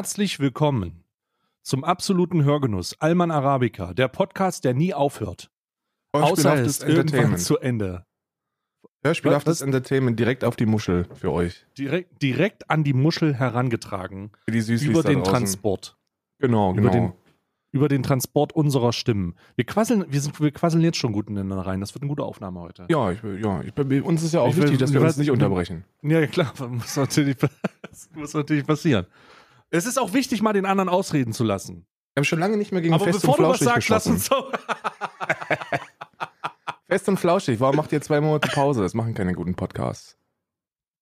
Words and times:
Herzlich 0.00 0.40
willkommen 0.40 1.04
zum 1.60 1.84
absoluten 1.84 2.42
Hörgenuss 2.42 2.98
Alman 3.00 3.30
Arabica, 3.30 3.92
der 3.92 4.08
Podcast, 4.08 4.64
der 4.64 4.72
nie 4.72 4.94
aufhört. 4.94 5.50
Außer 6.12 6.54
es 6.54 6.78
ist 6.78 6.84
irgendwann 6.84 7.36
zu 7.36 7.58
Ende. 7.58 8.06
Hörspielhaftes 9.04 9.60
Entertainment 9.60 10.18
direkt 10.18 10.42
auf 10.42 10.56
die 10.56 10.64
Muschel 10.64 11.06
für 11.12 11.30
euch. 11.30 11.66
Direkt, 11.76 12.22
direkt 12.22 12.70
an 12.70 12.82
die 12.82 12.94
Muschel 12.94 13.34
herangetragen. 13.34 14.30
Für 14.46 14.52
die 14.52 14.62
Süßis 14.62 14.88
über 14.88 15.02
den. 15.02 15.22
Transport. 15.22 15.98
Genau, 16.38 16.72
Über 16.72 16.80
genau. 16.80 16.92
den, 16.92 17.12
über 17.70 17.88
den 17.90 18.02
Transport 18.02 18.54
unserer 18.54 18.94
Stimmen. 18.94 19.34
Wir 19.56 19.66
quasseln, 19.66 20.06
wir, 20.08 20.22
sind, 20.22 20.40
wir 20.40 20.50
quasseln 20.50 20.82
jetzt 20.82 20.96
schon 20.96 21.12
gut 21.12 21.28
ineinander 21.28 21.66
rein. 21.66 21.80
Das 21.80 21.92
wird 21.92 22.04
eine 22.04 22.08
gute 22.08 22.22
Aufnahme 22.22 22.60
heute. 22.60 22.86
ja, 22.88 23.12
ich, 23.12 23.22
ja 23.22 23.62
ich, 23.62 24.02
uns 24.02 24.22
ist 24.22 24.32
ja 24.32 24.40
auch 24.40 24.48
Ich 24.48 24.56
will- 24.56 24.62
wichtig, 24.62 24.78
dass 24.78 24.94
wir 24.94 25.02
uns 25.02 25.18
nicht 25.18 25.30
unterbrechen. 25.30 25.84
Ja, 26.00 26.26
klar, 26.26 26.54
muss 26.70 26.96
natürlich, 26.96 27.36
das 27.36 28.08
muss 28.14 28.32
natürlich 28.32 28.66
passieren. 28.66 29.04
Es 29.70 29.86
ist 29.86 29.98
auch 29.98 30.12
wichtig, 30.12 30.42
mal 30.42 30.52
den 30.52 30.66
anderen 30.66 30.88
ausreden 30.88 31.32
zu 31.32 31.44
lassen. 31.44 31.86
Wir 32.14 32.20
haben 32.20 32.24
schon 32.24 32.40
lange 32.40 32.56
nicht 32.56 32.72
mehr 32.72 32.80
gegen 32.82 32.94
Aber 32.94 33.04
Fest 33.04 33.20
bevor 33.22 33.38
und 33.38 33.44
du 33.44 33.48
was 33.50 33.58
Flauschig 33.58 33.86
sagst, 33.86 33.88
lass 33.88 34.04
geschossen. 34.04 34.12
uns 34.14 34.26
so. 34.28 35.78
Fest 36.88 37.08
und 37.08 37.18
Flauschig, 37.18 37.60
warum 37.60 37.76
macht 37.76 37.92
ihr 37.92 38.00
zwei 38.02 38.20
Monate 38.20 38.48
Pause? 38.48 38.82
Das 38.82 38.94
machen 38.94 39.14
keine 39.14 39.32
guten 39.34 39.54
Podcasts. 39.54 40.16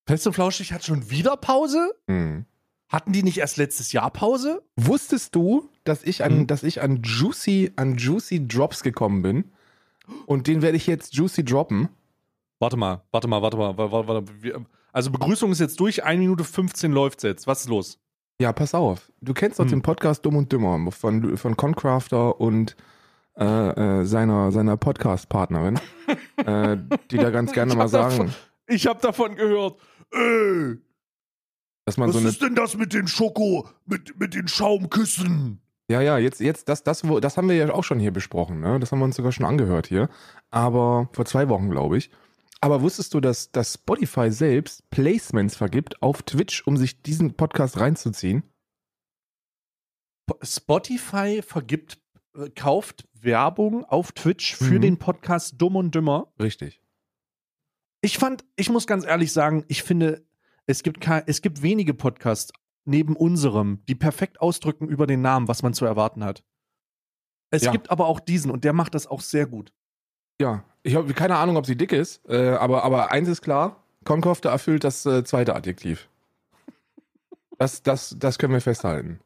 Fest 0.06 0.26
und 0.26 0.34
Flauschig 0.34 0.72
hat 0.72 0.84
schon 0.84 1.10
wieder 1.10 1.36
Pause? 1.36 1.94
Hm. 2.08 2.44
Hatten 2.90 3.12
die 3.12 3.22
nicht 3.22 3.38
erst 3.38 3.56
letztes 3.56 3.92
Jahr 3.92 4.10
Pause? 4.10 4.62
Wusstest 4.76 5.34
du, 5.34 5.68
dass 5.84 6.02
ich 6.02 6.24
an, 6.24 6.32
Hm. 6.40 6.46
dass 6.46 6.62
ich 6.62 6.82
an 6.82 7.02
Juicy, 7.02 7.72
an 7.76 7.96
Juicy 7.96 8.46
Drops 8.46 8.82
gekommen 8.82 9.22
bin? 9.22 9.44
Und 10.26 10.46
den 10.46 10.62
werde 10.62 10.76
ich 10.76 10.86
jetzt 10.86 11.14
Juicy 11.14 11.44
droppen. 11.44 11.88
Warte 12.58 12.76
mal, 12.76 13.02
warte 13.10 13.28
mal, 13.28 13.40
warte 13.42 13.56
mal. 13.56 13.76
Warte, 13.76 14.08
warte, 14.08 14.66
Also 14.92 15.10
Begrüßung 15.10 15.52
ist 15.52 15.60
jetzt 15.60 15.78
durch, 15.80 16.04
1 16.04 16.18
Minute 16.18 16.44
15 16.44 16.92
läuft 16.92 17.22
jetzt. 17.22 17.46
Was 17.46 17.62
ist 17.62 17.68
los? 17.68 17.98
Ja, 18.40 18.52
pass 18.52 18.74
auf. 18.74 19.10
Du 19.20 19.34
kennst 19.34 19.58
doch 19.58 19.64
Hm. 19.64 19.70
den 19.70 19.82
Podcast 19.82 20.24
Dumm 20.24 20.36
und 20.36 20.52
Dümmer 20.52 20.92
von, 20.92 21.36
von 21.36 21.56
Concrafter 21.56 22.40
und 22.40 22.76
äh, 23.36 23.44
äh, 24.00 24.04
seiner, 24.04 24.52
seiner 24.52 24.76
Podcast-Partnerin, 24.76 25.78
äh, 26.36 26.76
die 27.10 27.16
da 27.18 27.30
ganz 27.30 27.52
gerne 27.52 27.74
mal 27.74 27.84
hab 27.84 27.90
davon- 27.92 28.28
sagen, 28.28 28.34
Ich 28.68 28.86
habe 28.86 29.00
davon 29.00 29.34
gehört. 29.34 29.78
Ey, 30.12 30.76
dass 31.84 31.96
man 31.96 32.08
was 32.08 32.14
so 32.14 32.20
eine. 32.20 32.28
ist 32.28 32.42
denn 32.42 32.54
das 32.54 32.76
mit 32.76 32.92
den 32.92 33.08
Schoko, 33.08 33.68
mit, 33.86 34.18
mit 34.20 34.34
den 34.34 34.46
Schaumküssen? 34.46 35.60
Ja, 35.90 36.00
ja, 36.02 36.18
jetzt, 36.18 36.40
jetzt, 36.40 36.68
das, 36.68 36.82
das, 36.84 37.08
wo- 37.08 37.18
das 37.20 37.36
haben 37.36 37.48
wir 37.48 37.56
ja 37.56 37.72
auch 37.72 37.84
schon 37.84 37.98
hier 37.98 38.12
besprochen, 38.12 38.60
ne? 38.60 38.78
Das 38.78 38.92
haben 38.92 38.98
wir 38.98 39.04
uns 39.06 39.16
sogar 39.16 39.32
schon 39.32 39.46
angehört 39.46 39.86
hier. 39.86 40.08
Aber 40.50 41.08
vor 41.12 41.24
zwei 41.24 41.48
Wochen, 41.48 41.70
glaube 41.70 41.96
ich. 41.96 42.10
Aber 42.60 42.82
wusstest 42.82 43.14
du, 43.14 43.20
dass, 43.20 43.52
dass 43.52 43.74
Spotify 43.74 44.32
selbst 44.32 44.88
Placements 44.90 45.54
vergibt 45.56 46.02
auf 46.02 46.22
Twitch, 46.22 46.66
um 46.66 46.76
sich 46.76 47.02
diesen 47.02 47.34
Podcast 47.34 47.78
reinzuziehen? 47.78 48.42
Spotify 50.42 51.40
vergibt, 51.42 51.98
äh, 52.34 52.50
kauft 52.50 53.08
Werbung 53.14 53.84
auf 53.84 54.12
Twitch 54.12 54.56
für 54.56 54.74
Mhm. 54.74 54.80
den 54.82 54.98
Podcast 54.98 55.54
Dumm 55.58 55.76
und 55.76 55.94
Dümmer. 55.94 56.32
Richtig. 56.40 56.80
Ich 58.00 58.18
fand, 58.18 58.44
ich 58.56 58.70
muss 58.70 58.86
ganz 58.86 59.04
ehrlich 59.04 59.32
sagen, 59.32 59.64
ich 59.68 59.82
finde, 59.82 60.26
es 60.66 60.82
gibt, 60.82 61.00
kein, 61.00 61.22
es 61.26 61.42
gibt 61.42 61.62
wenige 61.62 61.94
Podcasts 61.94 62.52
neben 62.84 63.16
unserem, 63.16 63.84
die 63.88 63.94
perfekt 63.94 64.40
ausdrücken 64.40 64.88
über 64.88 65.06
den 65.06 65.20
Namen, 65.20 65.48
was 65.48 65.62
man 65.62 65.74
zu 65.74 65.84
erwarten 65.84 66.22
hat. 66.24 66.44
Es 67.50 67.62
Ja. 67.64 67.72
gibt 67.72 67.90
aber 67.90 68.06
auch 68.06 68.20
diesen 68.20 68.50
und 68.50 68.64
der 68.64 68.72
macht 68.72 68.94
das 68.94 69.06
auch 69.06 69.20
sehr 69.20 69.46
gut. 69.46 69.72
Ja, 70.40 70.64
ich 70.82 70.94
habe 70.94 71.12
keine 71.14 71.36
Ahnung, 71.36 71.56
ob 71.56 71.66
sie 71.66 71.76
dick 71.76 71.92
ist, 71.92 72.26
äh, 72.28 72.50
aber, 72.50 72.84
aber 72.84 73.10
eins 73.10 73.28
ist 73.28 73.42
klar, 73.42 73.82
Concrafter 74.04 74.50
erfüllt 74.50 74.84
das 74.84 75.04
äh, 75.06 75.24
zweite 75.24 75.54
Adjektiv. 75.54 76.08
Das, 77.58 77.82
das, 77.82 78.14
das 78.18 78.38
können 78.38 78.52
wir 78.52 78.60
festhalten. 78.60 79.20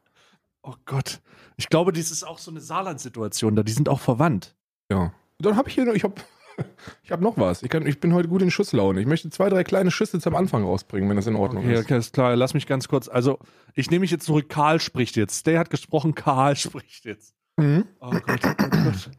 Oh 0.63 0.75
Gott. 0.87 1.21
Ich 1.57 1.69
glaube, 1.69 1.93
dies 1.93 2.11
ist 2.11 2.25
auch 2.25 2.39
so 2.39 2.51
eine 2.51 2.61
Saarland-Situation 2.61 3.55
da. 3.55 3.63
Die 3.63 3.73
sind 3.73 3.89
auch 3.89 4.01
verwandt. 4.01 4.55
Ja. 4.91 5.13
Dann 5.39 5.57
habe 5.57 5.69
ich 5.69 5.75
hier 5.75 5.85
noch, 5.85 5.93
ich 5.93 6.03
habe 6.05 6.15
ich 7.03 7.13
hab 7.13 7.21
noch 7.21 7.37
was. 7.37 7.63
Ich, 7.63 7.69
kann, 7.69 7.87
ich 7.87 8.01
bin 8.01 8.15
heute 8.15 8.29
gut 8.29 8.41
in 8.43 8.51
Schusslaune. 8.51 9.01
Ich 9.01 9.07
möchte 9.07 9.29
zwei, 9.31 9.51
drei 9.51 9.65
kleine 9.65 9.91
Schüsse 9.91 10.19
zum 10.19 10.35
Anfang 10.35 10.65
rausbringen, 10.65 11.09
wenn 11.11 11.17
das 11.17 11.27
in 11.27 11.37
Ordnung 11.37 11.65
Okay, 11.65 11.75
ist. 11.75 11.85
okay, 11.85 11.99
ist 11.99 12.15
klar. 12.15 12.35
Lass 12.37 12.55
mich 12.55 12.67
ganz 12.67 12.89
kurz. 12.89 13.09
Also, 13.09 13.39
ich 13.75 13.91
nehme 13.91 14.01
mich 14.01 14.11
jetzt 14.11 14.25
zurück. 14.25 14.49
Karl 14.49 14.81
spricht 14.81 15.17
jetzt. 15.17 15.41
Stay 15.41 15.59
hat 15.59 15.69
gesprochen. 15.69 16.15
Karl 16.15 16.57
spricht 16.57 17.05
jetzt. 17.05 17.35
Mhm. 17.59 17.85
Oh 18.01 18.11
Gott, 18.11 18.41
oh 18.45 18.55
Gott, 18.57 18.71
oh 18.73 18.85
Gott. 18.85 19.11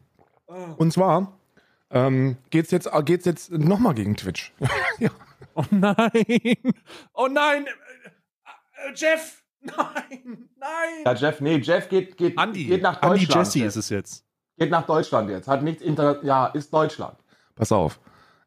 Oh. 0.47 0.73
Und 0.77 0.91
zwar 0.91 1.37
ähm, 1.93 2.37
geht's 2.49 2.71
jetzt, 2.71 2.89
geht's 3.05 3.25
jetzt 3.25 3.51
nochmal 3.51 3.93
gegen 3.93 4.15
Twitch. 4.15 4.51
ja. 4.99 5.09
Oh 5.55 5.63
nein! 5.69 6.57
Oh 7.13 7.27
nein! 7.27 7.65
Äh, 7.67 8.89
äh, 8.89 8.93
Jeff! 8.95 9.43
Nein! 9.61 10.49
Nein! 10.57 11.03
Ja, 11.05 11.13
Jeff, 11.13 11.39
nee, 11.39 11.57
Jeff 11.57 11.87
geht, 11.89 12.17
geht, 12.17 12.37
Andi, 12.37 12.65
geht 12.65 12.81
nach 12.81 12.99
Deutschland. 12.99 13.45
Jesse 13.45 13.59
Jeff. 13.59 13.67
ist 13.67 13.75
es 13.75 13.89
jetzt. 13.89 14.25
Geht 14.57 14.71
nach 14.71 14.85
Deutschland 14.85 15.29
jetzt. 15.29 15.47
Hat 15.47 15.63
nichts 15.63 15.81
inter 15.81 16.23
ja, 16.23 16.47
ist 16.47 16.73
Deutschland. 16.73 17.17
Pass 17.55 17.71
auf. 17.71 17.99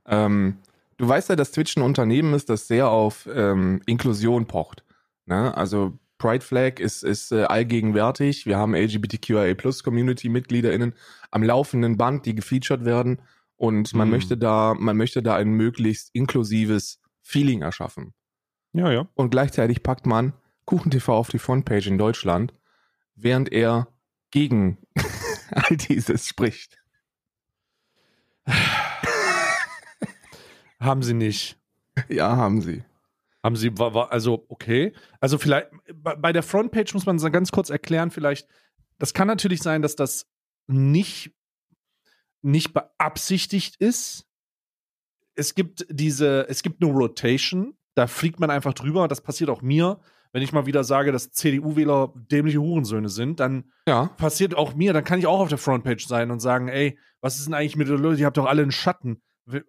Ähm, 0.06 0.58
du 0.96 1.08
weißt 1.08 1.28
ja, 1.28 1.36
dass 1.36 1.52
Twitch 1.52 1.76
ein 1.76 1.82
Unternehmen 1.82 2.34
ist, 2.34 2.50
das 2.50 2.66
sehr 2.66 2.88
auf 2.88 3.28
ähm, 3.32 3.80
Inklusion 3.86 4.46
pocht. 4.46 4.84
Ne? 5.26 5.56
Also 5.56 5.92
Pride 6.18 6.44
Flag 6.44 6.78
ist, 6.78 7.02
ist 7.02 7.32
äh, 7.32 7.44
allgegenwärtig. 7.44 8.46
Wir 8.46 8.56
haben 8.56 8.74
LGBTQIA 8.74 9.54
Plus 9.54 9.82
Community-MitgliederInnen 9.82 10.94
am 11.30 11.42
laufenden 11.42 11.96
Band, 11.96 12.26
die 12.26 12.34
gefeatured 12.34 12.84
werden. 12.84 13.20
Und 13.56 13.94
man 13.94 14.08
Mhm. 14.08 14.12
möchte 14.12 14.36
da, 14.36 14.74
man 14.78 14.96
möchte 14.96 15.22
da 15.22 15.34
ein 15.36 15.48
möglichst 15.50 16.10
inklusives 16.14 17.00
Feeling 17.22 17.62
erschaffen. 17.62 18.12
Ja, 18.72 18.90
ja. 18.92 19.08
Und 19.14 19.30
gleichzeitig 19.30 19.82
packt 19.82 20.06
man 20.06 20.34
KuchenTV 20.66 21.08
auf 21.08 21.28
die 21.30 21.38
Frontpage 21.38 21.86
in 21.86 21.96
Deutschland, 21.98 22.52
während 23.14 23.50
er 23.52 23.88
gegen 24.30 24.78
all 25.50 25.76
dieses 25.76 26.26
spricht. 26.28 26.78
Haben 30.78 31.02
sie 31.02 31.14
nicht. 31.14 31.58
Ja, 32.08 32.36
haben 32.36 32.60
sie. 32.60 32.84
Haben 33.42 33.56
sie, 33.56 33.78
war, 33.78 33.94
war, 33.94 34.12
also, 34.12 34.44
okay. 34.48 34.92
Also, 35.20 35.38
vielleicht, 35.38 35.68
bei, 35.94 36.32
der 36.32 36.42
Frontpage 36.42 36.92
muss 36.94 37.06
man 37.06 37.16
ganz 37.32 37.50
kurz 37.50 37.70
erklären, 37.70 38.10
vielleicht, 38.10 38.48
das 38.98 39.14
kann 39.14 39.26
natürlich 39.28 39.62
sein, 39.62 39.82
dass 39.82 39.96
das 39.96 40.28
nicht, 40.66 41.34
nicht 42.46 42.72
beabsichtigt 42.72 43.76
ist. 43.76 44.26
Es 45.34 45.54
gibt 45.54 45.86
diese, 45.90 46.48
es 46.48 46.62
gibt 46.62 46.82
eine 46.82 46.92
Rotation, 46.92 47.76
da 47.94 48.06
fliegt 48.06 48.40
man 48.40 48.50
einfach 48.50 48.72
drüber. 48.72 49.08
Das 49.08 49.20
passiert 49.20 49.50
auch 49.50 49.62
mir. 49.62 50.00
Wenn 50.32 50.42
ich 50.42 50.52
mal 50.52 50.66
wieder 50.66 50.84
sage, 50.84 51.12
dass 51.12 51.30
CDU-Wähler 51.30 52.12
dämliche 52.30 52.60
Hurensöhne 52.60 53.08
sind, 53.08 53.40
dann 53.40 53.72
Ja, 53.88 54.06
passiert 54.16 54.54
auch 54.54 54.74
mir, 54.74 54.92
dann 54.92 55.04
kann 55.04 55.18
ich 55.18 55.26
auch 55.26 55.40
auf 55.40 55.48
der 55.48 55.58
Frontpage 55.58 56.06
sein 56.06 56.30
und 56.30 56.40
sagen, 56.40 56.68
ey, 56.68 56.98
was 57.20 57.38
ist 57.38 57.46
denn 57.46 57.54
eigentlich 57.54 57.76
mit 57.76 57.88
der 57.88 57.96
Leute? 57.96 58.20
Ihr 58.20 58.26
habt 58.26 58.36
doch 58.36 58.46
alle 58.46 58.62
einen 58.62 58.72
Schatten. 58.72 59.22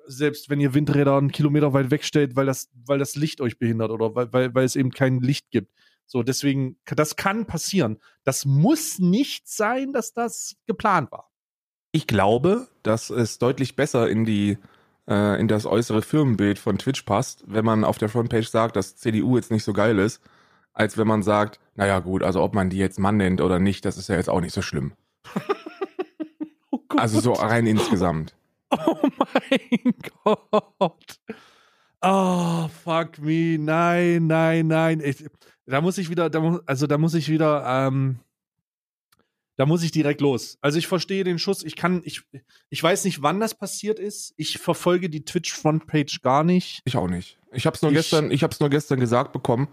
Selbst 0.07 0.49
wenn 0.49 0.59
ihr 0.59 0.73
Windräder 0.73 1.17
einen 1.17 1.31
Kilometer 1.31 1.71
weit 1.73 1.91
wegstellt, 1.91 2.35
weil 2.35 2.47
das, 2.47 2.69
weil 2.73 2.99
das 2.99 3.15
Licht 3.15 3.41
euch 3.41 3.59
behindert 3.59 3.91
oder 3.91 4.15
weil, 4.15 4.33
weil, 4.33 4.55
weil 4.55 4.65
es 4.65 4.75
eben 4.75 4.91
kein 4.91 5.19
Licht 5.21 5.51
gibt. 5.51 5.71
So, 6.05 6.23
deswegen, 6.23 6.77
das 6.85 7.15
kann 7.15 7.45
passieren. 7.45 7.97
Das 8.23 8.45
muss 8.45 8.99
nicht 8.99 9.47
sein, 9.47 9.93
dass 9.93 10.13
das 10.13 10.55
geplant 10.65 11.11
war. 11.11 11.29
Ich 11.91 12.07
glaube, 12.07 12.67
dass 12.83 13.09
es 13.09 13.39
deutlich 13.39 13.75
besser 13.75 14.09
in 14.09 14.25
die 14.25 14.57
äh, 15.07 15.39
in 15.39 15.47
das 15.47 15.65
äußere 15.65 16.01
Firmenbild 16.01 16.59
von 16.59 16.77
Twitch 16.77 17.03
passt, 17.03 17.43
wenn 17.47 17.65
man 17.65 17.83
auf 17.83 17.97
der 17.97 18.09
Frontpage 18.09 18.49
sagt, 18.49 18.75
dass 18.75 18.97
CDU 18.97 19.37
jetzt 19.37 19.51
nicht 19.51 19.63
so 19.63 19.73
geil 19.73 19.97
ist, 19.99 20.21
als 20.73 20.97
wenn 20.97 21.07
man 21.07 21.23
sagt, 21.23 21.59
naja 21.75 21.99
gut, 21.99 22.23
also 22.23 22.43
ob 22.43 22.53
man 22.53 22.69
die 22.69 22.77
jetzt 22.77 22.99
Mann 22.99 23.17
nennt 23.17 23.41
oder 23.41 23.59
nicht, 23.59 23.85
das 23.85 23.97
ist 23.97 24.09
ja 24.09 24.15
jetzt 24.15 24.29
auch 24.29 24.41
nicht 24.41 24.53
so 24.53 24.61
schlimm. 24.61 24.93
Oh. 26.69 26.81
Also 26.97 27.21
so 27.21 27.33
rein 27.33 27.65
insgesamt. 27.65 28.33
Oh 28.69 28.97
mein 29.17 29.93
Gott. 30.23 31.19
Oh, 32.01 32.67
fuck 32.83 33.17
me. 33.19 33.57
Nein, 33.57 34.27
nein, 34.27 34.67
nein. 34.67 35.01
Ich, 35.01 35.25
da 35.65 35.79
muss 35.79 35.97
ich 35.97 36.09
wieder, 36.09 36.29
da 36.29 36.41
muss, 36.41 36.61
also 36.65 36.85
da 36.85 36.97
muss 36.97 37.13
ich 37.13 37.29
wieder, 37.29 37.63
ähm, 37.65 38.19
da 39.57 39.65
muss 39.65 39.83
ich 39.83 39.91
direkt 39.91 40.21
los. 40.21 40.57
Also 40.61 40.77
ich 40.79 40.87
verstehe 40.87 41.23
den 41.23 41.39
Schuss. 41.39 41.63
Ich 41.63 41.75
kann, 41.75 42.01
ich, 42.05 42.21
ich 42.69 42.81
weiß 42.81 43.03
nicht, 43.05 43.21
wann 43.21 43.39
das 43.39 43.55
passiert 43.55 43.99
ist. 43.99 44.33
Ich 44.37 44.57
verfolge 44.59 45.09
die 45.09 45.25
Twitch-Frontpage 45.25 46.21
gar 46.21 46.43
nicht. 46.43 46.81
Ich 46.85 46.95
auch 46.95 47.09
nicht. 47.09 47.37
Ich 47.51 47.65
habe 47.65 47.75
es 47.75 47.81
nur 47.81 47.91
Ich- 47.91 47.97
gestern, 47.97 48.31
ich 48.31 48.43
habe 48.43 48.53
es 48.53 48.59
nur 48.59 48.69
gestern 48.69 48.99
gesagt 48.99 49.33
bekommen 49.33 49.67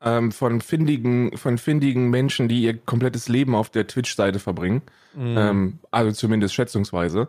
ähm, 0.00 0.32
von 0.32 0.60
findigen, 0.60 1.36
von 1.36 1.58
findigen 1.58 2.08
Menschen, 2.10 2.48
die 2.48 2.62
ihr 2.62 2.76
komplettes 2.78 3.28
Leben 3.28 3.54
auf 3.54 3.68
der 3.70 3.86
Twitch-Seite 3.86 4.38
verbringen. 4.38 4.82
Ähm, 5.16 5.78
also 5.90 6.12
zumindest 6.12 6.54
schätzungsweise. 6.54 7.28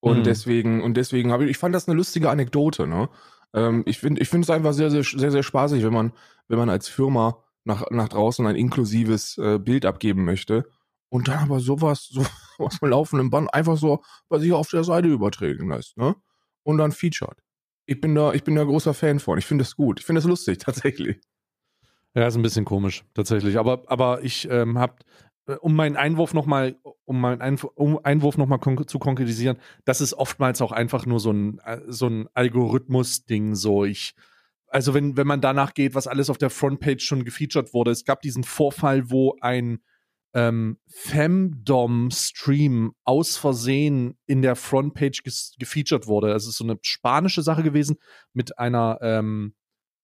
Und 0.00 0.18
Mhm. 0.20 0.24
deswegen, 0.24 0.82
und 0.82 0.94
deswegen 0.96 1.32
habe 1.32 1.44
ich, 1.44 1.50
ich 1.50 1.58
fand 1.58 1.74
das 1.74 1.88
eine 1.88 1.96
lustige 1.96 2.30
Anekdote, 2.30 2.86
ne? 2.86 3.08
Ähm, 3.54 3.82
ich 3.86 3.98
finde, 3.98 4.22
ich 4.22 4.28
finde 4.28 4.44
es 4.44 4.50
einfach 4.50 4.72
sehr, 4.72 4.90
sehr, 4.90 5.02
sehr, 5.02 5.30
sehr 5.30 5.42
spaßig, 5.42 5.82
wenn 5.82 5.92
man, 5.92 6.12
wenn 6.48 6.58
man 6.58 6.70
als 6.70 6.88
Firma 6.88 7.42
nach, 7.64 7.90
nach 7.90 8.08
draußen 8.08 8.46
ein 8.46 8.54
inklusives 8.56 9.36
äh, 9.38 9.58
Bild 9.58 9.84
abgeben 9.84 10.24
möchte 10.24 10.66
und 11.10 11.28
dann 11.28 11.40
aber 11.40 11.60
sowas, 11.60 12.08
so 12.10 12.24
aus 12.58 12.78
dem 12.78 12.88
laufenden 12.88 13.30
Band 13.30 13.52
einfach 13.52 13.76
so 13.76 14.02
bei 14.28 14.38
sich 14.38 14.52
auf 14.52 14.70
der 14.70 14.84
Seite 14.84 15.08
übertragen 15.08 15.68
lässt, 15.68 15.98
ne? 15.98 16.16
Und 16.62 16.78
dann 16.78 16.92
featured. 16.92 17.42
Ich 17.86 18.00
bin 18.00 18.14
da, 18.14 18.32
ich 18.32 18.44
bin 18.44 18.54
da 18.54 18.64
großer 18.64 18.94
Fan 18.94 19.18
von. 19.18 19.38
Ich 19.38 19.46
finde 19.46 19.64
das 19.64 19.74
gut. 19.74 20.00
Ich 20.00 20.06
finde 20.06 20.20
das 20.20 20.28
lustig, 20.28 20.58
tatsächlich. 20.64 21.20
Ja, 22.14 22.26
ist 22.26 22.36
ein 22.36 22.42
bisschen 22.42 22.64
komisch, 22.64 23.04
tatsächlich. 23.14 23.58
Aber, 23.58 23.82
aber 23.86 24.22
ich 24.22 24.48
ähm, 24.50 24.78
habe, 24.78 24.94
um 25.60 25.74
meinen 25.74 25.96
Einwurf 25.96 26.34
nochmal, 26.34 26.76
um 27.04 27.20
meinen 27.20 27.40
Einf 27.40 27.64
um 27.64 27.98
Einwurf 28.04 28.36
nochmal 28.36 28.58
kon 28.58 28.86
zu 28.86 28.98
konkretisieren, 28.98 29.58
das 29.84 30.00
ist 30.00 30.14
oftmals 30.14 30.60
auch 30.60 30.72
einfach 30.72 31.06
nur 31.06 31.18
so 31.18 31.32
ein, 31.32 31.58
äh, 31.60 31.80
so 31.88 32.06
ein 32.06 32.28
Algorithmus-Ding. 32.34 33.54
So, 33.54 33.84
ich, 33.84 34.14
also 34.68 34.94
wenn, 34.94 35.16
wenn 35.16 35.26
man 35.26 35.40
danach 35.40 35.74
geht, 35.74 35.94
was 35.94 36.06
alles 36.06 36.30
auf 36.30 36.38
der 36.38 36.50
Frontpage 36.50 37.02
schon 37.02 37.24
gefeatured 37.24 37.74
wurde, 37.74 37.90
es 37.90 38.04
gab 38.04 38.22
diesen 38.22 38.44
Vorfall, 38.44 39.10
wo 39.10 39.36
ein 39.40 39.80
ähm, 40.34 40.78
Femdom-Stream 40.86 42.92
aus 43.04 43.36
Versehen 43.36 44.18
in 44.26 44.42
der 44.42 44.56
Frontpage 44.56 45.22
gefeatured 45.58 46.06
wurde. 46.06 46.32
Es 46.32 46.46
ist 46.46 46.56
so 46.56 46.64
eine 46.64 46.78
spanische 46.82 47.42
Sache 47.42 47.62
gewesen 47.62 47.96
mit 48.32 48.58
einer 48.58 48.98
ähm, 49.02 49.54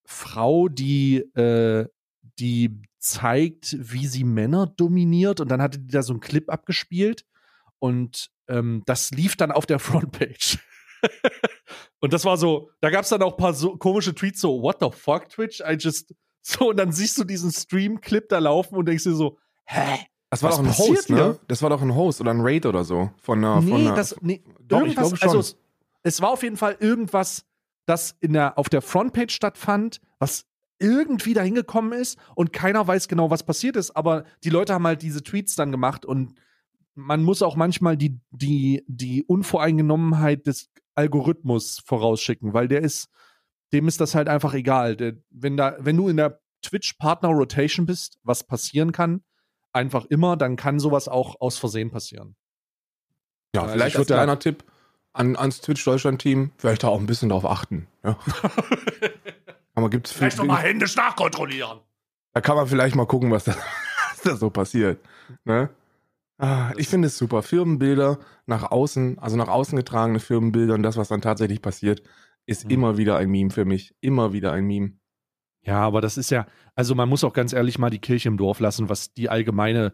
Frau, 0.05 0.69
die, 0.69 1.19
äh, 1.37 1.87
die 2.39 2.83
zeigt, 2.99 3.77
wie 3.79 4.07
sie 4.07 4.25
Männer 4.25 4.67
dominiert 4.67 5.41
und 5.41 5.49
dann 5.49 5.63
hatte 5.63 5.79
die 5.79 5.93
da 5.93 6.03
so 6.03 6.13
einen 6.13 6.21
Clip 6.21 6.51
abgespielt 6.51 7.25
und 7.79 8.31
ähm, 8.49 8.83
das 8.87 9.11
lief 9.11 9.37
dann 9.37 9.53
auf 9.53 9.67
der 9.67 9.79
Frontpage. 9.79 10.59
und 12.01 12.13
das 12.13 12.25
war 12.25 12.37
so, 12.37 12.71
da 12.81 12.91
gab 12.91 13.05
es 13.05 13.11
dann 13.11 13.23
auch 13.23 13.35
ein 13.35 13.39
paar 13.39 13.55
so 13.55 13.77
komische 13.77 14.15
Tweets, 14.15 14.41
so, 14.41 14.63
what 14.63 14.79
the 14.81 14.91
fuck, 14.91 15.29
Twitch? 15.29 15.61
I 15.61 15.77
just, 15.79 16.15
so, 16.43 16.71
und 16.71 16.79
dann 16.79 16.93
siehst 16.93 17.19
du 17.19 17.25
diesen 17.25 17.53
Stream-Clip 17.53 18.29
da 18.29 18.39
laufen 18.39 18.77
und 18.77 18.87
denkst 18.87 19.05
dir 19.05 19.15
so, 19.15 19.39
hä? 19.65 20.07
Das 20.41 20.43
war 20.43 20.51
Was 20.51 20.57
doch 20.59 20.65
ein 20.65 20.79
Host, 20.97 21.11
ne? 21.11 21.39
Das 21.49 21.63
war 21.63 21.71
doch 21.71 21.83
ein 21.83 21.95
Host 21.95 22.21
oder 22.21 22.31
ein 22.33 22.41
Raid 22.41 22.67
oder 22.67 22.85
so. 22.85 23.11
Von 23.21 23.39
einer, 23.45 23.57
von 23.63 23.65
Nee, 23.65 23.87
einer, 23.87 23.95
das, 23.95 24.17
nee, 24.21 24.43
Doch, 24.61 24.81
ich 24.83 24.89
irgendwas, 24.89 25.09
glaube 25.09 25.17
schon. 25.17 25.29
also 25.29 25.39
es, 25.41 25.57
es 26.03 26.21
war 26.23 26.31
auf 26.31 26.43
jeden 26.43 26.57
Fall 26.57 26.77
irgendwas, 26.81 27.45
das 27.87 28.17
in 28.21 28.33
der, 28.33 28.59
auf 28.59 28.69
der 28.69 28.83
Frontpage 28.83 29.33
stattfand, 29.35 30.01
was 30.19 30.45
irgendwie 30.79 31.35
dahin 31.35 31.55
gekommen 31.55 31.93
ist 31.93 32.19
und 32.35 32.53
keiner 32.53 32.87
weiß 32.87 33.09
genau, 33.09 33.31
was 33.31 33.43
passiert 33.45 33.77
ist, 33.77 33.97
aber 33.97 34.25
die 34.45 34.51
Leute 34.51 34.75
haben 34.75 34.87
halt 34.87 35.03
diese 35.03 35.23
Tweets 35.23 35.55
dann 35.55 35.71
gemacht 35.73 36.05
und 36.05 36.35
man 36.95 37.23
muss 37.23 37.43
auch 37.43 37.57
manchmal 37.57 37.97
die, 37.97 38.19
die, 38.31 38.85
die 38.87 39.25
Unvoreingenommenheit 39.25 40.47
des 40.47 40.71
Algorithmus 40.95 41.81
vorausschicken, 41.85 42.53
weil 42.53 42.69
der 42.69 42.83
ist, 42.83 43.09
dem 43.73 43.89
ist 43.89 44.01
das 44.01 44.15
halt 44.15 44.29
einfach 44.29 44.55
egal. 44.55 44.97
Der, 44.97 45.15
wenn, 45.31 45.57
da, 45.57 45.77
wenn 45.79 45.97
du 45.97 46.09
in 46.09 46.17
der 46.17 46.41
Twitch-Partner-Rotation 46.63 47.87
bist, 47.87 48.19
was 48.23 48.45
passieren 48.45 48.93
kann, 48.93 49.23
einfach 49.77 50.07
immer, 50.07 50.37
dann 50.37 50.57
kann 50.57 50.81
sowas 50.81 51.07
auch 51.09 51.41
aus 51.41 51.59
Versehen 51.59 51.91
passieren. 51.93 52.35
ja, 53.55 53.63
also 53.63 53.75
vielleicht 53.75 53.95
ich 53.95 53.99
wird 53.99 54.09
würd 54.09 54.11
der 54.11 54.17
da- 54.17 54.23
einer 54.25 54.39
Tipp 54.41 54.65
an, 55.13 55.37
ans 55.37 55.61
Twitch-Deutschland-Team, 55.61 56.51
vielleicht 56.59 56.83
da 56.83 56.89
auch 56.89 56.99
ein 56.99 57.07
bisschen 57.07 57.29
drauf 57.29 57.45
achten. 57.47 57.87
Ja. 58.05 58.19
Aber 59.75 59.91
gibt's 59.91 60.13
Vielleicht 60.13 60.39
nochmal 60.39 60.63
händisch 60.63 60.97
nachkontrollieren. 60.97 61.81
Da 62.33 62.41
kann 62.41 62.57
man 62.57 62.67
vielleicht 62.67 62.97
mal 62.97 63.07
gucken, 63.07 63.31
was 63.31 63.45
da, 63.45 63.55
was 64.11 64.21
da 64.23 64.37
so 64.37 64.51
passiert. 64.51 64.99
Ne? 65.45 65.71
Ah, 66.39 66.73
ich 66.77 66.89
finde 66.89 67.09
es 67.09 67.17
super. 67.17 67.43
Firmenbilder 67.43 68.19
nach 68.47 68.71
außen, 68.71 69.19
also 69.19 69.37
nach 69.37 69.49
außen 69.49 69.77
getragene 69.77 70.21
Firmenbilder 70.21 70.75
und 70.75 70.83
das, 70.83 70.97
was 70.97 71.09
dann 71.09 71.23
tatsächlich 71.23 71.63
passiert, 71.63 72.03
ist 72.47 72.65
Mhm. 72.67 72.71
immer 72.71 72.97
wieder 72.99 73.17
ein 73.17 73.31
Meme 73.31 73.51
für 73.51 73.65
mich. 73.65 73.95
Immer 74.01 74.33
wieder 74.33 74.53
ein 74.53 74.65
Meme. 74.67 74.93
Ja, 75.67 75.81
aber 75.81 76.01
das 76.01 76.17
ist 76.17 76.31
ja, 76.31 76.47
also 76.77 76.95
man 76.95 77.09
muss 77.09 77.25
auch 77.25 77.33
ganz 77.33 77.53
ehrlich 77.53 77.77
mal 77.79 77.91
die 77.91 77.99
Kirche 77.99 78.29
im 78.29 78.37
Dorf 78.37 78.61
lassen, 78.61 78.89
was 78.89 79.13
die 79.15 79.29
allgemeine, 79.29 79.93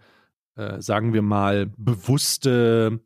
äh, 0.55 0.83
sagen 0.83 1.15
wir 1.15 1.23
mal, 1.23 1.73
bewusste 1.79 3.01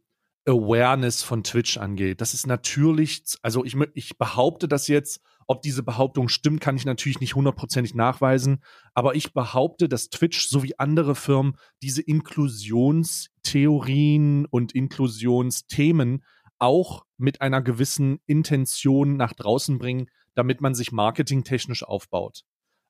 Awareness 0.47 1.23
von 1.23 1.45
Twitch 1.45 1.79
angeht. 1.79 2.21
Das 2.21 2.35
ist 2.35 2.49
natürlich, 2.49 3.23
also 3.43 3.65
ich, 3.65 3.77
ich 3.95 4.19
behaupte 4.19 4.67
das 4.67 4.89
jetzt, 4.89 5.21
ob 5.47 5.63
diese 5.63 5.85
Behauptung 5.85 6.29
stimmt, 6.29 6.61
kann 6.61 6.77
ich 6.77 6.85
natürlich 6.85 7.21
nicht 7.21 7.37
hundertprozentig 7.37 7.95
nachweisen, 7.95 8.65
aber 8.95 9.15
ich 9.15 9.33
behaupte, 9.33 9.89
dass 9.89 10.11
Twitch 10.11 10.49
sowie 10.49 10.75
andere 10.79 11.15
Firmen 11.15 11.57
diese 11.83 12.03
Inklusionstheorien 12.03 14.47
und 14.47 14.73
Inklusionsthemen 14.73 16.25
auch 16.59 17.05
mit 17.17 17.43
einer 17.43 17.62
gewissen 17.62 18.19
Intention 18.27 19.17
nach 19.17 19.35
draußen 19.35 19.79
bringen, 19.79 20.11
damit 20.35 20.61
man 20.61 20.75
sich 20.75 20.91
marketingtechnisch 20.91 21.85
aufbaut. 21.85 22.43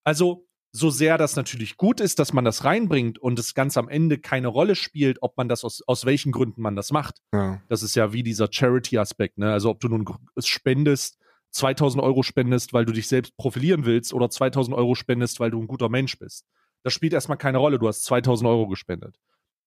Also, 0.07 0.47
so 0.71 0.91
sehr 0.91 1.19
das 1.19 1.35
natürlich 1.35 1.77
gut 1.77 2.01
ist, 2.01 2.19
dass 2.21 2.33
man 2.33 2.45
das 2.45 2.65
reinbringt 2.65 3.19
und 3.19 3.39
es 3.39 3.55
ganz 3.55 3.77
am 3.77 3.89
Ende 3.89 4.19
keine 4.19 4.47
Rolle 4.47 4.77
spielt, 4.77 5.19
ob 5.21 5.37
man 5.37 5.49
das 5.49 5.65
aus, 5.65 5.83
aus 5.87 6.05
welchen 6.05 6.31
Gründen 6.31 6.61
man 6.61 6.77
das 6.77 6.93
macht. 6.93 7.23
Ja. 7.33 7.61
Das 7.69 7.83
ist 7.83 7.97
ja 7.97 8.13
wie 8.13 8.23
dieser 8.23 8.49
Charity-Aspekt, 8.49 9.39
ne? 9.39 9.53
Also, 9.53 9.69
ob 9.69 9.81
du 9.81 9.89
nun 9.89 10.07
spendest, 10.39 11.19
2000 11.51 12.03
Euro 12.05 12.23
spendest, 12.23 12.73
weil 12.73 12.85
du 12.85 12.93
dich 12.93 13.09
selbst 13.09 13.37
profilieren 13.37 13.85
willst 13.85 14.15
oder 14.15 14.31
2000 14.31 14.77
Euro 14.77 14.95
spendest, 14.95 15.41
weil 15.41 15.51
du 15.51 15.61
ein 15.61 15.67
guter 15.67 15.89
Mensch 15.89 16.19
bist. 16.21 16.47
Das 16.85 16.93
spielt 16.93 17.13
erstmal 17.13 17.39
keine 17.39 17.59
Rolle. 17.59 17.81
Du 17.81 17.89
hast 17.89 18.05
2000 18.05 18.49
Euro 18.49 18.69
gespendet. 18.69 19.19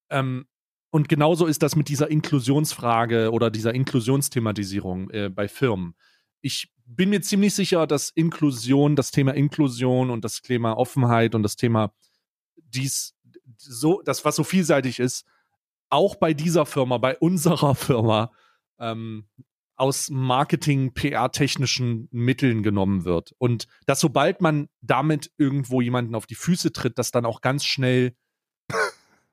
Ähm, 0.09 0.45
und 0.89 1.09
genauso 1.09 1.47
ist 1.47 1.63
das 1.63 1.75
mit 1.75 1.89
dieser 1.89 2.09
Inklusionsfrage 2.09 3.31
oder 3.31 3.51
dieser 3.51 3.73
Inklusionsthematisierung 3.73 5.09
äh, 5.09 5.29
bei 5.29 5.49
Firmen. 5.49 5.95
Ich 6.41 6.71
bin 6.95 7.09
mir 7.09 7.21
ziemlich 7.21 7.53
sicher, 7.53 7.85
dass 7.85 8.09
Inklusion, 8.09 8.95
das 8.95 9.11
Thema 9.11 9.33
Inklusion 9.35 10.09
und 10.09 10.25
das 10.25 10.41
Thema 10.41 10.75
Offenheit 10.77 11.35
und 11.35 11.43
das 11.43 11.55
Thema 11.55 11.93
dies, 12.55 13.15
so, 13.57 14.01
das, 14.03 14.25
was 14.25 14.35
so 14.35 14.43
vielseitig 14.43 14.99
ist, 14.99 15.25
auch 15.89 16.15
bei 16.15 16.33
dieser 16.33 16.65
Firma, 16.65 16.97
bei 16.97 17.17
unserer 17.17 17.75
Firma, 17.75 18.31
ähm, 18.79 19.27
aus 19.75 20.09
Marketing, 20.09 20.93
PR-technischen 20.93 22.09
Mitteln 22.11 22.63
genommen 22.63 23.05
wird. 23.05 23.33
Und 23.37 23.67
dass 23.85 24.01
sobald 24.01 24.41
man 24.41 24.67
damit 24.81 25.31
irgendwo 25.37 25.79
jemanden 25.81 26.15
auf 26.15 26.25
die 26.25 26.35
Füße 26.35 26.73
tritt, 26.73 26.97
dass 26.99 27.11
dann 27.11 27.25
auch 27.25 27.39
ganz 27.39 27.63
schnell 27.63 28.13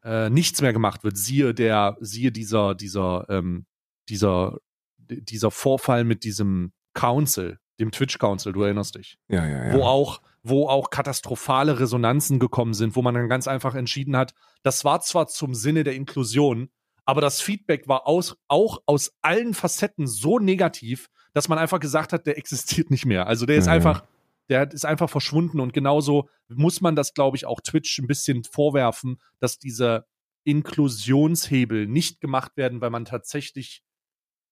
äh, 0.04 0.30
nichts 0.30 0.62
mehr 0.62 0.72
gemacht 0.72 1.02
wird. 1.02 1.16
Siehe 1.16 1.52
der, 1.52 1.96
siehe 2.00 2.30
dieser, 2.30 2.76
dieser, 2.76 3.26
ähm, 3.28 3.66
dieser, 4.08 4.58
dieser 4.98 5.50
Vorfall 5.50 6.04
mit 6.04 6.22
diesem 6.22 6.72
Council, 6.96 7.58
dem 7.78 7.92
Twitch 7.92 8.18
Council, 8.18 8.52
du 8.52 8.62
erinnerst 8.62 8.96
dich 8.96 9.18
Ja, 9.28 9.46
ja, 9.46 9.66
ja. 9.66 9.74
wo 9.74 9.84
auch 9.84 10.20
wo 10.48 10.68
auch 10.68 10.90
katastrophale 10.90 11.80
Resonanzen 11.80 12.38
gekommen 12.38 12.72
sind, 12.72 12.94
wo 12.94 13.02
man 13.02 13.14
dann 13.14 13.28
ganz 13.28 13.48
einfach 13.48 13.74
entschieden 13.74 14.16
hat, 14.16 14.32
das 14.62 14.84
war 14.84 15.00
zwar 15.00 15.26
zum 15.26 15.54
Sinne 15.54 15.82
der 15.82 15.94
Inklusion, 15.96 16.70
aber 17.04 17.20
das 17.20 17.40
Feedback 17.40 17.88
war 17.88 18.06
aus, 18.06 18.36
auch 18.46 18.80
aus 18.86 19.12
allen 19.22 19.54
Facetten 19.54 20.06
so 20.06 20.38
negativ, 20.38 21.08
dass 21.34 21.48
man 21.48 21.58
einfach 21.58 21.80
gesagt 21.80 22.12
hat, 22.12 22.26
der 22.26 22.38
existiert 22.38 22.90
nicht 22.92 23.06
mehr. 23.06 23.26
Also 23.26 23.44
der 23.44 23.56
ist 23.56 23.66
Ja, 23.66 23.72
einfach, 23.72 24.04
der 24.48 24.70
ist 24.72 24.86
einfach 24.86 25.10
verschwunden 25.10 25.58
und 25.58 25.72
genauso 25.72 26.28
muss 26.48 26.80
man 26.80 26.94
das, 26.94 27.12
glaube 27.12 27.36
ich, 27.36 27.44
auch 27.44 27.60
Twitch 27.60 27.98
ein 27.98 28.06
bisschen 28.06 28.44
vorwerfen, 28.44 29.18
dass 29.40 29.58
diese 29.58 30.06
Inklusionshebel 30.44 31.88
nicht 31.88 32.20
gemacht 32.20 32.56
werden, 32.56 32.80
weil 32.80 32.90
man 32.90 33.04
tatsächlich 33.04 33.82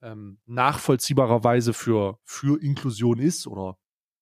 ähm, 0.05 0.39
nachvollziehbarerweise 0.47 1.73
für, 1.73 2.19
für 2.25 2.63
Inklusion 2.63 3.19
ist 3.19 3.47
oder 3.47 3.77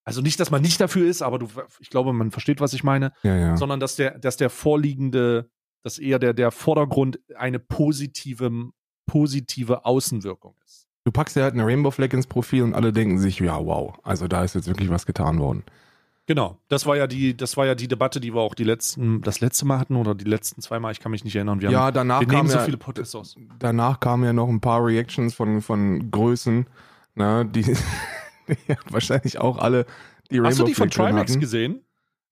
also 0.05 0.21
nicht, 0.21 0.41
dass 0.41 0.51
man 0.51 0.63
nicht 0.63 0.81
dafür 0.81 1.07
ist, 1.09 1.23
aber 1.23 1.39
du, 1.39 1.49
ich 1.79 1.91
glaube, 1.91 2.13
man 2.13 2.33
versteht, 2.33 2.61
was 2.61 2.73
ich 2.73 2.83
meine, 2.83 3.13
ja, 3.23 3.37
ja. 3.37 3.57
sondern 3.57 3.79
dass 3.79 3.97
der, 3.97 4.19
dass 4.19 4.37
der 4.37 4.51
vorliegende, 4.51 5.49
dass 5.85 5.99
eher 5.99 6.19
der, 6.19 6.33
der 6.33 6.51
Vordergrund 6.51 7.21
eine 7.37 7.61
positive, 7.61 8.71
positive 9.07 9.85
Außenwirkung 9.85 10.57
ist. 10.65 10.89
Du 11.05 11.13
packst 11.13 11.37
ja 11.37 11.45
halt 11.45 11.55
eine 11.55 11.67
Rainbow 11.67 11.91
Flag 11.91 12.13
ins 12.13 12.27
Profil 12.27 12.63
und 12.63 12.75
alle 12.75 12.93
denken 12.93 13.19
sich, 13.19 13.39
ja, 13.39 13.65
wow, 13.65 13.97
also 14.03 14.29
da 14.29 14.45
ist 14.45 14.55
jetzt 14.55 14.69
wirklich 14.69 14.91
was 14.91 15.07
getan 15.07 15.39
worden. 15.39 15.65
Genau, 16.33 16.57
das 16.69 16.87
war 16.87 16.97
ja 16.97 17.07
die, 17.07 17.37
das 17.37 17.59
war 17.59 17.67
ja 17.67 17.75
die 17.75 17.89
Debatte, 17.89 18.19
die 18.19 18.33
wir 18.33 18.41
auch 18.41 18.55
die 18.55 18.65
letzten, 18.65 19.21
das 19.21 19.41
letzte 19.41 19.67
Mal 19.67 19.79
hatten 19.79 19.97
oder 19.97 20.15
die 20.15 20.25
letzten 20.25 20.63
zwei 20.63 20.79
Mal, 20.81 20.91
ich 20.91 20.99
kann 20.99 21.13
mich 21.13 21.25
nicht 21.25 21.37
erinnern. 21.37 21.61
Wir 21.61 21.71
ja, 21.71 21.81
haben, 21.81 21.95
danach 21.95 22.21
wir 22.21 22.27
nehmen 22.27 22.39
kam 22.39 22.49
so 22.49 22.57
ja, 22.57 22.65
viele 22.65 22.79
Podcasts 22.79 23.15
aus. 23.15 23.37
danach 23.59 24.01
kamen 24.01 24.25
ja 24.25 24.33
noch 24.33 24.49
ein 24.49 24.63
paar 24.63 24.83
Reactions 24.83 25.35
von, 25.35 25.61
von 25.61 26.11
Größen, 26.11 26.67
ne, 27.17 27.45
die, 27.45 27.65
die 28.49 28.57
wahrscheinlich 28.89 29.41
auch 29.41 29.59
alle 29.59 29.85
die 30.31 30.41
Hast 30.41 30.59
du 30.59 30.63
Rainbow 30.63 30.65
die 30.65 30.75
von 30.75 30.89
Trimax 30.89 31.33
hatten. 31.33 31.41
gesehen? 31.41 31.85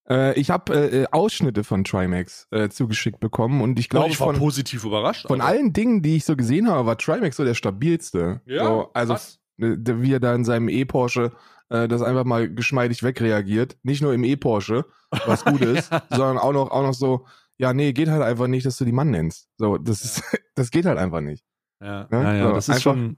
Äh, 0.09 0.41
ich 0.41 0.49
habe 0.49 0.73
äh, 0.75 1.03
äh, 1.03 1.07
Ausschnitte 1.11 1.63
von 1.63 1.85
Trimax 1.85 2.49
äh, 2.53 2.71
zugeschickt 2.71 3.21
bekommen 3.21 3.61
und 3.61 3.79
ich 3.79 3.91
Glaube 3.91 4.09
ich 4.09 4.19
war 4.19 4.29
von, 4.29 4.37
positiv 4.39 4.85
überrascht. 4.85 5.27
von 5.27 5.43
aber- 5.43 5.51
allen 5.51 5.75
Dingen, 5.75 6.01
die 6.01 6.17
ich 6.17 6.25
so 6.25 6.37
gesehen 6.37 6.71
habe, 6.71 6.87
war 6.87 6.97
Trimax 6.97 7.37
so 7.37 7.45
der 7.45 7.53
stabilste. 7.53 8.41
Ja, 8.47 8.65
so, 8.65 8.91
also 8.95 9.13
krass. 9.13 9.41
äh, 9.59 9.77
wie 9.77 10.15
er 10.15 10.21
da 10.21 10.35
in 10.35 10.47
seinem 10.47 10.71
E-Porsche 10.71 11.33
äh, 11.71 11.89
das 11.89 12.03
einfach 12.03 12.25
mal 12.25 12.53
geschmeidig 12.53 13.03
wegreagiert. 13.03 13.79
Nicht 13.83 14.03
nur 14.03 14.13
im 14.15 14.23
E-Porsche, 14.25 14.85
was 15.27 15.45
gut 15.45 15.61
ist, 15.63 15.91
sondern 16.11 16.39
auch 16.39 16.53
noch, 16.53 16.71
auch 16.71 16.83
noch 16.83 16.95
so, 16.95 17.27
ja, 17.57 17.73
nee, 17.73 17.93
geht 17.93 18.09
halt 18.09 18.23
einfach 18.23 18.47
nicht, 18.47 18.65
dass 18.67 18.77
du 18.77 18.85
die 18.85 18.93
Mann 18.93 19.11
nennst. 19.11 19.49
So, 19.57 19.79
das 19.79 20.05
ist, 20.05 20.23
das 20.55 20.71
geht 20.71 20.87
halt 20.87 20.99
einfach 20.99 21.21
nicht. 21.21 21.45
Ja, 21.83 22.07
Ne? 22.11 22.23
ja, 22.23 22.35
ja, 22.35 22.49
So, 22.49 22.55
das 22.55 22.65
ist 22.69 22.75
einfach- 22.77 22.83
schon. 22.83 23.17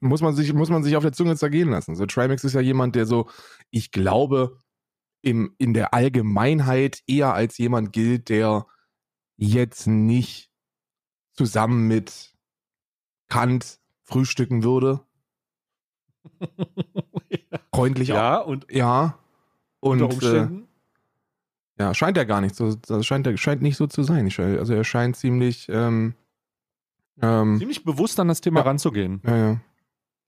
Muss 0.00 0.22
man 0.22 0.34
sich, 0.34 0.52
muss 0.54 0.70
man 0.70 0.82
sich 0.82 0.96
auf 0.96 1.02
der 1.02 1.12
Zunge 1.12 1.36
zergehen 1.36 1.68
lassen. 1.68 1.94
So, 1.94 2.06
Trimax 2.06 2.42
ist 2.42 2.54
ja 2.54 2.60
jemand, 2.62 2.96
der 2.96 3.04
so, 3.04 3.28
ich 3.70 3.92
glaube, 3.92 4.58
im, 5.20 5.54
in 5.58 5.74
der 5.74 5.92
Allgemeinheit 5.92 7.02
eher 7.06 7.34
als 7.34 7.58
jemand 7.58 7.92
gilt, 7.92 8.30
der 8.30 8.66
jetzt 9.36 9.86
nicht 9.86 10.50
zusammen 11.34 11.86
mit 11.86 12.34
Kant 13.28 13.78
frühstücken 14.04 14.64
würde. 14.64 15.00
Freundlich 17.82 18.12
auch. 18.12 18.16
ja, 18.16 18.38
und 18.38 18.66
Ja. 18.70 19.18
Und 19.80 20.02
unter 20.02 20.12
äh, 20.12 20.14
Umständen. 20.14 20.68
Ja, 21.78 21.94
scheint 21.94 22.16
er 22.16 22.26
gar 22.26 22.40
nicht 22.40 22.56
so, 22.56 22.74
das 22.74 23.06
scheint, 23.06 23.26
er 23.26 23.36
scheint 23.36 23.62
nicht 23.62 23.76
so 23.76 23.86
zu 23.86 24.02
sein. 24.02 24.26
Ich, 24.26 24.38
also 24.40 24.74
er 24.74 24.82
scheint 24.84 25.16
ziemlich, 25.16 25.68
ähm, 25.70 26.14
ähm, 27.22 27.58
Ziemlich 27.58 27.84
bewusst 27.84 28.18
an 28.20 28.28
das 28.28 28.40
Thema 28.40 28.60
Ja. 28.60 28.66
ranzugehen. 28.66 29.20
ja, 29.24 29.36
ja. 29.36 29.60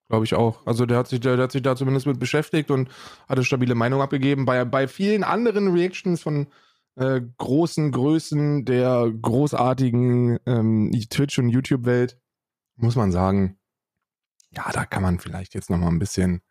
Glaube 0.08 0.24
ich 0.24 0.34
auch. 0.34 0.66
Also 0.66 0.86
der 0.86 0.98
hat 0.98 1.06
sich, 1.06 1.20
der, 1.20 1.36
der 1.36 1.44
hat 1.44 1.52
sich 1.52 1.62
da 1.62 1.76
zumindest 1.76 2.04
mit 2.06 2.18
beschäftigt 2.18 2.70
und 2.72 2.88
hat 3.28 3.36
eine 3.38 3.44
stabile 3.44 3.76
Meinung 3.76 4.02
abgegeben. 4.02 4.44
Bei, 4.44 4.64
bei 4.64 4.88
vielen 4.88 5.22
anderen 5.22 5.68
Reactions 5.72 6.20
von 6.20 6.48
äh, 6.96 7.20
großen 7.38 7.92
Größen 7.92 8.64
der 8.64 9.08
großartigen 9.22 10.38
ähm, 10.46 10.90
Twitch- 11.10 11.38
und 11.38 11.48
YouTube-Welt 11.48 12.18
muss 12.74 12.96
man 12.96 13.12
sagen, 13.12 13.56
ja, 14.52 14.68
da 14.72 14.84
kann 14.84 15.02
man 15.02 15.20
vielleicht 15.20 15.54
jetzt 15.54 15.70
noch 15.70 15.78
mal 15.78 15.86
ein 15.88 16.00
bisschen, 16.00 16.42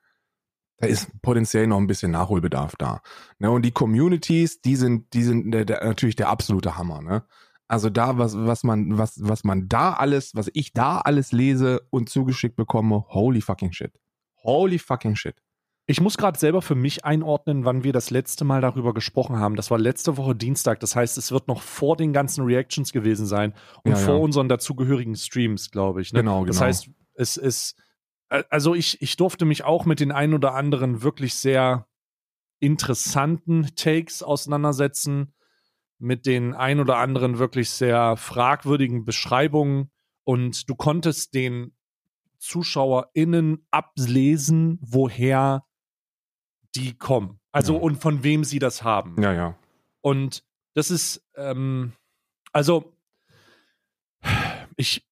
da 0.79 0.88
ist 0.88 1.09
potenziell 1.21 1.67
noch 1.67 1.77
ein 1.77 1.88
bisschen 1.88 2.12
Nachholbedarf 2.12 2.75
da. 2.77 3.01
Ne? 3.38 3.51
Und 3.51 3.63
die 3.63 3.71
Communities, 3.71 4.62
die 4.62 4.75
sind, 4.75 5.13
die 5.13 5.24
sind 5.24 5.51
der, 5.51 5.65
der, 5.65 5.83
natürlich 5.83 6.15
der 6.15 6.29
absolute 6.29 6.77
Hammer. 6.77 7.01
Ne? 7.01 7.24
Also 7.67 7.89
da, 7.89 8.17
was, 8.17 8.36
was 8.38 8.63
man, 8.63 8.98
was, 8.98 9.19
was 9.21 9.43
man 9.43 9.67
da 9.67 9.93
alles, 9.93 10.36
was 10.36 10.50
ich 10.53 10.74
da 10.74 11.00
alles 11.00 11.31
lese 11.31 11.81
und 11.89 12.09
zugeschickt 12.09 12.55
bekomme, 12.55 13.05
holy 13.09 13.41
fucking 13.41 13.74
shit. 13.74 13.91
Holy 14.41 14.79
fucking 14.79 15.15
shit. 15.15 15.36
Ich 15.86 16.00
muss 16.00 16.17
gerade 16.17 16.38
selber 16.38 16.62
für 16.62 16.75
mich 16.75 17.03
einordnen, 17.03 17.65
wann 17.65 17.83
wir 17.83 17.93
das 17.93 18.12
letzte 18.12 18.45
Mal 18.45 18.62
darüber 18.62 18.93
gesprochen 18.93 19.38
haben. 19.38 19.55
Das 19.55 19.71
war 19.71 19.79
letzte 19.79 20.17
Woche 20.17 20.36
Dienstag. 20.36 20.79
Das 20.79 20.95
heißt, 20.95 21.17
es 21.17 21.31
wird 21.31 21.48
noch 21.48 21.62
vor 21.62 21.98
den 21.98 22.13
ganzen 22.13 22.45
Reactions 22.45 22.93
gewesen 22.93 23.25
sein 23.25 23.53
und 23.83 23.91
Ja, 23.91 23.98
vor 23.98 24.15
ja. 24.15 24.19
unseren 24.21 24.48
dazugehörigen 24.48 25.15
Streams, 25.15 25.71
glaube 25.71 26.01
ich. 26.01 26.13
Ne? 26.13 26.19
Genau, 26.19 26.45
Das 26.45 26.57
genau. 26.57 26.67
heißt, 26.67 26.89
es 27.15 27.38
ist, 27.38 27.75
also 28.29 28.75
ich, 28.75 29.01
ich 29.01 29.17
durfte 29.17 29.45
mich 29.45 29.63
auch 29.63 29.86
mit 29.86 30.00
den 30.00 30.12
ein 30.12 30.33
oder 30.33 30.53
anderen 30.53 31.01
wirklich 31.01 31.33
sehr 31.36 31.88
interessanten 32.59 33.69
Takes 33.75 34.21
auseinandersetzen, 34.21 35.33
mit 35.98 36.25
den 36.25 36.53
ein 36.53 36.79
oder 36.79 36.98
anderen 36.98 37.39
wirklich 37.39 37.69
sehr 37.69 38.15
fragwürdigen 38.17 39.05
Beschreibungen 39.05 39.91
und 40.24 40.69
du 40.69 40.75
konntest 40.75 41.33
den 41.33 41.75
ZuschauerInnen 42.38 43.65
ablesen, 43.71 44.79
woher 44.81 45.65
die 46.75 46.98
kommen. 46.98 47.39
Also 47.51 47.74
Ja. 47.74 47.79
und 47.81 47.98
von 47.98 48.24
wem 48.24 48.43
sie 48.43 48.59
das 48.59 48.83
haben. 48.83 49.21
Ja, 49.21 49.33
ja. 49.33 49.57
Und 50.01 50.45
das 50.74 50.91
ist, 50.91 51.25
ähm, 51.36 51.93
also 52.53 52.93
ich, 54.77 55.05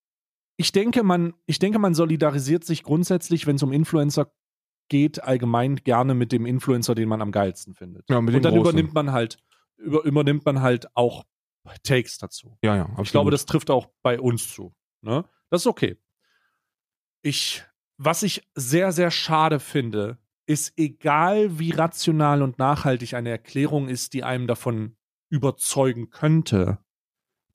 ich 0.57 0.71
denke, 0.71 1.03
man, 1.03 1.33
ich 1.45 1.59
denke, 1.59 1.79
man 1.79 1.93
solidarisiert 1.93 2.65
sich 2.65 2.83
grundsätzlich, 2.83 3.45
wenn 3.47 3.55
es 3.55 3.63
um 3.63 3.71
Influencer 3.71 4.31
geht, 4.89 5.23
allgemein 5.23 5.75
gerne 5.77 6.13
mit 6.15 6.31
dem 6.31 6.45
Influencer, 6.45 6.95
den 6.95 7.07
man 7.07 7.21
am 7.21 7.31
geilsten 7.31 7.75
findet. 7.75 8.09
Ja, 8.09 8.17
Und 8.17 8.27
dann 8.27 8.41
Großen. 8.41 8.57
übernimmt 8.59 8.93
man 8.93 9.11
halt, 9.11 9.37
über, 9.77 10.03
übernimmt 10.03 10.45
man 10.45 10.61
halt 10.61 10.87
auch 10.95 11.23
Takes 11.83 12.17
dazu. 12.17 12.57
Ja, 12.63 12.75
ja. 12.75 12.83
Absolut. 12.83 13.05
Ich 13.05 13.11
glaube, 13.11 13.31
das 13.31 13.45
trifft 13.45 13.69
auch 13.69 13.87
bei 14.01 14.19
uns 14.19 14.53
zu. 14.53 14.73
Ne? 15.01 15.25
Das 15.49 15.61
ist 15.61 15.67
okay. 15.67 15.97
Ich, 17.21 17.63
was 17.97 18.23
ich 18.23 18.47
sehr, 18.55 18.91
sehr 18.91 19.11
schade 19.11 19.59
finde, 19.59 20.17
ist 20.45 20.73
egal, 20.77 21.59
wie 21.59 21.71
rational 21.71 22.41
und 22.41 22.57
nachhaltig 22.57 23.13
eine 23.15 23.29
Erklärung 23.29 23.89
ist, 23.89 24.13
die 24.13 24.23
einem 24.23 24.47
davon 24.47 24.95
überzeugen 25.29 26.09
könnte, 26.09 26.79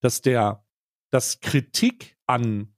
dass 0.00 0.20
der, 0.20 0.66
dass 1.10 1.40
Kritik 1.40 2.18
an, 2.26 2.71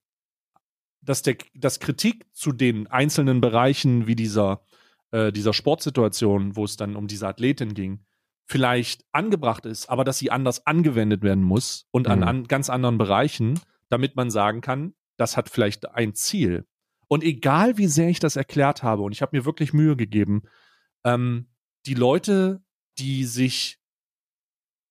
dass 1.05 1.23
der, 1.23 1.37
dass 1.55 1.81
Kritik 1.81 2.27
zu 2.33 2.53
den 2.53 2.87
einzelnen 2.87 3.41
Bereichen 3.41 4.07
wie 4.07 4.17
dieser, 4.17 4.63
äh, 5.11 5.33
dieser 5.33 5.53
Sportsituation, 5.53 6.57
wo 6.57 6.65
es 6.65 6.77
dann 6.77 6.97
um 6.97 7.07
diese 7.07 7.29
Athletin 7.29 7.75
ging, 7.75 8.05
vielleicht 8.47 9.05
angebracht 9.13 9.67
ist, 9.67 9.89
aber 9.89 10.05
dass 10.05 10.19
sie 10.19 10.31
anders 10.31 10.67
angewendet 10.67 11.23
werden 11.23 11.45
muss 11.45 11.87
und 11.91 12.09
an, 12.09 12.21
Mhm. 12.21 12.25
an 12.25 12.45
ganz 12.45 12.69
anderen 12.71 12.99
Bereichen, 12.99 13.61
damit 13.89 14.17
man 14.17 14.31
sagen 14.31 14.61
kann, 14.61 14.95
das 15.17 15.37
hat 15.37 15.49
vielleicht 15.49 15.91
ein 15.91 16.15
Ziel. 16.15 16.67
Und 17.09 17.23
egal 17.23 17.79
wie 17.79 17.87
sehr 17.87 18.09
ich 18.09 18.19
das 18.19 18.37
erklärt 18.37 18.83
habe, 18.83 19.03
und 19.03 19.13
ich 19.13 19.23
habe 19.23 19.37
mir 19.37 19.45
wirklich 19.45 19.73
Mühe 19.73 19.97
gegeben, 19.97 20.43
ähm, 21.05 21.47
die 21.87 21.95
Leute, 21.95 22.63
die 22.99 23.25
sich 23.25 23.79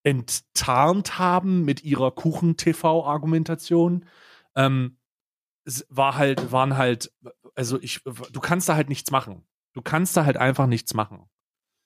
enttarnt 0.04 1.18
haben 1.18 1.64
mit 1.66 1.84
ihrer 1.84 2.12
Kuchen-TV-Argumentation, 2.12 4.06
ähm, 4.56 4.98
war 5.90 6.18
halt, 6.18 6.52
waren 6.52 6.78
halt, 6.78 7.12
also 7.56 7.80
ich, 7.82 8.02
du 8.04 8.40
kannst 8.40 8.70
da 8.70 8.76
halt 8.76 8.90
nichts 8.90 9.12
machen. 9.12 9.44
Du 9.74 9.82
kannst 9.82 10.16
da 10.16 10.26
halt 10.26 10.38
einfach 10.38 10.68
nichts 10.68 10.94
machen. 10.94 11.30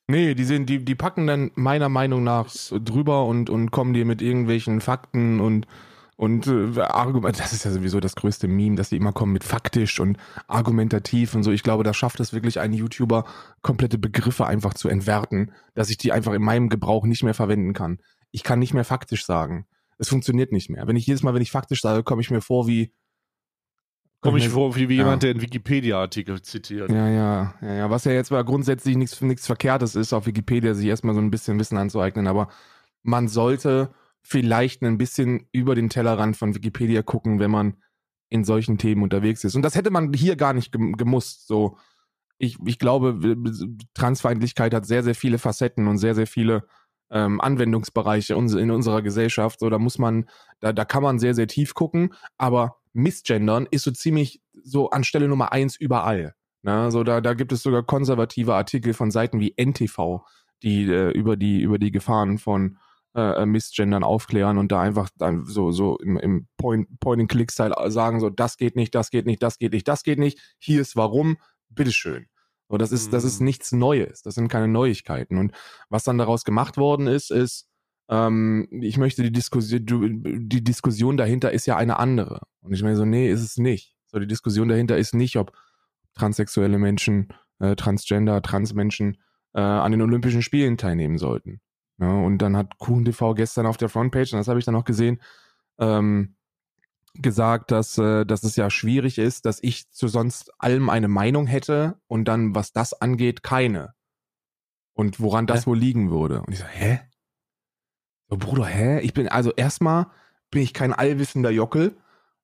Nee, 0.10 0.36
die, 0.36 0.46
sind, 0.46 0.70
die, 0.70 0.84
die 0.84 0.96
packen 0.96 1.28
dann 1.28 1.52
meiner 1.56 1.90
Meinung 1.90 2.24
nach 2.24 2.50
drüber 2.72 3.26
und, 3.26 3.50
und 3.50 3.72
kommen 3.72 3.94
dir 3.94 4.06
mit 4.06 4.22
irgendwelchen 4.22 4.80
Fakten 4.80 5.42
und, 5.42 5.68
und 6.16 6.48
äh, 6.48 6.80
Argument. 6.80 7.38
Das 7.40 7.52
ist 7.52 7.66
ja 7.66 7.72
sowieso 7.72 8.00
das 8.00 8.16
größte 8.16 8.48
Meme, 8.48 8.78
dass 8.78 8.90
die 8.90 8.96
immer 8.96 9.12
kommen 9.12 9.34
mit 9.34 9.44
faktisch 9.44 10.00
und 10.00 10.18
argumentativ 10.48 11.36
und 11.36 11.44
so. 11.44 11.52
Ich 11.52 11.62
glaube, 11.62 11.84
da 11.84 11.94
schafft 11.94 12.22
es 12.22 12.32
wirklich 12.32 12.60
ein 12.62 12.72
YouTuber, 12.72 13.26
komplette 13.62 13.98
Begriffe 13.98 14.46
einfach 14.46 14.74
zu 14.74 14.88
entwerten, 14.88 15.52
dass 15.74 15.90
ich 15.90 15.98
die 15.98 16.14
einfach 16.14 16.34
in 16.34 16.42
meinem 16.42 16.70
Gebrauch 16.70 17.06
nicht 17.06 17.24
mehr 17.24 17.34
verwenden 17.34 17.74
kann. 17.74 18.00
Ich 18.32 18.44
kann 18.44 18.60
nicht 18.60 18.74
mehr 18.74 18.86
faktisch 18.86 19.26
sagen. 19.26 19.68
Es 19.98 20.08
funktioniert 20.08 20.54
nicht 20.54 20.70
mehr. 20.70 20.88
Wenn 20.88 20.96
ich 20.96 21.08
jedes 21.08 21.24
Mal, 21.24 21.34
wenn 21.34 21.42
ich 21.42 21.52
faktisch 21.52 21.82
sage, 21.82 22.04
komme 22.04 22.22
ich 22.22 22.32
mir 22.32 22.42
vor 22.42 22.68
wie. 22.68 22.94
Komme 24.22 24.40
ich 24.40 24.50
vor 24.50 24.76
wie, 24.76 24.90
wie 24.90 24.96
ja. 24.96 25.04
jemand, 25.04 25.24
der 25.24 25.32
einen 25.32 25.42
Wikipedia-Artikel 25.42 26.42
zitiert. 26.42 26.90
Ja, 26.90 27.08
ja, 27.08 27.54
ja, 27.62 27.74
ja. 27.74 27.90
Was 27.90 28.04
ja 28.06 28.12
jetzt 28.12 28.32
mal 28.32 28.44
grundsätzlich 28.44 28.98
nichts 28.98 29.22
nichts 29.22 29.46
Verkehrtes 29.46 29.96
ist, 29.96 30.12
auf 30.12 30.26
Wikipedia 30.26 30.74
sich 30.74 30.88
erstmal 30.88 31.14
so 31.14 31.22
ein 31.22 31.30
bisschen 31.30 31.60
Wissen 31.60 31.78
anzueignen, 31.78 32.28
aber 32.28 32.50
man 33.04 33.28
sollte 33.28 33.94
vielleicht 34.24 34.82
ein 34.82 34.98
bisschen 34.98 35.48
über 35.52 35.76
den 35.76 35.90
Tellerrand 35.90 36.36
von 36.36 36.56
Wikipedia 36.56 37.04
gucken, 37.04 37.40
wenn 37.40 37.52
man 37.52 37.78
in 38.30 38.44
solchen 38.44 38.78
Themen 38.78 39.04
unterwegs 39.04 39.44
ist. 39.44 39.56
Und 39.56 39.62
das 39.62 39.76
hätte 39.76 39.92
man 39.92 40.12
hier 40.12 40.36
gar 40.36 40.54
nicht 40.54 40.72
gem- 40.72 40.98
gemusst. 40.98 41.48
So, 41.48 41.78
ich, 42.38 42.58
ich 42.66 42.80
glaube, 42.80 43.38
Transfeindlichkeit 43.94 44.74
hat 44.74 44.86
sehr, 44.86 45.04
sehr 45.04 45.16
viele 45.16 45.38
Facetten 45.38 45.88
und 45.88 46.00
sehr, 46.00 46.16
sehr 46.16 46.28
viele 46.28 46.68
ähm, 47.10 47.40
Anwendungsbereiche 47.40 48.34
in 48.34 48.72
unserer 48.72 49.02
Gesellschaft. 49.02 49.60
So, 49.60 49.70
da 49.70 49.80
muss 49.80 49.98
man, 49.98 50.26
da, 50.60 50.74
da 50.74 50.84
kann 50.84 51.04
man 51.04 51.20
sehr, 51.20 51.36
sehr 51.36 51.48
tief 51.48 51.74
gucken, 51.74 52.14
aber 52.38 52.77
Missgendern 52.94 53.68
ist 53.70 53.84
so 53.84 53.92
ziemlich 53.92 54.42
so 54.64 54.90
an 54.90 55.04
Stelle 55.04 55.28
Nummer 55.28 55.52
eins 55.52 55.76
überall. 55.76 56.36
Ne? 56.64 56.92
So, 56.92 57.04
da, 57.04 57.22
da 57.22 57.34
gibt 57.34 57.52
es 57.52 57.64
sogar 57.64 57.84
konservative 57.84 58.56
Artikel 58.56 58.94
von 58.94 59.12
Seiten 59.12 59.40
wie 59.40 59.54
NTV, 59.58 60.22
die 60.64 60.84
äh, 60.92 61.12
über 61.12 61.38
die, 61.38 61.62
über 61.62 61.78
die 61.80 61.92
Gefahren 61.92 62.38
von 62.40 62.78
äh, 63.16 63.46
Missgendern 63.46 64.04
aufklären 64.04 64.58
und 64.58 64.72
da 64.72 64.82
einfach 64.82 65.10
dann 65.18 65.46
so, 65.46 65.72
so 65.72 65.98
im, 65.98 66.18
im 66.18 66.48
Point- 66.58 66.88
Point-and-Click-Style 67.00 67.92
sagen, 67.92 68.20
so, 68.20 68.30
das 68.30 68.58
geht 68.58 68.76
nicht, 68.76 68.94
das 68.96 69.10
geht 69.10 69.26
nicht, 69.26 69.42
das 69.42 69.58
geht 69.58 69.74
nicht, 69.74 69.88
das 69.88 70.04
geht 70.04 70.20
nicht, 70.20 70.40
hier 70.60 70.82
ist 70.82 70.96
warum, 70.96 71.38
bitteschön. 71.70 72.28
So, 72.70 72.78
das 72.78 72.92
ist, 72.92 73.14
das 73.14 73.24
ist 73.24 73.40
Mhm. 73.40 73.46
nichts 73.46 73.72
Neues, 73.72 74.22
das 74.22 74.36
sind 74.36 74.50
keine 74.50 74.68
Neuigkeiten. 74.68 75.38
Und 75.38 75.54
was 75.90 76.04
dann 76.04 76.18
daraus 76.18 76.44
gemacht 76.44 76.78
worden 76.78 77.08
ist, 77.08 77.32
ist, 77.32 77.67
ähm, 78.10 78.68
ich 78.72 78.98
möchte 78.98 79.24
die 79.24 79.32
Diskussion, 79.32 79.86
du- 79.86 80.08
die 80.10 80.64
Diskussion 80.64 81.18
dahinter 81.18 81.52
ist 81.52 81.66
ja 81.66 81.78
eine 81.78 82.00
andere. 82.00 82.42
Und 82.62 82.74
ich 82.74 82.84
meine 82.84 82.96
so, 82.96 83.06
nee, 83.06 83.30
ist 83.30 83.42
es 83.44 83.58
nicht. 83.58 83.96
So, 84.08 84.20
die 84.20 84.28
Diskussion 84.28 84.70
dahinter 84.70 84.98
ist 84.98 85.14
nicht, 85.14 85.36
ob 85.38 85.52
transsexuelle 86.16 86.78
Menschen, 86.80 87.28
äh, 87.60 87.76
Transgender, 87.76 88.42
Transmenschen 88.42 89.18
äh, 89.54 89.60
an 89.62 89.92
den 89.92 90.02
Olympischen 90.02 90.42
Spielen 90.42 90.78
teilnehmen 90.78 91.18
sollten. 91.18 91.62
Ja, 92.00 92.12
und 92.12 92.38
dann 92.40 92.56
hat 92.56 92.78
Kuhn 92.78 93.04
TV 93.06 93.34
gestern 93.34 93.66
auf 93.66 93.78
der 93.78 93.90
Frontpage, 93.90 94.34
und 94.34 94.40
das 94.40 94.48
habe 94.48 94.60
ich 94.60 94.66
dann 94.66 94.74
noch 94.76 94.86
gesehen, 94.86 95.20
ähm, 95.80 96.36
gesagt, 97.16 97.72
dass, 97.72 97.98
äh, 97.98 98.26
dass 98.26 98.44
es 98.44 98.56
ja 98.56 98.70
schwierig 98.70 99.18
ist, 99.18 99.46
dass 99.46 99.58
ich 99.64 99.90
zu 99.92 100.08
sonst 100.08 100.52
allem 100.60 100.90
eine 100.90 101.08
Meinung 101.08 101.48
hätte 101.48 102.00
und 102.08 102.26
dann, 102.28 102.54
was 102.54 102.72
das 102.72 102.94
angeht, 102.94 103.42
keine. 103.44 103.94
Und 104.94 105.20
woran 105.20 105.48
das 105.48 105.68
wohl 105.68 105.78
liegen 105.78 106.10
würde. 106.12 106.42
Und 106.42 106.54
ich 106.54 106.60
so, 106.60 106.66
hä? 106.66 107.00
So, 108.30 108.38
Bruder, 108.38 108.66
hä? 108.66 109.00
Ich 109.00 109.14
bin, 109.14 109.28
also 109.28 109.52
erstmal 109.56 110.08
bin 110.52 110.62
ich 110.62 110.74
kein 110.74 110.94
allwissender 110.94 111.50
Jockel. 111.50 111.96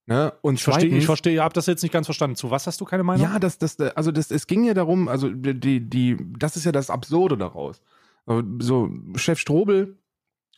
Ne? 0.05 0.33
Und 0.41 0.55
Ich 0.55 0.63
verstehe, 0.63 0.97
ich 0.97 1.05
verstehe, 1.05 1.33
ihr 1.33 1.43
habt 1.43 1.55
das 1.55 1.65
jetzt 1.65 1.81
nicht 1.81 1.93
ganz 1.93 2.07
verstanden. 2.07 2.35
Zu 2.35 2.51
was 2.51 2.67
hast 2.67 2.81
du 2.81 2.85
keine 2.85 3.03
Meinung? 3.03 3.23
ja, 3.25 3.39
das, 3.39 3.57
das, 3.57 3.79
also 3.79 4.11
das, 4.11 4.31
es 4.31 4.47
ging 4.47 4.65
ja 4.65 4.73
darum, 4.73 5.07
also 5.07 5.29
die, 5.29 5.79
die, 5.89 6.17
das 6.37 6.57
ist 6.57 6.65
ja 6.65 6.73
das 6.73 6.89
Absurde 6.89 7.37
daraus. 7.37 7.81
So, 8.25 8.89
Chef 9.15 9.39
Strobel 9.39 9.97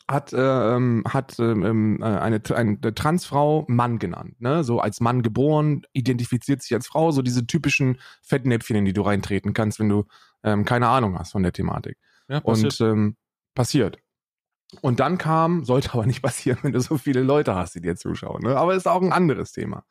hat, 0.07 0.33
äh, 0.33 0.75
ähm, 0.75 1.03
hat 1.07 1.39
ähm, 1.39 1.99
äh, 2.01 2.05
eine, 2.05 2.41
eine 2.53 2.93
Transfrau 2.93 3.65
Mann 3.67 3.97
genannt, 3.97 4.39
ne? 4.39 4.63
So 4.63 4.79
als 4.79 4.99
Mann 4.99 5.23
geboren, 5.23 5.81
identifiziert 5.93 6.61
sich 6.61 6.73
als 6.75 6.85
Frau, 6.87 7.11
so 7.11 7.23
diese 7.23 7.47
typischen 7.47 7.99
Fettnäpfchen, 8.21 8.75
in 8.75 8.85
die 8.85 8.93
du 8.93 9.01
reintreten 9.01 9.53
kannst, 9.53 9.79
wenn 9.79 9.89
du 9.89 10.05
ähm, 10.43 10.63
keine 10.63 10.89
Ahnung 10.89 11.17
hast 11.17 11.31
von 11.31 11.41
der 11.41 11.53
Thematik. 11.53 11.97
Ja, 12.27 12.39
Und 12.39 12.79
ähm, 12.81 13.15
passiert. 13.55 13.97
Und 14.81 14.99
dann 14.99 15.17
kam, 15.17 15.63
sollte 15.63 15.93
aber 15.93 16.05
nicht 16.05 16.21
passieren, 16.21 16.59
wenn 16.63 16.73
du 16.73 16.79
so 16.79 16.97
viele 16.97 17.21
Leute 17.21 17.55
hast, 17.55 17.75
die 17.75 17.81
dir 17.81 17.95
zuschauen. 17.95 18.43
Ne? 18.43 18.57
Aber 18.57 18.75
ist 18.75 18.87
auch 18.87 19.01
ein 19.01 19.13
anderes 19.13 19.51
Thema. 19.51 19.85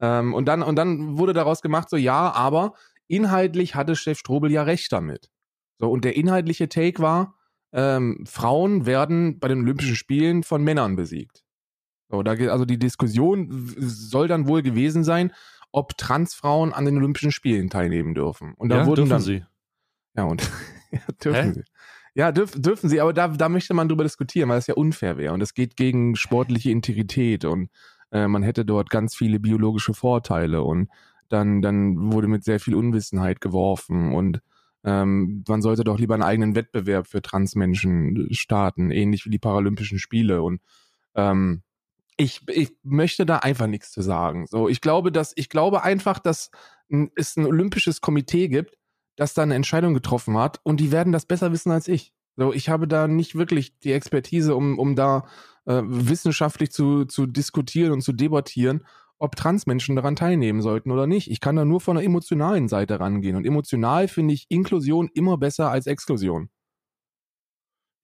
Ähm, 0.00 0.34
und, 0.34 0.46
dann, 0.46 0.62
und 0.62 0.76
dann 0.76 1.18
wurde 1.18 1.32
daraus 1.32 1.62
gemacht, 1.62 1.90
so 1.90 1.96
ja, 1.96 2.32
aber 2.32 2.74
inhaltlich 3.08 3.74
hatte 3.74 3.96
Chef 3.96 4.18
Strobel 4.18 4.50
ja 4.50 4.62
recht 4.62 4.92
damit. 4.92 5.30
So, 5.78 5.90
und 5.90 6.04
der 6.04 6.16
inhaltliche 6.16 6.68
Take 6.68 7.02
war, 7.02 7.34
ähm, 7.72 8.24
Frauen 8.26 8.86
werden 8.86 9.38
bei 9.38 9.48
den 9.48 9.60
Olympischen 9.60 9.96
Spielen 9.96 10.42
von 10.42 10.62
Männern 10.62 10.96
besiegt. 10.96 11.44
So, 12.10 12.22
da 12.22 12.34
geht 12.34 12.48
also 12.48 12.64
die 12.64 12.78
Diskussion 12.78 13.48
soll 13.78 14.26
dann 14.26 14.48
wohl 14.48 14.62
gewesen 14.62 15.04
sein, 15.04 15.32
ob 15.72 15.96
Transfrauen 15.96 16.72
an 16.72 16.84
den 16.84 16.96
Olympischen 16.96 17.30
Spielen 17.30 17.70
teilnehmen 17.70 18.14
dürfen. 18.14 18.54
Und 18.54 18.70
da 18.70 18.78
ja, 18.78 18.86
wurden 18.86 18.96
dürfen 18.96 19.10
dann 19.10 19.20
sie. 19.20 19.44
ja 20.16 20.24
und 20.24 20.42
ja, 20.90 21.00
dürfen 21.22 21.44
Hä? 21.44 21.52
sie. 21.52 21.64
Ja, 22.20 22.32
dürf, 22.32 22.52
dürfen 22.52 22.90
sie, 22.90 23.00
aber 23.00 23.14
da, 23.14 23.28
da 23.28 23.48
möchte 23.48 23.72
man 23.72 23.88
drüber 23.88 24.02
diskutieren, 24.02 24.50
weil 24.50 24.58
das 24.58 24.66
ja 24.66 24.74
unfair 24.74 25.16
wäre 25.16 25.32
und 25.32 25.40
es 25.40 25.54
geht 25.54 25.74
gegen 25.74 26.16
sportliche 26.16 26.70
Integrität 26.70 27.46
und 27.46 27.70
äh, 28.12 28.28
man 28.28 28.42
hätte 28.42 28.66
dort 28.66 28.90
ganz 28.90 29.16
viele 29.16 29.40
biologische 29.40 29.94
Vorteile 29.94 30.62
und 30.62 30.90
dann, 31.30 31.62
dann 31.62 32.12
wurde 32.12 32.28
mit 32.28 32.44
sehr 32.44 32.60
viel 32.60 32.74
Unwissenheit 32.74 33.40
geworfen 33.40 34.12
und 34.12 34.42
ähm, 34.84 35.44
man 35.48 35.62
sollte 35.62 35.82
doch 35.82 35.98
lieber 35.98 36.12
einen 36.12 36.22
eigenen 36.22 36.54
Wettbewerb 36.54 37.06
für 37.06 37.22
Transmenschen 37.22 38.28
starten, 38.32 38.90
ähnlich 38.90 39.24
wie 39.24 39.30
die 39.30 39.38
Paralympischen 39.38 39.98
Spiele 39.98 40.42
und 40.42 40.60
ähm, 41.14 41.62
ich, 42.18 42.42
ich 42.48 42.76
möchte 42.82 43.24
da 43.24 43.38
einfach 43.38 43.66
nichts 43.66 43.92
zu 43.92 44.02
sagen. 44.02 44.46
So, 44.46 44.68
ich 44.68 44.82
glaube, 44.82 45.10
dass 45.10 45.32
ich 45.36 45.48
glaube 45.48 45.84
einfach, 45.84 46.18
dass 46.18 46.50
es 47.14 47.38
ein 47.38 47.46
olympisches 47.46 48.02
Komitee 48.02 48.48
gibt, 48.48 48.76
das 49.20 49.34
da 49.34 49.42
eine 49.42 49.54
Entscheidung 49.54 49.92
getroffen 49.94 50.36
hat 50.38 50.60
und 50.62 50.80
die 50.80 50.90
werden 50.92 51.12
das 51.12 51.26
besser 51.26 51.52
wissen 51.52 51.70
als 51.70 51.88
ich. 51.88 52.12
So, 52.36 52.52
ich 52.54 52.68
habe 52.70 52.88
da 52.88 53.06
nicht 53.06 53.34
wirklich 53.34 53.78
die 53.80 53.92
Expertise, 53.92 54.54
um, 54.56 54.78
um 54.78 54.96
da 54.96 55.26
äh, 55.66 55.82
wissenschaftlich 55.84 56.70
zu, 56.72 57.04
zu 57.04 57.26
diskutieren 57.26 57.92
und 57.92 58.00
zu 58.00 58.12
debattieren, 58.12 58.86
ob 59.18 59.36
Transmenschen 59.36 59.94
daran 59.96 60.16
teilnehmen 60.16 60.62
sollten 60.62 60.90
oder 60.90 61.06
nicht. 61.06 61.30
Ich 61.30 61.40
kann 61.40 61.54
da 61.56 61.66
nur 61.66 61.82
von 61.82 61.96
der 61.96 62.04
emotionalen 62.06 62.68
Seite 62.68 62.98
rangehen. 62.98 63.36
Und 63.36 63.44
emotional 63.44 64.08
finde 64.08 64.32
ich 64.32 64.46
Inklusion 64.48 65.10
immer 65.12 65.36
besser 65.36 65.70
als 65.70 65.86
Exklusion. 65.86 66.48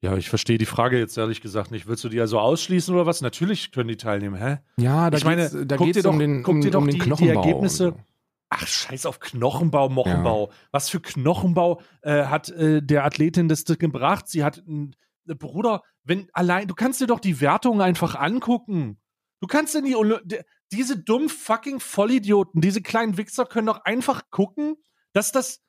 Ja, 0.02 0.14
ich 0.18 0.28
verstehe 0.28 0.58
die 0.58 0.66
Frage 0.66 0.98
jetzt 0.98 1.16
ehrlich 1.16 1.40
gesagt 1.40 1.70
nicht. 1.70 1.88
Willst 1.88 2.04
du 2.04 2.10
die 2.10 2.20
also 2.20 2.38
ausschließen 2.38 2.94
oder 2.94 3.06
was? 3.06 3.22
Natürlich 3.22 3.72
können 3.72 3.88
die 3.88 3.96
teilnehmen, 3.96 4.36
hä? 4.36 4.58
Ja, 4.76 5.08
da 5.08 5.16
Ich 5.16 5.24
meine, 5.24 5.48
da 5.64 5.76
guck 5.76 5.86
geht's 5.86 5.96
dir 5.96 6.02
doch- 6.02 6.12
um 6.12 6.18
den, 6.18 6.42
guck 6.42 6.56
um, 6.56 6.60
dir 6.60 6.70
doch 6.70 6.80
um 6.82 6.86
den 6.86 6.92
die- 6.94 6.98
die 7.00 7.06
Knochenbau. 7.06 7.40
Ergebnisse- 7.42 7.92
und 7.92 7.96
so. 7.96 8.02
Ach, 8.48 8.66
scheiß 8.66 9.06
auf 9.06 9.18
Knochenbau, 9.18 9.88
Mochenbau. 9.88 10.50
Was 10.70 10.88
für 10.88 11.00
Knochenbau 11.00 11.80
äh, 12.02 12.24
hat 12.24 12.48
äh, 12.50 12.80
der 12.80 13.04
Athletin 13.04 13.48
das 13.48 13.64
gebracht? 13.64 14.28
Sie 14.28 14.44
hat, 14.44 14.58
ein 14.66 14.94
Bruder, 15.26 15.82
wenn 16.04 16.28
allein, 16.32 16.68
du 16.68 16.74
kannst 16.74 17.00
dir 17.00 17.08
doch 17.08 17.18
die 17.18 17.40
Wertungen 17.40 17.80
einfach 17.80 18.14
angucken. 18.14 19.00
Du 19.40 19.48
kannst 19.48 19.74
in 19.74 19.84
die, 19.84 19.96
Oly- 19.96 20.20
de- 20.24 20.44
diese 20.72 20.96
dummen 20.96 21.28
fucking 21.28 21.80
Vollidioten, 21.80 22.60
diese 22.60 22.82
kleinen 22.82 23.16
Wichser 23.16 23.44
können 23.46 23.66
doch 23.66 23.84
einfach 23.84 24.30
gucken, 24.30 24.76
dass 25.12 25.32
das 25.32 25.62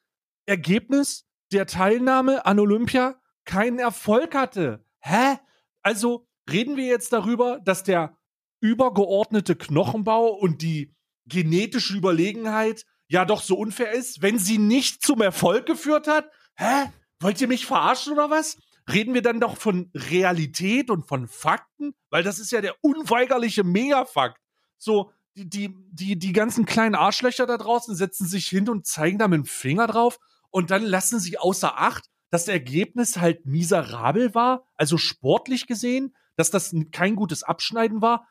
Ergebnis 0.45 1.25
der 1.51 1.65
Teilnahme 1.65 2.45
an 2.45 2.59
Olympia 2.59 3.19
keinen 3.45 3.79
Erfolg 3.79 4.35
hatte. 4.35 4.85
Hä? 4.99 5.37
Also 5.81 6.27
reden 6.49 6.77
wir 6.77 6.85
jetzt 6.85 7.11
darüber, 7.11 7.59
dass 7.59 7.83
der 7.83 8.17
übergeordnete 8.61 9.55
Knochenbau 9.55 10.27
und 10.27 10.61
die 10.61 10.93
genetische 11.27 11.95
Überlegenheit 11.95 12.85
ja 13.07 13.25
doch 13.25 13.41
so 13.41 13.55
unfair 13.55 13.91
ist, 13.91 14.21
wenn 14.21 14.39
sie 14.39 14.57
nicht 14.57 15.05
zum 15.05 15.21
Erfolg 15.21 15.65
geführt 15.65 16.07
hat? 16.07 16.29
Hä? 16.55 16.91
Wollt 17.19 17.41
ihr 17.41 17.47
mich 17.47 17.65
verarschen 17.65 18.13
oder 18.13 18.29
was? 18.29 18.57
Reden 18.91 19.13
wir 19.13 19.21
dann 19.21 19.39
doch 19.39 19.57
von 19.57 19.89
Realität 19.93 20.89
und 20.89 21.07
von 21.07 21.27
Fakten? 21.27 21.93
Weil 22.09 22.23
das 22.23 22.39
ist 22.39 22.51
ja 22.51 22.61
der 22.61 22.75
unweigerliche 22.81 23.63
Megafakt. 23.63 24.39
So, 24.77 25.11
die, 25.35 25.49
die, 25.49 25.75
die, 25.91 26.17
die 26.17 26.33
ganzen 26.33 26.65
kleinen 26.65 26.95
Arschlöcher 26.95 27.45
da 27.45 27.57
draußen 27.57 27.95
setzen 27.95 28.27
sich 28.27 28.47
hin 28.47 28.69
und 28.69 28.85
zeigen 28.85 29.17
da 29.17 29.27
mit 29.27 29.37
dem 29.37 29.45
Finger 29.45 29.87
drauf 29.87 30.19
und 30.49 30.71
dann 30.71 30.83
lassen 30.83 31.19
sie 31.19 31.37
außer 31.37 31.77
Acht, 31.79 32.05
dass 32.29 32.45
das 32.45 32.53
Ergebnis 32.53 33.17
halt 33.17 33.45
miserabel 33.45 34.33
war, 34.33 34.65
also 34.75 34.97
sportlich 34.97 35.67
gesehen, 35.67 36.15
dass 36.35 36.51
das 36.51 36.73
kein 36.91 37.15
gutes 37.15 37.43
Abschneiden 37.43 38.01
war, 38.01 38.27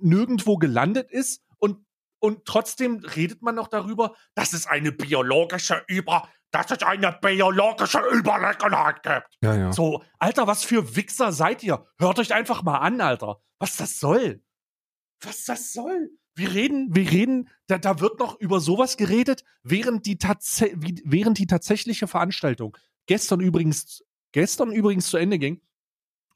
nirgendwo 0.00 0.56
gelandet 0.56 1.10
ist 1.10 1.42
und, 2.18 2.44
trotzdem 2.44 2.98
redet 2.98 3.42
man 3.42 3.54
noch 3.54 3.68
darüber, 3.68 4.14
dass 4.34 4.52
es 4.52 4.66
eine 4.66 4.92
biologische 4.92 5.82
Über, 5.86 6.28
dass 6.50 6.70
es 6.70 6.82
eine 6.82 7.12
biologische 7.12 8.00
Überlegenheit 8.12 9.02
gibt. 9.02 9.26
Ja, 9.42 9.54
ja. 9.54 9.72
So, 9.72 10.02
Alter, 10.18 10.46
was 10.46 10.64
für 10.64 10.96
Wichser 10.96 11.32
seid 11.32 11.62
ihr? 11.62 11.86
Hört 11.98 12.18
euch 12.18 12.32
einfach 12.32 12.62
mal 12.62 12.78
an, 12.78 13.00
Alter. 13.00 13.40
Was 13.58 13.76
das 13.76 13.98
soll? 14.00 14.42
Was 15.20 15.44
das 15.44 15.72
soll? 15.72 16.10
Wir 16.34 16.52
reden, 16.52 16.94
wir 16.94 17.10
reden, 17.10 17.48
da, 17.66 17.78
da 17.78 18.00
wird 18.00 18.18
noch 18.18 18.38
über 18.38 18.60
sowas 18.60 18.98
geredet, 18.98 19.42
während 19.62 20.04
die, 20.04 20.16
tatsä- 20.16 20.74
während 21.04 21.38
die 21.38 21.46
tatsächliche 21.46 22.06
Veranstaltung 22.06 22.76
gestern 23.06 23.40
übrigens, 23.40 24.04
gestern 24.32 24.72
übrigens 24.72 25.08
zu 25.08 25.16
Ende 25.16 25.38
ging 25.38 25.62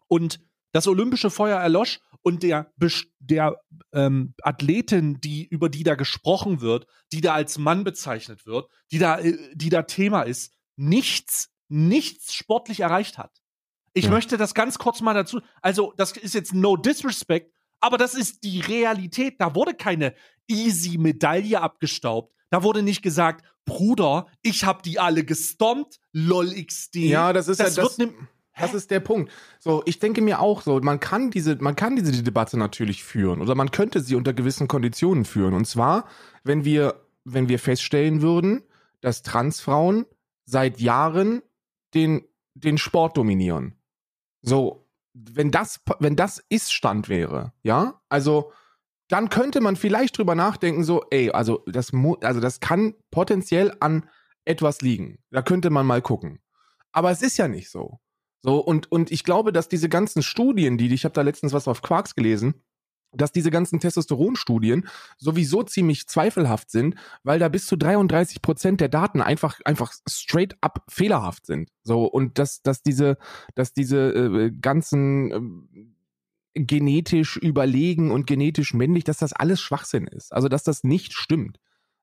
und 0.09 0.41
das 0.73 0.87
olympische 0.87 1.31
Feuer 1.31 1.61
erlosch 1.61 2.01
und 2.23 2.43
der, 2.43 2.73
der 3.19 3.57
ähm, 3.93 4.35
Athletin, 4.43 5.21
die, 5.21 5.47
über 5.47 5.69
die 5.69 5.83
da 5.83 5.95
gesprochen 5.95 6.61
wird, 6.61 6.87
die 7.13 7.21
da 7.21 7.35
als 7.35 7.59
Mann 7.59 7.85
bezeichnet 7.85 8.47
wird, 8.47 8.69
die 8.91 8.99
da, 8.99 9.19
äh, 9.19 9.37
die 9.55 9.69
da 9.71 9.83
Thema 9.83 10.23
ist, 10.23 10.53
nichts, 10.77 11.51
nichts 11.69 12.35
sportlich 12.35 12.81
erreicht 12.81 13.19
hat. 13.19 13.41
Ich 13.93 14.05
Ja. 14.05 14.11
möchte 14.11 14.37
das 14.37 14.55
ganz 14.55 14.79
kurz 14.79 15.01
mal 15.01 15.15
dazu, 15.15 15.41
also 15.63 15.93
das 15.97 16.13
ist 16.13 16.35
jetzt 16.35 16.55
no 16.55 16.77
disrespect, 16.77 17.53
aber 17.81 17.97
das 17.99 18.15
ist 18.15 18.45
die 18.45 18.61
Realität. 18.61 19.41
Da 19.41 19.55
wurde 19.55 19.75
keine 19.75 20.15
easy 20.47 20.99
Medaille 20.99 21.61
abgestaubt. 21.61 22.35
Da 22.51 22.63
wurde 22.63 22.83
nicht 22.83 23.03
gesagt, 23.03 23.45
Bruder, 23.65 24.27
ich 24.43 24.65
hab 24.65 24.83
die 24.83 24.99
alle 24.99 25.25
gestompt, 25.25 25.99
lol 26.13 26.51
XD. 26.53 26.97
Ja, 26.97 27.33
das 27.33 27.49
ist 27.49 27.61
das 27.61 27.77
ja 27.77 27.83
wird 27.83 27.91
das, 27.93 27.99
ne, 27.99 28.13
das 28.61 28.75
ist 28.75 28.91
der 28.91 29.01
Punkt. 29.01 29.33
So, 29.59 29.83
ich 29.87 29.99
denke 29.99 30.21
mir 30.21 30.41
auch 30.41 30.63
so, 30.63 30.81
man 30.81 31.01
kann 31.01 31.31
diese, 31.31 31.57
man 31.57 31.77
kann 31.77 31.97
diese 31.97 32.23
Debatte 32.23 32.59
natürlich 32.59 33.05
führen 33.05 33.41
oder 33.41 33.55
man 33.55 33.71
könnte 33.71 34.01
sie 34.01 34.15
unter 34.15 34.33
gewissen 34.33 34.69
Konditionen 34.69 35.25
führen. 35.25 35.55
Und 35.55 35.67
zwar, 35.67 36.07
wenn 36.45 36.65
wir, 36.65 37.01
wenn 37.25 37.49
wir 37.49 37.59
feststellen 37.59 38.23
würden, 38.23 38.63
dass 39.01 39.23
Transfrauen 39.23 40.07
seit 40.45 40.81
Jahren 40.81 41.43
den, 41.95 42.25
den 42.55 42.79
Sport 42.79 43.17
dominieren. 43.17 43.75
So, 44.43 44.87
wenn 45.13 45.51
das, 45.51 45.81
wenn 45.99 46.17
das 46.17 46.43
Ist-Stand 46.49 47.09
wäre, 47.09 47.53
ja, 47.63 48.01
also 48.09 48.53
dann 49.09 49.29
könnte 49.29 49.61
man 49.61 49.75
vielleicht 49.75 50.17
drüber 50.17 50.35
nachdenken, 50.35 50.85
so, 50.85 51.05
ey, 51.11 51.31
also 51.31 51.65
das, 51.67 51.93
also 52.23 52.41
das 52.41 52.61
kann 52.61 52.95
potenziell 53.11 53.77
an 53.81 54.09
etwas 54.45 54.83
liegen. 54.83 55.19
Da 55.31 55.43
könnte 55.43 55.71
man 55.71 55.85
mal 55.85 56.01
gucken. 56.01 56.41
Aber 56.93 57.11
es 57.11 57.23
ist 57.23 57.37
ja 57.37 57.49
nicht 57.49 57.71
so. 57.71 58.01
So, 58.43 58.59
und, 58.59 58.91
und 58.91 59.11
ich 59.11 59.25
glaube, 59.25 59.53
dass 59.53 59.69
diese 59.69 59.89
ganzen 59.89 60.23
Studien, 60.23 60.79
die, 60.79 60.93
ich 60.93 61.05
habe 61.05 61.13
da 61.13 61.23
letztens 61.23 61.53
was 61.53 61.69
auf 61.69 61.83
Quarks 61.83 62.15
gelesen, 62.15 62.55
dass 63.13 63.33
diese 63.33 63.51
ganzen 63.51 63.81
Testosteronstudien 63.81 64.87
sowieso 65.19 65.63
ziemlich 65.63 66.07
zweifelhaft 66.07 66.71
sind, 66.71 66.95
weil 67.23 67.39
da 67.39 67.49
bis 67.49 67.67
zu 67.67 67.77
33 67.77 68.41
Prozent 68.41 68.81
der 68.81 68.89
Daten 68.89 69.21
einfach, 69.21 69.61
einfach 69.65 69.93
straight 70.09 70.57
up 70.61 70.85
fehlerhaft 70.89 71.47
sind. 71.47 71.71
So, 71.83 72.05
und 72.05 72.39
dass, 72.39 72.63
dass 72.63 72.83
diese, 72.83 73.19
dass 73.55 73.73
diese 73.73 74.13
äh, 74.13 74.51
ganzen 74.53 75.33
ähm, 75.33 75.97
genetisch 76.55 77.37
überlegen 77.37 78.11
und 78.11 78.27
genetisch 78.27 78.75
männlich, 78.75 79.05
dass 79.05 79.19
das 79.19 79.33
alles 79.33 79.61
Schwachsinn 79.61 80.07
ist. 80.07 80.33
Also, 80.33 80.49
dass 80.49 80.63
das 80.63 80.85
nicht 80.85 81.13
stimmt. 81.13 81.59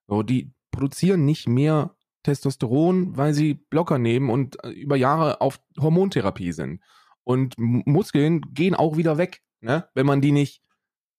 So, 0.08 0.24
die 0.24 0.52
produzieren 0.72 1.26
nicht 1.26 1.48
mehr 1.48 1.96
Testosteron, 2.24 3.16
weil 3.16 3.34
sie 3.34 3.54
Blocker 3.54 3.98
nehmen 3.98 4.30
und 4.30 4.64
äh, 4.64 4.70
über 4.70 4.96
Jahre 4.96 5.42
auf 5.42 5.60
Hormontherapie 5.80 6.52
sind. 6.52 6.82
Und 7.24 7.56
Muskeln 7.58 8.42
gehen 8.54 8.74
auch 8.74 8.96
wieder 8.96 9.18
weg, 9.18 9.42
ne? 9.60 9.90
wenn 9.94 10.06
man 10.06 10.22
die 10.22 10.32
nicht 10.32 10.62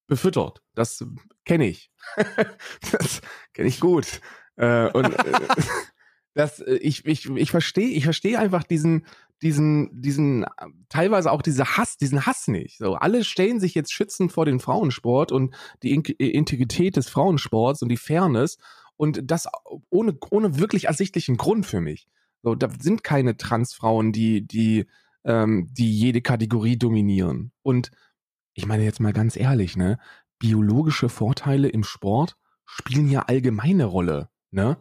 befüttert. 0.06 0.62
Das 0.74 1.04
kenne 1.44 1.68
ich. 1.68 1.90
das 2.92 3.20
kenne 3.52 3.68
ich 3.68 3.78
gut. 3.78 4.20
Äh, 4.56 4.90
und 4.90 5.06
äh, 5.06 5.32
das, 6.34 6.60
äh, 6.60 6.76
ich, 6.76 7.04
ich, 7.04 7.28
ich 7.28 7.50
verstehe, 7.50 7.88
ich 7.88 8.04
verstehe 8.04 8.38
einfach 8.38 8.64
diesen, 8.64 9.06
diesen, 9.42 10.00
diesen, 10.00 10.46
teilweise 10.88 11.30
auch 11.30 11.42
diese 11.42 11.76
Hass, 11.76 11.96
diesen 11.96 12.26
Hass 12.26 12.48
nicht. 12.48 12.78
So, 12.78 12.94
alle 12.94 13.22
stellen 13.22 13.60
sich 13.60 13.74
jetzt 13.74 13.92
schützend 13.92 14.32
vor 14.32 14.46
den 14.46 14.60
Frauensport 14.60 15.30
und 15.30 15.54
die 15.82 15.92
In 15.92 16.02
Integrität 16.02 16.96
des 16.96 17.08
Frauensports 17.08 17.82
und 17.82 17.88
die 17.88 17.96
Fairness 17.96 18.58
und 18.98 19.30
das 19.30 19.48
ohne, 19.88 20.18
ohne 20.30 20.58
wirklich 20.58 20.86
ersichtlichen 20.86 21.38
Grund 21.38 21.64
für 21.64 21.80
mich. 21.80 22.08
So, 22.42 22.54
da 22.54 22.68
sind 22.78 23.02
keine 23.02 23.36
Transfrauen, 23.36 24.12
die, 24.12 24.46
die, 24.46 24.86
ähm, 25.24 25.68
die 25.72 25.90
jede 25.90 26.20
Kategorie 26.20 26.76
dominieren. 26.76 27.52
Und 27.62 27.90
ich 28.52 28.66
meine 28.66 28.84
jetzt 28.84 29.00
mal 29.00 29.12
ganz 29.12 29.36
ehrlich, 29.36 29.76
ne, 29.76 29.98
biologische 30.38 31.08
Vorteile 31.08 31.68
im 31.68 31.84
Sport 31.84 32.36
spielen 32.66 33.08
ja 33.08 33.22
allgemeine 33.22 33.86
Rolle, 33.86 34.28
ne? 34.50 34.76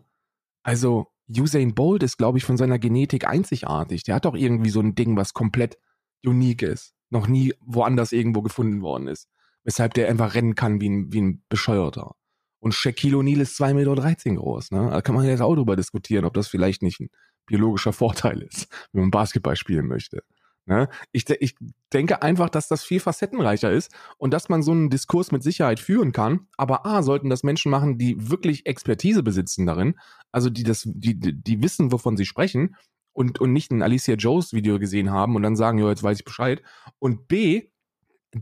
Also 0.64 1.08
Usain 1.30 1.76
Bolt 1.76 2.04
ist, 2.04 2.18
glaube 2.18 2.38
ich, 2.38 2.44
von 2.44 2.58
seiner 2.58 2.80
Genetik 2.80 3.28
einzigartig. 3.28 4.04
Der 4.04 4.16
hat 4.16 4.26
doch 4.26 4.36
irgendwie 4.36 4.70
so 4.70 4.82
ein 4.82 4.96
Ding, 4.96 5.16
was 5.16 5.34
komplett 5.34 5.78
unique 6.26 6.64
ist, 6.64 6.94
noch 7.10 7.28
nie 7.28 7.54
woanders 7.62 8.12
irgendwo 8.12 8.42
gefunden 8.42 8.82
worden 8.82 9.08
ist, 9.08 9.30
weshalb 9.64 9.94
der 9.94 10.10
einfach 10.10 10.34
rennen 10.36 10.56
kann 10.56 10.82
wie 10.82 10.90
ein, 10.90 11.14
wie 11.14 11.22
ein 11.22 11.44
Bescheuerter. 11.50 12.16
Und 12.60 12.74
Shaquille 12.74 13.18
O'Neal 13.18 13.42
ist 13.42 13.60
2,13 13.60 13.74
Meter 13.76 14.42
groß, 14.42 14.72
ne? 14.72 14.90
Da 14.92 15.02
kann 15.02 15.16
man 15.16 15.26
jetzt 15.26 15.42
auch 15.42 15.56
drüber 15.56 15.76
diskutieren, 15.76 16.26
ob 16.26 16.34
das 16.34 16.48
vielleicht 16.48 16.82
nicht 16.82 17.00
ein 17.00 17.10
biologischer 17.46 17.94
Vorteil 17.94 18.42
ist, 18.42 18.68
wenn 18.92 19.02
man 19.02 19.12
Basketball 19.12 19.56
spielen 19.56 19.88
möchte. 19.88 20.24
Ne? 20.68 20.90
Ich, 21.14 21.30
ich 21.40 21.56
denke 21.94 22.22
einfach, 22.22 22.50
dass 22.50 22.68
das 22.68 22.84
viel 22.84 23.00
facettenreicher 23.00 23.72
ist 23.72 23.92
und 24.18 24.32
dass 24.34 24.50
man 24.50 24.62
so 24.62 24.72
einen 24.72 24.90
Diskurs 24.90 25.32
mit 25.32 25.42
Sicherheit 25.42 25.80
führen 25.80 26.12
kann. 26.12 26.48
Aber 26.58 26.86
A, 26.86 27.04
sollten 27.04 27.30
das 27.30 27.44
Menschen 27.44 27.72
machen, 27.72 27.98
die 27.98 28.30
wirklich 28.30 28.66
Expertise 28.66 29.24
besitzen 29.24 29.66
darin, 29.66 29.96
also 30.34 30.50
die 30.50 30.64
das, 30.64 30.84
die, 30.86 31.18
die 31.18 31.64
wissen, 31.64 31.94
wovon 31.94 32.18
sie 32.18 32.26
sprechen 32.26 32.76
und, 33.14 33.40
und 33.40 33.54
nicht 33.54 33.72
ein 33.72 33.82
Alicia 33.82 34.16
Joes 34.16 34.52
Video 34.52 34.78
gesehen 34.78 35.10
haben 35.10 35.38
und 35.38 35.44
dann 35.44 35.56
sagen, 35.56 35.80
ja, 35.80 35.88
jetzt 35.88 36.04
weiß 36.04 36.20
ich 36.20 36.26
Bescheid. 36.26 36.62
Und 37.00 37.30
B, 37.30 37.70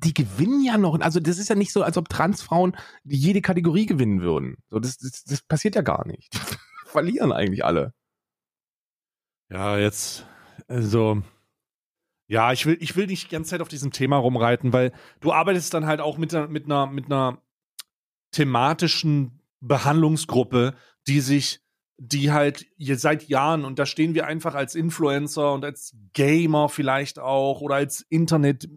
die 0.03 0.13
gewinnen 0.13 0.63
ja 0.63 0.77
noch. 0.77 0.99
Also 0.99 1.19
das 1.19 1.38
ist 1.38 1.49
ja 1.49 1.55
nicht 1.55 1.71
so, 1.71 1.84
als 1.84 1.97
ob 1.97 2.10
Transfrauen 2.10 2.75
jede 3.03 3.41
Kategorie 3.41 3.86
gewinnen 3.86 4.21
würden. 4.21 4.58
So, 4.69 4.79
das, 4.79 4.97
das, 4.97 5.23
das 5.23 5.41
passiert 5.41 5.75
ja 5.75 5.81
gar 5.81 6.05
nicht. 6.08 6.34
Verlieren 6.86 7.31
eigentlich 7.31 7.63
alle. 7.65 7.93
Ja, 9.49 9.77
jetzt, 9.77 10.25
also, 10.67 11.21
ja, 12.27 12.51
ich 12.51 12.65
will, 12.65 12.77
ich 12.79 12.95
will 12.95 13.05
nicht 13.08 13.27
die 13.29 13.36
ganze 13.36 13.51
Zeit 13.51 13.62
auf 13.62 13.67
diesem 13.67 13.91
Thema 13.91 14.17
rumreiten, 14.17 14.73
weil 14.73 14.91
du 15.19 15.31
arbeitest 15.31 15.73
dann 15.73 15.86
halt 15.86 16.01
auch 16.01 16.17
mit, 16.17 16.34
einer- 16.34 16.47
mit, 16.47 16.65
einer, 16.65 16.88
mit 16.88 17.05
einer 17.05 17.41
thematischen 18.31 19.39
Behandlungsgruppe, 19.62 20.75
die 21.08 21.19
sich, 21.19 21.62
die 21.97 22.31
halt 22.31 22.65
seit 22.79 23.27
Jahren, 23.29 23.63
und 23.65 23.79
da 23.79 23.86
stehen 23.86 24.15
wir 24.15 24.25
einfach 24.27 24.55
als 24.55 24.75
Influencer 24.75 25.53
und 25.53 25.63
als 25.63 25.95
Gamer 26.13 26.67
vielleicht 26.69 27.19
auch 27.19 27.62
oder 27.62 27.75
als 27.75 28.01
Internet, 28.01 28.67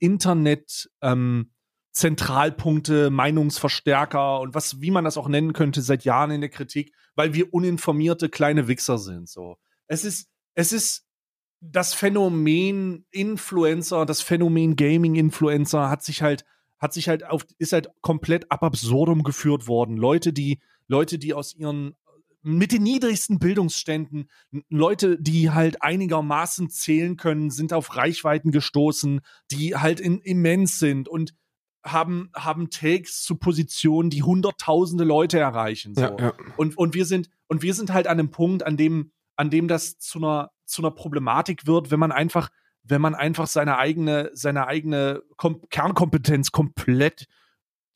Internet, 0.00 0.90
ähm, 1.00 1.52
Zentralpunkte, 1.92 3.10
Meinungsverstärker 3.10 4.40
und 4.40 4.54
was, 4.54 4.80
wie 4.80 4.90
man 4.90 5.04
das 5.04 5.18
auch 5.18 5.28
nennen 5.28 5.52
könnte, 5.52 5.82
seit 5.82 6.04
Jahren 6.04 6.30
in 6.30 6.40
der 6.40 6.50
Kritik, 6.50 6.94
weil 7.14 7.34
wir 7.34 7.52
uninformierte 7.52 8.30
kleine 8.30 8.66
Wichser 8.66 8.98
sind. 8.98 9.28
So, 9.28 9.58
es 9.88 10.04
ist, 10.04 10.28
es 10.54 10.72
ist 10.72 11.06
das 11.60 11.94
Phänomen 11.94 13.06
Influencer, 13.10 14.06
das 14.06 14.22
Phänomen 14.22 14.74
Gaming-Influencer 14.74 15.90
hat 15.90 16.02
sich 16.02 16.22
halt, 16.22 16.44
hat 16.78 16.92
sich 16.92 17.08
halt 17.08 17.24
auf, 17.24 17.44
ist 17.58 17.72
halt 17.72 17.88
komplett 18.00 18.50
ab 18.50 18.62
absurdum 18.62 19.22
geführt 19.22 19.68
worden. 19.68 19.96
Leute, 19.96 20.32
die, 20.32 20.60
Leute, 20.88 21.18
die 21.18 21.34
aus 21.34 21.54
ihren 21.54 21.94
mit 22.42 22.72
den 22.72 22.82
niedrigsten 22.82 23.38
Bildungsständen, 23.38 24.28
Leute, 24.68 25.20
die 25.20 25.50
halt 25.50 25.82
einigermaßen 25.82 26.70
zählen 26.70 27.16
können, 27.16 27.50
sind 27.50 27.72
auf 27.72 27.96
Reichweiten 27.96 28.50
gestoßen, 28.50 29.20
die 29.50 29.76
halt 29.76 30.00
in, 30.00 30.20
immens 30.20 30.78
sind 30.78 31.08
und 31.08 31.34
haben, 31.84 32.30
haben 32.34 32.70
Takes 32.70 33.22
zu 33.22 33.36
Positionen, 33.36 34.10
die 34.10 34.22
hunderttausende 34.22 35.04
Leute 35.04 35.38
erreichen. 35.38 35.94
So. 35.94 36.02
Ja, 36.02 36.16
ja. 36.18 36.32
Und, 36.56 36.76
und 36.76 36.94
wir 36.94 37.06
sind, 37.06 37.28
und 37.48 37.62
wir 37.62 37.74
sind 37.74 37.92
halt 37.92 38.06
an 38.06 38.18
einem 38.18 38.30
Punkt, 38.30 38.64
an 38.64 38.76
dem, 38.76 39.12
an 39.36 39.50
dem 39.50 39.68
das 39.68 39.98
zu 39.98 40.18
einer, 40.18 40.50
zu 40.64 40.82
einer 40.82 40.90
Problematik 40.90 41.66
wird, 41.66 41.90
wenn 41.90 42.00
man 42.00 42.12
einfach, 42.12 42.50
wenn 42.82 43.00
man 43.00 43.14
einfach 43.14 43.46
seine 43.46 43.78
eigene, 43.78 44.30
seine 44.34 44.66
eigene 44.66 45.22
Kom 45.36 45.62
Kernkompetenz 45.70 46.50
komplett, 46.50 47.26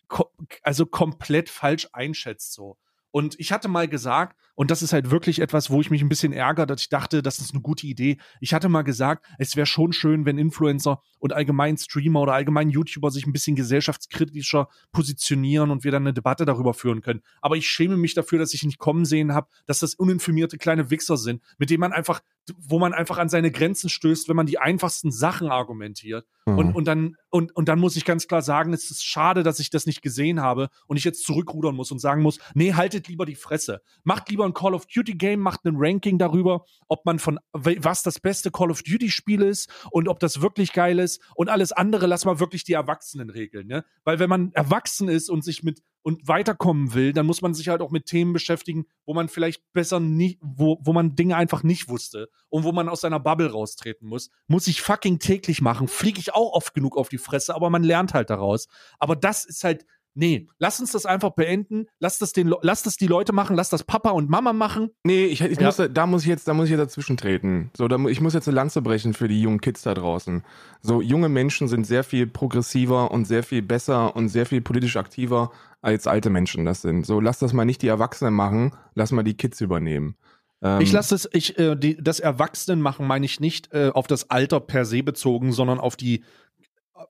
ko 0.08 0.30
also 0.62 0.86
komplett 0.86 1.48
falsch 1.48 1.88
einschätzt, 1.92 2.52
so. 2.52 2.76
Und 3.16 3.40
ich 3.40 3.50
hatte 3.50 3.68
mal 3.68 3.88
gesagt, 3.88 4.36
und 4.56 4.70
das 4.70 4.82
ist 4.82 4.92
halt 4.92 5.10
wirklich 5.10 5.40
etwas, 5.40 5.70
wo 5.70 5.80
ich 5.80 5.90
mich 5.90 6.02
ein 6.02 6.08
bisschen 6.08 6.32
ärgere, 6.32 6.66
dass 6.66 6.80
ich 6.80 6.88
dachte, 6.88 7.22
das 7.22 7.38
ist 7.38 7.52
eine 7.52 7.62
gute 7.62 7.86
Idee. 7.86 8.16
Ich 8.40 8.54
hatte 8.54 8.68
mal 8.68 8.82
gesagt, 8.82 9.24
es 9.38 9.54
wäre 9.54 9.66
schon 9.66 9.92
schön, 9.92 10.24
wenn 10.24 10.38
Influencer 10.38 11.02
und 11.18 11.34
allgemein 11.34 11.76
Streamer 11.76 12.22
oder 12.22 12.32
allgemein 12.32 12.70
YouTuber 12.70 13.10
sich 13.10 13.26
ein 13.26 13.32
bisschen 13.32 13.54
gesellschaftskritischer 13.54 14.68
positionieren 14.92 15.70
und 15.70 15.84
wir 15.84 15.92
dann 15.92 16.04
eine 16.04 16.14
Debatte 16.14 16.46
darüber 16.46 16.72
führen 16.72 17.02
können. 17.02 17.20
Aber 17.42 17.56
ich 17.56 17.68
schäme 17.68 17.98
mich 17.98 18.14
dafür, 18.14 18.38
dass 18.38 18.54
ich 18.54 18.64
nicht 18.64 18.78
kommen 18.78 19.04
sehen 19.04 19.34
habe, 19.34 19.48
dass 19.66 19.80
das 19.80 19.94
uninformierte 19.94 20.56
kleine 20.56 20.90
Wichser 20.90 21.18
sind, 21.18 21.42
mit 21.58 21.68
denen 21.68 21.80
man 21.80 21.92
einfach, 21.92 22.20
wo 22.56 22.78
man 22.78 22.94
einfach 22.94 23.18
an 23.18 23.28
seine 23.28 23.50
Grenzen 23.50 23.90
stößt, 23.90 24.28
wenn 24.28 24.36
man 24.36 24.46
die 24.46 24.58
einfachsten 24.58 25.12
Sachen 25.12 25.48
argumentiert. 25.48 26.26
Mhm. 26.46 26.58
Und, 26.58 26.74
und, 26.74 26.88
dann, 26.88 27.16
und, 27.28 27.54
und 27.54 27.68
dann 27.68 27.78
muss 27.78 27.96
ich 27.96 28.06
ganz 28.06 28.26
klar 28.26 28.40
sagen, 28.40 28.72
es 28.72 28.90
ist 28.90 29.04
schade, 29.04 29.42
dass 29.42 29.60
ich 29.60 29.68
das 29.68 29.84
nicht 29.84 30.00
gesehen 30.00 30.40
habe 30.40 30.70
und 30.86 30.96
ich 30.96 31.04
jetzt 31.04 31.24
zurückrudern 31.24 31.74
muss 31.74 31.90
und 31.90 31.98
sagen 31.98 32.22
muss, 32.22 32.38
nee, 32.54 32.72
haltet 32.72 33.08
lieber 33.08 33.26
die 33.26 33.34
Fresse. 33.34 33.82
Macht 34.02 34.30
lieber 34.30 34.45
ein 34.46 34.54
Call 34.54 34.74
of 34.74 34.86
Duty 34.86 35.14
Game, 35.14 35.40
macht 35.40 35.64
ein 35.64 35.76
Ranking 35.76 36.18
darüber, 36.18 36.64
ob 36.88 37.04
man 37.04 37.18
von, 37.18 37.38
was 37.52 38.02
das 38.02 38.20
beste 38.20 38.50
Call 38.50 38.70
of 38.70 38.82
Duty 38.82 39.10
Spiel 39.10 39.42
ist 39.42 39.70
und 39.90 40.08
ob 40.08 40.20
das 40.20 40.40
wirklich 40.40 40.72
geil 40.72 40.98
ist 40.98 41.20
und 41.34 41.48
alles 41.48 41.72
andere 41.72 42.06
lass 42.06 42.24
mal 42.24 42.40
wirklich 42.40 42.64
die 42.64 42.72
Erwachsenen 42.74 43.30
regeln, 43.30 43.66
ne? 43.66 43.84
Weil 44.04 44.18
wenn 44.18 44.30
man 44.30 44.52
erwachsen 44.52 45.08
ist 45.08 45.28
und 45.28 45.44
sich 45.44 45.62
mit 45.62 45.82
und 46.06 46.28
weiterkommen 46.28 46.94
will, 46.94 47.12
dann 47.12 47.26
muss 47.26 47.42
man 47.42 47.52
sich 47.52 47.66
halt 47.68 47.80
auch 47.80 47.90
mit 47.90 48.06
Themen 48.06 48.32
beschäftigen, 48.32 48.86
wo 49.06 49.12
man 49.12 49.28
vielleicht 49.28 49.72
besser 49.72 49.98
nicht, 49.98 50.38
wo, 50.40 50.78
wo 50.80 50.92
man 50.92 51.16
Dinge 51.16 51.34
einfach 51.34 51.64
nicht 51.64 51.88
wusste 51.88 52.28
und 52.48 52.62
wo 52.62 52.70
man 52.70 52.88
aus 52.88 53.00
seiner 53.00 53.18
Bubble 53.18 53.50
raustreten 53.50 54.06
muss. 54.08 54.30
Muss 54.46 54.68
ich 54.68 54.82
fucking 54.82 55.18
täglich 55.18 55.62
machen, 55.62 55.88
fliege 55.88 56.20
ich 56.20 56.32
auch 56.32 56.52
oft 56.52 56.74
genug 56.74 56.96
auf 56.96 57.08
die 57.08 57.18
Fresse, 57.18 57.56
aber 57.56 57.70
man 57.70 57.82
lernt 57.82 58.14
halt 58.14 58.30
daraus. 58.30 58.68
Aber 59.00 59.16
das 59.16 59.44
ist 59.44 59.64
halt, 59.64 59.84
nee, 60.16 60.48
lass 60.58 60.80
uns 60.80 60.90
das 60.92 61.06
einfach 61.06 61.30
beenden, 61.30 61.86
lass 62.00 62.18
das, 62.18 62.32
den, 62.32 62.52
lass 62.62 62.82
das 62.82 62.96
die 62.96 63.06
Leute 63.06 63.32
machen, 63.32 63.54
lass 63.54 63.68
das 63.68 63.84
Papa 63.84 64.10
und 64.10 64.28
Mama 64.28 64.52
machen. 64.52 64.90
Nee, 65.04 65.26
ich, 65.26 65.40
ich 65.42 65.60
Ja. 65.60 65.66
muss, 65.66 65.76
da- 65.92 66.06
muss 66.06 66.22
ich 66.22 66.28
jetzt, 66.28 66.48
da 66.48 66.54
muss 66.54 66.64
ich 66.64 66.70
jetzt 66.72 66.80
dazwischen 66.80 67.16
treten. 67.16 67.70
So, 67.76 67.86
da, 67.86 67.96
ich 68.06 68.20
muss 68.20 68.34
jetzt 68.34 68.48
eine 68.48 68.56
Lanze 68.56 68.82
brechen 68.82 69.14
für 69.14 69.28
die 69.28 69.40
jungen 69.40 69.60
Kids 69.60 69.82
da 69.82 69.94
draußen. 69.94 70.42
So, 70.82 71.00
junge 71.00 71.28
Menschen 71.28 71.68
sind 71.68 71.86
sehr 71.86 72.02
viel 72.02 72.26
progressiver 72.26 73.10
und 73.12 73.26
sehr 73.26 73.42
viel 73.44 73.62
besser 73.62 74.16
und 74.16 74.28
sehr 74.28 74.46
viel 74.46 74.60
politisch 74.62 74.96
aktiver 74.96 75.52
als 75.82 76.06
alte 76.06 76.30
Menschen 76.30 76.64
das 76.64 76.82
sind. 76.82 77.06
So, 77.06 77.20
lass 77.20 77.38
das 77.38 77.52
mal 77.52 77.64
nicht 77.64 77.82
die 77.82 77.88
Erwachsenen 77.88 78.34
machen, 78.34 78.72
lass 78.94 79.12
mal 79.12 79.22
die 79.22 79.36
Kids 79.36 79.60
übernehmen. 79.60 80.16
Ähm, 80.62 80.80
Ich 80.80 80.90
lasse 80.90 81.14
es, 81.14 81.28
ich, 81.32 81.58
äh, 81.58 81.76
die, 81.76 81.96
das 82.02 82.18
Erwachsenenmachen 82.18 83.06
meine 83.06 83.26
ich 83.26 83.40
nicht 83.40 83.72
äh, 83.74 83.90
auf 83.92 84.06
das 84.06 84.30
Alter 84.30 84.58
per 84.60 84.86
se 84.86 85.02
bezogen, 85.02 85.52
sondern 85.52 85.78
auf 85.78 85.96
die, 85.96 86.24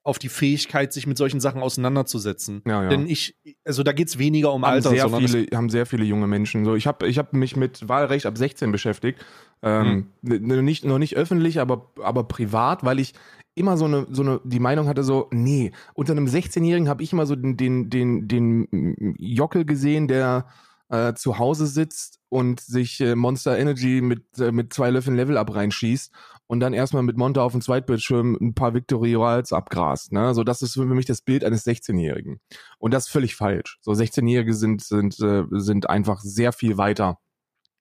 auf 0.03 0.19
die 0.19 0.29
Fähigkeit, 0.29 0.93
sich 0.93 1.07
mit 1.07 1.17
solchen 1.17 1.41
Sachen 1.41 1.63
auseinanderzusetzen. 1.63 2.63
Ja, 2.67 2.83
ja. 2.83 2.89
Denn 2.89 3.09
ich, 3.09 3.37
also 3.65 3.83
da 3.83 3.93
geht 3.93 4.09
es 4.09 4.19
weniger 4.19 4.53
um 4.53 4.65
haben 4.65 4.73
Alter, 4.73 4.91
sehr 4.91 5.09
viele, 5.09 5.47
haben 5.57 5.71
sehr 5.71 5.87
viele 5.87 6.05
junge 6.05 6.27
Menschen. 6.27 6.65
So, 6.65 6.75
ich 6.75 6.87
habe 6.87 7.07
ich 7.07 7.19
hab 7.19 7.33
mich 7.33 7.57
mit 7.57 7.89
Wahlrecht 7.89 8.27
ab 8.27 8.37
16 8.37 8.73
beschäftigt. 8.73 9.25
Ähm, 9.63 10.09
Hm. 10.23 10.65
nicht, 10.65 10.85
noch 10.85 10.99
nicht 10.99 11.17
öffentlich, 11.17 11.61
aber, 11.61 11.91
aber 12.03 12.25
privat, 12.25 12.85
weil 12.85 12.99
ich 12.99 13.15
immer 13.55 13.77
so 13.77 13.87
eine, 13.87 14.07
so 14.11 14.23
eine, 14.23 14.41
die 14.45 14.61
Meinung 14.61 14.87
hatte 14.87 15.03
so, 15.03 15.29
nee, 15.33 15.73
unter 15.95 16.13
einem 16.13 16.27
16-Jährigen 16.27 16.89
habe 16.89 17.03
ich 17.03 17.13
immer 17.13 17.27
so 17.27 17.35
den, 17.37 17.57
den, 17.57 17.89
den, 17.89 18.29
den 18.29 19.15
Jockel 19.19 19.65
gesehen, 19.65 20.09
der 20.09 20.47
äh, 20.89 21.15
zu 21.15 21.39
Hause 21.39 21.67
sitzt 21.67 22.21
und 22.29 22.61
sich 22.61 23.01
äh, 23.01 23.15
Monster 23.15 23.59
Energy 23.59 24.01
mit, 24.01 24.39
äh, 24.39 24.53
mit 24.53 24.73
zwei 24.73 24.91
Löffeln 24.91 25.17
Level 25.17 25.37
up 25.37 25.55
reinschießt 25.55 26.13
und 26.47 26.61
dann 26.61 26.75
erstmal 26.75 27.03
mit 27.03 27.17
Monte 27.17 27.43
auf 27.43 27.53
dem 27.53 27.61
Zweitbildschirm 27.61 28.37
ein 28.41 28.55
paar 28.55 28.75
Victory 28.75 29.15
Royals 29.15 29.53
abgrast. 29.53 30.13
Ne? 30.13 30.35
So, 30.35 30.45
das 30.45 30.63
ist 30.63 30.75
für 30.75 30.85
mich 30.85 31.07
das 31.07 31.23
Bild 31.23 31.45
eines 31.45 31.67
16-Jährigen. 31.67 32.41
Und 32.79 32.95
das 32.95 33.07
ist 33.07 33.11
völlig 33.11 33.35
falsch. 33.35 33.79
So 33.81 33.93
16-Jährige 33.93 34.55
sind, 34.55 34.83
sind, 34.83 35.19
äh, 35.21 35.45
sind 35.51 35.91
einfach 35.91 36.21
sehr 36.21 36.53
viel 36.53 36.77
weiter, 36.77 37.19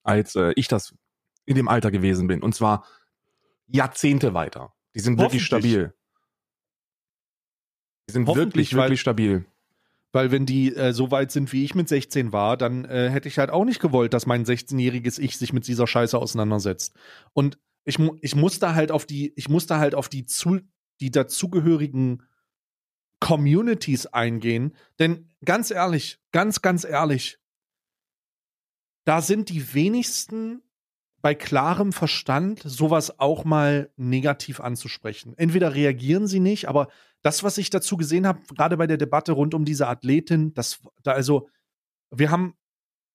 als 0.03 0.35
äh, 0.35 0.53
ich 0.55 0.67
das 0.67 0.95
in 1.45 1.55
dem 1.55 1.67
Alter 1.67 1.91
gewesen 1.91 2.27
bin. 2.27 2.41
Und 2.41 2.55
zwar 2.55 2.85
Jahrzehnte 3.67 4.33
weiter. 4.33 4.73
Die 4.95 4.99
sind 4.99 5.19
wirklich 5.19 5.45
stabil. 5.45 5.93
Die 8.07 8.13
sind 8.13 8.27
wirklich, 8.27 8.73
wirklich 8.73 9.01
stabil. 9.01 9.45
Weil 10.15 10.31
wenn 10.31 10.45
die 10.45 10.73
äh, 10.73 10.93
so 10.93 11.11
weit 11.11 11.29
sind, 11.29 11.51
wie 11.51 11.65
ich 11.65 11.75
mit 11.75 11.89
16 11.89 12.31
war, 12.31 12.55
dann 12.55 12.85
äh, 12.85 13.09
hätte 13.09 13.27
ich 13.27 13.37
halt 13.37 13.49
auch 13.49 13.65
nicht 13.65 13.81
gewollt, 13.81 14.13
dass 14.13 14.25
mein 14.25 14.45
16-jähriges 14.45 15.19
Ich 15.19 15.37
sich 15.37 15.51
mit 15.51 15.67
dieser 15.67 15.87
Scheiße 15.87 16.17
auseinandersetzt. 16.17 16.95
Und 17.33 17.59
ich, 17.83 17.99
ich 18.21 18.33
musste 18.33 18.75
halt 18.75 18.93
auf 18.93 19.05
die, 19.05 19.33
ich 19.35 19.49
musste 19.49 19.77
halt 19.77 19.93
auf 19.93 20.07
die, 20.07 20.25
zu 20.25 20.61
die 21.01 21.11
dazugehörigen 21.11 22.23
Communities 23.19 24.05
eingehen. 24.05 24.77
Denn 24.99 25.31
ganz 25.43 25.69
ehrlich, 25.69 26.21
ganz, 26.31 26.61
ganz 26.61 26.85
ehrlich, 26.85 27.37
da 29.03 29.21
sind 29.21 29.49
die 29.49 29.73
wenigsten 29.73 30.61
bei 31.21 31.35
klarem 31.35 31.91
Verstand, 31.91 32.61
sowas 32.63 33.19
auch 33.19 33.43
mal 33.43 33.91
negativ 33.97 34.61
anzusprechen. 34.61 35.33
Entweder 35.35 35.75
reagieren 35.75 36.27
sie 36.27 36.39
nicht, 36.39 36.69
aber 36.69 36.87
das, 37.25 37.43
was 37.43 37.57
ich 37.57 37.71
dazu 37.71 37.97
gesehen 37.97 38.27
habe, 38.27 38.41
gerade 38.55 38.77
bei 38.77 38.85
der 38.85 38.97
Debatte 38.97 39.31
rund 39.31 39.55
um 39.55 39.65
diese 39.65 39.87
Athletin, 39.87 40.53
das 40.53 40.79
da 41.01 41.13
also, 41.13 41.49
wir 42.11 42.29
haben, 42.29 42.53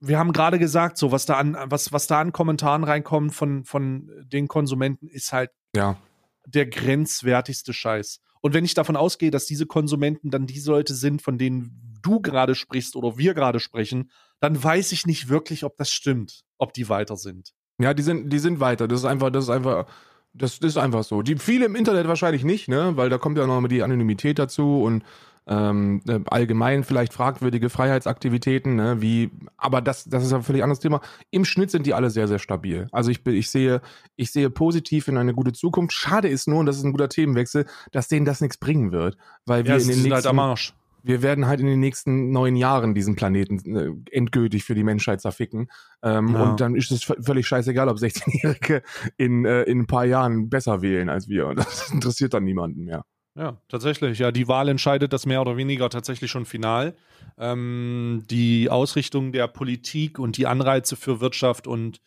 wir 0.00 0.18
haben 0.18 0.32
gerade 0.32 0.58
gesagt, 0.58 0.98
so 0.98 1.12
was 1.12 1.26
da 1.26 1.34
an, 1.36 1.56
was, 1.66 1.92
was 1.92 2.08
da 2.08 2.20
an 2.20 2.32
Kommentaren 2.32 2.82
reinkommt 2.82 3.32
von, 3.32 3.64
von 3.64 4.10
den 4.24 4.48
Konsumenten, 4.48 5.06
ist 5.06 5.32
halt 5.32 5.52
Ja. 5.76 5.96
der 6.44 6.66
grenzwertigste 6.66 7.72
Scheiß. 7.72 8.20
Und 8.40 8.52
wenn 8.52 8.64
ich 8.64 8.74
davon 8.74 8.96
ausgehe, 8.96 9.30
dass 9.30 9.46
diese 9.46 9.66
Konsumenten 9.66 10.30
dann 10.30 10.48
die 10.48 10.58
Leute 10.58 10.94
sind, 10.94 11.22
von 11.22 11.38
denen 11.38 12.00
du 12.02 12.20
gerade 12.20 12.56
sprichst 12.56 12.96
oder 12.96 13.16
wir 13.16 13.32
gerade 13.34 13.60
sprechen, 13.60 14.10
dann 14.40 14.60
weiß 14.60 14.90
ich 14.90 15.06
nicht 15.06 15.28
wirklich, 15.28 15.62
ob 15.62 15.76
das 15.76 15.92
stimmt, 15.92 16.42
ob 16.58 16.72
die 16.72 16.88
weiter 16.88 17.16
sind. 17.16 17.52
Ja, 17.78 17.94
die 17.94 18.02
sind, 18.02 18.32
die 18.32 18.40
sind 18.40 18.58
weiter. 18.58 18.88
Das 18.88 19.00
ist 19.00 19.06
einfach, 19.06 19.30
das 19.30 19.44
ist 19.44 19.50
einfach, 19.50 19.86
das, 20.32 20.58
ist 20.58 20.76
einfach 20.76 21.04
so. 21.04 21.22
Die 21.22 21.36
viele 21.36 21.66
im 21.66 21.76
Internet 21.76 22.08
wahrscheinlich 22.08 22.44
nicht, 22.44 22.68
ne? 22.68 22.92
Weil 22.96 23.10
da 23.10 23.18
kommt 23.18 23.38
ja 23.38 23.46
noch 23.46 23.60
mal 23.60 23.68
die 23.68 23.82
Anonymität 23.82 24.38
dazu 24.38 24.82
und 24.82 25.04
ähm, 25.46 26.00
äh, 26.06 26.20
allgemein 26.26 26.84
vielleicht 26.84 27.12
fragwürdige 27.12 27.70
Freiheitsaktivitäten, 27.70 28.76
ne, 28.76 29.00
wie, 29.00 29.30
aber 29.56 29.80
das, 29.80 30.04
das 30.04 30.24
ist 30.24 30.32
ein 30.32 30.42
völlig 30.42 30.62
anderes 30.62 30.78
Thema. 30.78 31.00
Im 31.30 31.44
Schnitt 31.44 31.70
sind 31.70 31.86
die 31.86 31.94
alle 31.94 32.10
sehr, 32.10 32.28
sehr 32.28 32.38
stabil. 32.38 32.86
Also 32.92 33.10
ich, 33.10 33.26
ich 33.26 33.50
sehe, 33.50 33.80
ich 34.16 34.30
sehe 34.30 34.48
positiv 34.50 35.08
in 35.08 35.16
eine 35.16 35.34
gute 35.34 35.52
Zukunft. 35.52 35.92
Schade 35.92 36.28
ist 36.28 36.46
nur, 36.46 36.58
und 36.60 36.66
das 36.66 36.76
ist 36.76 36.84
ein 36.84 36.92
guter 36.92 37.08
Themenwechsel, 37.08 37.66
dass 37.90 38.06
denen 38.06 38.26
das 38.26 38.40
nichts 38.40 38.58
bringen 38.58 38.92
wird, 38.92 39.16
weil 39.44 39.64
wir 39.64 39.76
Ja, 39.76 39.80
in 39.80 39.88
den 39.88 39.96
halt 39.96 40.08
nächsten, 40.10 40.28
am 40.28 40.38
Arsch. 40.38 40.74
Wir 41.02 41.22
werden 41.22 41.46
halt 41.46 41.60
in 41.60 41.66
den 41.66 41.80
nächsten 41.80 42.30
neun 42.30 42.56
Jahren 42.56 42.94
diesen 42.94 43.16
Planeten 43.16 43.76
äh, 43.76 44.16
endgültig 44.16 44.64
für 44.64 44.74
die 44.74 44.84
Menschheit 44.84 45.20
zerficken. 45.20 45.68
Ähm, 46.02 46.34
Ja. 46.34 46.42
Und 46.42 46.60
dann 46.60 46.74
ist 46.74 46.90
es 46.90 47.04
völlig 47.04 47.46
scheißegal, 47.46 47.88
ob 47.88 47.98
16-Jährige 47.98 48.82
in, 49.16 49.44
äh, 49.44 49.62
in 49.62 49.80
ein 49.80 49.86
paar 49.86 50.04
Jahren 50.04 50.48
besser 50.48 50.82
wählen 50.82 51.08
als 51.08 51.28
wir. 51.28 51.46
Und 51.46 51.58
das 51.58 51.90
interessiert 51.92 52.34
dann 52.34 52.44
niemanden 52.44 52.84
mehr. 52.84 53.04
Ja, 53.36 53.60
tatsächlich. 53.68 54.18
Ja, 54.18 54.32
die 54.32 54.48
Wahl 54.48 54.68
entscheidet 54.68 55.12
das 55.12 55.24
mehr 55.24 55.40
oder 55.40 55.56
weniger 55.56 55.88
tatsächlich 55.88 56.30
schon 56.30 56.46
final. 56.46 56.96
Ähm, 57.38 58.24
die 58.28 58.68
Ausrichtung 58.68 59.32
der 59.32 59.46
Politik 59.46 60.18
und 60.18 60.36
die 60.36 60.46
Anreize 60.46 60.96
für 60.96 61.20
Wirtschaft 61.20 61.66
und 61.66 62.00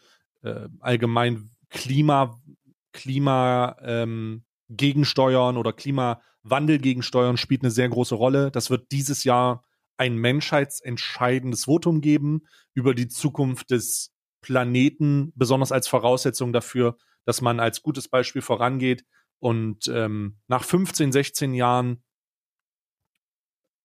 äh, 0.43 0.67
allgemein 0.79 1.49
Klima, 1.69 2.39
Klima 2.91 3.77
ähm, 3.81 4.43
gegensteuern 4.69 5.57
oder 5.57 5.73
Klimawandel 6.43 6.79
gegensteuern 6.79 7.37
spielt 7.37 7.63
eine 7.63 7.71
sehr 7.71 7.89
große 7.89 8.15
Rolle. 8.15 8.51
Das 8.51 8.69
wird 8.69 8.91
dieses 8.91 9.23
Jahr 9.23 9.63
ein 9.97 10.15
menschheitsentscheidendes 10.15 11.65
Votum 11.65 12.01
geben 12.01 12.43
über 12.73 12.93
die 12.93 13.07
Zukunft 13.07 13.71
des 13.71 14.11
Planeten, 14.41 15.31
besonders 15.35 15.71
als 15.71 15.87
Voraussetzung 15.87 16.51
dafür, 16.51 16.97
dass 17.25 17.41
man 17.41 17.59
als 17.59 17.81
gutes 17.81 18.09
Beispiel 18.09 18.41
vorangeht 18.41 19.05
und 19.39 19.87
ähm, 19.87 20.37
nach 20.47 20.63
15, 20.63 21.11
16 21.11 21.53
Jahren 21.53 22.03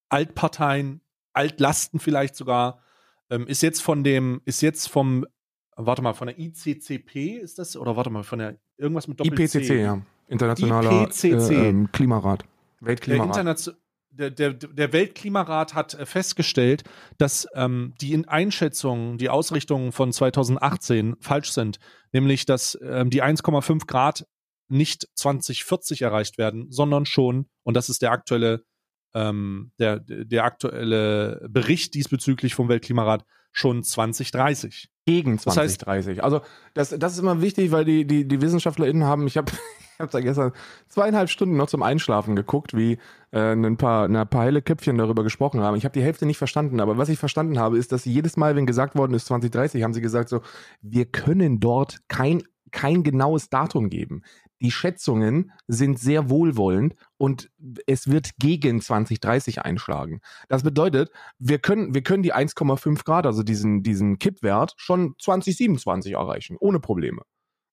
Altparteien, 0.08 1.02
Altlasten 1.32 2.00
vielleicht 2.00 2.34
sogar, 2.34 2.82
ähm, 3.30 3.46
ist 3.46 3.62
jetzt 3.62 3.82
von 3.82 4.02
dem, 4.02 4.40
ist 4.46 4.62
jetzt 4.62 4.88
vom, 4.88 5.26
warte 5.76 6.02
mal, 6.02 6.14
von 6.14 6.28
der 6.28 6.38
ICCP 6.38 7.36
ist 7.36 7.58
das? 7.58 7.76
Oder 7.76 7.94
warte 7.94 8.10
mal, 8.10 8.24
von 8.24 8.38
der 8.38 8.58
irgendwas 8.76 9.06
mit 9.06 9.20
Doppel 9.20 9.38
IPCC, 9.38 9.80
ja. 9.80 10.02
Internationaler 10.28 11.04
IPCC. 11.04 11.24
Äh, 11.50 11.68
ähm, 11.68 11.92
Klimarat. 11.92 12.42
Der, 12.80 12.86
Weltklimarat. 12.86 13.28
Internation 13.28 13.74
der, 14.18 14.30
der, 14.30 14.52
der 14.52 14.92
Weltklimarat 14.92 15.74
hat 15.74 15.94
äh, 15.94 16.04
festgestellt, 16.04 16.82
dass 17.18 17.46
ähm, 17.54 17.94
die 18.00 18.12
in 18.12 18.26
Einschätzungen, 18.26 19.18
die 19.18 19.28
Ausrichtungen 19.30 19.92
von 19.92 20.12
2018 20.12 21.16
falsch 21.20 21.50
sind, 21.52 21.78
nämlich 22.12 22.44
dass 22.46 22.78
ähm, 22.82 23.10
die 23.10 23.22
1,5 23.22 23.86
Grad 23.86 24.26
nicht 24.68 25.08
2040 25.14 26.02
erreicht 26.02 26.36
werden, 26.36 26.66
sondern 26.70 27.06
schon, 27.06 27.46
und 27.62 27.74
das 27.74 27.88
ist 27.88 28.02
der 28.02 28.10
aktuelle, 28.12 28.64
ähm, 29.14 29.72
der, 29.78 30.00
der 30.00 30.44
aktuelle 30.44 31.46
Bericht 31.48 31.94
diesbezüglich 31.94 32.54
vom 32.54 32.68
Weltklimarat, 32.68 33.24
schon 33.52 33.82
2030. 33.82 34.90
Gegen 35.06 35.36
Das 35.36 35.56
heißt- 35.56 35.78
2030. 35.78 36.22
also 36.22 36.42
das, 36.74 36.90
das 36.90 37.14
ist 37.14 37.18
immer 37.20 37.40
wichtig, 37.40 37.70
weil 37.70 37.84
die, 37.86 38.04
die, 38.06 38.28
die 38.28 38.40
WissenschaftlerInnen 38.42 39.04
haben, 39.04 39.26
ich 39.26 39.38
habe 39.38 39.50
ich 39.98 40.02
hab 40.02 40.12
da 40.12 40.20
gestern 40.20 40.52
zweieinhalb 40.88 41.28
Stunden 41.28 41.56
noch 41.56 41.66
zum 41.66 41.82
Einschlafen 41.82 42.36
geguckt, 42.36 42.76
wie 42.76 42.98
äh, 43.32 43.52
ein 43.52 43.76
paar, 43.76 44.08
ein 44.08 44.28
paar 44.28 44.44
helle 44.44 44.62
Köpfchen 44.62 44.96
darüber 44.96 45.24
gesprochen 45.24 45.60
haben. 45.60 45.76
Ich 45.76 45.84
habe 45.84 45.92
die 45.92 46.04
Hälfte 46.04 46.24
nicht 46.24 46.38
verstanden, 46.38 46.78
aber 46.78 46.98
was 46.98 47.08
ich 47.08 47.18
verstanden 47.18 47.58
habe, 47.58 47.76
ist, 47.76 47.90
dass 47.90 48.04
sie 48.04 48.12
jedes 48.12 48.36
Mal, 48.36 48.54
wenn 48.54 48.64
gesagt 48.64 48.94
worden 48.94 49.14
ist 49.14 49.26
2030, 49.26 49.82
haben 49.82 49.92
sie 49.92 50.00
gesagt 50.00 50.28
so, 50.28 50.40
wir 50.82 51.06
können 51.06 51.58
dort 51.58 51.98
kein, 52.06 52.44
kein 52.70 53.02
genaues 53.02 53.50
Datum 53.50 53.90
geben. 53.90 54.22
Die 54.60 54.70
Schätzungen 54.70 55.50
sind 55.66 55.98
sehr 55.98 56.30
wohlwollend 56.30 56.94
und 57.16 57.50
es 57.88 58.06
wird 58.06 58.30
gegen 58.38 58.80
2030 58.80 59.62
einschlagen. 59.62 60.20
Das 60.48 60.62
bedeutet, 60.62 61.10
wir 61.40 61.58
können, 61.58 61.92
wir 61.92 62.04
können 62.04 62.22
die 62.22 62.34
1,5 62.34 63.04
Grad, 63.04 63.26
also 63.26 63.42
diesen, 63.42 63.82
diesen 63.82 64.20
Kippwert, 64.20 64.74
schon 64.76 65.16
2027 65.18 66.12
erreichen, 66.12 66.56
ohne 66.60 66.78
Probleme. 66.78 67.22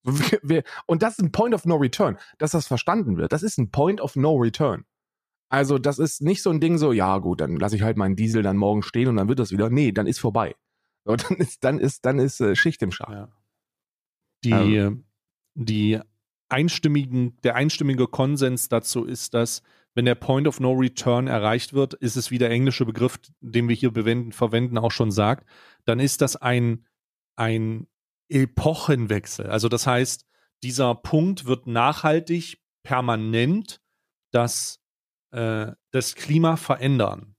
Wir, 0.06 0.40
wir, 0.44 0.64
und 0.86 1.02
das 1.02 1.18
ist 1.18 1.24
ein 1.24 1.32
Point 1.32 1.54
of 1.54 1.66
No 1.66 1.76
Return, 1.76 2.18
dass 2.38 2.52
das 2.52 2.68
verstanden 2.68 3.18
wird. 3.18 3.32
Das 3.34 3.44
ist 3.44 3.58
ein 3.58 3.72
Point 3.72 4.02
of 4.02 4.16
No 4.16 4.36
Return. 4.36 4.86
Also, 5.50 5.78
das 5.78 6.00
ist 6.00 6.22
nicht 6.22 6.42
so 6.42 6.50
ein 6.50 6.60
Ding 6.60 6.78
so, 6.78 6.92
ja, 6.92 7.18
gut, 7.20 7.42
dann 7.42 7.58
lasse 7.58 7.76
ich 7.76 7.84
halt 7.84 7.98
meinen 7.98 8.16
Diesel 8.16 8.42
dann 8.42 8.58
morgen 8.58 8.82
stehen 8.84 9.08
und 9.08 9.16
dann 9.18 9.28
wird 9.28 9.40
das 9.40 9.52
wieder. 9.52 9.70
Nee, 9.70 9.92
dann 9.92 10.08
ist 10.08 10.20
vorbei. 10.20 10.56
So, 11.06 11.16
dann 11.16 11.38
ist, 11.38 11.64
dann 11.64 11.80
ist, 11.80 12.06
dann 12.06 12.20
ist 12.20 12.40
äh, 12.42 12.56
Schicht 12.56 12.82
im 12.82 12.92
Schacht. 12.92 13.12
Ja. 13.12 13.30
Die, 14.44 14.54
Also- 14.54 14.98
die 15.56 16.00
einstimmigen, 16.50 17.38
der 17.44 17.56
einstimmige 17.56 18.08
Konsens 18.08 18.70
dazu 18.70 19.06
ist, 19.06 19.34
dass 19.34 19.62
wenn 19.96 20.06
der 20.06 20.16
Point 20.16 20.48
of 20.48 20.60
No 20.60 20.74
Return 20.74 21.28
erreicht 21.28 21.74
wird, 21.74 21.94
ist 21.94 22.18
es 22.18 22.30
wie 22.30 22.38
der 22.38 22.52
englische 22.52 22.86
Begriff, 22.86 23.18
den 23.40 23.70
wir 23.70 23.76
hier 23.76 23.94
verwenden, 23.94 24.78
auch 24.78 24.92
schon 24.92 25.10
sagt, 25.12 25.48
dann 25.86 26.00
ist 26.00 26.22
das 26.22 26.36
ein, 26.36 26.86
ein 27.38 27.88
Epochenwechsel. 28.30 29.48
Also 29.48 29.70
das 29.70 29.88
heißt, 29.88 30.26
dieser 30.64 30.96
Punkt 30.96 31.46
wird 31.46 31.68
nachhaltig, 31.68 32.62
permanent 32.84 33.82
das, 34.32 34.80
äh, 35.32 35.72
das 35.92 36.16
Klima 36.16 36.56
verändern. 36.56 37.36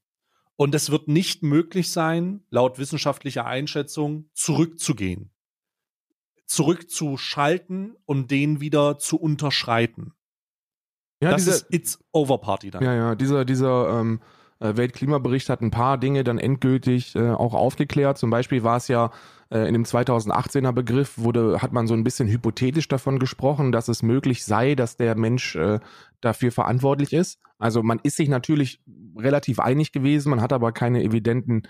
Und 0.57 0.75
es 0.75 0.91
wird 0.91 1.09
nicht 1.09 1.43
möglich 1.43 1.91
sein, 1.91 2.45
laut 2.51 2.79
wissenschaftlicher 2.79 3.45
Einschätzung 3.45 4.31
zurückzugehen 4.33 5.31
zurückzuschalten 6.47 7.97
und 8.05 8.31
den 8.31 8.61
wieder 8.61 8.99
zu 8.99 9.19
unterschreiten. 9.19 10.13
Ja, 11.21 11.31
das 11.31 11.45
diese, 11.45 11.57
ist 11.57 11.67
It's 11.71 12.05
Over 12.13 12.39
Party 12.39 12.71
dann. 12.71 12.83
Ja, 12.83 12.95
ja, 12.95 13.15
dieser, 13.15 13.45
dieser 13.45 14.01
ähm, 14.01 14.21
äh, 14.21 14.25
Weltklimabericht 14.59 15.49
hat 15.49 15.61
ein 15.61 15.71
paar 15.71 15.99
Dinge 15.99 16.25
dann 16.25 16.39
endgültig 16.39 17.15
äh, 17.15 17.31
auch 17.31 17.55
aufgeklärt. 17.55 18.19
Zum 18.19 18.31
Beispiel 18.31 18.63
war 18.63 18.79
es 18.79 18.89
ja 18.89 19.11
äh, 19.51 19.67
in 19.69 19.75
dem 19.75 19.85
2018er 19.85 20.73
Begriff, 20.73 21.19
wurde, 21.19 21.61
hat 21.61 21.73
man 21.73 21.87
so 21.87 21.95
ein 21.95 22.05
bisschen 22.05 22.29
hypothetisch 22.29 22.89
davon 22.89 23.19
gesprochen, 23.19 23.73
dass 23.73 23.89
es 23.89 24.03
möglich 24.03 24.45
sei, 24.45 24.75
dass 24.75 24.97
der 24.97 25.15
Mensch 25.17 25.57
äh, 25.57 25.81
dafür 26.21 26.53
verantwortlich 26.53 27.13
ist. 27.13 27.39
Also 27.59 27.83
man 27.83 28.01
ist 28.03 28.17
sich 28.17 28.29
natürlich 28.29 28.81
relativ 29.17 29.61
einig 29.61 29.93
gewesen, 29.93 30.31
man 30.31 30.41
hat 30.41 30.53
aber 30.53 30.73
keine 30.73 31.03
evidenten 31.03 31.63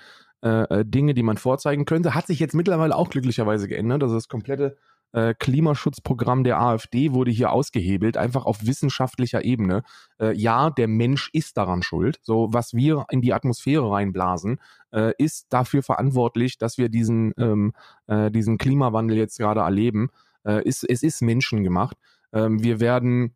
äh, 0.43 0.81
äh, 0.81 0.85
Dinge, 0.85 1.15
die 1.15 1.23
man 1.23 1.39
vorzeigen 1.39 1.87
könnte. 1.87 2.15
Hat 2.15 2.27
sich 2.27 2.39
jetzt 2.39 2.55
mittlerweile 2.55 2.95
auch 2.95 3.11
glücklicherweise 3.11 3.69
geändert. 3.69 4.03
Also 4.03 4.15
das 4.15 4.29
komplette 4.29 4.77
äh, 5.17 5.35
Klimaschutzprogramm 5.35 6.45
der 6.45 6.61
AfD 6.61 7.13
wurde 7.13 7.31
hier 7.31 7.51
ausgehebelt, 7.51 8.19
einfach 8.19 8.45
auf 8.45 8.67
wissenschaftlicher 8.67 9.45
Ebene. 9.47 9.83
Äh, 10.21 10.37
ja, 10.37 10.69
der 10.69 10.89
Mensch 10.89 11.31
ist 11.33 11.57
daran 11.57 11.83
schuld. 11.83 12.19
So, 12.23 12.49
was 12.53 12.75
wir 12.75 13.07
in 13.09 13.23
die 13.23 13.33
Atmosphäre 13.33 13.91
reinblasen, 13.91 14.61
äh, 14.93 15.15
ist 15.17 15.47
dafür 15.49 15.83
verantwortlich, 15.83 16.59
dass 16.59 16.77
wir 16.77 16.91
diesen, 16.91 17.33
ähm, 17.39 17.73
äh, 18.09 18.31
diesen 18.31 18.59
Klimawandel 18.59 19.17
jetzt 19.17 19.39
gerade 19.39 19.61
erleben. 19.61 20.11
Äh, 20.45 20.63
ist, 20.69 20.85
es 20.85 21.03
ist 21.03 21.23
menschengemacht. 21.23 21.97
Ähm, 22.35 22.63
wir 22.63 22.79
werden 22.79 23.35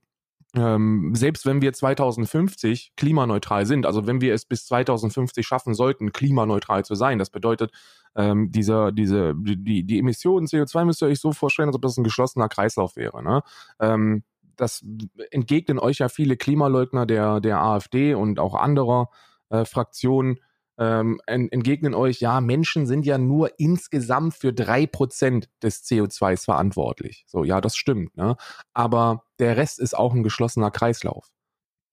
ähm, 0.55 1.12
selbst 1.14 1.47
wenn 1.47 1.62
wir 1.62 1.73
2050 1.73 2.93
klimaneutral 2.97 3.66
sind, 3.66 3.87
also 3.87 4.07
wenn 4.09 4.21
wir 4.21 4.35
es 4.35 4.45
bis 4.45 4.66
2050 4.66 5.47
schaffen 5.47 5.75
sollten, 5.75 6.12
klimaneutral 6.12 6.85
zu 6.85 6.97
sein, 6.97 7.21
das 7.21 7.31
bedeutet, 7.31 7.71
ähm, 8.16 8.51
dieser, 8.51 8.92
diese, 8.92 9.35
die, 9.37 9.85
die 9.85 9.99
Emissionen 9.99 10.46
CO2 10.46 10.85
müsst 10.85 11.03
ihr 11.03 11.09
euch 11.09 11.20
so 11.20 11.33
vorstellen, 11.33 11.68
als 11.68 11.77
ob 11.77 11.83
das 11.83 11.96
ein 11.96 12.05
geschlossener 12.05 12.49
Kreislauf 12.49 12.96
wäre. 12.96 13.23
Ne? 13.23 13.42
Ähm, 13.79 14.25
das 14.57 14.85
entgegnen 15.31 15.79
euch 15.79 15.99
ja 15.99 16.09
viele 16.09 16.37
Klimaleugner 16.37 17.07
der, 17.07 17.40
der 17.40 17.61
AfD 17.61 18.14
und 18.14 18.38
auch 18.38 18.55
anderer 18.55 19.11
äh, 19.49 19.64
Fraktionen, 19.64 20.38
ähm, 20.81 21.20
entgegnen 21.27 21.94
euch, 21.94 22.20
ja, 22.20 22.40
Menschen 22.40 22.87
sind 22.87 23.05
ja 23.05 23.18
nur 23.18 23.59
insgesamt 23.59 24.33
für 24.33 24.55
drei 24.55 24.87
Prozent 24.87 25.51
des 25.62 25.85
CO2s 25.85 26.46
verantwortlich. 26.46 27.25
So, 27.27 27.44
ja, 27.44 27.61
das 27.61 27.77
stimmt, 27.77 28.16
ne? 28.16 28.37
Aber 28.73 29.25
der 29.38 29.59
Rest 29.59 29.79
ist 29.79 29.94
auch 29.94 30.14
ein 30.14 30.23
geschlossener 30.23 30.70
Kreislauf. 30.70 31.29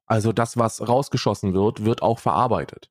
Also 0.06 0.32
das, 0.32 0.58
was 0.58 0.88
rausgeschossen 0.88 1.54
wird, 1.54 1.84
wird 1.84 2.02
auch 2.02 2.20
verarbeitet. 2.20 2.90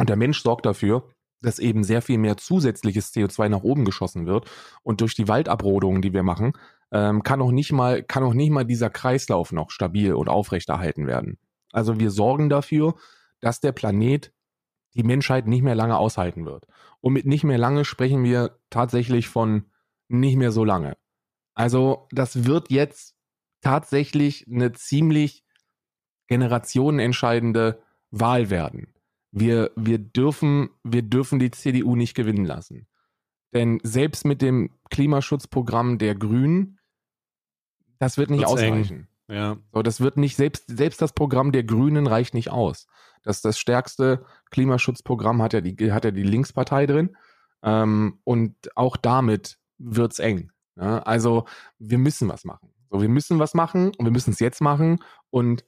Und 0.00 0.08
der 0.08 0.16
Mensch 0.16 0.42
sorgt 0.42 0.66
dafür, 0.66 1.08
dass 1.42 1.58
eben 1.58 1.84
sehr 1.84 2.02
viel 2.02 2.18
mehr 2.18 2.36
zusätzliches 2.36 3.14
CO2 3.14 3.48
nach 3.48 3.62
oben 3.62 3.84
geschossen 3.84 4.26
wird. 4.26 4.50
Und 4.82 5.00
durch 5.00 5.14
die 5.14 5.28
Waldabrodungen, 5.28 6.02
die 6.02 6.12
wir 6.12 6.22
machen, 6.22 6.52
ähm, 6.92 7.22
kann 7.22 7.40
auch 7.40 7.52
nicht 7.52 7.72
mal, 7.72 8.02
kann 8.02 8.22
auch 8.22 8.34
nicht 8.34 8.50
mal 8.50 8.64
dieser 8.64 8.90
Kreislauf 8.90 9.52
noch 9.52 9.70
stabil 9.70 10.12
und 10.12 10.28
aufrechterhalten 10.28 11.06
werden. 11.06 11.38
Also 11.72 12.00
wir 12.00 12.10
sorgen 12.10 12.48
dafür, 12.48 12.94
dass 13.40 13.60
der 13.60 13.72
Planet 13.72 14.32
die 14.94 15.04
Menschheit 15.04 15.46
nicht 15.46 15.62
mehr 15.62 15.74
lange 15.74 15.96
aushalten 15.96 16.46
wird. 16.46 16.66
Und 17.00 17.12
mit 17.12 17.26
nicht 17.26 17.44
mehr 17.44 17.58
lange 17.58 17.84
sprechen 17.84 18.24
wir 18.24 18.58
tatsächlich 18.70 19.28
von 19.28 19.70
nicht 20.08 20.36
mehr 20.36 20.52
so 20.52 20.64
lange. 20.64 20.96
Also 21.54 22.08
das 22.10 22.44
wird 22.44 22.70
jetzt 22.70 23.14
tatsächlich 23.60 24.46
eine 24.50 24.72
ziemlich 24.72 25.44
generationenentscheidende 26.26 27.82
Wahl 28.10 28.50
werden. 28.50 28.92
Wir, 29.32 29.70
wir, 29.76 29.98
dürfen, 29.98 30.70
wir 30.82 31.02
dürfen 31.02 31.38
die 31.38 31.50
CDU 31.50 31.96
nicht 31.96 32.14
gewinnen 32.14 32.44
lassen. 32.44 32.86
Denn 33.52 33.80
selbst 33.82 34.24
mit 34.24 34.42
dem 34.42 34.70
Klimaschutzprogramm 34.90 35.98
der 35.98 36.14
Grünen, 36.14 36.78
das 37.98 38.18
wird 38.18 38.30
nicht 38.30 38.42
eng. 38.42 38.46
ausreichen. 38.46 39.08
Ja. 39.28 39.58
So, 39.72 39.82
das 39.82 40.00
wird 40.00 40.16
nicht, 40.16 40.36
selbst, 40.36 40.64
selbst 40.66 41.00
das 41.00 41.12
Programm 41.12 41.52
der 41.52 41.62
Grünen 41.62 42.06
reicht 42.06 42.34
nicht 42.34 42.50
aus. 42.50 42.86
Das, 43.22 43.42
das 43.42 43.58
stärkste 43.58 44.24
Klimaschutzprogramm 44.50 45.42
hat 45.42 45.52
ja 45.52 45.60
die, 45.60 45.92
hat 45.92 46.04
ja 46.04 46.10
die 46.10 46.22
Linkspartei 46.22 46.86
drin. 46.86 47.16
Ähm, 47.62 48.18
und 48.24 48.54
auch 48.76 48.96
damit 48.96 49.58
wird's 49.78 50.18
eng. 50.18 50.50
Ja? 50.76 51.00
Also, 51.00 51.44
wir 51.78 51.98
müssen 51.98 52.28
was 52.28 52.44
machen. 52.44 52.70
So, 52.90 53.00
wir 53.00 53.08
müssen 53.08 53.38
was 53.38 53.54
machen 53.54 53.92
und 53.96 54.04
wir 54.04 54.10
müssen 54.10 54.32
es 54.32 54.40
jetzt 54.40 54.60
machen. 54.60 54.98
Und 55.30 55.64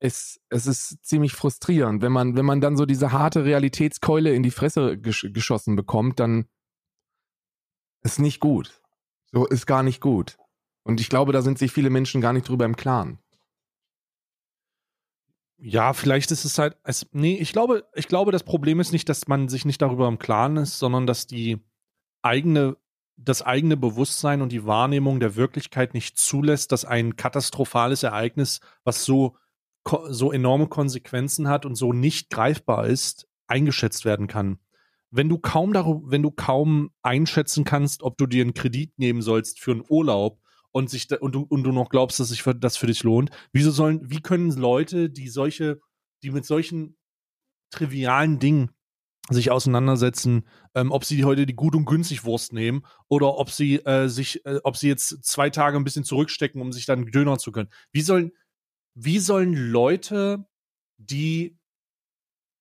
es, 0.00 0.40
es 0.48 0.66
ist 0.66 1.04
ziemlich 1.04 1.32
frustrierend, 1.32 2.02
wenn 2.02 2.12
man, 2.12 2.36
wenn 2.36 2.44
man 2.44 2.60
dann 2.60 2.76
so 2.76 2.86
diese 2.86 3.12
harte 3.12 3.44
Realitätskeule 3.44 4.32
in 4.32 4.42
die 4.42 4.50
Fresse 4.50 4.98
gesch 4.98 5.26
geschossen 5.32 5.76
bekommt, 5.76 6.20
dann 6.20 6.46
ist 8.02 8.18
nicht 8.18 8.40
gut. 8.40 8.80
So 9.32 9.46
ist 9.46 9.66
gar 9.66 9.82
nicht 9.82 10.00
gut. 10.00 10.38
Und 10.84 11.00
ich 11.00 11.08
glaube, 11.08 11.32
da 11.32 11.42
sind 11.42 11.58
sich 11.58 11.72
viele 11.72 11.90
Menschen 11.90 12.20
gar 12.20 12.32
nicht 12.32 12.48
drüber 12.48 12.64
im 12.64 12.76
Klaren. 12.76 13.18
Ja, 15.60 15.92
vielleicht 15.92 16.30
ist 16.30 16.44
es 16.44 16.56
halt. 16.58 16.76
Es, 16.84 17.06
nee, 17.12 17.36
ich 17.36 17.52
glaube, 17.52 17.84
ich 17.94 18.06
glaube, 18.06 18.30
das 18.30 18.44
Problem 18.44 18.78
ist 18.78 18.92
nicht, 18.92 19.08
dass 19.08 19.26
man 19.26 19.48
sich 19.48 19.64
nicht 19.64 19.82
darüber 19.82 20.06
im 20.06 20.20
Klaren 20.20 20.56
ist, 20.56 20.78
sondern 20.78 21.06
dass 21.06 21.26
die 21.26 21.58
eigene, 22.22 22.76
das 23.16 23.42
eigene 23.42 23.76
Bewusstsein 23.76 24.40
und 24.40 24.52
die 24.52 24.64
Wahrnehmung 24.64 25.18
der 25.18 25.34
Wirklichkeit 25.34 25.94
nicht 25.94 26.16
zulässt, 26.16 26.70
dass 26.70 26.84
ein 26.84 27.16
katastrophales 27.16 28.04
Ereignis, 28.04 28.60
was 28.84 29.04
so, 29.04 29.36
so 30.08 30.32
enorme 30.32 30.68
Konsequenzen 30.68 31.48
hat 31.48 31.66
und 31.66 31.74
so 31.74 31.92
nicht 31.92 32.30
greifbar 32.30 32.86
ist, 32.86 33.26
eingeschätzt 33.46 34.04
werden 34.04 34.26
kann. 34.26 34.58
Wenn 35.10 35.28
du 35.28 35.38
kaum 35.38 35.72
darüber, 35.72 36.10
wenn 36.10 36.22
du 36.22 36.30
kaum 36.30 36.90
einschätzen 37.02 37.64
kannst, 37.64 38.02
ob 38.02 38.18
du 38.18 38.26
dir 38.26 38.42
einen 38.42 38.54
Kredit 38.54 38.98
nehmen 38.98 39.22
sollst 39.22 39.58
für 39.60 39.72
einen 39.72 39.84
Urlaub 39.88 40.40
und 40.70 40.90
sich 40.90 41.06
da, 41.08 41.16
und 41.16 41.34
du 41.34 41.42
und 41.42 41.62
du 41.64 41.72
noch 41.72 41.88
glaubst, 41.88 42.20
dass 42.20 42.28
sich 42.28 42.42
das 42.42 42.76
für 42.76 42.86
dich 42.86 43.02
lohnt. 43.02 43.30
Wieso 43.52 43.70
sollen, 43.70 44.00
wie 44.02 44.20
können 44.20 44.50
Leute, 44.50 45.08
die 45.08 45.28
solche, 45.28 45.80
die 46.22 46.30
mit 46.30 46.44
solchen 46.44 46.96
trivialen 47.70 48.38
Dingen 48.38 48.70
sich 49.30 49.50
auseinandersetzen, 49.50 50.46
ähm, 50.74 50.90
ob 50.90 51.04
sie 51.04 51.24
heute 51.24 51.46
die 51.46 51.54
gut 51.54 51.74
und 51.74 51.84
günstig 51.84 52.24
Wurst 52.24 52.52
nehmen 52.52 52.82
oder 53.08 53.36
ob 53.36 53.50
sie 53.50 53.76
äh, 53.84 54.08
sich, 54.08 54.44
äh, 54.46 54.60
ob 54.64 54.76
sie 54.76 54.88
jetzt 54.88 55.24
zwei 55.24 55.50
Tage 55.50 55.76
ein 55.76 55.84
bisschen 55.84 56.04
zurückstecken, 56.04 56.60
um 56.60 56.72
sich 56.72 56.86
dann 56.86 57.06
Döner 57.06 57.38
zu 57.38 57.52
können. 57.52 57.68
Wie 57.92 58.00
sollen, 58.00 58.32
wie 59.00 59.20
sollen 59.20 59.54
Leute, 59.54 60.44
die 60.96 61.56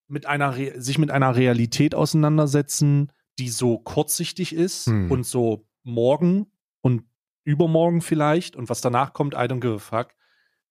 mit 0.07 0.27
einer 0.27 0.55
Re 0.55 0.79
sich 0.79 0.99
mit 0.99 1.09
einer 1.09 1.35
Realität 1.35 1.95
auseinandersetzen, 1.95 3.11
die 3.39 3.49
so 3.49 3.79
kurzsichtig 3.79 4.53
ist 4.53 4.85
Hm. 4.85 5.11
und 5.11 5.25
so 5.25 5.67
morgen 5.83 6.51
und 6.81 7.03
übermorgen 7.43 8.01
vielleicht 8.01 8.55
und 8.55 8.69
was 8.69 8.81
danach 8.81 9.13
kommt, 9.13 9.33
I 9.33 9.47
don't 9.47 9.61
give 9.61 9.73
a 9.75 9.79
fuck. 9.79 10.13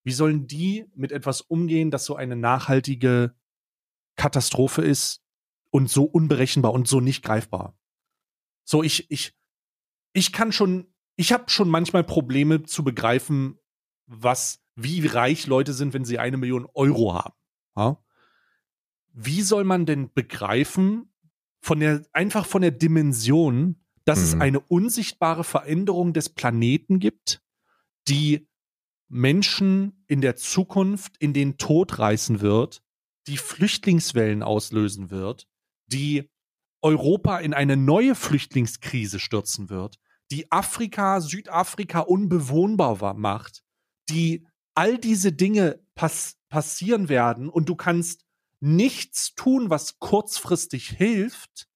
Wie 0.04 0.12
sollen 0.12 0.46
die 0.46 0.86
mit 0.94 1.10
etwas 1.10 1.40
umgehen, 1.40 1.90
das 1.90 2.04
so 2.04 2.14
eine 2.14 2.36
nachhaltige 2.36 3.34
Katastrophe 4.14 4.82
ist 4.82 5.20
und 5.70 5.90
so 5.90 6.04
unberechenbar 6.04 6.72
und 6.72 6.86
so 6.86 7.00
nicht 7.00 7.24
greifbar? 7.24 7.76
So, 8.64 8.84
ich, 8.84 9.10
ich, 9.10 9.34
ich 10.12 10.32
kann 10.32 10.52
schon, 10.52 10.94
ich 11.16 11.32
habe 11.32 11.50
schon 11.50 11.68
manchmal 11.68 12.04
Probleme 12.04 12.62
zu 12.62 12.84
begreifen, 12.84 13.58
was, 14.06 14.62
wie 14.76 15.04
reich 15.06 15.46
Leute 15.46 15.72
sind, 15.72 15.94
wenn 15.94 16.04
sie 16.04 16.18
eine 16.18 16.36
Million 16.36 16.68
Euro 16.74 17.14
haben. 17.14 17.34
Ja? 17.76 17.98
Wie 19.12 19.42
soll 19.42 19.64
man 19.64 19.86
denn 19.86 20.12
begreifen, 20.12 21.12
von 21.62 21.80
der, 21.80 22.04
einfach 22.12 22.46
von 22.46 22.62
der 22.62 22.70
Dimension, 22.70 23.82
dass 24.04 24.20
es 24.20 24.34
Mhm. 24.36 24.42
eine 24.42 24.60
unsichtbare 24.60 25.42
Veränderung 25.42 26.12
des 26.12 26.28
Planeten 26.28 27.00
gibt, 27.00 27.42
die 28.06 28.46
Menschen 29.08 30.04
in 30.06 30.20
der 30.20 30.36
Zukunft 30.36 31.16
in 31.18 31.32
den 31.32 31.58
Tod 31.58 31.98
reißen 31.98 32.40
wird, 32.40 32.82
die 33.26 33.36
Flüchtlingswellen 33.36 34.42
auslösen 34.42 35.10
wird, 35.10 35.48
die 35.86 36.30
Europa 36.82 37.38
in 37.38 37.54
eine 37.54 37.76
neue 37.76 38.14
Flüchtlingskrise 38.14 39.18
stürzen 39.18 39.70
wird, 39.70 39.98
die 40.30 40.52
Afrika, 40.52 41.20
Südafrika 41.20 42.00
unbewohnbar 42.00 43.14
macht, 43.14 43.64
die 44.08 44.46
all 44.76 44.98
diese 44.98 45.32
Dinge 45.32 45.80
pass 45.94 46.36
passieren 46.48 47.08
werden 47.08 47.48
und 47.48 47.68
du 47.68 47.74
kannst 47.74 48.24
nichts 48.60 49.34
tun, 49.34 49.68
was 49.68 49.98
kurzfristig 49.98 50.88
hilft, 50.88 51.68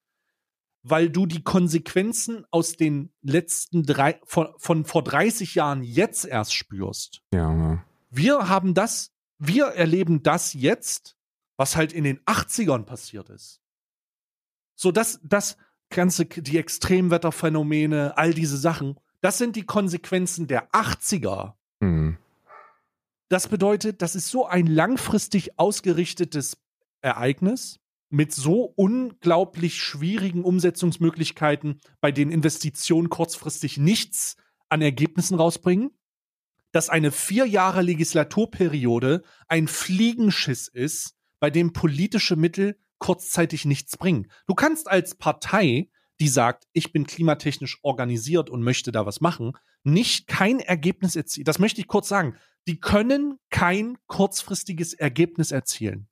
weil 0.82 1.10
du 1.10 1.26
die 1.26 1.42
Konsequenzen 1.42 2.46
aus 2.50 2.76
den 2.76 3.12
letzten 3.20 3.82
drei, 3.82 4.20
von, 4.24 4.48
von 4.58 4.84
vor 4.84 5.04
30 5.04 5.56
Jahren 5.56 5.82
jetzt 5.82 6.24
erst 6.24 6.54
spürst. 6.54 7.22
Ja, 7.34 7.52
ja. 7.52 7.84
Wir 8.10 8.48
haben 8.48 8.74
das, 8.74 9.12
wir 9.38 9.66
erleben 9.66 10.22
das 10.22 10.54
jetzt, 10.54 11.16
was 11.56 11.76
halt 11.76 11.92
in 11.92 12.04
den 12.04 12.20
80ern 12.20 12.84
passiert 12.84 13.28
ist. 13.28 13.60
So, 14.74 14.90
das, 14.90 15.20
das 15.22 15.58
ganze, 15.90 16.24
die 16.24 16.58
Extremwetterphänomene, 16.58 18.16
all 18.16 18.32
diese 18.32 18.56
Sachen, 18.56 18.98
das 19.20 19.36
sind 19.36 19.56
die 19.56 19.66
Konsequenzen 19.66 20.46
der 20.46 20.70
80er. 20.70 21.54
Das 23.30 23.46
bedeutet, 23.46 24.02
das 24.02 24.16
ist 24.16 24.28
so 24.28 24.44
ein 24.44 24.66
langfristig 24.66 25.56
ausgerichtetes 25.56 26.56
Ereignis 27.00 27.78
mit 28.10 28.32
so 28.34 28.64
unglaublich 28.74 29.76
schwierigen 29.80 30.42
Umsetzungsmöglichkeiten, 30.42 31.80
bei 32.00 32.10
denen 32.10 32.32
Investitionen 32.32 33.08
kurzfristig 33.08 33.78
nichts 33.78 34.36
an 34.68 34.82
Ergebnissen 34.82 35.36
rausbringen, 35.36 35.92
dass 36.72 36.90
eine 36.90 37.12
vier 37.12 37.46
Jahre 37.46 37.82
Legislaturperiode 37.82 39.22
ein 39.46 39.68
Fliegenschiss 39.68 40.66
ist, 40.66 41.14
bei 41.38 41.50
dem 41.50 41.72
politische 41.72 42.34
Mittel 42.34 42.80
kurzzeitig 42.98 43.64
nichts 43.64 43.96
bringen. 43.96 44.28
Du 44.48 44.54
kannst 44.54 44.88
als 44.88 45.14
Partei, 45.14 45.88
die 46.20 46.28
sagt, 46.28 46.64
ich 46.72 46.92
bin 46.92 47.06
klimatechnisch 47.06 47.78
organisiert 47.82 48.50
und 48.50 48.62
möchte 48.62 48.92
da 48.92 49.06
was 49.06 49.20
machen, 49.20 49.52
nicht 49.82 50.26
kein 50.26 50.60
Ergebnis 50.60 51.16
erzielen. 51.16 51.46
Das 51.46 51.58
möchte 51.58 51.80
ich 51.80 51.88
kurz 51.88 52.08
sagen. 52.08 52.36
Die 52.68 52.78
können 52.78 53.38
kein 53.48 53.96
kurzfristiges 54.06 54.92
Ergebnis 54.92 55.50
erzielen. 55.50 56.08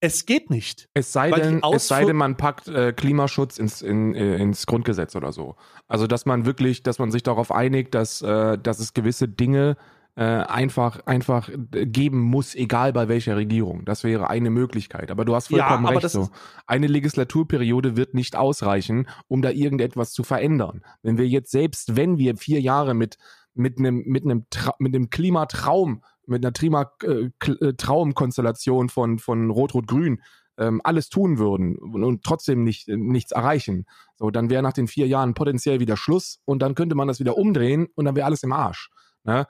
Es 0.00 0.26
geht 0.26 0.50
nicht. 0.50 0.88
Es 0.94 1.12
sei, 1.12 1.30
denn, 1.30 1.60
es 1.72 1.88
sei 1.88 2.04
denn, 2.04 2.14
man 2.14 2.36
packt 2.36 2.68
äh, 2.68 2.92
Klimaschutz 2.92 3.58
ins, 3.58 3.82
in, 3.82 4.14
äh, 4.14 4.36
ins 4.36 4.66
Grundgesetz 4.66 5.16
oder 5.16 5.32
so. 5.32 5.56
Also, 5.88 6.06
dass 6.06 6.24
man 6.24 6.44
wirklich, 6.44 6.84
dass 6.84 7.00
man 7.00 7.10
sich 7.10 7.24
darauf 7.24 7.50
einigt, 7.50 7.94
dass, 7.94 8.22
äh, 8.22 8.58
dass 8.58 8.78
es 8.78 8.92
gewisse 8.94 9.26
Dinge 9.26 9.70
äh, 9.70 9.97
einfach, 10.22 11.06
einfach 11.06 11.48
äh, 11.48 11.86
geben 11.86 12.20
muss, 12.20 12.54
egal 12.54 12.92
bei 12.92 13.08
welcher 13.08 13.36
Regierung. 13.36 13.84
Das 13.84 14.02
wäre 14.02 14.28
eine 14.28 14.50
Möglichkeit. 14.50 15.10
Aber 15.10 15.24
du 15.24 15.34
hast 15.34 15.50
Ja, 15.50 15.68
vollkommen 15.68 15.86
aber 15.86 16.02
recht. 16.02 16.10
So. 16.10 16.28
Eine 16.66 16.88
Legislaturperiode 16.88 17.96
wird 17.96 18.14
nicht 18.14 18.34
ausreichen, 18.34 19.08
um 19.28 19.42
da 19.42 19.50
irgendetwas 19.50 20.12
zu 20.12 20.24
verändern. 20.24 20.82
Wenn 21.02 21.18
wir 21.18 21.28
jetzt, 21.28 21.52
selbst 21.52 21.96
wenn 21.96 22.18
wir 22.18 22.36
vier 22.36 22.60
Jahre 22.60 22.94
mit, 22.94 23.16
mit 23.54 23.78
einem, 23.78 24.02
mit 24.06 24.24
einem, 24.24 24.46
Tra 24.50 24.74
mit 24.78 24.94
einem 24.94 25.10
Klimatraum, 25.10 26.02
mit 26.26 26.44
einer 26.44 26.52
Trima, 26.52 26.90
äh, 27.04 27.30
äh, 27.46 27.74
Traumkonstellation 27.74 28.88
von, 28.88 29.18
von 29.18 29.50
Rot-Rot-Grün 29.50 30.20
ähm, 30.58 30.80
alles 30.82 31.08
tun 31.08 31.38
würden 31.38 31.76
und, 31.76 32.02
und 32.02 32.24
trotzdem 32.24 32.64
nicht, 32.64 32.88
äh, 32.88 32.96
nichts 32.96 33.32
erreichen, 33.32 33.86
so, 34.16 34.30
dann 34.30 34.50
wäre 34.50 34.62
nach 34.62 34.72
den 34.72 34.88
vier 34.88 35.06
Jahren 35.06 35.34
potenziell 35.34 35.80
wieder 35.80 35.96
Schluss 35.96 36.40
und 36.44 36.60
dann 36.60 36.74
könnte 36.74 36.96
man 36.96 37.08
das 37.08 37.20
wieder 37.20 37.38
umdrehen 37.38 37.86
und 37.94 38.04
dann 38.04 38.16
wäre 38.16 38.26
alles 38.26 38.42
im 38.42 38.52
Arsch. 38.52 38.90
Ne? 39.24 39.46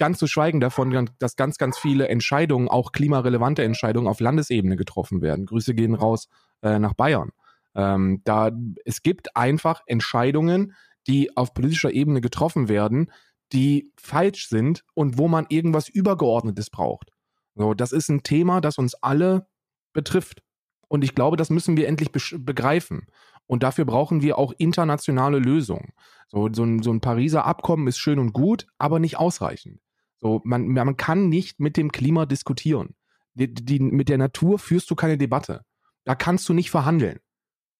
Ganz 0.00 0.18
zu 0.18 0.26
schweigen 0.26 0.60
davon, 0.60 1.10
dass 1.18 1.36
ganz, 1.36 1.58
ganz 1.58 1.76
viele 1.76 2.08
Entscheidungen, 2.08 2.68
auch 2.68 2.92
klimarelevante 2.92 3.62
Entscheidungen 3.62 4.08
auf 4.08 4.18
Landesebene 4.18 4.76
getroffen 4.76 5.20
werden. 5.20 5.44
Grüße 5.44 5.74
gehen 5.74 5.94
raus 5.94 6.30
äh, 6.62 6.78
nach 6.78 6.94
Bayern. 6.94 7.32
Ähm, 7.74 8.22
da, 8.24 8.50
es 8.86 9.02
gibt 9.02 9.36
einfach 9.36 9.82
Entscheidungen, 9.84 10.74
die 11.06 11.36
auf 11.36 11.52
politischer 11.52 11.92
Ebene 11.92 12.22
getroffen 12.22 12.70
werden, 12.70 13.12
die 13.52 13.92
falsch 14.00 14.48
sind 14.48 14.84
und 14.94 15.18
wo 15.18 15.28
man 15.28 15.44
irgendwas 15.50 15.90
Übergeordnetes 15.90 16.70
braucht. 16.70 17.10
So, 17.54 17.74
das 17.74 17.92
ist 17.92 18.08
ein 18.08 18.22
Thema, 18.22 18.62
das 18.62 18.78
uns 18.78 18.94
alle 18.94 19.48
betrifft. 19.92 20.42
Und 20.88 21.04
ich 21.04 21.14
glaube, 21.14 21.36
das 21.36 21.50
müssen 21.50 21.76
wir 21.76 21.88
endlich 21.88 22.08
besch- 22.08 22.42
begreifen. 22.42 23.06
Und 23.46 23.62
dafür 23.62 23.84
brauchen 23.84 24.22
wir 24.22 24.38
auch 24.38 24.54
internationale 24.56 25.40
Lösungen. 25.40 25.92
So, 26.28 26.48
so, 26.50 26.64
ein, 26.64 26.82
so 26.82 26.90
ein 26.90 27.02
Pariser 27.02 27.44
Abkommen 27.44 27.86
ist 27.86 27.98
schön 27.98 28.18
und 28.18 28.32
gut, 28.32 28.66
aber 28.78 28.98
nicht 28.98 29.18
ausreichend. 29.18 29.82
So, 30.20 30.40
man, 30.44 30.68
man 30.68 30.96
kann 30.96 31.28
nicht 31.28 31.60
mit 31.60 31.76
dem 31.76 31.92
Klima 31.92 32.26
diskutieren. 32.26 32.94
Die, 33.34 33.52
die, 33.52 33.80
mit 33.80 34.08
der 34.08 34.18
Natur 34.18 34.58
führst 34.58 34.90
du 34.90 34.94
keine 34.94 35.16
Debatte. 35.16 35.64
Da 36.04 36.14
kannst 36.14 36.48
du 36.48 36.52
nicht 36.52 36.70
verhandeln. 36.70 37.20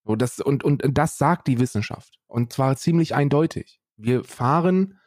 So, 0.04 0.16
das, 0.16 0.40
und, 0.40 0.64
und 0.64 0.82
das 0.90 1.18
sagt 1.18 1.48
die 1.48 1.58
Wissenschaft. 1.58 2.18
Und 2.26 2.52
zwar 2.52 2.76
ziemlich 2.76 3.14
eindeutig. 3.14 3.80
Wir 3.96 4.24
fahren 4.24 4.98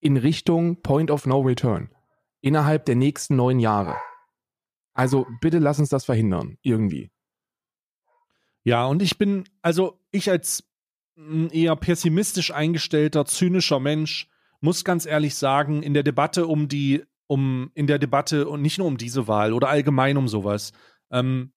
in 0.00 0.16
Richtung 0.16 0.82
Point 0.82 1.10
of 1.10 1.26
No 1.26 1.40
Return 1.40 1.90
innerhalb 2.40 2.84
der 2.86 2.96
nächsten 2.96 3.36
neun 3.36 3.60
Jahre. 3.60 3.96
Also 4.94 5.26
bitte 5.40 5.58
lass 5.58 5.78
uns 5.78 5.88
das 5.88 6.04
verhindern, 6.04 6.58
irgendwie. 6.62 7.10
Ja, 8.64 8.86
und 8.86 9.02
ich 9.02 9.18
bin, 9.18 9.44
also 9.62 10.00
ich 10.10 10.30
als 10.30 10.68
eher 11.50 11.76
pessimistisch 11.76 12.52
eingestellter, 12.52 13.24
zynischer 13.24 13.80
Mensch, 13.80 14.28
muss 14.60 14.84
ganz 14.84 15.06
ehrlich 15.06 15.34
sagen, 15.34 15.82
in 15.82 15.94
der 15.94 16.02
Debatte 16.02 16.46
um 16.46 16.68
die 16.68 17.04
um 17.26 17.70
in 17.74 17.86
der 17.86 17.98
Debatte 17.98 18.48
und 18.48 18.62
nicht 18.62 18.78
nur 18.78 18.86
um 18.86 18.96
diese 18.96 19.28
Wahl 19.28 19.52
oder 19.52 19.68
allgemein 19.68 20.16
um 20.16 20.28
sowas, 20.28 20.72
ähm, 21.10 21.52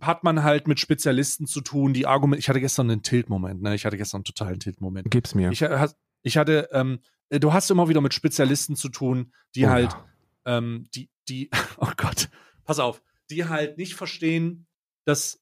hat 0.00 0.22
man 0.22 0.44
halt 0.44 0.68
mit 0.68 0.78
Spezialisten 0.78 1.46
zu 1.46 1.60
tun, 1.60 1.92
die 1.92 2.06
Argumente. 2.06 2.40
Ich 2.40 2.48
hatte 2.48 2.60
gestern 2.60 2.90
einen 2.90 3.02
Tilt-Moment, 3.02 3.62
ne? 3.62 3.74
Ich 3.74 3.84
hatte 3.84 3.96
gestern 3.96 4.18
einen 4.18 4.24
totalen 4.24 4.60
Tilt-Moment. 4.60 5.10
Gib's 5.10 5.34
mir. 5.34 5.50
Ich, 5.50 5.64
ich 6.22 6.36
hatte, 6.36 6.68
ähm, 6.72 7.00
äh, 7.30 7.40
du 7.40 7.52
hast 7.52 7.70
immer 7.70 7.88
wieder 7.88 8.00
mit 8.00 8.14
Spezialisten 8.14 8.76
zu 8.76 8.90
tun, 8.90 9.32
die 9.54 9.64
Oh 9.64 9.70
halt, 9.70 9.92
ja. 9.92 10.58
ähm, 10.58 10.88
die, 10.94 11.10
die, 11.28 11.50
oh 11.78 11.90
Gott, 11.96 12.28
pass 12.64 12.78
auf, 12.78 13.02
die 13.30 13.46
halt 13.46 13.78
nicht 13.78 13.94
verstehen, 13.94 14.66
dass, 15.04 15.40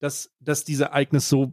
dass, 0.00 0.34
dass 0.40 0.64
dieses 0.64 0.86
Ereignis 0.86 1.28
so 1.28 1.46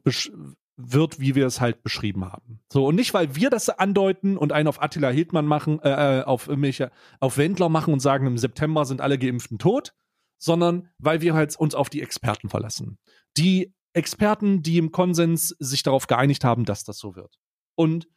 wird, 0.78 1.20
wie 1.20 1.36
wir 1.36 1.46
es 1.46 1.62
halt 1.62 1.84
beschrieben 1.84 2.26
haben. 2.26 2.60
So, 2.72 2.86
und 2.86 2.96
nicht, 2.96 3.14
weil 3.14 3.36
wir 3.36 3.50
das 3.50 3.70
andeuten 3.70 4.38
und 4.38 4.52
einen 4.52 4.68
auf 4.68 4.82
Attila 4.82 5.10
Hildmann 5.10 5.46
machen, 5.46 5.80
äh, 5.82 6.20
äh, 6.20 6.24
auf 6.24 6.48
irgendwelche, 6.48 6.92
auf 7.20 7.38
Wendler 7.38 7.70
machen 7.70 7.94
und 7.94 8.02
sagen, 8.02 8.28
im 8.28 8.38
September 8.38 8.86
sind 8.86 9.02
alle 9.02 9.18
Geimpften 9.18 9.58
tot, 9.58 9.94
sondern 10.38 10.90
weil 10.98 11.22
wir 11.22 11.34
halt 11.34 11.56
uns 11.56 11.76
auf 11.76 11.90
die 11.90 12.02
Experten 12.02 12.50
verlassen. 12.50 12.98
Die 13.38 13.74
Experten, 13.94 14.62
die 14.62 14.78
im 14.78 14.92
Konsens 14.92 15.50
sich 15.60 15.82
darauf 15.84 16.08
geeinigt 16.08 16.44
haben, 16.44 16.66
dass 16.66 16.84
das 16.84 16.98
so 16.98 17.16
wird. 17.16 17.40
Und 17.76 18.08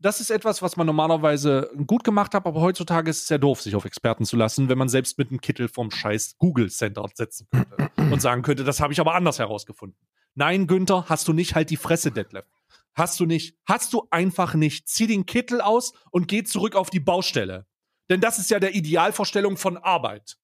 das 0.00 0.20
ist 0.20 0.30
etwas, 0.30 0.62
was 0.62 0.76
man 0.76 0.86
normalerweise 0.86 1.70
gut 1.86 2.02
gemacht 2.02 2.34
hat, 2.34 2.44
aber 2.44 2.60
heutzutage 2.60 3.08
ist 3.08 3.18
es 3.18 3.26
sehr 3.28 3.38
doof, 3.38 3.62
sich 3.62 3.76
auf 3.76 3.84
Experten 3.84 4.24
zu 4.24 4.36
lassen, 4.36 4.68
wenn 4.68 4.78
man 4.78 4.88
selbst 4.88 5.16
mit 5.16 5.30
einem 5.30 5.40
Kittel 5.40 5.68
vom 5.68 5.92
scheiß 5.92 6.38
Google 6.38 6.70
Center 6.70 7.08
setzen 7.14 7.46
könnte 7.52 7.90
und 8.12 8.20
sagen 8.20 8.42
könnte, 8.42 8.64
das 8.64 8.80
habe 8.80 8.92
ich 8.92 8.98
aber 8.98 9.14
anders 9.14 9.38
herausgefunden. 9.38 9.96
Nein, 10.34 10.66
Günther, 10.66 11.06
hast 11.08 11.28
du 11.28 11.32
nicht, 11.32 11.54
halt 11.54 11.70
die 11.70 11.76
Fresse, 11.76 12.10
Detlef. 12.10 12.46
Hast 12.94 13.18
du 13.20 13.26
nicht. 13.26 13.56
Hast 13.66 13.92
du 13.92 14.06
einfach 14.10 14.54
nicht. 14.54 14.88
Zieh 14.88 15.06
den 15.06 15.24
Kittel 15.26 15.60
aus 15.60 15.92
und 16.10 16.28
geh 16.28 16.44
zurück 16.44 16.74
auf 16.74 16.90
die 16.90 17.00
Baustelle. 17.00 17.66
Denn 18.10 18.20
das 18.20 18.38
ist 18.38 18.50
ja 18.50 18.60
der 18.60 18.74
Idealvorstellung 18.74 19.56
von 19.56 19.78
Arbeit. 19.78 20.36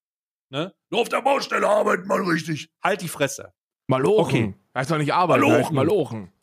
Ne? 0.49 0.73
Nur 0.89 1.01
auf 1.01 1.09
der 1.09 1.21
Baustelle 1.21 1.67
arbeiten 1.67 2.07
mal 2.07 2.21
richtig. 2.21 2.69
Halt 2.83 3.01
die 3.01 3.07
Fresse. 3.07 3.53
Malochen. 3.87 4.19
Okay. 4.19 4.53
Heißt 4.75 4.89
doch 4.89 4.97
nicht 4.97 5.13
arbeiten, 5.13 5.41
Malochen. 5.41 5.63
heißt 5.63 5.71
Malochen. 5.73 6.33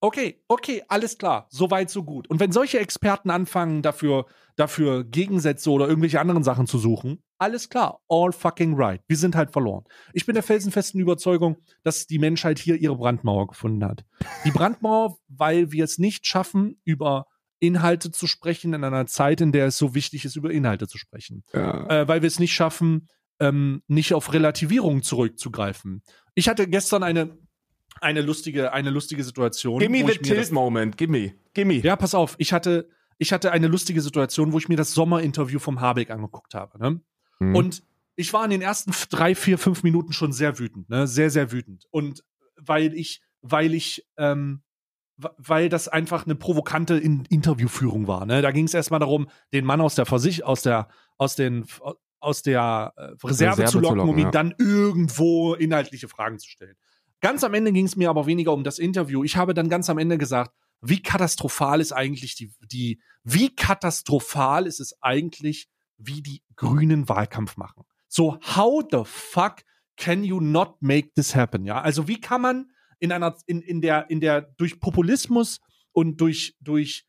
Okay, 0.00 0.42
okay, 0.48 0.82
alles 0.88 1.16
klar. 1.18 1.46
So 1.50 1.70
weit, 1.70 1.90
so 1.90 2.04
gut. 2.04 2.28
Und 2.28 2.38
wenn 2.38 2.52
solche 2.52 2.78
Experten 2.78 3.30
anfangen, 3.30 3.82
dafür, 3.82 4.26
dafür 4.56 5.04
Gegensätze 5.04 5.70
oder 5.70 5.88
irgendwelche 5.88 6.20
anderen 6.20 6.44
Sachen 6.44 6.66
zu 6.66 6.78
suchen, 6.78 7.22
alles 7.38 7.68
klar. 7.68 8.00
All 8.08 8.32
fucking 8.32 8.74
right. 8.76 9.00
Wir 9.08 9.16
sind 9.16 9.36
halt 9.36 9.52
verloren. 9.52 9.84
Ich 10.12 10.26
bin 10.26 10.34
der 10.34 10.42
felsenfesten 10.42 11.00
Überzeugung, 11.00 11.56
dass 11.82 12.06
die 12.06 12.18
Menschheit 12.18 12.58
hier 12.58 12.76
ihre 12.76 12.96
Brandmauer 12.96 13.46
gefunden 13.48 13.84
hat. 13.84 14.04
Die 14.44 14.50
Brandmauer, 14.50 15.16
weil 15.28 15.72
wir 15.72 15.84
es 15.84 15.98
nicht 15.98 16.26
schaffen, 16.26 16.80
über 16.84 17.26
Inhalte 17.58 18.10
zu 18.10 18.26
sprechen 18.26 18.74
in 18.74 18.84
einer 18.84 19.06
Zeit, 19.06 19.40
in 19.40 19.52
der 19.52 19.66
es 19.66 19.78
so 19.78 19.94
wichtig 19.94 20.24
ist, 20.26 20.36
über 20.36 20.50
Inhalte 20.50 20.88
zu 20.88 20.98
sprechen 20.98 21.42
Ja. 21.54 21.86
äh, 21.88 22.08
weil 22.08 22.20
wir 22.22 22.26
es 22.26 22.38
nicht 22.38 22.52
schaffen, 22.52 23.08
ähm, 23.40 23.82
nicht 23.86 24.12
auf 24.14 24.32
Relativierung 24.34 25.02
zurückzugreifen. 25.02 26.02
Ich 26.34 26.48
hatte 26.48 26.68
gestern 26.68 27.02
eine, 27.02 27.38
eine, 28.00 28.22
lustige, 28.22 28.72
eine 28.72 28.90
lustige 28.90 29.24
Situation. 29.24 29.78
Gimme 29.78 30.02
wo 30.02 30.08
the 30.08 30.18
tilt 30.18 30.52
moment. 30.52 30.96
Gimme. 30.96 31.34
Gimme. 31.54 31.74
Ja, 31.74 31.96
pass 31.96 32.14
auf, 32.14 32.34
ich 32.38 32.52
hatte, 32.52 32.88
ich 33.18 33.32
hatte 33.32 33.52
eine 33.52 33.66
lustige 33.66 34.00
Situation, 34.00 34.52
wo 34.52 34.58
ich 34.58 34.68
mir 34.68 34.76
das 34.76 34.92
Sommerinterview 34.92 35.58
vom 35.58 35.80
Habeck 35.80 36.10
angeguckt 36.10 36.54
habe. 36.54 36.78
Ne? 36.78 37.00
Mhm. 37.40 37.56
Und 37.56 37.82
ich 38.16 38.32
war 38.32 38.44
in 38.44 38.50
den 38.50 38.62
ersten 38.62 38.92
drei, 39.10 39.34
vier, 39.34 39.58
fünf 39.58 39.82
Minuten 39.82 40.12
schon 40.12 40.32
sehr 40.32 40.58
wütend, 40.58 40.88
ne? 40.88 41.06
Sehr, 41.06 41.30
sehr 41.30 41.52
wütend. 41.52 41.86
Und 41.90 42.24
weil 42.56 42.94
ich, 42.94 43.20
weil 43.42 43.74
ich, 43.74 44.06
ähm, 44.16 44.62
weil 45.18 45.68
das 45.68 45.88
einfach 45.88 46.24
eine 46.24 46.34
provokante 46.34 46.96
In 46.98 47.24
Interviewführung 47.26 48.06
war. 48.06 48.26
Ne? 48.26 48.42
Da 48.42 48.50
ging 48.50 48.66
es 48.66 48.74
erstmal 48.74 49.00
darum, 49.00 49.28
den 49.52 49.64
Mann 49.64 49.80
aus 49.80 49.94
der 49.94 50.04
Versich 50.06 50.44
aus 50.44 50.62
der, 50.62 50.88
aus 51.16 51.36
den 51.36 51.66
aus 52.20 52.42
der 52.42 52.92
äh, 52.96 53.02
Reserve, 53.24 53.62
Reserve 53.62 53.64
zu 53.64 53.70
zu 53.72 53.80
locken, 53.80 54.00
um 54.00 54.06
locken, 54.08 54.18
ihn 54.18 54.24
ja. 54.26 54.30
dann 54.30 54.54
irgendwo 54.58 55.54
inhaltliche 55.54 56.08
Fragen 56.08 56.38
zu 56.38 56.48
stellen. 56.48 56.76
Ganz 57.20 57.44
am 57.44 57.54
Ende 57.54 57.72
ging 57.72 57.86
es 57.86 57.96
mir 57.96 58.10
aber 58.10 58.26
weniger 58.26 58.52
um 58.52 58.64
das 58.64 58.78
Interview. 58.78 59.24
Ich 59.24 59.36
habe 59.36 59.54
dann 59.54 59.68
ganz 59.68 59.88
am 59.88 59.98
Ende 59.98 60.18
gesagt, 60.18 60.52
wie 60.80 61.02
katastrophal 61.02 61.80
ist 61.80 61.92
eigentlich 61.92 62.34
die, 62.36 62.52
die, 62.70 63.00
wie 63.24 63.54
katastrophal 63.54 64.66
ist 64.66 64.80
es 64.80 64.96
eigentlich, 65.00 65.68
wie 65.96 66.22
die 66.22 66.42
Grünen 66.56 67.08
Wahlkampf 67.08 67.56
machen. 67.56 67.84
So, 68.08 68.38
how 68.40 68.82
the 68.90 69.02
fuck 69.04 69.62
can 69.96 70.24
you 70.24 70.40
not 70.40 70.76
make 70.80 71.12
this 71.14 71.34
happen? 71.34 71.64
Ja, 71.64 71.80
also 71.80 72.06
wie 72.08 72.20
kann 72.20 72.42
man 72.42 72.70
in 72.98 73.12
einer, 73.12 73.36
in, 73.46 73.62
in 73.62 73.80
der, 73.80 74.10
in 74.10 74.20
der 74.20 74.42
durch 74.42 74.80
Populismus 74.80 75.60
und 75.92 76.20
durch, 76.20 76.56
durch 76.60 77.06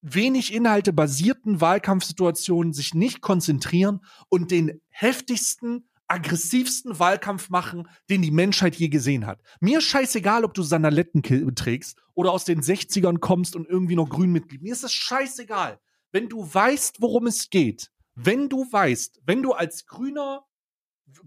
wenig 0.00 0.52
Inhalte 0.52 0.92
basierten 0.92 1.60
Wahlkampfsituationen 1.60 2.72
sich 2.72 2.94
nicht 2.94 3.20
konzentrieren 3.20 4.00
und 4.28 4.50
den 4.50 4.80
heftigsten, 4.90 5.87
aggressivsten 6.08 6.98
Wahlkampf 6.98 7.50
machen, 7.50 7.88
den 8.10 8.22
die 8.22 8.30
Menschheit 8.30 8.76
je 8.76 8.88
gesehen 8.88 9.26
hat. 9.26 9.40
Mir 9.60 9.80
scheißegal, 9.80 10.44
ob 10.44 10.54
du 10.54 10.62
Sandaletten 10.62 11.22
trägst 11.22 11.98
oder 12.14 12.32
aus 12.32 12.44
den 12.44 12.62
60ern 12.62 13.18
kommst 13.18 13.54
und 13.54 13.68
irgendwie 13.68 13.96
noch 13.96 14.08
Grünmitglied. 14.08 14.62
Mir 14.62 14.72
ist 14.72 14.84
es 14.84 14.92
scheißegal. 14.92 15.78
Wenn 16.10 16.28
du 16.28 16.42
weißt, 16.52 17.00
worum 17.00 17.26
es 17.26 17.50
geht, 17.50 17.90
wenn 18.14 18.48
du 18.48 18.66
weißt, 18.70 19.20
wenn 19.24 19.42
du 19.42 19.52
als 19.52 19.86
grüner, 19.86 20.44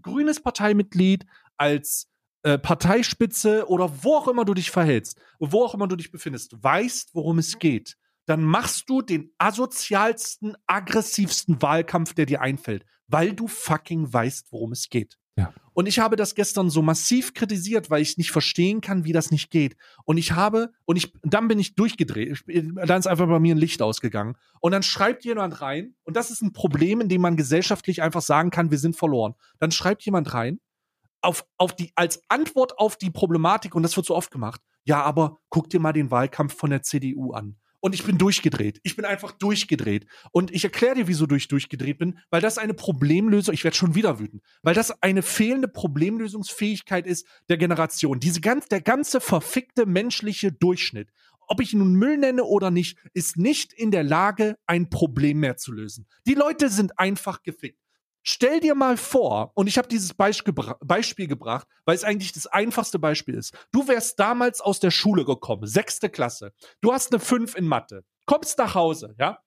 grünes 0.02 0.40
Parteimitglied, 0.40 1.24
als 1.56 2.08
äh, 2.42 2.58
Parteispitze 2.58 3.68
oder 3.68 4.02
wo 4.02 4.16
auch 4.16 4.28
immer 4.28 4.44
du 4.44 4.54
dich 4.54 4.70
verhältst, 4.70 5.18
wo 5.38 5.64
auch 5.64 5.74
immer 5.74 5.86
du 5.86 5.96
dich 5.96 6.10
befindest, 6.10 6.62
weißt, 6.62 7.14
worum 7.14 7.38
es 7.38 7.58
geht, 7.58 7.96
dann 8.26 8.44
machst 8.44 8.90
du 8.90 9.00
den 9.02 9.32
asozialsten, 9.38 10.56
aggressivsten 10.66 11.62
Wahlkampf, 11.62 12.14
der 12.14 12.26
dir 12.26 12.40
einfällt, 12.40 12.84
weil 13.08 13.32
du 13.32 13.48
fucking 13.48 14.12
weißt, 14.12 14.52
worum 14.52 14.72
es 14.72 14.88
geht. 14.88 15.18
Ja. 15.36 15.52
Und 15.72 15.86
ich 15.86 15.98
habe 15.98 16.16
das 16.16 16.34
gestern 16.34 16.68
so 16.68 16.82
massiv 16.82 17.32
kritisiert, 17.32 17.88
weil 17.88 18.02
ich 18.02 18.18
nicht 18.18 18.30
verstehen 18.30 18.82
kann, 18.82 19.04
wie 19.04 19.12
das 19.12 19.30
nicht 19.30 19.50
geht. 19.50 19.76
Und 20.04 20.18
ich 20.18 20.32
habe, 20.32 20.72
und 20.84 20.96
ich, 20.96 21.12
dann 21.22 21.48
bin 21.48 21.58
ich 21.58 21.74
durchgedreht. 21.74 22.44
Ich, 22.46 22.64
dann 22.74 22.98
ist 22.98 23.06
einfach 23.06 23.26
bei 23.26 23.40
mir 23.40 23.54
ein 23.54 23.58
Licht 23.58 23.80
ausgegangen. 23.80 24.36
Und 24.60 24.72
dann 24.72 24.82
schreibt 24.82 25.24
jemand 25.24 25.62
rein, 25.62 25.94
und 26.04 26.16
das 26.16 26.30
ist 26.30 26.42
ein 26.42 26.52
Problem, 26.52 27.00
in 27.00 27.08
dem 27.08 27.22
man 27.22 27.36
gesellschaftlich 27.36 28.02
einfach 28.02 28.20
sagen 28.20 28.50
kann, 28.50 28.70
wir 28.70 28.78
sind 28.78 28.96
verloren. 28.96 29.34
Dann 29.58 29.70
schreibt 29.70 30.02
jemand 30.02 30.34
rein, 30.34 30.60
auf, 31.22 31.46
auf 31.56 31.74
die, 31.74 31.92
als 31.94 32.20
Antwort 32.28 32.78
auf 32.78 32.96
die 32.96 33.10
Problematik, 33.10 33.74
und 33.74 33.82
das 33.82 33.96
wird 33.96 34.06
so 34.06 34.14
oft 34.14 34.30
gemacht, 34.30 34.60
ja, 34.84 35.02
aber 35.02 35.38
guck 35.48 35.70
dir 35.70 35.80
mal 35.80 35.92
den 35.92 36.10
Wahlkampf 36.10 36.54
von 36.56 36.70
der 36.70 36.82
CDU 36.82 37.32
an. 37.32 37.56
Und 37.84 37.96
ich 37.96 38.04
bin 38.04 38.16
durchgedreht. 38.16 38.78
Ich 38.84 38.94
bin 38.94 39.04
einfach 39.04 39.32
durchgedreht. 39.32 40.06
Und 40.30 40.52
ich 40.52 40.62
erkläre 40.62 40.94
dir, 40.94 41.08
wieso 41.08 41.28
ich 41.32 41.48
durchgedreht 41.48 41.98
bin, 41.98 42.20
weil 42.30 42.40
das 42.40 42.56
eine 42.56 42.74
Problemlösung, 42.74 43.52
ich 43.52 43.64
werde 43.64 43.76
schon 43.76 43.96
wieder 43.96 44.20
wütend, 44.20 44.40
weil 44.62 44.74
das 44.74 45.02
eine 45.02 45.20
fehlende 45.20 45.66
Problemlösungsfähigkeit 45.66 47.08
ist 47.08 47.26
der 47.48 47.56
Generation. 47.56 48.20
Diese 48.20 48.40
ganz, 48.40 48.68
der 48.68 48.82
ganze 48.82 49.20
verfickte 49.20 49.84
menschliche 49.84 50.52
Durchschnitt, 50.52 51.08
ob 51.48 51.60
ich 51.60 51.72
ihn 51.72 51.80
nun 51.80 51.94
Müll 51.94 52.18
nenne 52.18 52.44
oder 52.44 52.70
nicht, 52.70 52.98
ist 53.14 53.36
nicht 53.36 53.72
in 53.72 53.90
der 53.90 54.04
Lage, 54.04 54.56
ein 54.66 54.88
Problem 54.88 55.40
mehr 55.40 55.56
zu 55.56 55.72
lösen. 55.72 56.06
Die 56.24 56.34
Leute 56.34 56.68
sind 56.68 57.00
einfach 57.00 57.42
gefickt. 57.42 57.81
Stell 58.22 58.60
dir 58.60 58.74
mal 58.74 58.96
vor, 58.96 59.50
und 59.54 59.66
ich 59.66 59.78
habe 59.78 59.88
dieses 59.88 60.14
Beispiel, 60.14 60.54
gebra 60.54 60.76
Beispiel 60.80 61.26
gebracht, 61.26 61.66
weil 61.84 61.96
es 61.96 62.04
eigentlich 62.04 62.32
das 62.32 62.46
einfachste 62.46 62.98
Beispiel 62.98 63.34
ist. 63.34 63.52
Du 63.72 63.88
wärst 63.88 64.18
damals 64.20 64.60
aus 64.60 64.78
der 64.78 64.92
Schule 64.92 65.24
gekommen, 65.24 65.66
sechste 65.66 66.08
Klasse. 66.08 66.52
Du 66.80 66.92
hast 66.92 67.12
eine 67.12 67.20
5 67.20 67.56
in 67.56 67.66
Mathe. 67.66 68.04
Kommst 68.26 68.58
nach 68.58 68.74
Hause, 68.74 69.14
ja? 69.18 69.38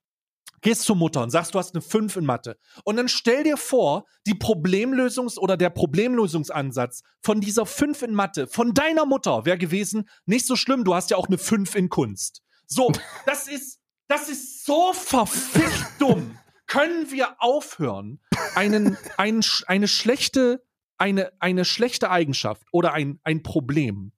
Gehst 0.62 0.84
zur 0.84 0.96
Mutter 0.96 1.22
und 1.22 1.30
sagst, 1.30 1.54
du 1.54 1.60
hast 1.60 1.74
eine 1.74 1.82
5 1.82 2.18
in 2.18 2.26
Mathe. 2.26 2.58
Und 2.84 2.98
dann 2.98 3.08
stell 3.08 3.44
dir 3.44 3.56
vor, 3.56 4.06
die 4.26 4.34
Problemlösungs- 4.34 5.38
oder 5.38 5.58
der 5.58 5.70
Problemlösungsansatz 5.70 7.04
von 7.22 7.40
dieser 7.40 7.66
5 7.66 8.02
in 8.02 8.14
Mathe, 8.14 8.48
von 8.48 8.74
deiner 8.74 9.06
Mutter 9.06 9.46
wäre 9.46 9.58
gewesen, 9.58 10.10
nicht 10.26 10.46
so 10.46 10.56
schlimm, 10.56 10.84
du 10.84 10.96
hast 10.96 11.12
ja 11.12 11.18
auch 11.18 11.28
eine 11.28 11.38
5 11.38 11.76
in 11.76 11.90
Kunst. 11.90 12.42
So, 12.68 12.92
das 13.26 13.48
ist, 13.48 13.80
das 14.08 14.28
ist 14.28 14.66
so 14.66 14.92
verfickt 14.92 16.00
dumm. 16.00 16.38
Können 16.68 17.12
wir 17.12 17.42
aufhören, 17.42 18.22
einen, 18.56 18.98
einen, 19.18 19.44
eine 19.68 19.88
schlechte, 19.88 20.64
eine, 20.98 21.32
eine 21.40 21.66
schlechte 21.66 22.10
Eigenschaft 22.10 22.64
oder 22.72 22.94
ein, 22.94 23.20
ein 23.24 23.44
Problem 23.44 24.12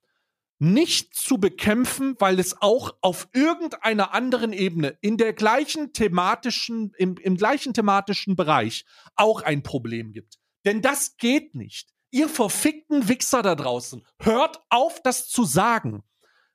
nicht 0.58 1.14
zu 1.14 1.38
bekämpfen, 1.38 2.16
weil 2.18 2.40
es 2.40 2.60
auch 2.60 2.96
auf 3.00 3.28
irgendeiner 3.32 4.12
anderen 4.12 4.52
Ebene 4.52 4.98
in 5.00 5.16
der 5.16 5.32
gleichen 5.32 5.92
thematischen, 5.92 6.92
im, 6.96 7.16
im 7.16 7.36
gleichen 7.36 7.74
thematischen 7.74 8.34
Bereich 8.34 8.84
auch 9.14 9.42
ein 9.42 9.62
Problem 9.62 10.12
gibt. 10.12 10.38
Denn 10.64 10.82
das 10.82 11.16
geht 11.16 11.54
nicht. 11.54 11.90
Ihr 12.10 12.28
verfickten 12.28 13.08
Wichser 13.08 13.42
da 13.42 13.54
draußen, 13.54 14.04
hört 14.18 14.60
auf, 14.70 15.00
das 15.02 15.28
zu 15.28 15.44
sagen. 15.44 16.02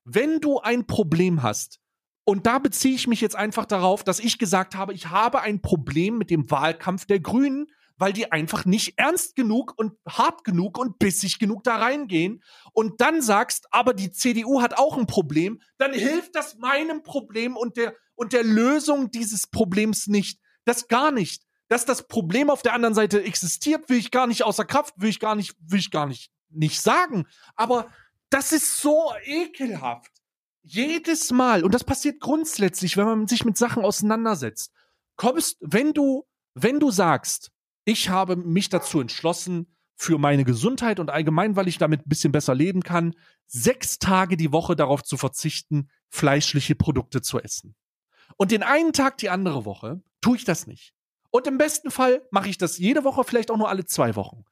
Wenn 0.04 0.41
du 0.41 0.60
ein 0.60 0.86
Problem 0.86 1.44
hast, 1.44 1.80
und 2.26 2.47
da 2.47 2.59
beziehe 2.59 2.95
ich 2.95 3.07
mich 3.07 3.21
jetzt 3.21 3.36
einfach 3.36 3.65
darauf, 3.65 4.03
dass 4.03 4.19
ich 4.19 4.38
gesagt 4.38 4.76
habe, 4.76 4.93
ich 4.93 5.09
habe 5.09 5.41
ein 5.41 5.61
Problem 5.61 6.17
mit 6.17 6.30
dem 6.30 6.49
Wahlkampf 6.49 7.05
der 7.05 7.19
Grünen, 7.19 7.67
weil 7.97 8.13
die 8.13 8.32
einfach 8.32 8.65
nicht 8.65 8.97
ernst 8.97 9.36
genug 9.36 9.74
und 9.78 9.93
hart 10.07 10.43
genug 10.43 10.78
und 10.78 10.99
bissig 10.99 11.38
genug 11.38 11.63
da 11.63 11.78
reingehen 11.78 12.41
und 12.71 13.01
dann 13.01 13.21
sagst, 13.21 13.67
aber 13.71 13.93
die 13.93 14.11
CDU 14.11 14.61
hat 14.61 14.78
auch 14.78 14.97
ein 14.97 15.05
Problem, 15.05 15.61
dann 15.78 15.93
hilft 15.93 16.36
das 16.36 16.57
meinem 16.57 17.03
Problem 17.03 17.55
und 17.55 17.78
der, 17.78 17.93
und 18.15 18.34
der 18.34 18.43
Lösung 18.43 19.11
dieses 19.11 19.47
Problems 19.47 20.07
nicht. 20.07 20.39
Das 20.65 20.88
gar 20.88 21.11
nicht. 21.11 21.43
dass 21.69 21.86
das 21.86 22.07
Problem 22.07 22.51
auf 22.51 22.61
der 22.61 22.74
anderen 22.74 22.93
Seite 22.93 23.24
existiert, 23.24 23.89
will 23.89 23.97
ich 23.97 24.11
gar 24.11 24.28
nicht 24.28 24.43
außer 24.43 24.63
Kraft, 24.63 24.93
will 24.97 25.09
ich 25.09 25.19
gar 25.19 25.34
nicht, 25.34 25.55
will 25.59 25.80
ich 25.80 25.89
gar 25.89 26.05
nicht, 26.05 26.32
nicht 26.49 26.80
sagen. 26.80 27.26
Aber 27.55 27.88
das 28.30 28.51
ist 28.51 28.78
so 28.78 29.11
ekelhaft. 29.24 30.12
Jedes 30.64 31.32
Mal, 31.32 31.64
und 31.64 31.74
das 31.74 31.84
passiert 31.84 32.20
grundsätzlich, 32.20 32.97
wenn 32.97 33.05
man 33.05 33.28
sich 33.28 33.45
mit 33.45 33.57
Sachen 33.57 33.84
auseinandersetzt, 33.84 34.72
kommst, 35.16 35.57
wenn 35.59 35.93
du, 35.93 36.26
wenn 36.53 36.80
du 36.80 36.89
sagst, 36.89 37.51
ich 37.86 38.09
habe 38.09 38.36
mich 38.38 38.70
dazu 38.70 39.01
entschlossen, 39.01 39.74
für 39.95 40.18
meine 40.18 40.43
Gesundheit 40.43 40.99
und 40.99 41.09
allgemein, 41.09 41.55
weil 41.55 41.68
ich 41.68 41.78
damit 41.78 42.01
ein 42.01 42.09
bisschen 42.09 42.32
besser 42.32 42.55
leben 42.55 42.82
kann, 42.82 43.14
sechs 43.47 43.99
Tage 43.99 44.38
die 44.38 44.51
Woche 44.51 44.76
darauf 44.76 45.03
zu 45.03 45.18
verzichten, 45.18 45.89
fleischliche 46.09 46.76
Produkte 46.76 47.22
zu 47.22 47.39
essen. 47.39 47.76
Und 48.36 48.51
den 48.51 48.64
einen 48.64 48.93
Tag 48.93 49.18
die 49.18 49.30
andere 49.30 49.66
Woche 49.66 50.01
tue 50.22 50.38
ich 50.38 50.45
das 50.45 50.68
nicht. 50.68 50.93
Und 51.30 51.47
im 51.47 51.57
besten 51.57 51.91
Fall 51.91 52.28
mache 52.32 52.49
ich 52.49 52.57
das 52.57 52.78
jede 52.78 53.03
Woche, 53.03 53.24
vielleicht 53.24 53.51
auch 53.51 53.57
nur 53.57 53.70
alle 53.70 53.86
zwei 53.86 54.16
Wochen. 54.16 54.43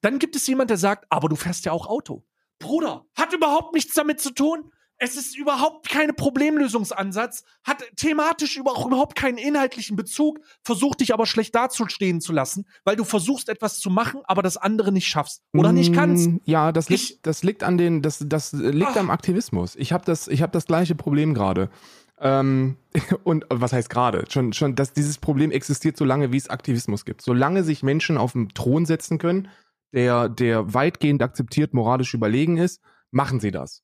Dann 0.00 0.18
gibt 0.18 0.36
es 0.36 0.46
jemand, 0.46 0.70
der 0.70 0.78
sagt, 0.78 1.06
aber 1.10 1.28
du 1.28 1.36
fährst 1.36 1.64
ja 1.64 1.72
auch 1.72 1.86
Auto. 1.86 2.24
Bruder, 2.58 3.06
hat 3.14 3.32
überhaupt 3.32 3.74
nichts 3.74 3.94
damit 3.94 4.20
zu 4.20 4.30
tun. 4.30 4.70
Es 5.02 5.16
ist 5.16 5.34
überhaupt 5.36 5.88
kein 5.88 6.14
Problemlösungsansatz, 6.14 7.42
hat 7.64 7.82
thematisch 7.96 8.60
auch 8.64 8.86
überhaupt 8.86 9.16
keinen 9.16 9.38
inhaltlichen 9.38 9.96
Bezug, 9.96 10.40
versucht 10.62 11.00
dich 11.00 11.14
aber 11.14 11.24
schlecht 11.24 11.54
dazustehen 11.54 12.20
zu 12.20 12.32
lassen, 12.32 12.66
weil 12.84 12.96
du 12.96 13.04
versuchst 13.04 13.48
etwas 13.48 13.80
zu 13.80 13.88
machen, 13.88 14.20
aber 14.24 14.42
das 14.42 14.58
andere 14.58 14.92
nicht 14.92 15.06
schaffst 15.08 15.42
oder 15.54 15.72
nicht 15.72 15.94
kannst. 15.94 16.28
Mm, 16.28 16.36
Ja, 16.44 16.70
das 16.70 16.90
liegt, 16.90 17.02
Ich- 17.02 17.22
das 17.22 17.42
liegt 17.42 17.62
an 17.62 17.78
den, 17.78 18.02
das, 18.02 18.22
das 18.26 18.52
liegt 18.52 18.90
Ach. 18.90 18.96
am 18.96 19.10
Aktivismus. 19.10 19.74
Ich 19.76 19.92
habe 19.92 20.04
das, 20.04 20.28
ich 20.28 20.42
habe 20.42 20.52
das 20.52 20.66
gleiche 20.66 20.94
Problem 20.94 21.32
gerade. 21.32 21.70
Ähm, 22.20 22.76
und 23.24 23.46
was 23.48 23.72
heißt 23.72 23.88
gerade? 23.88 24.24
Schon, 24.28 24.52
schon, 24.52 24.74
dass 24.74 24.92
dieses 24.92 25.16
Problem 25.16 25.50
existiert, 25.50 25.96
solange 25.96 26.30
wie 26.32 26.36
es 26.36 26.50
Aktivismus 26.50 27.06
gibt. 27.06 27.22
Solange 27.22 27.64
sich 27.64 27.82
Menschen 27.82 28.18
auf 28.18 28.32
den 28.32 28.50
Thron 28.50 28.84
setzen 28.84 29.16
können, 29.16 29.48
der, 29.94 30.28
der 30.28 30.74
weitgehend 30.74 31.22
akzeptiert 31.22 31.72
moralisch 31.72 32.12
überlegen 32.12 32.58
ist, 32.58 32.82
machen 33.10 33.40
sie 33.40 33.50
das. 33.50 33.82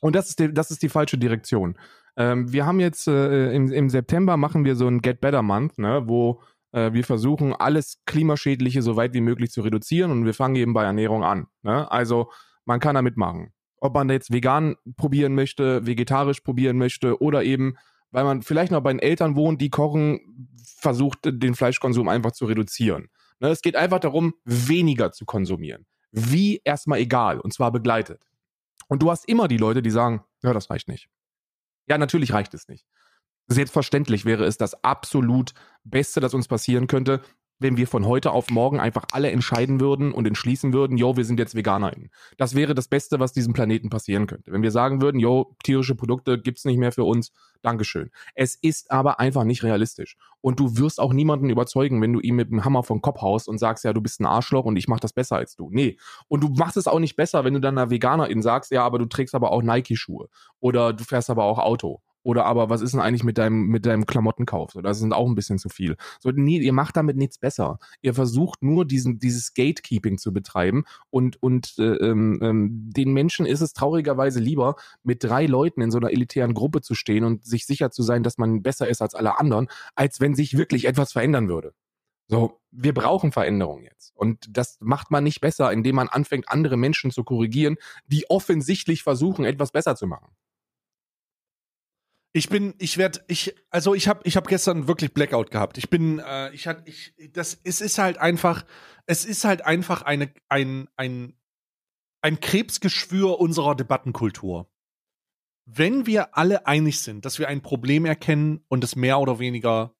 Und 0.00 0.14
das 0.14 0.28
ist 0.28 0.38
die, 0.38 0.52
das 0.52 0.70
ist 0.70 0.82
die 0.82 0.88
falsche 0.88 1.18
Direktion. 1.18 1.76
Ähm, 2.16 2.52
wir 2.52 2.66
haben 2.66 2.80
jetzt 2.80 3.08
äh, 3.08 3.52
im, 3.52 3.70
im 3.72 3.90
September 3.90 4.36
machen 4.36 4.64
wir 4.64 4.76
so 4.76 4.86
ein 4.86 5.02
Get 5.02 5.20
Better 5.20 5.42
Month, 5.42 5.78
ne, 5.78 6.02
wo 6.06 6.40
äh, 6.72 6.92
wir 6.92 7.04
versuchen, 7.04 7.54
alles 7.54 8.02
Klimaschädliche 8.06 8.82
so 8.82 8.96
weit 8.96 9.14
wie 9.14 9.20
möglich 9.20 9.50
zu 9.50 9.62
reduzieren 9.62 10.10
und 10.10 10.24
wir 10.24 10.34
fangen 10.34 10.56
eben 10.56 10.72
bei 10.72 10.84
Ernährung 10.84 11.24
an. 11.24 11.46
Ne? 11.62 11.90
Also 11.90 12.30
man 12.64 12.80
kann 12.80 12.94
da 12.94 13.02
mitmachen. 13.02 13.52
Ob 13.78 13.94
man 13.94 14.08
jetzt 14.08 14.32
vegan 14.32 14.76
probieren 14.96 15.34
möchte, 15.34 15.86
vegetarisch 15.86 16.40
probieren 16.40 16.78
möchte 16.78 17.20
oder 17.20 17.44
eben, 17.44 17.76
weil 18.10 18.24
man 18.24 18.42
vielleicht 18.42 18.72
noch 18.72 18.80
bei 18.80 18.92
den 18.92 19.00
Eltern 19.00 19.36
wohnt, 19.36 19.60
die 19.60 19.70
kochen, 19.70 20.48
versucht, 20.78 21.18
den 21.24 21.54
Fleischkonsum 21.54 22.08
einfach 22.08 22.32
zu 22.32 22.46
reduzieren. 22.46 23.08
Ne? 23.40 23.48
Es 23.48 23.62
geht 23.62 23.76
einfach 23.76 24.00
darum, 24.00 24.34
weniger 24.44 25.12
zu 25.12 25.24
konsumieren. 25.24 25.86
Wie 26.10 26.60
erstmal 26.64 27.00
egal, 27.00 27.40
und 27.40 27.52
zwar 27.52 27.72
begleitet. 27.72 28.22
Und 28.88 29.02
du 29.02 29.10
hast 29.10 29.28
immer 29.28 29.48
die 29.48 29.56
Leute, 29.56 29.82
die 29.82 29.90
sagen, 29.90 30.24
ja, 30.42 30.52
das 30.52 30.70
reicht 30.70 30.88
nicht. 30.88 31.08
Ja, 31.88 31.98
natürlich 31.98 32.32
reicht 32.32 32.54
es 32.54 32.68
nicht. 32.68 32.86
Selbstverständlich 33.48 34.24
wäre 34.24 34.44
es 34.44 34.58
das 34.58 34.82
absolut 34.82 35.54
Beste, 35.84 36.20
das 36.20 36.34
uns 36.34 36.48
passieren 36.48 36.86
könnte, 36.88 37.22
wenn 37.58 37.76
wir 37.76 37.86
von 37.86 38.06
heute 38.06 38.32
auf 38.32 38.50
morgen 38.50 38.80
einfach 38.80 39.04
alle 39.12 39.30
entscheiden 39.30 39.80
würden 39.80 40.12
und 40.12 40.26
entschließen 40.26 40.72
würden, 40.72 40.96
yo, 40.96 41.16
wir 41.16 41.24
sind 41.24 41.38
jetzt 41.38 41.54
VeganerInnen. 41.54 42.10
Das 42.36 42.54
wäre 42.54 42.74
das 42.74 42.88
Beste, 42.88 43.18
was 43.20 43.32
diesem 43.32 43.52
Planeten 43.52 43.90
passieren 43.90 44.26
könnte. 44.26 44.52
Wenn 44.52 44.62
wir 44.62 44.70
sagen 44.70 45.00
würden, 45.00 45.18
yo, 45.18 45.56
tierische 45.64 45.94
Produkte 45.94 46.40
gibt's 46.40 46.64
nicht 46.64 46.78
mehr 46.78 46.92
für 46.92 47.04
uns, 47.04 47.32
Dankeschön. 47.62 48.10
Es 48.34 48.54
ist 48.54 48.90
aber 48.92 49.18
einfach 49.18 49.44
nicht 49.44 49.64
realistisch. 49.64 50.16
Und 50.40 50.60
du 50.60 50.76
wirst 50.76 51.00
auch 51.00 51.12
niemanden 51.12 51.50
überzeugen, 51.50 52.00
wenn 52.00 52.12
du 52.12 52.20
ihm 52.20 52.36
mit 52.36 52.50
dem 52.50 52.64
Hammer 52.64 52.82
vom 52.82 53.02
Kopf 53.02 53.20
haust 53.22 53.48
und 53.48 53.58
sagst, 53.58 53.84
ja, 53.84 53.92
du 53.92 54.00
bist 54.00 54.20
ein 54.20 54.26
Arschloch 54.26 54.64
und 54.64 54.76
ich 54.76 54.86
mach 54.86 55.00
das 55.00 55.12
besser 55.12 55.36
als 55.36 55.56
du. 55.56 55.68
Nee. 55.70 55.98
Und 56.28 56.44
du 56.44 56.48
machst 56.50 56.76
es 56.76 56.86
auch 56.86 57.00
nicht 57.00 57.16
besser, 57.16 57.44
wenn 57.44 57.54
du 57.54 57.60
dann 57.60 57.76
einer 57.76 57.90
Veganerin 57.90 58.42
sagst, 58.42 58.70
ja, 58.70 58.84
aber 58.84 58.98
du 58.98 59.06
trägst 59.06 59.34
aber 59.34 59.50
auch 59.50 59.62
Nike-Schuhe. 59.62 60.28
Oder 60.60 60.92
du 60.92 61.04
fährst 61.04 61.30
aber 61.30 61.44
auch 61.44 61.58
Auto. 61.58 62.02
Oder 62.26 62.44
aber 62.44 62.68
was 62.68 62.80
ist 62.80 62.92
denn 62.92 63.00
eigentlich 63.00 63.22
mit 63.22 63.38
deinem, 63.38 63.68
mit 63.68 63.86
deinem 63.86 64.04
Klamottenkauf? 64.04 64.72
So, 64.72 64.80
das 64.80 64.98
sind 64.98 65.12
auch 65.12 65.28
ein 65.28 65.36
bisschen 65.36 65.58
zu 65.58 65.68
viel. 65.68 65.94
So, 66.18 66.32
nee, 66.34 66.58
ihr 66.58 66.72
macht 66.72 66.96
damit 66.96 67.16
nichts 67.16 67.38
besser. 67.38 67.78
Ihr 68.02 68.14
versucht 68.14 68.64
nur 68.64 68.84
diesen, 68.84 69.20
dieses 69.20 69.54
Gatekeeping 69.54 70.18
zu 70.18 70.32
betreiben 70.32 70.86
und, 71.08 71.40
und 71.40 71.78
äh, 71.78 71.84
ähm, 71.84 72.40
ähm, 72.42 72.90
den 72.92 73.12
Menschen 73.12 73.46
ist 73.46 73.60
es 73.60 73.74
traurigerweise 73.74 74.40
lieber, 74.40 74.74
mit 75.04 75.22
drei 75.22 75.46
Leuten 75.46 75.82
in 75.82 75.92
so 75.92 75.98
einer 75.98 76.10
elitären 76.10 76.52
Gruppe 76.52 76.80
zu 76.80 76.96
stehen 76.96 77.22
und 77.22 77.44
sich 77.44 77.64
sicher 77.64 77.92
zu 77.92 78.02
sein, 78.02 78.24
dass 78.24 78.38
man 78.38 78.60
besser 78.60 78.88
ist 78.88 79.02
als 79.02 79.14
alle 79.14 79.38
anderen, 79.38 79.68
als 79.94 80.18
wenn 80.18 80.34
sich 80.34 80.56
wirklich 80.58 80.86
etwas 80.86 81.12
verändern 81.12 81.48
würde. 81.48 81.74
So, 82.26 82.60
wir 82.72 82.92
brauchen 82.92 83.30
Veränderung 83.30 83.84
jetzt. 83.84 84.10
Und 84.16 84.46
das 84.50 84.78
macht 84.80 85.12
man 85.12 85.22
nicht 85.22 85.40
besser, 85.40 85.70
indem 85.70 85.94
man 85.94 86.08
anfängt, 86.08 86.48
andere 86.48 86.76
Menschen 86.76 87.12
zu 87.12 87.22
korrigieren, 87.22 87.76
die 88.08 88.28
offensichtlich 88.28 89.04
versuchen, 89.04 89.44
etwas 89.44 89.70
besser 89.70 89.94
zu 89.94 90.08
machen. 90.08 90.32
Ich 92.36 92.50
bin, 92.50 92.74
ich 92.76 92.98
werde, 92.98 93.24
ich, 93.28 93.54
also 93.70 93.94
ich 93.94 94.08
habe, 94.08 94.20
ich 94.24 94.36
habe 94.36 94.46
gestern 94.46 94.86
wirklich 94.86 95.14
Blackout 95.14 95.50
gehabt. 95.50 95.78
Ich 95.78 95.88
bin, 95.88 96.18
äh, 96.18 96.52
ich 96.52 96.66
hatte, 96.66 96.82
ich, 96.84 97.14
das, 97.32 97.58
es 97.64 97.80
ist 97.80 97.96
halt 97.96 98.18
einfach, 98.18 98.66
es 99.06 99.24
ist 99.24 99.44
halt 99.46 99.62
einfach 99.62 100.02
eine, 100.02 100.30
ein, 100.50 100.86
ein, 100.96 101.34
ein 102.20 102.38
Krebsgeschwür 102.38 103.40
unserer 103.40 103.74
Debattenkultur. 103.74 104.70
Wenn 105.64 106.04
wir 106.04 106.36
alle 106.36 106.66
einig 106.66 107.00
sind, 107.00 107.24
dass 107.24 107.38
wir 107.38 107.48
ein 107.48 107.62
Problem 107.62 108.04
erkennen 108.04 108.62
und 108.68 108.84
es 108.84 108.96
mehr 108.96 109.18
oder 109.18 109.38
weniger 109.38 109.96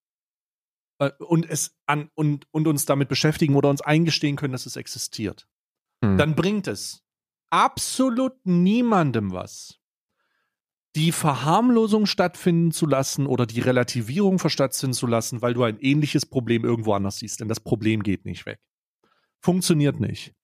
äh, 0.98 1.12
und 1.18 1.48
es 1.48 1.74
an 1.86 2.10
und, 2.14 2.46
und 2.50 2.68
uns 2.68 2.84
damit 2.84 3.08
beschäftigen 3.08 3.56
oder 3.56 3.70
uns 3.70 3.80
eingestehen 3.80 4.36
können, 4.36 4.52
dass 4.52 4.66
es 4.66 4.76
existiert, 4.76 5.48
Hm. 6.04 6.18
dann 6.18 6.34
bringt 6.34 6.66
es 6.66 7.02
absolut 7.50 8.34
niemandem 8.44 9.32
was, 9.32 9.80
die 10.96 11.12
Verharmlosung 11.12 12.06
stattfinden 12.06 12.72
zu 12.72 12.86
lassen 12.86 13.26
oder 13.26 13.44
die 13.44 13.60
Relativierung 13.60 14.38
stattfinden 14.38 14.94
zu 14.94 15.06
lassen, 15.06 15.42
weil 15.42 15.52
du 15.52 15.62
ein 15.62 15.78
ähnliches 15.78 16.24
Problem 16.24 16.64
irgendwo 16.64 16.94
anders 16.94 17.18
siehst. 17.18 17.40
Denn 17.40 17.48
das 17.48 17.60
Problem 17.60 18.02
geht 18.02 18.24
nicht 18.24 18.46
weg. 18.46 18.58
Funktioniert 19.40 20.00
nicht. 20.00 20.34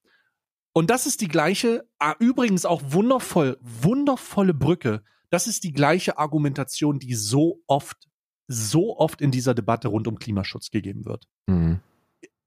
Und 0.74 0.90
das 0.90 1.06
ist 1.06 1.22
die 1.22 1.28
gleiche, 1.28 1.88
ah, 1.98 2.14
übrigens 2.18 2.66
auch 2.66 2.82
wundervoll, 2.84 3.58
wundervolle 3.62 4.52
Brücke. 4.52 5.02
Das 5.30 5.46
ist 5.46 5.64
die 5.64 5.72
gleiche 5.72 6.18
Argumentation, 6.18 6.98
die 6.98 7.14
so 7.14 7.62
oft, 7.66 8.10
so 8.46 8.98
oft 8.98 9.22
in 9.22 9.30
dieser 9.30 9.54
Debatte 9.54 9.88
rund 9.88 10.06
um 10.06 10.18
Klimaschutz 10.18 10.70
gegeben 10.70 11.06
wird. 11.06 11.28
Hm. 11.48 11.80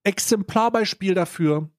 Exemplarbeispiel 0.03 1.15
dafür, 1.15 1.71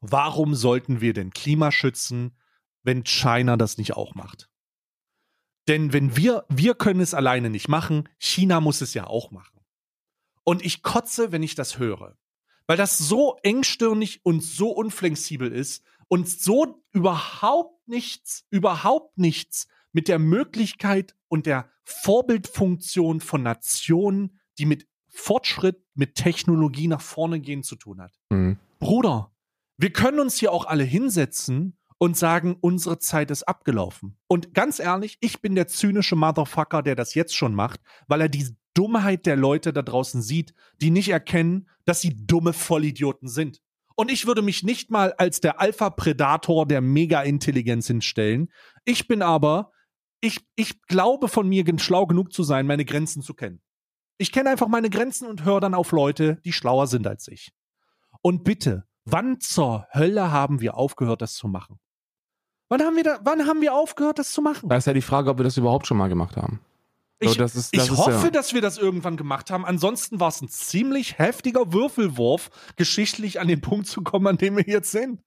warum 0.00 0.54
sollten 0.54 1.00
wir 1.00 1.14
denn 1.14 1.30
Klima 1.30 1.72
schützen, 1.72 2.36
wenn 2.82 3.04
China 3.04 3.56
das 3.56 3.78
nicht 3.78 3.94
auch 3.94 4.14
macht? 4.14 4.50
Denn 5.68 5.92
wenn 5.92 6.16
wir, 6.16 6.44
wir 6.48 6.74
können 6.74 7.00
es 7.00 7.14
alleine 7.14 7.50
nicht 7.50 7.68
machen, 7.68 8.08
China 8.18 8.60
muss 8.60 8.80
es 8.80 8.94
ja 8.94 9.06
auch 9.06 9.30
machen. 9.30 9.60
Und 10.44 10.64
ich 10.64 10.82
kotze, 10.82 11.32
wenn 11.32 11.42
ich 11.42 11.54
das 11.54 11.78
höre. 11.78 12.18
Weil 12.66 12.76
das 12.76 12.98
so 12.98 13.36
engstirnig 13.42 14.24
und 14.24 14.42
so 14.42 14.70
unflexibel 14.70 15.50
ist 15.50 15.84
und 16.08 16.28
so 16.28 16.82
überhaupt 16.92 17.88
nichts, 17.88 18.46
überhaupt 18.50 19.18
nichts 19.18 19.68
mit 19.92 20.08
der 20.08 20.18
Möglichkeit 20.18 21.14
und 21.28 21.46
der 21.46 21.70
Vorbildfunktion 21.84 23.20
von 23.20 23.42
Nationen, 23.42 24.38
die 24.58 24.66
mit 24.66 24.86
Fortschritt, 25.08 25.82
mit 25.94 26.14
Technologie 26.14 26.88
nach 26.88 27.00
vorne 27.00 27.40
gehen 27.40 27.62
zu 27.62 27.76
tun 27.76 28.00
hat. 28.00 28.12
Hm. 28.30 28.58
Bruder, 28.80 29.30
wir 29.76 29.92
können 29.92 30.20
uns 30.20 30.36
hier 30.36 30.52
auch 30.52 30.66
alle 30.66 30.84
hinsetzen 30.84 31.76
und 32.04 32.18
sagen, 32.18 32.58
unsere 32.60 32.98
Zeit 32.98 33.30
ist 33.30 33.44
abgelaufen. 33.44 34.18
Und 34.28 34.52
ganz 34.52 34.78
ehrlich, 34.78 35.16
ich 35.20 35.40
bin 35.40 35.54
der 35.54 35.68
zynische 35.68 36.16
Motherfucker, 36.16 36.82
der 36.82 36.96
das 36.96 37.14
jetzt 37.14 37.34
schon 37.34 37.54
macht, 37.54 37.80
weil 38.08 38.20
er 38.20 38.28
die 38.28 38.54
Dummheit 38.74 39.24
der 39.24 39.36
Leute 39.36 39.72
da 39.72 39.80
draußen 39.80 40.20
sieht, 40.20 40.52
die 40.82 40.90
nicht 40.90 41.08
erkennen, 41.08 41.66
dass 41.86 42.02
sie 42.02 42.26
dumme 42.26 42.52
Vollidioten 42.52 43.26
sind. 43.26 43.62
Und 43.96 44.10
ich 44.10 44.26
würde 44.26 44.42
mich 44.42 44.62
nicht 44.62 44.90
mal 44.90 45.14
als 45.14 45.40
der 45.40 45.62
Alpha-Predator 45.62 46.68
der 46.68 46.82
Mega-Intelligenz 46.82 47.86
hinstellen. 47.86 48.52
Ich 48.84 49.08
bin 49.08 49.22
aber, 49.22 49.72
ich, 50.20 50.40
ich 50.56 50.82
glaube 50.82 51.28
von 51.28 51.48
mir 51.48 51.64
schlau 51.78 52.06
genug 52.06 52.34
zu 52.34 52.42
sein, 52.42 52.66
meine 52.66 52.84
Grenzen 52.84 53.22
zu 53.22 53.32
kennen. 53.32 53.62
Ich 54.18 54.30
kenne 54.30 54.50
einfach 54.50 54.68
meine 54.68 54.90
Grenzen 54.90 55.26
und 55.26 55.46
höre 55.46 55.60
dann 55.60 55.74
auf 55.74 55.90
Leute, 55.92 56.38
die 56.44 56.52
schlauer 56.52 56.86
sind 56.86 57.06
als 57.06 57.28
ich. 57.28 57.54
Und 58.20 58.44
bitte, 58.44 58.84
wann 59.06 59.40
zur 59.40 59.86
Hölle 59.94 60.30
haben 60.30 60.60
wir 60.60 60.76
aufgehört, 60.76 61.22
das 61.22 61.32
zu 61.32 61.48
machen? 61.48 61.78
Wann 62.68 62.82
haben 62.82 62.96
wir, 62.96 63.04
da, 63.04 63.18
wann 63.22 63.46
haben 63.46 63.60
wir 63.60 63.74
aufgehört, 63.74 64.18
das 64.18 64.32
zu 64.32 64.42
machen? 64.42 64.68
Da 64.68 64.76
ist 64.76 64.86
ja 64.86 64.92
die 64.92 65.02
Frage, 65.02 65.30
ob 65.30 65.38
wir 65.38 65.44
das 65.44 65.56
überhaupt 65.56 65.86
schon 65.86 65.96
mal 65.96 66.08
gemacht 66.08 66.36
haben. 66.36 66.60
So, 67.22 67.30
Ich, 67.30 67.36
das 67.36 67.54
ist, 67.54 67.72
ich 67.72 67.80
das 67.80 67.90
ist 67.90 67.96
hoffe, 67.98 68.26
ja, 68.26 68.30
dass 68.30 68.54
wir 68.54 68.60
das 68.60 68.78
irgendwann 68.78 69.16
gemacht 69.16 69.50
haben. 69.50 69.64
Ansonsten 69.64 70.20
war 70.20 70.28
es 70.28 70.40
ein 70.40 70.48
ziemlich 70.48 71.18
heftiger 71.18 71.72
Würfelwurf, 71.72 72.50
geschichtlich 72.76 73.40
an 73.40 73.48
den 73.48 73.60
Punkt 73.60 73.86
zu 73.86 74.02
kommen, 74.02 74.26
an 74.26 74.36
dem 74.38 74.56
wir 74.56 74.64
jetzt 74.66 74.90
sind. 74.90 75.20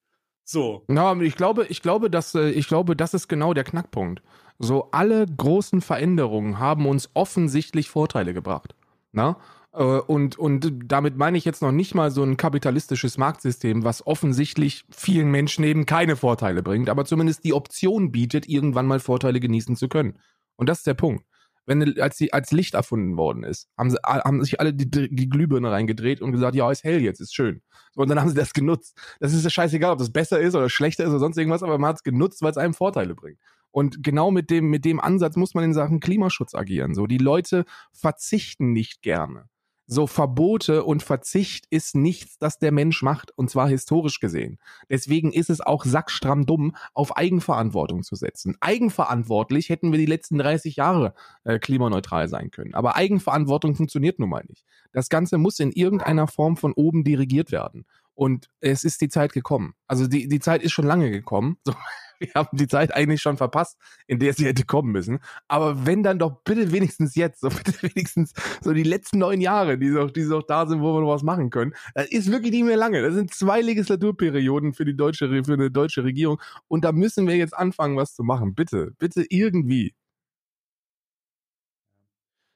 So. 0.43 0.83
Ja, 0.89 1.11
aber 1.11 1.21
ich 1.23 1.35
glaube, 1.35 1.65
ich 1.67 1.81
glaube, 1.81 2.09
dass, 2.09 2.33
äh, 2.35 2.49
ich 2.49 2.67
glaube, 2.67 2.95
das 2.95 3.13
ist 3.13 3.27
genau 3.27 3.53
der 3.53 3.63
Knackpunkt. 3.63 4.21
So 4.59 4.89
alle 4.91 5.25
großen 5.25 5.81
Veränderungen 5.81 6.57
haben 6.59 6.87
uns 6.87 7.09
offensichtlich 7.13 7.89
Vorteile 7.89 8.33
gebracht. 8.33 8.75
Na? 9.11 9.37
Äh, 9.77 9.83
Und, 9.83 10.37
und 10.39 10.73
damit 10.85 11.17
meine 11.17 11.37
ich 11.37 11.45
jetzt 11.45 11.61
noch 11.61 11.71
nicht 11.71 11.93
mal 11.93 12.09
so 12.11 12.23
ein 12.23 12.37
kapitalistisches 12.37 13.17
Marktsystem, 13.17 13.83
was 13.83 14.05
offensichtlich 14.05 14.85
vielen 14.89 15.29
Menschen 15.29 15.63
eben 15.63 15.85
keine 15.85 16.15
Vorteile 16.15 16.63
bringt, 16.63 16.89
aber 16.89 17.05
zumindest 17.05 17.43
die 17.43 17.53
Option 17.53 18.11
bietet, 18.11 18.49
irgendwann 18.49 18.87
mal 18.87 18.99
Vorteile 18.99 19.39
genießen 19.39 19.75
zu 19.75 19.87
können. 19.87 20.17
Und 20.55 20.67
das 20.69 20.79
ist 20.79 20.87
der 20.87 20.95
Punkt. 20.95 21.25
Wenn, 21.67 21.99
als, 21.99 22.15
die, 22.15 22.31
als 22.31 22.51
Licht 22.51 22.75
erfunden 22.75 23.17
worden 23.17 23.43
ist, 23.43 23.67
haben, 23.77 23.91
sie, 23.91 23.97
haben 24.03 24.41
sich 24.41 24.59
alle 24.61 24.73
die, 24.73 24.89
die 24.89 25.29
Glühbirne 25.29 25.69
reingedreht 25.69 26.21
und 26.21 26.31
gesagt, 26.31 26.55
ja, 26.55 26.71
ist 26.71 26.85
hell 26.85 27.01
jetzt, 27.01 27.19
ist 27.19 27.35
schön. 27.35 27.61
Und 27.95 28.09
dann 28.09 28.21
haben 28.21 28.29
sie 28.29 28.35
das 28.35 28.53
genutzt. 28.53 28.97
Das 29.19 29.33
ist 29.33 29.43
ja 29.43 29.49
scheißegal, 29.49 29.91
ob 29.91 29.99
das 29.99 30.11
besser 30.11 30.39
ist 30.39 30.55
oder 30.55 30.69
schlechter 30.69 31.03
ist 31.03 31.09
oder 31.09 31.19
sonst 31.19 31.37
irgendwas, 31.37 31.63
aber 31.63 31.77
man 31.77 31.89
hat 31.89 31.97
es 31.97 32.03
genutzt, 32.03 32.41
weil 32.41 32.51
es 32.51 32.57
einem 32.57 32.73
Vorteile 32.73 33.15
bringt. 33.15 33.39
Und 33.71 34.01
genau 34.01 34.31
mit 34.31 34.49
dem, 34.49 34.69
mit 34.69 34.85
dem 34.85 35.01
Ansatz 35.01 35.35
muss 35.35 35.53
man 35.55 35.65
in 35.65 35.73
Sachen 35.73 35.99
Klimaschutz 35.99 36.55
agieren. 36.55 36.95
So, 36.95 37.05
die 37.05 37.17
Leute 37.17 37.65
verzichten 37.91 38.71
nicht 38.71 39.01
gerne. 39.01 39.49
So 39.89 40.05
Verbote 40.05 40.83
und 40.83 41.01
Verzicht 41.01 41.65
ist 41.69 41.95
nichts, 41.95 42.37
das 42.37 42.59
der 42.59 42.73
Mensch 42.73 43.01
macht, 43.03 43.31
und 43.37 43.49
zwar 43.49 43.69
historisch 43.69 44.19
gesehen. 44.19 44.59
Deswegen 44.89 45.31
ist 45.31 45.49
es 45.49 45.61
auch 45.61 45.85
sackstramm 45.85 46.45
dumm, 46.45 46.75
auf 46.93 47.15
Eigenverantwortung 47.15 48.03
zu 48.03 48.15
setzen. 48.15 48.57
Eigenverantwortlich 48.59 49.69
hätten 49.69 49.93
wir 49.93 49.97
die 49.97 50.05
letzten 50.05 50.39
30 50.39 50.75
Jahre 50.75 51.13
äh, 51.45 51.57
klimaneutral 51.57 52.27
sein 52.27 52.51
können. 52.51 52.75
Aber 52.75 52.97
Eigenverantwortung 52.97 53.75
funktioniert 53.75 54.19
nun 54.19 54.29
mal 54.29 54.43
nicht. 54.45 54.65
Das 54.91 55.07
Ganze 55.07 55.37
muss 55.37 55.59
in 55.59 55.71
irgendeiner 55.71 56.27
Form 56.27 56.57
von 56.57 56.73
oben 56.73 57.05
dirigiert 57.05 57.53
werden. 57.53 57.85
Und 58.13 58.49
es 58.59 58.83
ist 58.83 58.99
die 58.99 59.09
Zeit 59.09 59.31
gekommen. 59.31 59.73
Also 59.87 60.07
die, 60.07 60.27
die 60.27 60.39
Zeit 60.39 60.63
ist 60.63 60.71
schon 60.73 60.87
lange 60.87 61.11
gekommen. 61.11 61.57
So, 61.63 61.73
wir 62.19 62.29
haben 62.35 62.55
die 62.57 62.67
Zeit 62.67 62.93
eigentlich 62.93 63.21
schon 63.21 63.37
verpasst, 63.37 63.77
in 64.07 64.19
der 64.19 64.33
sie 64.33 64.45
hätte 64.45 64.65
kommen 64.65 64.91
müssen. 64.91 65.19
Aber 65.47 65.85
wenn 65.85 66.03
dann 66.03 66.19
doch 66.19 66.41
bitte 66.43 66.71
wenigstens 66.71 67.15
jetzt, 67.15 67.41
so 67.41 67.49
bitte 67.49 67.73
wenigstens 67.83 68.33
so 68.61 68.73
die 68.73 68.83
letzten 68.83 69.19
neun 69.19 69.41
Jahre, 69.41 69.77
die 69.77 69.89
so, 69.89 70.07
die 70.07 70.23
so 70.23 70.41
da 70.41 70.65
sind, 70.67 70.81
wo 70.81 70.93
wir 70.95 71.01
noch 71.01 71.13
was 71.13 71.23
machen 71.23 71.49
können. 71.49 71.73
Das 71.95 72.07
ist 72.07 72.31
wirklich 72.31 72.51
nicht 72.51 72.63
mehr 72.65 72.77
lange. 72.77 73.01
Das 73.01 73.13
sind 73.13 73.33
zwei 73.33 73.61
Legislaturperioden 73.61 74.73
für 74.73 74.85
die 74.85 74.95
deutsche, 74.95 75.43
für 75.43 75.53
eine 75.53 75.71
deutsche 75.71 76.03
Regierung. 76.03 76.41
Und 76.67 76.83
da 76.85 76.91
müssen 76.91 77.27
wir 77.27 77.35
jetzt 77.37 77.55
anfangen, 77.55 77.97
was 77.97 78.13
zu 78.15 78.23
machen. 78.23 78.55
Bitte, 78.55 78.91
bitte 78.97 79.25
irgendwie. 79.29 79.93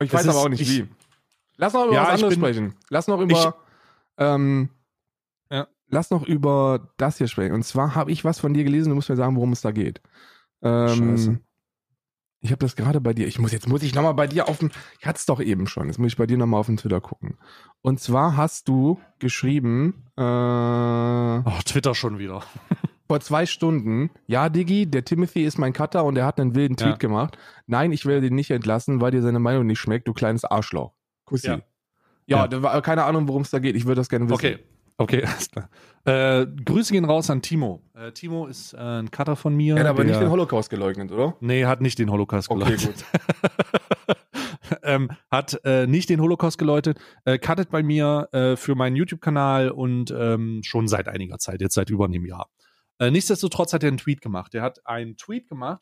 Ich 0.02 0.10
Das 0.10 0.26
weiß 0.26 0.28
aber 0.30 0.38
ist- 0.40 0.46
auch 0.46 0.50
nicht 0.50 0.62
ich- 0.62 0.70
wie. 0.84 0.88
Lass 1.58 1.74
noch 1.74 1.86
über 1.86 1.94
Ja, 1.94 2.02
was 2.04 2.08
ich 2.08 2.14
anderes 2.24 2.34
bin- 2.36 2.40
sprechen. 2.42 2.76
Lass 2.90 3.08
noch 3.08 3.22
über, 3.22 3.56
ähm, 4.18 4.70
Ja. 4.72 4.81
Lass 5.92 6.10
noch 6.10 6.24
über 6.26 6.92
das 6.98 7.18
hier 7.18 7.28
sprechen. 7.28 7.54
Und 7.54 7.64
zwar 7.64 7.94
habe 7.96 8.12
ich 8.12 8.24
was 8.26 8.40
von 8.40 8.54
dir 8.54 8.64
gelesen, 8.64 8.90
du 8.90 8.96
musst 8.96 9.10
mir 9.10 9.16
sagen, 9.16 9.36
worum 9.36 9.52
es 9.52 9.62
da 9.62 9.72
geht. 9.72 10.02
Ähm, 10.64 10.88
Scheiße. 11.18 11.40
Ich 12.44 12.50
habe 12.52 12.60
das 12.60 12.76
gerade 12.76 13.00
bei 13.02 13.14
dir. 13.14 13.28
Ich 13.28 13.38
muss 13.38 13.52
jetzt 13.52 13.68
muss 13.68 13.84
ich 13.84 13.94
nochmal 13.94 14.16
bei 14.16 14.26
dir 14.26 14.50
auf 14.50 14.58
dem. 14.58 14.72
Ich 15.00 15.06
hatte 15.06 15.18
es 15.20 15.28
doch 15.28 15.40
eben 15.40 15.68
schon. 15.68 15.86
Jetzt 15.88 16.00
muss 16.00 16.08
ich 16.14 16.18
bei 16.18 16.26
dir 16.26 16.38
nochmal 16.38 16.60
auf 16.62 16.66
den 16.66 16.78
Twitter 16.78 17.00
gucken. 17.00 17.38
Und 17.84 18.00
zwar 18.00 18.36
hast 18.36 18.68
du 18.68 19.00
geschrieben 19.20 20.06
äh, 20.18 20.22
Oh, 20.22 21.60
Twitter 21.66 21.94
schon 21.94 22.18
wieder. 22.18 22.42
vor 23.08 23.20
zwei 23.20 23.46
Stunden. 23.46 24.10
Ja, 24.26 24.50
Diggi, 24.50 24.90
der 24.90 25.04
Timothy 25.06 25.44
ist 25.44 25.58
mein 25.60 25.74
Cutter 25.74 26.04
und 26.06 26.18
er 26.18 26.26
hat 26.26 26.40
einen 26.40 26.56
wilden 26.56 26.78
Tweet 26.78 26.90
Ja. 26.92 26.96
gemacht. 26.98 27.38
Nein, 27.68 27.92
ich 27.92 28.06
werde 28.06 28.26
ihn 28.28 28.36
nicht 28.36 28.50
entlassen, 28.52 29.02
weil 29.02 29.12
dir 29.12 29.22
seine 29.22 29.40
Meinung 29.40 29.68
nicht 29.68 29.80
schmeckt, 29.80 30.08
du 30.08 30.14
kleines 30.14 30.44
Arschloch. 30.46 30.94
Kussi. 31.26 31.48
Ja. 31.48 31.54
Ja, 32.26 32.38
Ja. 32.38 32.48
da 32.48 32.64
war 32.64 32.82
keine 32.82 33.04
Ahnung, 33.04 33.28
worum 33.28 33.42
es 33.44 33.50
da 33.52 33.60
geht. 33.60 33.76
Ich 33.76 33.86
würde 33.86 34.00
das 34.02 34.10
gerne 34.10 34.26
wissen. 34.26 34.34
Okay. 34.34 34.60
Okay, 35.02 35.24
alles 35.26 35.50
klar. 35.50 35.70
Äh, 36.06 36.46
Grüße 36.46 36.94
gehen 36.94 37.06
raus 37.06 37.30
an 37.32 37.42
Timo. 37.42 37.82
Äh, 37.96 38.12
Timo 38.12 38.46
ist 38.46 38.74
äh, 38.74 38.78
ein 38.78 39.10
Cutter 39.10 39.36
von 39.36 39.56
mir. 39.56 39.76
Er 39.76 39.82
hat 39.82 39.88
aber 39.90 40.04
der- 40.04 40.12
nicht 40.14 40.22
den 40.22 40.30
Holocaust 40.30 40.70
geleugnet, 40.70 41.12
oder? 41.12 41.36
Nee, 41.40 41.66
hat 41.66 41.82
nicht 41.82 41.98
den 41.98 42.12
Holocaust 42.12 42.52
Okay, 42.52 42.64
geleugnet. 42.64 43.04
ähm, 44.84 45.10
hat 45.32 45.60
äh, 45.66 45.88
nicht 45.88 46.10
den 46.10 46.22
Holocaust 46.22 46.60
geläutet, 46.60 47.00
äh, 47.26 47.40
cuttet 47.40 47.72
bei 47.72 47.82
mir 47.82 48.30
äh, 48.32 48.56
für 48.56 48.76
meinen 48.76 48.96
YouTube-Kanal 48.96 49.72
und 49.72 50.12
ähm, 50.12 50.62
schon 50.64 50.88
seit 50.88 51.08
einiger 51.08 51.40
Zeit, 51.40 51.62
jetzt 51.62 51.74
seit 51.74 51.90
über 51.90 52.06
einem 52.06 52.26
Jahr. 52.26 52.52
Äh, 53.00 53.10
nichtsdestotrotz 53.10 53.74
hat 53.74 53.84
er 53.84 53.88
einen 53.88 53.98
Tweet 53.98 54.22
gemacht. 54.22 54.54
Er 54.54 54.62
hat 54.62 54.86
einen 54.86 55.18
Tweet 55.18 55.48
gemacht, 55.48 55.82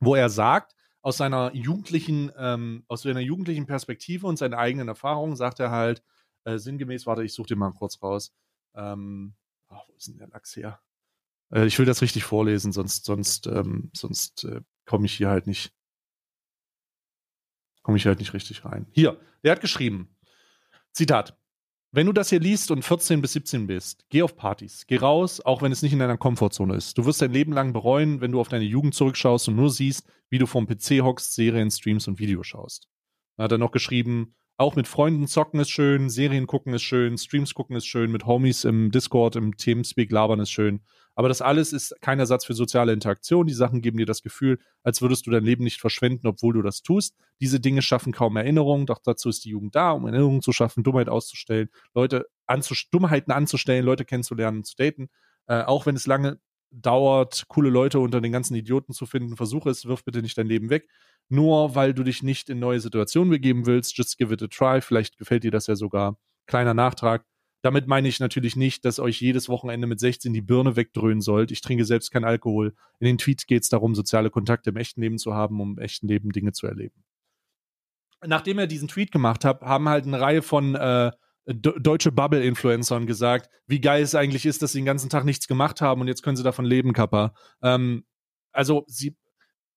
wo 0.00 0.14
er 0.14 0.28
sagt, 0.28 0.74
aus 1.00 1.16
seiner 1.16 1.54
jugendlichen, 1.54 2.30
ähm, 2.38 2.84
aus 2.88 3.02
seiner 3.02 3.20
jugendlichen 3.20 3.64
Perspektive 3.64 4.26
und 4.26 4.36
seinen 4.36 4.54
eigenen 4.54 4.88
Erfahrungen 4.88 5.36
sagt 5.36 5.60
er 5.60 5.70
halt, 5.70 6.02
äh, 6.48 6.58
sinngemäß, 6.58 7.06
warte, 7.06 7.24
ich 7.24 7.34
suche 7.34 7.48
den 7.48 7.58
mal 7.58 7.72
kurz 7.72 8.02
raus. 8.02 8.32
Ähm, 8.74 9.34
ach, 9.68 9.82
wo 9.88 9.94
ist 9.94 10.08
denn 10.08 10.18
der 10.18 10.28
Lachs 10.28 10.56
her? 10.56 10.80
Äh, 11.52 11.66
ich 11.66 11.78
will 11.78 11.86
das 11.86 12.02
richtig 12.02 12.24
vorlesen, 12.24 12.72
sonst, 12.72 13.04
sonst, 13.04 13.46
ähm, 13.46 13.90
sonst 13.94 14.44
äh, 14.44 14.60
komme 14.84 15.06
ich 15.06 15.14
hier 15.14 15.28
halt 15.28 15.46
nicht, 15.46 15.72
komme 17.82 17.96
ich 17.96 18.06
halt 18.06 18.18
nicht 18.18 18.34
richtig 18.34 18.64
rein. 18.64 18.86
Hier, 18.90 19.20
der 19.42 19.52
hat 19.52 19.60
geschrieben, 19.60 20.16
Zitat, 20.92 21.38
wenn 21.90 22.06
du 22.06 22.12
das 22.12 22.28
hier 22.28 22.40
liest 22.40 22.70
und 22.70 22.82
14 22.82 23.22
bis 23.22 23.32
17 23.32 23.66
bist, 23.66 24.04
geh 24.10 24.22
auf 24.22 24.36
Partys, 24.36 24.86
geh 24.86 24.98
raus, 24.98 25.40
auch 25.40 25.62
wenn 25.62 25.72
es 25.72 25.80
nicht 25.80 25.94
in 25.94 25.98
deiner 25.98 26.18
Komfortzone 26.18 26.74
ist. 26.74 26.98
Du 26.98 27.06
wirst 27.06 27.22
dein 27.22 27.32
Leben 27.32 27.52
lang 27.52 27.72
bereuen, 27.72 28.20
wenn 28.20 28.32
du 28.32 28.40
auf 28.40 28.48
deine 28.48 28.64
Jugend 28.64 28.94
zurückschaust 28.94 29.48
und 29.48 29.56
nur 29.56 29.70
siehst, 29.70 30.06
wie 30.28 30.38
du 30.38 30.46
vom 30.46 30.66
PC 30.66 31.00
hockst, 31.02 31.34
Serien, 31.34 31.70
Streams 31.70 32.06
und 32.06 32.18
Videos 32.18 32.46
schaust. 32.46 32.88
Dann 33.36 33.44
hat 33.44 33.52
er 33.52 33.58
noch 33.58 33.70
geschrieben, 33.70 34.34
auch 34.58 34.74
mit 34.74 34.88
Freunden 34.88 35.28
zocken 35.28 35.60
ist 35.60 35.70
schön, 35.70 36.10
Serien 36.10 36.48
gucken 36.48 36.74
ist 36.74 36.82
schön, 36.82 37.16
Streams 37.16 37.54
gucken 37.54 37.76
ist 37.76 37.86
schön, 37.86 38.10
mit 38.10 38.26
Homies 38.26 38.64
im 38.64 38.90
Discord, 38.90 39.36
im 39.36 39.56
Teamspeak 39.56 40.10
labern 40.10 40.40
ist 40.40 40.50
schön. 40.50 40.80
Aber 41.14 41.28
das 41.28 41.40
alles 41.40 41.72
ist 41.72 41.94
kein 42.00 42.18
Ersatz 42.18 42.44
für 42.44 42.54
soziale 42.54 42.92
Interaktion. 42.92 43.46
Die 43.46 43.54
Sachen 43.54 43.82
geben 43.82 43.98
dir 43.98 44.06
das 44.06 44.20
Gefühl, 44.20 44.58
als 44.82 45.00
würdest 45.00 45.26
du 45.26 45.30
dein 45.30 45.44
Leben 45.44 45.62
nicht 45.62 45.80
verschwenden, 45.80 46.26
obwohl 46.26 46.54
du 46.54 46.62
das 46.62 46.82
tust. 46.82 47.14
Diese 47.40 47.60
Dinge 47.60 47.82
schaffen 47.82 48.12
kaum 48.12 48.36
Erinnerungen, 48.36 48.86
doch 48.86 48.98
dazu 49.02 49.28
ist 49.28 49.44
die 49.44 49.50
Jugend 49.50 49.76
da, 49.76 49.92
um 49.92 50.06
Erinnerungen 50.06 50.42
zu 50.42 50.52
schaffen, 50.52 50.82
Dummheit 50.82 51.08
auszustellen, 51.08 51.70
Leute 51.94 52.26
anzus 52.46 52.90
Dummheiten 52.90 53.32
anzustellen, 53.32 53.84
Leute 53.84 54.04
kennenzulernen 54.04 54.58
und 54.58 54.66
zu 54.66 54.74
daten. 54.76 55.08
Äh, 55.46 55.62
auch 55.62 55.86
wenn 55.86 55.94
es 55.94 56.06
lange 56.06 56.40
dauert, 56.70 57.44
coole 57.48 57.70
Leute 57.70 58.00
unter 58.00 58.20
den 58.20 58.32
ganzen 58.32 58.54
Idioten 58.54 58.92
zu 58.92 59.06
finden, 59.06 59.36
versuche 59.36 59.70
es, 59.70 59.86
wirf 59.86 60.04
bitte 60.04 60.22
nicht 60.22 60.36
dein 60.38 60.46
Leben 60.46 60.70
weg. 60.70 60.88
Nur 61.28 61.74
weil 61.74 61.94
du 61.94 62.02
dich 62.02 62.22
nicht 62.22 62.48
in 62.48 62.58
neue 62.58 62.80
Situationen 62.80 63.30
begeben 63.30 63.66
willst, 63.66 63.96
just 63.96 64.18
give 64.18 64.32
it 64.32 64.42
a 64.42 64.46
try. 64.46 64.80
Vielleicht 64.80 65.18
gefällt 65.18 65.44
dir 65.44 65.50
das 65.50 65.66
ja 65.66 65.76
sogar. 65.76 66.18
Kleiner 66.46 66.74
Nachtrag. 66.74 67.24
Damit 67.62 67.88
meine 67.88 68.08
ich 68.08 68.20
natürlich 68.20 68.54
nicht, 68.54 68.84
dass 68.84 69.00
euch 69.00 69.20
jedes 69.20 69.48
Wochenende 69.48 69.86
mit 69.86 69.98
16 69.98 70.32
die 70.32 70.40
Birne 70.40 70.76
wegdröhnen 70.76 71.20
sollt. 71.20 71.50
Ich 71.50 71.60
trinke 71.60 71.84
selbst 71.84 72.10
keinen 72.10 72.24
Alkohol. 72.24 72.74
In 73.00 73.06
den 73.06 73.18
Tweets 73.18 73.46
geht 73.46 73.64
es 73.64 73.68
darum, 73.68 73.94
soziale 73.94 74.30
Kontakte 74.30 74.70
im 74.70 74.76
echten 74.76 75.00
Leben 75.00 75.18
zu 75.18 75.34
haben, 75.34 75.60
um 75.60 75.72
im 75.72 75.78
echten 75.78 76.06
Leben 76.06 76.30
Dinge 76.30 76.52
zu 76.52 76.66
erleben. 76.66 77.02
Nachdem 78.24 78.58
er 78.58 78.66
diesen 78.66 78.88
Tweet 78.88 79.10
gemacht 79.10 79.44
hat, 79.44 79.62
haben 79.62 79.88
halt 79.88 80.06
eine 80.06 80.20
Reihe 80.20 80.42
von 80.42 80.74
äh, 80.76 81.10
deutsche 81.54 82.12
Bubble-Influencern 82.12 83.06
gesagt, 83.06 83.48
wie 83.66 83.80
geil 83.80 84.02
es 84.02 84.14
eigentlich 84.14 84.44
ist, 84.44 84.62
dass 84.62 84.72
sie 84.72 84.80
den 84.80 84.84
ganzen 84.84 85.08
Tag 85.08 85.24
nichts 85.24 85.48
gemacht 85.48 85.80
haben 85.80 86.00
und 86.02 86.08
jetzt 86.08 86.22
können 86.22 86.36
sie 86.36 86.42
davon 86.42 86.64
leben, 86.64 86.92
Kappa. 86.92 87.32
Ähm, 87.62 88.04
also 88.52 88.84
sie, 88.86 89.16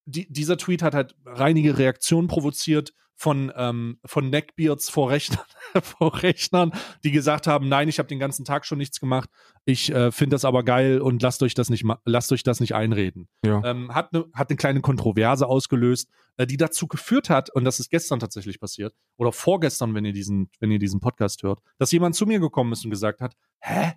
die, 0.05 0.31
dieser 0.31 0.57
Tweet 0.57 0.81
hat 0.81 0.93
halt 0.93 1.15
reinige 1.25 1.77
Reaktionen 1.77 2.27
provoziert 2.27 2.93
von, 3.21 3.51
ähm, 3.55 3.99
von 4.03 4.31
Neckbeards 4.31 4.89
vor 4.89 5.11
Rechnern, 5.11 5.45
vor 5.83 6.23
Rechnern, 6.23 6.71
die 7.03 7.11
gesagt 7.11 7.45
haben, 7.45 7.69
nein, 7.69 7.87
ich 7.87 7.99
habe 7.99 8.09
den 8.09 8.17
ganzen 8.17 8.45
Tag 8.45 8.65
schon 8.65 8.79
nichts 8.79 8.99
gemacht, 8.99 9.29
ich 9.63 9.91
äh, 9.91 10.11
finde 10.11 10.33
das 10.33 10.43
aber 10.43 10.63
geil 10.63 10.99
und 10.99 11.21
lasst 11.21 11.43
euch 11.43 11.53
das 11.53 11.69
nicht, 11.69 11.85
lasst 12.05 12.31
euch 12.31 12.41
das 12.41 12.59
nicht 12.59 12.73
einreden. 12.73 13.29
Ja. 13.45 13.61
Ähm, 13.63 13.93
hat 13.93 14.11
eine 14.11 14.25
hat 14.33 14.49
eine 14.49 14.57
kleine 14.57 14.81
Kontroverse 14.81 15.45
ausgelöst, 15.45 16.09
äh, 16.37 16.47
die 16.47 16.57
dazu 16.57 16.87
geführt 16.87 17.29
hat, 17.29 17.51
und 17.51 17.63
das 17.63 17.79
ist 17.79 17.91
gestern 17.91 18.19
tatsächlich 18.19 18.59
passiert, 18.59 18.95
oder 19.17 19.31
vorgestern, 19.31 19.93
wenn 19.93 20.03
ihr 20.03 20.13
diesen, 20.13 20.49
wenn 20.59 20.71
ihr 20.71 20.79
diesen 20.79 20.99
Podcast 20.99 21.43
hört, 21.43 21.59
dass 21.77 21.91
jemand 21.91 22.15
zu 22.15 22.25
mir 22.25 22.39
gekommen 22.39 22.73
ist 22.73 22.83
und 22.85 22.89
gesagt 22.89 23.21
hat, 23.21 23.35
hä? 23.59 23.93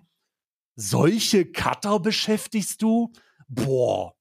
Solche 0.75 1.45
Cutter 1.45 1.99
beschäftigst 1.99 2.79
du? 2.83 3.11
Boah. 3.47 4.13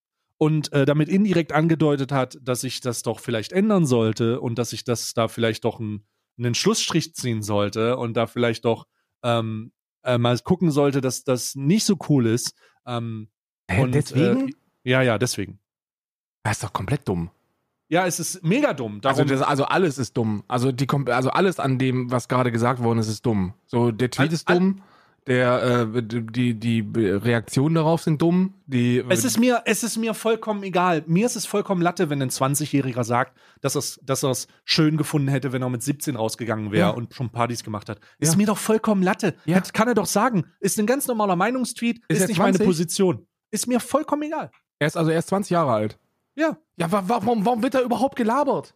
Und 0.45 0.73
äh, 0.73 0.85
damit 0.85 1.09
indirekt 1.09 1.53
angedeutet 1.53 2.13
hat, 2.13 2.39
dass 2.43 2.65
ich 2.65 2.81
das 2.81 3.03
doch 3.03 3.21
vielleicht 3.21 3.53
ändern 3.53 3.87
sollte 3.87 4.41
und 4.41 4.59
dass 4.59 4.73
ich 4.73 4.85
das 4.85 5.15
da 5.15 5.29
vielleicht 5.29 5.65
doch 5.65 5.81
ein, 5.81 6.05
einen 6.39 6.55
Schlussstrich 6.55 7.15
ziehen 7.15 7.43
sollte 7.43 7.97
und 7.97 8.15
da 8.17 8.27
vielleicht 8.27 8.65
doch 8.65 8.87
ähm, 9.23 9.73
äh, 10.03 10.19
mal 10.19 10.39
gucken 10.41 10.71
sollte, 10.71 11.01
dass 11.01 11.25
das 11.25 11.55
nicht 11.55 11.85
so 11.85 11.97
cool 12.09 12.27
ist. 12.27 12.55
Ähm, 12.87 13.29
Hä, 13.71 13.83
und, 13.83 13.95
deswegen? 13.95 14.49
Äh, 14.49 14.53
ja, 14.91 15.03
ja, 15.03 15.17
deswegen. 15.19 15.59
das 16.43 16.59
ist 16.59 16.65
doch 16.65 16.73
komplett 16.73 17.09
dumm. 17.09 17.31
Ja, 17.89 18.07
es 18.07 18.19
ist 18.21 18.43
mega 18.43 18.75
dumm. 18.75 19.01
Darum, 19.01 19.21
Also, 19.21 19.35
das, 19.35 19.43
also 19.43 19.65
alles 19.65 19.99
ist 19.99 20.17
dumm. 20.17 20.43
Also, 20.49 20.73
die, 20.73 20.87
also 21.07 21.31
alles 21.31 21.61
an 21.61 21.79
dem, 21.79 22.11
was 22.11 22.29
gerade 22.29 22.51
gesagt 22.51 22.83
worden 22.83 22.99
ist, 22.99 23.09
ist 23.09 23.25
dumm. 23.25 23.55
So, 23.67 23.93
der 23.93 24.11
Tweet 24.11 24.29
Al- 24.29 24.35
ist 24.35 24.51
dumm, 24.51 24.83
der, 25.27 25.89
äh, 25.95 26.03
die, 26.03 26.55
die 26.55 26.81
Reaktionen 26.95 27.75
darauf 27.77 28.03
sind 28.03 28.21
dumm. 28.21 28.55
Die, 28.67 29.03
es 29.09 29.25
ist 29.25 29.39
mir, 29.39 29.63
es 29.65 29.83
ist 29.83 29.97
mir 29.97 30.13
vollkommen 30.15 30.63
egal. 30.63 31.03
Mir 31.07 31.25
ist 31.25 31.35
es 31.37 31.47
vollkommen 31.47 31.81
Latte, 31.81 32.11
wenn 32.11 32.21
ein 32.21 32.29
20-Jähriger 32.31 33.05
sagt, 33.05 33.37
dass 33.63 33.75
er 33.75 33.79
es 33.79 34.01
dass 34.03 34.23
er's 34.23 34.49
schön 34.65 34.97
gefunden 34.99 35.29
hätte, 35.29 35.53
wenn 35.53 35.63
er 35.63 35.71
mit 35.71 35.83
17 35.83 36.17
rausgegangen 36.17 36.73
wäre 36.73 36.89
Ja. 36.89 36.91
und 36.91 37.15
schon 37.15 37.31
Partys 37.31 37.65
gemacht 37.65 37.89
hat. 37.89 38.01
Ist 38.19 38.33
Ja. 38.33 38.37
mir 38.37 38.47
doch 38.47 38.59
vollkommen 38.59 39.03
Latte. 39.03 39.35
Ja. 39.47 39.57
Hat, 39.57 39.73
kann 39.73 39.89
er 39.89 39.95
doch 39.95 40.07
sagen. 40.07 40.45
Ist 40.61 40.79
ein 40.79 40.87
ganz 40.87 41.07
normaler 41.07 41.37
Meinungstweet, 41.37 42.03
ist, 42.09 42.21
er 42.21 42.29
nicht 42.29 42.39
meine 42.39 42.57
20? 42.57 42.67
Position. 42.67 43.27
Ist 43.51 43.67
mir 43.67 43.81
vollkommen 43.81 44.23
egal. 44.25 44.51
er 44.79 44.87
ist 44.89 44.97
also 44.97 45.11
erst 45.11 45.29
20 45.29 45.51
Jahre 45.51 45.73
alt. 45.73 45.99
Ja. 46.37 46.59
Ja, 46.77 46.91
wa 46.93 47.05
warum, 47.07 47.47
warum 47.47 47.63
wird 47.63 47.75
er 47.77 47.83
überhaupt 47.83 48.17
gelabert? 48.17 48.75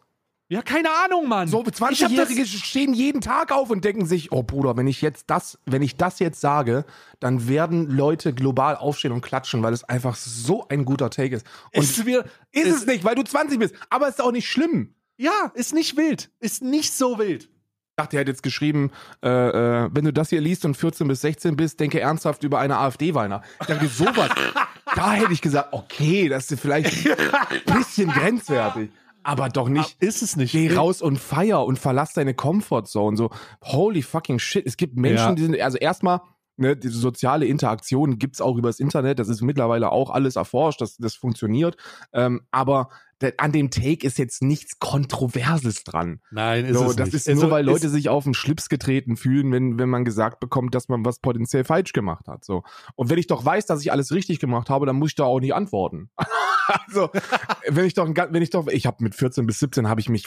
Ja, 0.51 0.63
keine 0.63 0.89
Ahnung, 1.05 1.29
Mann. 1.29 1.47
So 1.47 1.63
Ich 1.67 1.81
hab 1.81 1.91
20-Jährige 1.91 2.41
das- 2.41 2.49
stehen 2.51 2.95
jeden 2.95 3.21
Tag 3.21 3.53
auf 3.53 3.69
und 3.69 3.85
denken 3.85 4.07
sich, 4.07 4.33
oh 4.33 4.43
Bruder, 4.43 4.77
wenn 4.79 4.87
ich 4.87 5.03
jetzt 5.03 5.25
das, 5.29 5.59
wenn 5.67 5.83
ich 5.83 5.97
das 5.97 6.21
jetzt 6.21 6.41
sage, 6.41 6.87
dann 7.21 7.49
werden 7.49 7.91
Leute 7.91 8.33
global 8.33 8.75
aufstehen 8.77 9.13
und 9.13 9.21
klatschen, 9.21 9.63
weil 9.63 9.75
es 9.75 9.85
einfach 9.85 10.17
so 10.17 10.67
ein 10.69 10.87
guter 10.87 11.11
Take 11.11 11.37
ist. 11.37 11.47
Und 11.75 11.83
Ist 11.83 12.03
mir, 12.05 12.25
ist 12.53 12.69
es 12.75 12.87
nicht, 12.87 13.05
weil 13.05 13.15
du 13.15 13.25
20 13.25 13.59
bist, 13.59 13.75
aber 13.91 14.09
ist 14.09 14.23
auch 14.23 14.33
nicht 14.33 14.49
schlimm. 14.49 14.95
Ja, 15.19 15.53
ist 15.55 15.75
nicht 15.75 15.97
wild. 15.99 16.31
Ist 16.41 16.63
nicht 16.63 16.95
so 16.95 17.19
wild. 17.19 17.45
Ich 17.45 18.03
dachte, 18.05 18.17
er 18.17 18.21
hat 18.21 18.29
jetzt 18.29 18.45
geschrieben, 18.45 18.91
äh, 19.23 19.29
äh, 19.29 19.89
wenn 19.93 20.05
du 20.05 20.13
das 20.15 20.31
hier 20.31 20.41
liest 20.41 20.65
und 20.65 20.77
14 20.77 21.09
bis 21.09 21.21
16 21.23 21.57
bist, 21.57 21.79
denke 21.81 22.01
ernsthaft 22.01 22.43
über 22.45 22.61
eine 22.61 22.79
AfD-Wahl 22.79 23.29
nach. 23.29 23.43
Ich 23.61 23.67
dachte, 23.67 23.87
sowas. 23.89 24.31
da 24.95 25.13
hätte 25.13 25.33
ich 25.33 25.43
gesagt, 25.43 25.73
okay, 25.73 26.29
das 26.29 26.51
ist 26.51 26.61
vielleicht 26.61 27.07
ein 27.11 27.77
bisschen 27.77 28.09
grenzwertig. 28.13 28.91
Aber 29.29 29.51
doch 29.51 29.68
nicht. 29.68 30.03
Ist 30.03 30.22
es 30.22 30.37
nicht. 30.37 30.53
Geh 30.53 30.74
raus 30.74 31.03
und 31.03 31.18
feier 31.18 31.62
und 31.66 31.79
verlass 31.79 32.14
deine 32.14 32.33
Comfortzone. 32.33 33.14
So, 33.14 33.29
holy 33.62 34.01
fucking 34.01 34.39
shit. 34.39 34.66
Es 34.66 34.79
gibt 34.79 34.97
Menschen, 34.97 35.29
Ja. 35.29 35.35
die 35.35 35.43
sind, 35.43 35.61
also 35.61 35.76
erstmal, 35.76 36.20
ne, 36.59 36.77
diese 36.77 36.99
soziale 36.99 37.47
Interaktion 37.47 38.19
gibt's 38.19 38.41
auch 38.41 38.57
übers 38.57 38.81
Internet. 38.81 39.19
Das 39.19 39.29
ist 39.29 39.43
mittlerweile 39.43 39.91
auch 39.91 40.11
alles 40.11 40.37
erforscht, 40.37 40.81
das, 40.81 40.97
das 40.97 41.15
funktioniert. 41.15 41.77
Ähm, 42.13 42.43
aber 42.51 42.89
der, 43.21 43.35
an 43.39 43.51
dem 43.51 43.71
Take 43.71 44.07
ist 44.07 44.19
jetzt 44.19 44.43
nichts 44.43 44.79
Kontroverses 44.79 45.83
dran. 45.85 46.21
Nein, 46.31 46.67
ist 46.67 46.79
So, 46.79 46.85
es 46.87 46.97
das 46.97 47.07
nicht. 47.07 47.15
ist 47.15 47.29
Also, 47.29 47.43
nur, 47.43 47.51
weil 47.51 47.65
Leute 47.65 47.89
sich 47.89 48.09
auf 48.09 48.25
den 48.25 48.35
Schlips 48.35 48.69
getreten 48.69 49.17
fühlen, 49.17 49.51
wenn, 49.51 49.79
wenn 49.79 49.89
man 49.89 50.05
gesagt 50.05 50.39
bekommt, 50.41 50.75
dass 50.75 50.89
man 50.89 51.05
was 51.05 51.19
potenziell 51.19 51.65
falsch 51.65 51.93
gemacht 51.93 52.29
hat. 52.29 52.45
So. 52.45 52.63
Und 52.95 53.11
wenn 53.11 53.19
ich 53.19 53.27
doch 53.27 53.45
weiß, 53.45 53.67
dass 53.67 53.81
ich 53.81 53.91
alles 53.91 54.13
richtig 54.13 54.39
gemacht 54.39 54.71
habe, 54.71 54.87
dann 54.87 54.97
muss 54.97 55.11
ich 55.11 55.17
da 55.17 55.25
auch 55.25 55.41
nicht 55.41 55.55
antworten. 55.55 56.11
also, 56.87 57.11
wenn 57.69 57.87
ich 57.87 57.95
doch, 57.95 58.09
wenn 58.09 58.43
ich 58.43 58.51
doch, 58.51 58.69
ich 58.69 58.87
habe 58.87 59.03
mit 59.03 59.15
14 59.15 59.47
bis 59.47 59.59
17 59.59 59.89
habe 59.89 60.01
ich 60.01 60.09
mich 60.09 60.27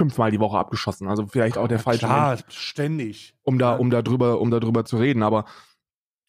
fünfmal 0.00 0.30
die 0.30 0.40
Woche 0.40 0.56
abgeschossen. 0.56 1.08
Also 1.08 1.26
vielleicht 1.26 1.58
auch 1.58 1.68
der 1.68 1.78
falsche 1.78 2.06
Klar, 2.06 2.30
Mensch, 2.30 2.44
ständig. 2.48 3.34
um 3.42 3.58
da, 3.58 3.76
um 3.76 3.90
da 3.90 4.00
drüber, 4.00 4.40
um 4.40 4.50
da 4.50 4.58
drüber 4.58 4.86
zu 4.86 4.96
reden. 4.96 5.22
Aber 5.22 5.44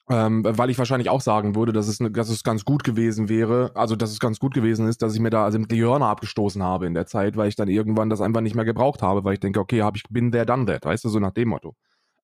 ähm, 0.09 0.43
weil 0.45 0.69
ich 0.69 0.77
wahrscheinlich 0.77 1.09
auch 1.09 1.21
sagen 1.21 1.55
würde, 1.55 1.71
dass 1.71 1.87
es, 1.87 2.01
ne, 2.01 2.11
dass 2.11 2.27
es 2.27 2.43
ganz 2.43 2.65
gut 2.65 2.83
gewesen 2.83 3.29
wäre, 3.29 3.71
also 3.75 3.95
dass 3.95 4.11
es 4.11 4.19
ganz 4.19 4.39
gut 4.39 4.53
gewesen 4.53 4.89
ist, 4.89 5.01
dass 5.01 5.15
ich 5.15 5.21
mir 5.21 5.29
da 5.29 5.45
also 5.45 5.57
die 5.57 5.81
Hörner 5.81 6.07
abgestoßen 6.07 6.61
habe 6.61 6.85
in 6.85 6.93
der 6.93 7.05
Zeit, 7.05 7.37
weil 7.37 7.47
ich 7.47 7.55
dann 7.55 7.69
irgendwann 7.69 8.09
das 8.09 8.19
einfach 8.19 8.41
nicht 8.41 8.55
mehr 8.55 8.65
gebraucht 8.65 9.01
habe, 9.01 9.23
weil 9.23 9.35
ich 9.35 9.39
denke, 9.39 9.61
okay, 9.61 9.83
hab 9.83 9.95
ich 9.95 10.03
bin 10.09 10.33
there, 10.33 10.45
done 10.45 10.65
that, 10.65 10.83
weißt 10.83 11.05
du, 11.05 11.09
so 11.09 11.19
nach 11.19 11.31
dem 11.31 11.47
Motto. 11.47 11.75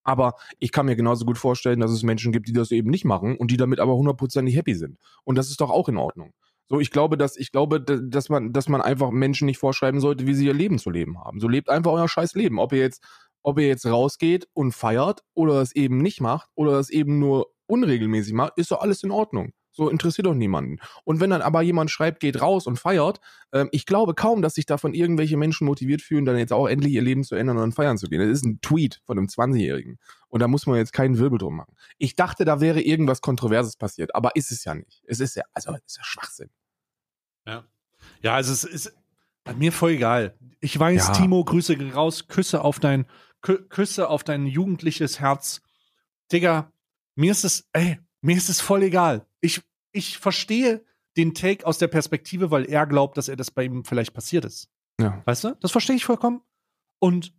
Aber 0.04 0.34
ich 0.60 0.74
kann 0.74 0.86
mir 0.86 0.98
genauso 0.98 1.24
gut 1.24 1.38
vorstellen, 1.38 1.80
dass 1.80 1.92
es 1.92 2.04
Menschen 2.04 2.34
gibt, 2.34 2.50
die 2.50 2.54
das 2.54 2.72
eben 2.72 2.90
nicht 2.90 3.06
machen 3.06 3.38
und 3.38 3.52
die 3.52 3.58
damit 3.58 3.80
aber 3.80 3.96
hundertprozentig 3.96 4.58
happy 4.58 4.76
sind. 4.76 4.98
Und 5.24 5.38
das 5.38 5.50
ist 5.50 5.62
doch 5.62 5.70
auch 5.70 5.88
in 5.88 5.98
Ordnung. 5.98 6.34
So, 6.70 6.80
ich 6.80 6.92
glaube, 6.92 7.18
dass 7.18 7.38
ich 7.38 7.52
glaube, 7.52 7.82
dass 7.82 8.30
man, 8.30 8.52
dass 8.52 8.68
man 8.68 8.82
einfach 8.82 9.12
Menschen 9.12 9.46
nicht 9.46 9.58
vorschreiben 9.58 10.02
sollte, 10.02 10.28
wie 10.28 10.34
sie 10.34 10.46
ihr 10.46 10.54
Leben 10.54 10.80
zu 10.80 10.90
leben 10.90 11.20
haben. 11.20 11.40
So 11.40 11.48
lebt 11.48 11.70
einfach 11.70 11.92
euer 11.92 12.10
scheiß 12.10 12.34
Leben. 12.36 12.60
Ob 12.60 12.74
ihr 12.74 12.80
jetzt, 12.80 13.04
ob 13.42 13.60
ihr 13.60 13.68
jetzt 13.68 13.86
rausgeht 13.86 14.48
und 14.54 14.74
feiert 14.74 15.22
oder 15.34 15.62
es 15.62 15.74
eben 15.76 16.00
nicht 16.00 16.20
macht 16.20 16.50
oder 16.56 16.74
es 16.80 16.90
eben 16.90 17.20
nur 17.20 17.48
unregelmäßig 17.68 18.34
macht, 18.34 18.54
ist 18.58 18.72
doch 18.72 18.82
alles 18.82 19.04
in 19.04 19.12
Ordnung. 19.12 19.54
So 19.78 19.90
interessiert 19.90 20.26
doch 20.26 20.34
niemanden. 20.34 20.80
Und 21.04 21.20
wenn 21.20 21.30
dann 21.30 21.44
aber 21.44 21.62
jemand 21.62 21.92
schreibt, 21.92 22.20
geht 22.20 22.42
raus 22.42 22.66
und 22.66 22.78
feiert, 22.78 23.20
ähm, 23.54 23.70
ich 23.72 23.86
glaube 23.86 24.16
kaum, 24.16 24.42
dass 24.42 24.56
sich 24.56 24.66
davon 24.66 24.94
irgendwelche 24.94 25.38
Menschen 25.38 25.66
motiviert 25.66 26.02
fühlen, 26.02 26.26
dann 26.26 26.38
jetzt 26.38 26.52
auch 26.52 26.68
endlich 26.68 26.94
ihr 26.94 27.04
Leben 27.04 27.24
zu 27.24 27.36
ändern 27.36 27.58
und 27.58 27.62
dann 27.62 27.72
feiern 27.72 27.98
zu 27.98 28.08
gehen. 28.08 28.20
Das 28.20 28.30
ist 28.30 28.44
ein 28.44 28.60
Tweet 28.62 29.02
von 29.06 29.18
einem 29.18 29.28
20-Jährigen. 29.28 30.00
Und 30.30 30.42
da 30.42 30.48
muss 30.48 30.66
man 30.66 30.78
jetzt 30.78 30.94
keinen 30.94 31.20
Wirbel 31.20 31.38
drum 31.38 31.56
machen. 31.56 31.76
Ich 32.00 32.16
dachte, 32.16 32.44
da 32.44 32.60
wäre 32.60 32.82
irgendwas 32.82 33.22
Kontroverses 33.22 33.78
passiert, 33.78 34.16
aber 34.16 34.36
ist 34.36 34.52
es 34.52 34.66
ja 34.66 34.74
nicht. 34.74 35.04
Es 35.06 35.20
ist 35.20 35.36
ja, 35.36 35.44
also, 35.54 35.72
es 35.74 35.84
ist 35.86 35.98
ja 35.98 36.04
Schwachsinn. 36.04 36.50
Ja. 37.46 37.64
Ja, 38.22 38.34
also 38.34 38.52
es 38.52 38.64
ist 38.64 38.94
mir 39.56 39.72
voll 39.72 39.92
egal. 39.92 40.36
Ich 40.60 40.78
weiß, 40.78 41.08
Ja. 41.08 41.14
Timo, 41.14 41.44
Grüße 41.44 41.78
raus, 41.94 42.28
Küsse 42.28 42.62
auf 42.62 42.80
dein, 42.80 43.06
Kü 43.42 43.68
Küsse 43.70 44.10
auf 44.10 44.24
dein 44.24 44.48
jugendliches 44.48 45.20
Herz. 45.20 45.62
Digga, 46.32 46.72
mir 47.16 47.32
ist 47.32 47.46
es, 47.46 47.70
ey, 47.74 48.00
mir 48.22 48.36
ist 48.36 48.50
es 48.50 48.60
voll 48.62 48.84
egal. 48.84 49.26
Ich, 49.42 49.62
ich 49.98 50.18
verstehe 50.18 50.86
den 51.18 51.34
Take 51.34 51.66
aus 51.66 51.80
der 51.80 51.88
Perspektive, 51.88 52.52
weil 52.52 52.66
er 52.66 52.86
glaubt, 52.86 53.18
dass 53.18 53.28
er 53.28 53.36
das 53.36 53.52
bei 53.52 53.64
ihm 53.64 53.84
vielleicht 53.84 54.14
passiert 54.14 54.46
ist. 54.46 54.70
Ja. 55.00 55.22
Weißt 55.26 55.44
du? 55.44 55.58
Das 55.60 55.72
verstehe 55.72 55.96
ich 55.96 56.06
vollkommen. 56.06 56.42
Und 57.00 57.34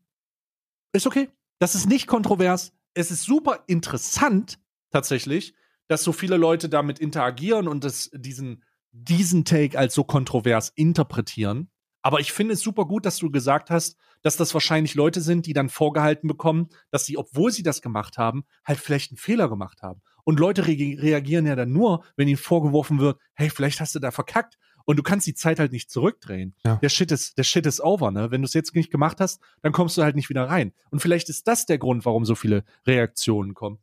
ist 0.93 1.07
okay. 1.07 1.31
Das 1.59 1.75
ist 1.75 1.89
nicht 1.89 2.07
kontrovers. 2.07 2.73
Es 2.95 3.11
ist 3.11 3.25
super 3.25 3.65
interessant, 3.67 4.59
tatsächlich, 4.91 5.55
dass 5.87 6.03
so 6.03 6.13
viele 6.13 6.37
Leute 6.37 6.69
damit 6.69 6.99
interagieren 6.99 7.69
und 7.69 7.85
das, 7.85 8.11
diesen, 8.13 8.65
diesen 8.91 9.45
Take 9.45 9.79
als 9.79 9.95
so 9.95 10.05
kontrovers 10.05 10.71
interpretieren. 10.75 11.71
Aber 12.03 12.21
ich 12.21 12.33
finde 12.33 12.55
es 12.55 12.61
super 12.61 12.85
gut, 12.85 13.07
dass 13.07 13.19
du 13.19 13.31
gesagt 13.31 13.71
hast, 13.71 13.97
dass 14.23 14.37
das 14.37 14.55
wahrscheinlich 14.55 14.95
Leute 14.95 15.21
sind, 15.21 15.47
die 15.47 15.53
dann 15.53 15.69
vorgehalten 15.69 16.29
bekommen, 16.29 16.69
dass 16.91 17.07
sie, 17.07 17.17
obwohl 17.17 17.51
sie 17.51 17.63
das 17.63 17.83
gemacht 17.83 18.19
haben, 18.19 18.45
halt 18.65 18.79
vielleicht 18.79 19.11
einen 19.11 19.19
Fehler 19.19 19.49
gemacht 19.49 19.83
haben. 19.83 20.01
Und 20.29 20.39
Leute 20.39 20.67
re 20.67 20.75
reagieren 20.99 21.47
ja 21.47 21.57
dann 21.57 21.73
nur, 21.73 22.05
wenn 22.17 22.29
ihnen 22.29 22.37
vorgeworfen 22.37 22.99
wird, 22.99 23.19
hey, 23.33 23.49
vielleicht 23.49 23.81
hast 23.81 23.95
du 23.95 23.99
da 23.99 24.11
verkackt. 24.11 24.59
Und 24.85 24.99
du 24.99 25.03
kannst 25.03 25.27
die 25.27 25.33
Zeit 25.33 25.59
halt 25.59 25.73
nicht 25.73 25.91
zurückdrehen. 25.91 26.55
Ja. 26.67 26.77
Der 26.77 26.91
Shit 26.91 27.11
ist, 27.13 27.39
der 27.39 27.45
Shit 27.45 27.65
ist 27.65 27.81
over, 27.81 28.11
ne? 28.11 28.31
Wenn 28.31 28.43
du 28.43 28.45
es 28.45 28.53
jetzt 28.53 28.75
nicht 28.75 28.91
gemacht 28.91 29.21
hast, 29.21 29.41
dann 29.63 29.73
kommst 29.73 29.97
du 29.97 30.03
halt 30.03 30.17
nicht 30.17 30.29
wieder 30.29 30.45
rein. 30.45 30.75
Und 30.91 31.01
vielleicht 31.01 31.31
ist 31.31 31.49
das 31.49 31.65
der 31.65 31.79
Grund, 31.79 32.05
warum 32.05 32.27
so 32.27 32.35
viele 32.35 32.65
Reaktionen 32.87 33.55
kommen. 33.55 33.79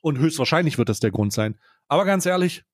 Und 0.00 0.18
höchstwahrscheinlich 0.18 0.78
wird 0.78 0.88
das 0.88 0.98
der 0.98 1.12
Grund 1.12 1.32
sein. 1.32 1.56
Aber 1.86 2.06
ganz 2.06 2.26
ehrlich, 2.26 2.64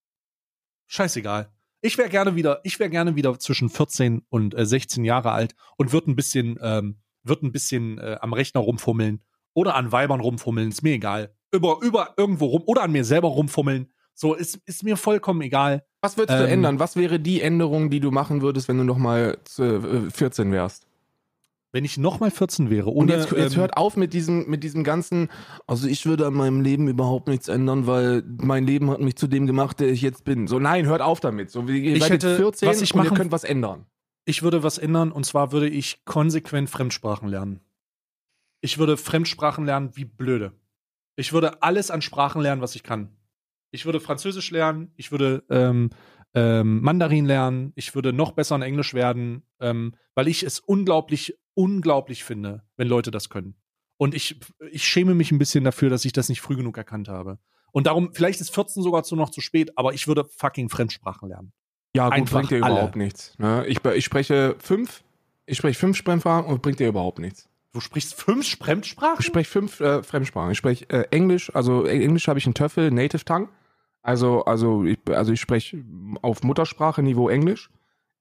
scheißegal. 0.86 1.52
Ich 1.82 1.98
wäre 1.98 2.08
gerne 2.08 2.36
wieder, 2.36 2.60
ich 2.64 2.80
wäre 2.80 2.88
gerne 2.88 3.16
wieder 3.16 3.38
zwischen 3.38 3.68
14 3.68 4.22
und 4.30 4.54
äh, 4.54 4.64
16 4.64 5.04
Jahre 5.04 5.32
alt 5.32 5.54
und 5.76 5.92
würde 5.92 6.10
ein 6.10 6.16
bisschen, 6.16 6.58
ähm, 6.62 7.02
würde 7.22 7.48
ein 7.48 7.52
bisschen 7.52 7.98
äh, 7.98 8.16
am 8.22 8.32
Rechner 8.32 8.62
rumfummeln 8.62 9.22
oder 9.52 9.74
an 9.74 9.92
Weibern 9.92 10.20
rumfummeln, 10.20 10.70
ist 10.70 10.82
mir 10.82 10.94
egal. 10.94 11.34
Über, 11.52 11.78
über 11.82 12.14
irgendwo 12.16 12.46
rum 12.46 12.62
oder 12.66 12.82
an 12.82 12.92
mir 12.92 13.04
selber 13.04 13.28
rumfummeln. 13.28 13.88
So, 14.14 14.34
ist, 14.34 14.56
ist 14.66 14.82
mir 14.82 14.96
vollkommen 14.96 15.40
egal. 15.42 15.84
Was 16.00 16.16
würdest 16.16 16.38
du 16.38 16.44
Ähm, 16.44 16.50
ändern? 16.54 16.78
Was 16.80 16.96
wäre 16.96 17.20
die 17.20 17.40
Änderung, 17.40 17.88
die 17.90 18.00
du 18.00 18.10
machen 18.10 18.42
würdest, 18.42 18.68
wenn 18.68 18.78
du 18.78 18.84
noch 18.84 18.98
mal 18.98 19.38
äh, 19.58 20.10
14 20.10 20.50
wärst? 20.52 20.86
Wenn 21.70 21.84
ich 21.84 21.98
noch 21.98 22.18
mal 22.18 22.30
14 22.30 22.70
wäre, 22.70 22.88
Und 22.90 23.10
ohne, 23.10 23.16
jetzt, 23.16 23.30
jetzt 23.30 23.54
ähm, 23.54 23.60
hört 23.60 23.76
auf 23.76 23.96
mit 23.96 24.14
diesem, 24.14 24.48
mit 24.48 24.64
diesem 24.64 24.84
ganzen, 24.84 25.28
also 25.66 25.86
ich 25.86 26.06
würde 26.06 26.26
an 26.26 26.32
meinem 26.34 26.62
Leben 26.62 26.88
überhaupt 26.88 27.28
nichts 27.28 27.46
ändern, 27.48 27.86
weil 27.86 28.22
mein 28.26 28.64
Leben 28.66 28.90
hat 28.90 29.00
mich 29.00 29.16
zu 29.16 29.26
dem 29.26 29.46
gemacht, 29.46 29.78
der 29.78 29.88
ich 29.88 30.00
jetzt 30.00 30.24
bin. 30.24 30.46
So, 30.48 30.58
nein, 30.58 30.86
hört 30.86 31.02
auf 31.02 31.20
damit. 31.20 31.50
So, 31.50 31.62
ihr 31.68 31.94
Ich 31.96 32.08
hätte- 32.08 32.36
14 32.36 32.68
was 32.68 32.80
ich 32.82 32.94
und 32.94 33.04
ihr 33.04 33.10
könnt 33.10 33.32
was 33.32 33.44
ändern. 33.44 33.84
ich 34.24 34.42
würde 34.42 34.62
was 34.62 34.78
ändern 34.78 35.12
und 35.12 35.26
zwar 35.26 35.52
würde 35.52 35.68
ich 35.68 36.04
konsequent 36.06 36.70
Fremdsprachen 36.70 37.28
lernen. 37.28 37.60
Ich 38.60 38.78
würde 38.78 38.96
Fremdsprachen 38.96 39.64
lernen 39.66 39.90
wie 39.94 40.04
blöde. 40.06 40.52
Ich 41.18 41.32
würde 41.32 41.62
alles 41.62 41.90
an 41.90 42.00
Sprachen 42.00 42.40
lernen, 42.40 42.62
was 42.62 42.76
ich 42.76 42.84
kann. 42.84 43.16
Ich 43.72 43.84
würde 43.84 43.98
Französisch 43.98 44.52
lernen, 44.52 44.92
ich 44.96 45.10
würde 45.10 45.44
ähm, 45.50 45.90
ähm, 46.32 46.80
Mandarin 46.80 47.26
lernen, 47.26 47.72
ich 47.74 47.94
würde 47.94 48.12
noch 48.12 48.32
besser 48.32 48.54
in 48.54 48.62
Englisch 48.62 48.94
werden, 48.94 49.42
ähm, 49.60 49.96
weil 50.14 50.28
ich 50.28 50.44
es 50.44 50.60
unglaublich, 50.60 51.36
unglaublich 51.54 52.22
finde, 52.22 52.62
wenn 52.76 52.86
Leute 52.86 53.10
das 53.10 53.30
können. 53.30 53.56
Und 53.96 54.14
ich, 54.14 54.38
ich 54.70 54.84
schäme 54.84 55.14
mich 55.14 55.32
ein 55.32 55.38
bisschen 55.38 55.64
dafür, 55.64 55.90
dass 55.90 56.04
ich 56.04 56.12
das 56.12 56.28
nicht 56.28 56.40
früh 56.40 56.54
genug 56.54 56.76
erkannt 56.76 57.08
habe. 57.08 57.40
Und 57.72 57.88
darum, 57.88 58.14
vielleicht 58.14 58.40
ist 58.40 58.54
14 58.54 58.84
sogar 58.84 59.02
zu 59.02 59.16
noch 59.16 59.30
zu 59.30 59.40
spät, 59.40 59.76
aber 59.76 59.94
ich 59.94 60.06
würde 60.06 60.24
fucking 60.24 60.68
Fremdsprachen 60.68 61.28
lernen. 61.28 61.52
Ja, 61.96 62.04
gut, 62.04 62.12
Einfach 62.14 62.38
bringt 62.38 62.50
dir 62.52 62.58
überhaupt 62.58 62.94
nichts. 62.94 63.36
Ne? 63.38 63.66
Ich, 63.66 63.84
ich 63.84 64.04
spreche 64.04 64.54
fünf, 64.60 65.02
ich 65.46 65.58
spreche 65.58 65.78
fünf 65.78 65.98
Fremdsprachen 65.98 66.46
und 66.46 66.62
bringt 66.62 66.78
dir 66.78 66.88
überhaupt 66.88 67.18
nichts. 67.18 67.47
Du 67.72 67.80
sprichst 67.80 68.14
fünf 68.14 68.48
Fremdsprachen? 68.56 69.16
Ich 69.20 69.26
spreche 69.26 69.50
fünf 69.50 69.80
äh, 69.80 70.02
Fremdsprachen. 70.02 70.50
Ich 70.52 70.58
spreche 70.58 70.88
äh, 70.90 71.06
Englisch, 71.10 71.54
also 71.54 71.84
äh, 71.86 72.02
Englisch 72.02 72.26
habe 72.28 72.38
ich 72.38 72.46
einen 72.46 72.54
Töffel, 72.54 72.90
Native 72.90 73.24
Tongue. 73.24 73.48
Also, 74.02 74.44
also 74.44 74.84
ich, 74.84 74.98
also 75.08 75.32
ich 75.32 75.40
spreche 75.40 75.84
auf 76.22 76.42
Muttersprache-Niveau 76.42 77.28
Englisch. 77.28 77.70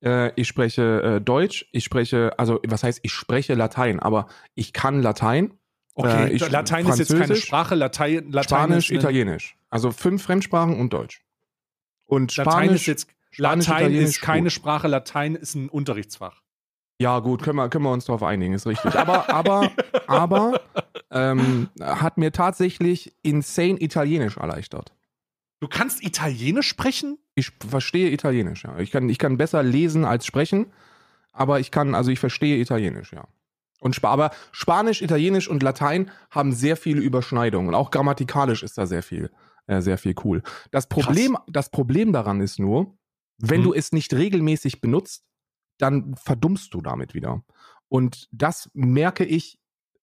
Äh, 0.04 0.32
ich 0.36 0.48
spreche 0.48 1.02
äh, 1.02 1.22
Deutsch. 1.22 1.68
Ich 1.72 1.86
spreche, 1.86 2.38
also 2.38 2.60
was 2.68 2.84
heißt, 2.84 3.00
ich 3.04 3.14
spreche 3.14 3.54
Latein, 3.54 4.00
aber 4.00 4.28
ich 4.56 4.74
kann 4.74 5.02
Latein, 5.02 5.54
Okay, 6.00 6.26
Äh, 6.28 6.34
ich- 6.34 6.48
Latein 6.52 6.88
ist 6.88 7.00
jetzt 7.00 7.18
keine 7.18 7.36
Sprache, 7.36 7.74
Latein, 7.74 8.32
Latein 8.32 8.43
Spanisch, 8.43 8.91
ist 8.91 8.98
Italienisch. 9.00 9.58
Also 9.72 9.91
fünf 9.91 10.22
Fremdsprachen 10.22 10.80
und 10.80 10.93
Deutsch. 10.93 11.24
Und 12.06 12.36
Latein 12.38 12.52
Spanisch, 12.66 12.82
ist 12.82 12.86
jetzt 12.86 13.08
Spanisch, 13.32 13.68
Latein 13.68 13.82
Italienisch, 13.86 14.10
ist 14.10 14.22
keine. 14.22 14.50
Sprache, 14.52 14.88
Latein 14.88 15.34
ist 15.34 15.56
ein 15.56 15.70
Unterrichtsfach. 15.70 16.43
Ja, 17.00 17.20
gut, 17.20 17.43
können 17.43 17.58
wir, 17.58 17.70
können 17.70 17.84
wir 17.84 17.91
uns 17.91 18.06
darauf 18.06 18.24
einigen, 18.24 18.54
ist 18.54 18.66
richtig. 18.66 18.95
Aber, 18.95 19.30
aber, 19.30 19.72
aber 20.08 20.62
ähm, 21.12 21.70
hat 21.80 22.18
mir 22.18 22.32
tatsächlich 22.32 23.14
insane 23.22 23.80
Italienisch 23.80 24.38
erleichtert. 24.38 24.93
Du 25.60 25.68
kannst 25.68 26.04
Italienisch 26.04 26.68
sprechen? 26.68 27.18
Ich 27.36 27.52
verstehe 27.68 28.10
Italienisch, 28.10 28.64
ja. 28.64 28.78
Ich 28.80 28.91
kann, 28.91 29.10
ich 29.10 29.18
kann 29.20 29.38
besser 29.38 29.64
lesen 29.64 30.06
als 30.06 30.26
sprechen, 30.26 30.68
aber 31.34 31.60
ich 31.60 31.72
kann, 31.72 31.95
also 31.95 32.12
ich 32.12 32.20
verstehe 32.20 32.58
Italienisch, 32.58 33.14
ja. 33.14 33.28
Und 33.80 33.95
Spa 33.95 34.10
aber 34.10 34.32
Spanisch, 34.52 35.04
Italienisch 35.04 35.48
und 35.48 35.62
Latein 35.62 36.10
haben 36.32 36.52
sehr 36.52 36.78
viele 36.78 37.02
Überschneidungen. 37.02 37.70
Und 37.70 37.76
auch 37.76 37.91
grammatikalisch 37.91 38.64
ist 38.64 38.78
da 38.80 38.88
sehr 38.88 39.04
viel, 39.04 39.30
äh, 39.68 39.82
sehr 39.82 40.00
viel 40.00 40.16
cool. 40.24 40.41
Das 40.72 40.88
Problem, 40.88 41.38
das 41.48 41.70
Problem 41.70 42.12
daran 42.12 42.41
ist 42.41 42.58
nur, 42.58 42.98
wenn 43.38 43.58
Hm. 43.58 43.66
du 43.66 43.74
es 43.76 43.91
nicht 43.91 44.16
regelmäßig 44.16 44.82
benutzt, 44.82 45.27
dann 45.78 46.16
verdummst 46.16 46.74
du 46.74 46.82
damit 46.82 47.14
wieder. 47.14 47.44
Und 47.90 48.28
das 48.32 48.70
merke 48.74 49.24
ich 49.26 49.60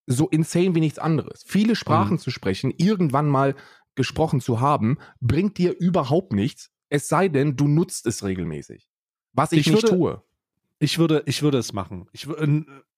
so 0.07 0.29
insane 0.29 0.75
wie 0.75 0.81
nichts 0.81 0.99
anderes. 0.99 1.45
Viele 1.47 1.77
Sprachen 1.77 2.15
Mhm. 2.15 2.19
zu 2.19 2.31
sprechen, 2.31 2.73
irgendwann 2.77 3.29
mal 3.29 3.55
gesprochen 3.95 4.41
zu 4.41 4.61
haben, 4.61 4.99
bringt 5.21 5.57
dir 5.59 5.77
überhaupt 5.79 6.33
nichts, 6.33 6.71
es 6.89 7.09
sei 7.09 7.29
denn, 7.29 7.57
du 7.57 7.69
nutzt 7.69 8.07
es 8.07 8.25
regelmäßig. 8.25 8.89
Was 9.33 9.53
ich, 9.53 9.61
Ich 9.61 9.67
nicht 9.73 9.83
würde- 9.83 9.97
tue. 9.97 10.23
Ich 10.81 10.99
würde, 10.99 11.23
ich 11.27 11.43
würde 11.43 11.59
es 11.59 11.73
machen. 11.73 12.09
Ich, 12.13 12.27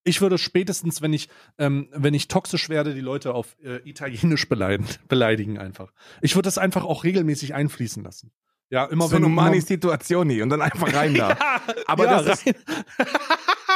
ich 0.02 0.20
würde 0.20 0.38
spätestens, 0.38 1.02
wenn 1.02 1.12
ich, 1.12 1.28
ähm, 1.58 1.88
wenn 1.92 2.14
ich 2.14 2.26
toxisch 2.26 2.68
werde, 2.68 2.94
die 2.94 3.00
Leute 3.00 3.34
auf 3.34 3.56
äh, 3.62 3.76
Italienisch 3.88 4.48
beleidigen, 4.48 4.86
beleidigen 5.08 5.58
einfach. 5.58 5.92
Ich 6.22 6.34
würde 6.34 6.46
das 6.46 6.58
einfach 6.58 6.84
auch 6.84 7.04
regelmäßig 7.04 7.54
einfließen 7.54 8.02
lassen. 8.02 8.32
Ja, 8.70 8.84
immer 8.86 9.10
wenn 9.10 9.22
du 9.22 9.28
Mani 9.28 9.60
Situationi 9.60 10.42
und 10.42 10.48
dann 10.50 10.60
einfach 10.62 10.92
rein 10.92 11.14
da. 11.18 11.30
ja, 11.30 11.60
Aber 11.86 12.04
ja, 12.06 12.22
das 12.22 12.38
ist- 12.44 12.46
rein. 12.46 12.54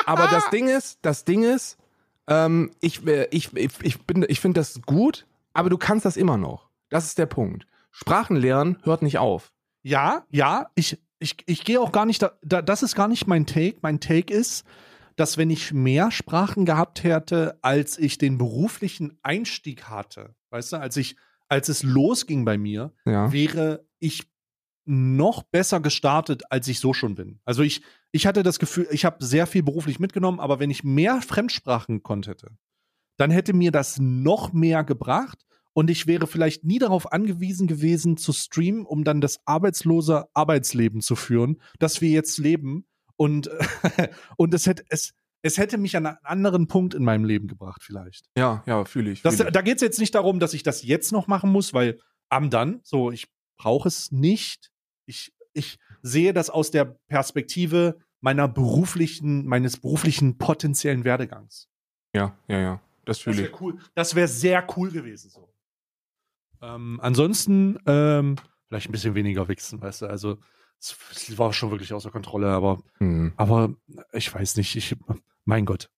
Aber 0.06 0.26
das 0.28 0.50
Ding 0.50 0.68
ist, 0.68 0.98
das 1.02 1.24
Ding 1.24 1.42
ist, 1.44 1.76
ähm, 2.26 2.70
ich, 2.80 3.06
äh, 3.06 3.28
ich, 3.30 3.54
ich, 3.56 3.70
ich, 3.82 4.00
bin- 4.02 4.26
ich 4.28 4.40
finde 4.40 4.60
das 4.60 4.80
gut, 4.82 5.26
aber 5.52 5.68
du 5.70 5.78
kannst 5.78 6.04
das 6.04 6.16
immer 6.16 6.36
noch. 6.36 6.68
Das 6.88 7.04
ist 7.06 7.18
der 7.18 7.26
Punkt. 7.26 7.66
Sprachen 7.92 8.36
lernen 8.36 8.78
hört 8.82 9.02
nicht 9.02 9.18
auf. 9.18 9.52
Ja, 9.82 10.24
ja, 10.30 10.70
ich, 10.74 10.98
ich, 11.18 11.36
ich 11.46 11.64
gehe 11.64 11.80
auch 11.80 11.92
gar 11.92 12.06
nicht, 12.06 12.22
da, 12.22 12.32
da, 12.42 12.62
das 12.62 12.82
ist 12.82 12.94
gar 12.94 13.08
nicht 13.08 13.26
mein 13.26 13.46
Take. 13.46 13.76
Mein 13.82 14.00
Take 14.00 14.32
ist, 14.32 14.64
dass 15.16 15.38
wenn 15.38 15.50
ich 15.50 15.72
mehr 15.72 16.10
Sprachen 16.10 16.64
gehabt 16.64 17.02
hätte, 17.04 17.58
als 17.62 17.98
ich 17.98 18.16
den 18.18 18.38
beruflichen 18.38 19.18
Einstieg 19.22 19.84
hatte, 19.84 20.34
weißt 20.50 20.72
du, 20.72 20.76
als 20.78 20.96
ich, 20.96 21.16
als 21.48 21.68
es 21.68 21.82
losging 21.82 22.44
bei 22.44 22.58
mir, 22.58 22.92
Ja. 23.04 23.32
wäre 23.32 23.84
ich 23.98 24.24
noch 24.84 25.42
besser 25.42 25.80
gestartet, 25.80 26.42
als 26.50 26.68
ich 26.68 26.80
so 26.80 26.92
schon 26.92 27.14
bin. 27.14 27.40
Also 27.44 27.62
ich, 27.62 27.82
ich 28.12 28.26
hatte 28.26 28.42
das 28.42 28.58
Gefühl, 28.58 28.88
ich 28.90 29.04
habe 29.04 29.24
sehr 29.24 29.46
viel 29.46 29.62
beruflich 29.62 30.00
mitgenommen, 30.00 30.40
aber 30.40 30.58
wenn 30.58 30.70
ich 30.70 30.84
mehr 30.84 31.20
Fremdsprachen 31.22 32.02
konnte, 32.02 32.36
dann 33.16 33.30
hätte 33.30 33.52
mir 33.52 33.70
das 33.70 33.98
noch 33.98 34.52
mehr 34.52 34.82
gebracht 34.84 35.44
und 35.72 35.90
ich 35.90 36.06
wäre 36.06 36.26
vielleicht 36.26 36.64
nie 36.64 36.78
darauf 36.78 37.12
angewiesen 37.12 37.66
gewesen 37.66 38.16
zu 38.16 38.32
streamen, 38.32 38.84
um 38.84 39.04
dann 39.04 39.20
das 39.20 39.40
arbeitslose 39.44 40.26
Arbeitsleben 40.34 41.00
zu 41.00 41.16
führen, 41.16 41.60
das 41.78 42.00
wir 42.00 42.10
jetzt 42.10 42.38
leben 42.38 42.86
und 43.16 43.50
und 44.36 44.54
es 44.54 44.66
hätte 44.66 44.84
es 44.88 45.12
es 45.42 45.56
hätte 45.56 45.78
mich 45.78 45.96
an 45.96 46.06
einen 46.06 46.18
anderen 46.22 46.66
Punkt 46.66 46.94
in 46.94 47.02
meinem 47.02 47.24
Leben 47.24 47.48
gebracht 47.48 47.82
vielleicht. 47.82 48.26
Ja, 48.36 48.62
ja, 48.66 48.84
fühle 48.84 49.10
ich. 49.10 49.22
Fühl 49.22 49.32
ich. 49.32 49.38
da 49.38 49.62
geht 49.62 49.76
es 49.76 49.82
jetzt 49.82 49.98
nicht 49.98 50.14
darum, 50.14 50.38
dass 50.38 50.52
ich 50.52 50.62
das 50.62 50.82
jetzt 50.82 51.12
noch 51.12 51.28
machen 51.28 51.50
muss, 51.50 51.72
weil 51.72 51.98
am 52.28 52.50
dann, 52.50 52.80
so, 52.82 53.10
ich 53.10 53.28
brauche 53.60 53.88
es 53.88 54.10
nicht. 54.10 54.70
Ich, 55.06 55.32
ich 55.52 55.78
sehe 56.02 56.32
das 56.32 56.48
aus 56.50 56.70
der 56.70 56.84
Perspektive 57.08 57.98
meiner 58.20 58.48
beruflichen, 58.48 59.46
meines 59.46 59.76
beruflichen 59.78 60.38
potenziellen 60.38 61.04
Werdegangs. 61.04 61.68
ja, 62.14 62.36
ja, 62.48 62.58
ja. 62.58 62.80
Das 63.04 63.18
fühle 63.18 63.46
ich. 63.48 63.60
cool. 63.60 63.78
Das 63.94 64.14
wäre 64.14 64.28
sehr 64.28 64.64
cool 64.76 64.90
gewesen 64.90 65.30
so. 65.30 65.52
Ähm, 66.62 67.00
ansonsten 67.02 67.78
ähm, 67.86 68.36
vielleicht 68.68 68.88
ein 68.88 68.92
bisschen 68.92 69.14
weniger 69.14 69.48
wichsen, 69.48 69.80
weißt 69.80 70.02
du. 70.02 70.06
Also 70.06 70.38
es, 70.78 70.96
war 71.38 71.52
schon 71.52 71.70
wirklich 71.70 71.92
außer 71.92 72.10
Kontrolle, 72.10 72.48
aber, 72.50 72.82
Hm. 72.98 73.32
aber 73.36 73.74
ich 74.12 74.32
weiß 74.32 74.56
nicht. 74.56 74.76
Ich, 74.76 74.94
mein 75.44 75.64
Gott. 75.64 75.90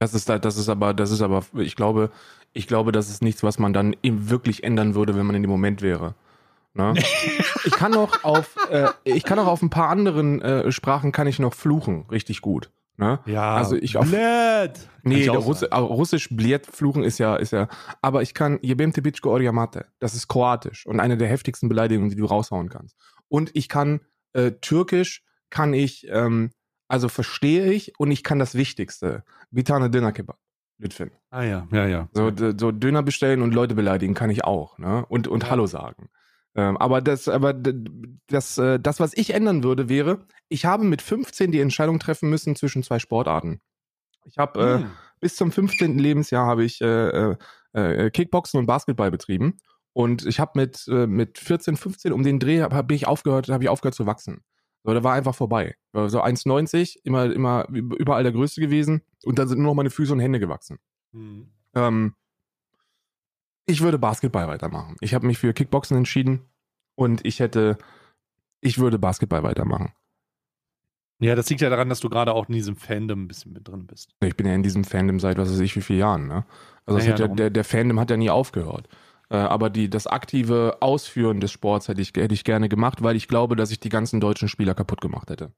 Das 0.00 0.14
ist, 0.14 0.28
da- 0.28 0.38
das 0.38 0.56
ist 0.56 0.68
aber, 0.68 0.94
das 0.94 1.10
ist 1.10 1.20
aber, 1.22 1.44
ich 1.54 1.76
glaube, 1.76 2.10
ich 2.52 2.66
glaube, 2.66 2.90
das 2.90 3.10
ist 3.10 3.22
nichts, 3.22 3.42
was 3.42 3.58
man 3.58 3.72
dann 3.72 3.94
eben 4.02 4.30
wirklich 4.30 4.64
ändern 4.64 4.94
würde, 4.94 5.14
wenn 5.14 5.26
man 5.26 5.36
in 5.36 5.42
dem 5.42 5.50
Moment 5.50 5.82
wäre. 5.82 6.14
Ne? 6.78 6.94
ich 7.64 7.72
kann 7.72 7.90
noch 7.90 8.22
auf, 8.22 8.54
äh, 8.70 8.86
ich 9.02 9.24
kann 9.24 9.38
auch 9.40 9.48
auf 9.48 9.62
ein 9.62 9.68
paar 9.70 9.88
anderen 9.88 10.40
äh, 10.40 10.70
Sprachen 10.70 11.10
kann 11.10 11.26
ich 11.26 11.40
noch 11.40 11.52
fluchen, 11.52 12.06
richtig 12.08 12.40
gut. 12.40 12.70
Ne? 12.96 13.18
Ja. 13.26 13.56
Also 13.56 13.74
ich 13.74 13.96
auf- 13.96 14.08
Blöd. 14.08 14.72
Nee, 15.02 15.24
sagen. 15.24 15.66
aber 15.70 15.86
Russisch 15.86 16.28
Bliet 16.30 16.66
fluchen 16.66 17.02
ist 17.02 17.18
ja, 17.18 17.34
ist 17.34 17.52
ja, 17.52 17.66
aber 18.00 18.22
ich 18.22 18.32
kann 18.32 18.58
Jebem 18.62 18.92
Tepitschko 18.92 19.30
Oriamate. 19.30 19.86
Das 19.98 20.14
ist 20.14 20.28
kroatisch 20.28 20.86
und 20.86 21.00
eine 21.00 21.16
der 21.16 21.26
heftigsten 21.28 21.68
Beleidigungen, 21.68 22.10
die 22.10 22.16
du 22.16 22.26
raushauen 22.26 22.68
kannst. 22.68 22.96
Und 23.28 23.50
ich 23.54 23.68
kann 23.68 24.00
äh, 24.34 24.52
Türkisch, 24.52 25.24
kann 25.50 25.74
ich, 25.74 26.06
ähm, 26.10 26.50
also 26.86 27.08
verstehe 27.08 27.72
ich 27.72 27.98
und 27.98 28.10
ich 28.12 28.22
kann 28.22 28.38
das 28.38 28.54
Wichtigste. 28.54 29.24
Vitane 29.50 29.90
Döner 29.90 30.12
Kebab. 30.12 30.38
Litfin. 30.78 31.10
Ah 31.30 31.42
ja, 31.42 31.66
ja, 31.72 31.86
ja. 31.86 32.08
So, 32.12 32.30
so 32.56 32.70
Döner 32.70 33.02
bestellen 33.02 33.42
und 33.42 33.52
Leute 33.52 33.74
beleidigen 33.74 34.14
kann 34.14 34.30
ich 34.30 34.44
auch, 34.44 34.78
ne? 34.78 35.04
Und, 35.08 35.26
und 35.26 35.42
Ja. 35.42 35.50
Hallo 35.50 35.66
sagen. 35.66 36.08
Ähm, 36.54 36.76
aber 36.76 37.00
das, 37.00 37.28
aber 37.28 37.52
das, 37.52 38.58
äh, 38.58 38.80
das, 38.80 39.00
was 39.00 39.16
ich 39.16 39.34
ändern 39.34 39.62
würde, 39.62 39.88
wäre, 39.88 40.26
ich 40.48 40.64
habe 40.64 40.84
mit 40.84 41.02
15 41.02 41.52
die 41.52 41.60
Entscheidung 41.60 41.98
treffen 41.98 42.30
müssen 42.30 42.56
zwischen 42.56 42.82
zwei 42.82 42.98
Sportarten. 42.98 43.60
Ich 44.24 44.38
habe 44.38 44.60
äh, 44.60 44.78
Hm. 44.78 44.90
bis 45.20 45.36
zum 45.36 45.52
15. 45.52 45.98
Lebensjahr 45.98 46.46
habe 46.46 46.64
ich 46.64 46.80
äh, 46.80 46.86
äh, 46.86 47.36
äh, 47.72 48.10
Kickboxen 48.10 48.58
und 48.58 48.66
Basketball 48.66 49.10
betrieben. 49.10 49.58
Und 49.92 50.26
ich 50.26 50.38
habe 50.38 50.52
mit, 50.54 50.86
äh, 50.88 51.06
mit 51.06 51.38
14, 51.38 51.76
15 51.76 52.12
um 52.12 52.22
den 52.22 52.38
Dreh 52.38 52.62
hab, 52.62 52.72
hab 52.72 52.90
ich 52.92 53.06
aufgehört, 53.06 53.48
habe 53.48 53.64
ich 53.64 53.68
aufgehört 53.68 53.94
zu 53.94 54.06
wachsen. 54.06 54.42
So, 54.84 54.94
da 54.94 55.02
war 55.02 55.14
einfach 55.14 55.34
vorbei. 55.34 55.74
So 55.92 56.22
1,90, 56.22 56.98
immer, 57.02 57.32
immer 57.32 57.66
überall 57.68 58.22
der 58.22 58.32
Größte 58.32 58.60
gewesen. 58.60 59.02
Und 59.24 59.38
dann 59.38 59.48
sind 59.48 59.58
nur 59.58 59.68
noch 59.68 59.74
meine 59.74 59.90
Füße 59.90 60.12
und 60.12 60.20
Hände 60.20 60.38
gewachsen. 60.38 60.78
Hm. 61.12 61.48
Ähm, 61.74 62.14
ich 63.68 63.82
würde 63.82 63.98
Basketball 63.98 64.48
weitermachen. 64.48 64.96
Ich 65.00 65.14
habe 65.14 65.26
mich 65.26 65.38
für 65.38 65.52
Kickboxen 65.52 65.96
entschieden 65.96 66.40
und 66.96 67.24
ich 67.24 67.38
hätte, 67.38 67.78
ich 68.60 68.78
würde 68.78 68.98
Basketball 68.98 69.42
weitermachen. 69.42 69.92
Ja, 71.20 71.34
das 71.34 71.50
liegt 71.50 71.60
ja 71.60 71.68
daran, 71.68 71.90
dass 71.90 72.00
du 72.00 72.08
gerade 72.08 72.32
auch 72.32 72.48
in 72.48 72.54
diesem 72.54 72.76
Fandom 72.76 73.24
ein 73.24 73.28
bisschen 73.28 73.52
mit 73.52 73.68
drin 73.68 73.86
bist. 73.86 74.14
Ich 74.20 74.36
bin 74.36 74.46
ja 74.46 74.54
in 74.54 74.62
diesem 74.62 74.84
Fandom 74.84 75.20
seit 75.20 75.36
was 75.36 75.50
weiß 75.50 75.60
ich 75.60 75.76
wie 75.76 75.82
vielen 75.82 75.98
Jahren. 75.98 76.28
Ne? 76.28 76.46
Also 76.86 76.98
das 76.98 77.18
Ja, 77.18 77.28
der, 77.28 77.50
der 77.50 77.64
Fandom 77.64 78.00
hat 78.00 78.10
ja 78.10 78.16
nie 78.16 78.30
aufgehört. 78.30 78.88
Äh, 79.28 79.36
aber 79.36 79.68
die, 79.68 79.90
das 79.90 80.06
aktive 80.06 80.78
Ausführen 80.80 81.40
des 81.40 81.52
Sports 81.52 81.88
hätte 81.88 82.00
ich, 82.00 82.12
hätte 82.16 82.32
ich 82.32 82.44
gerne 82.44 82.70
gemacht, 82.70 83.02
weil 83.02 83.16
ich 83.16 83.28
glaube, 83.28 83.56
dass 83.56 83.70
ich 83.70 83.80
die 83.80 83.90
ganzen 83.90 84.20
deutschen 84.20 84.48
Spieler 84.48 84.74
kaputt 84.74 85.02
gemacht 85.02 85.28
hätte. 85.28 85.52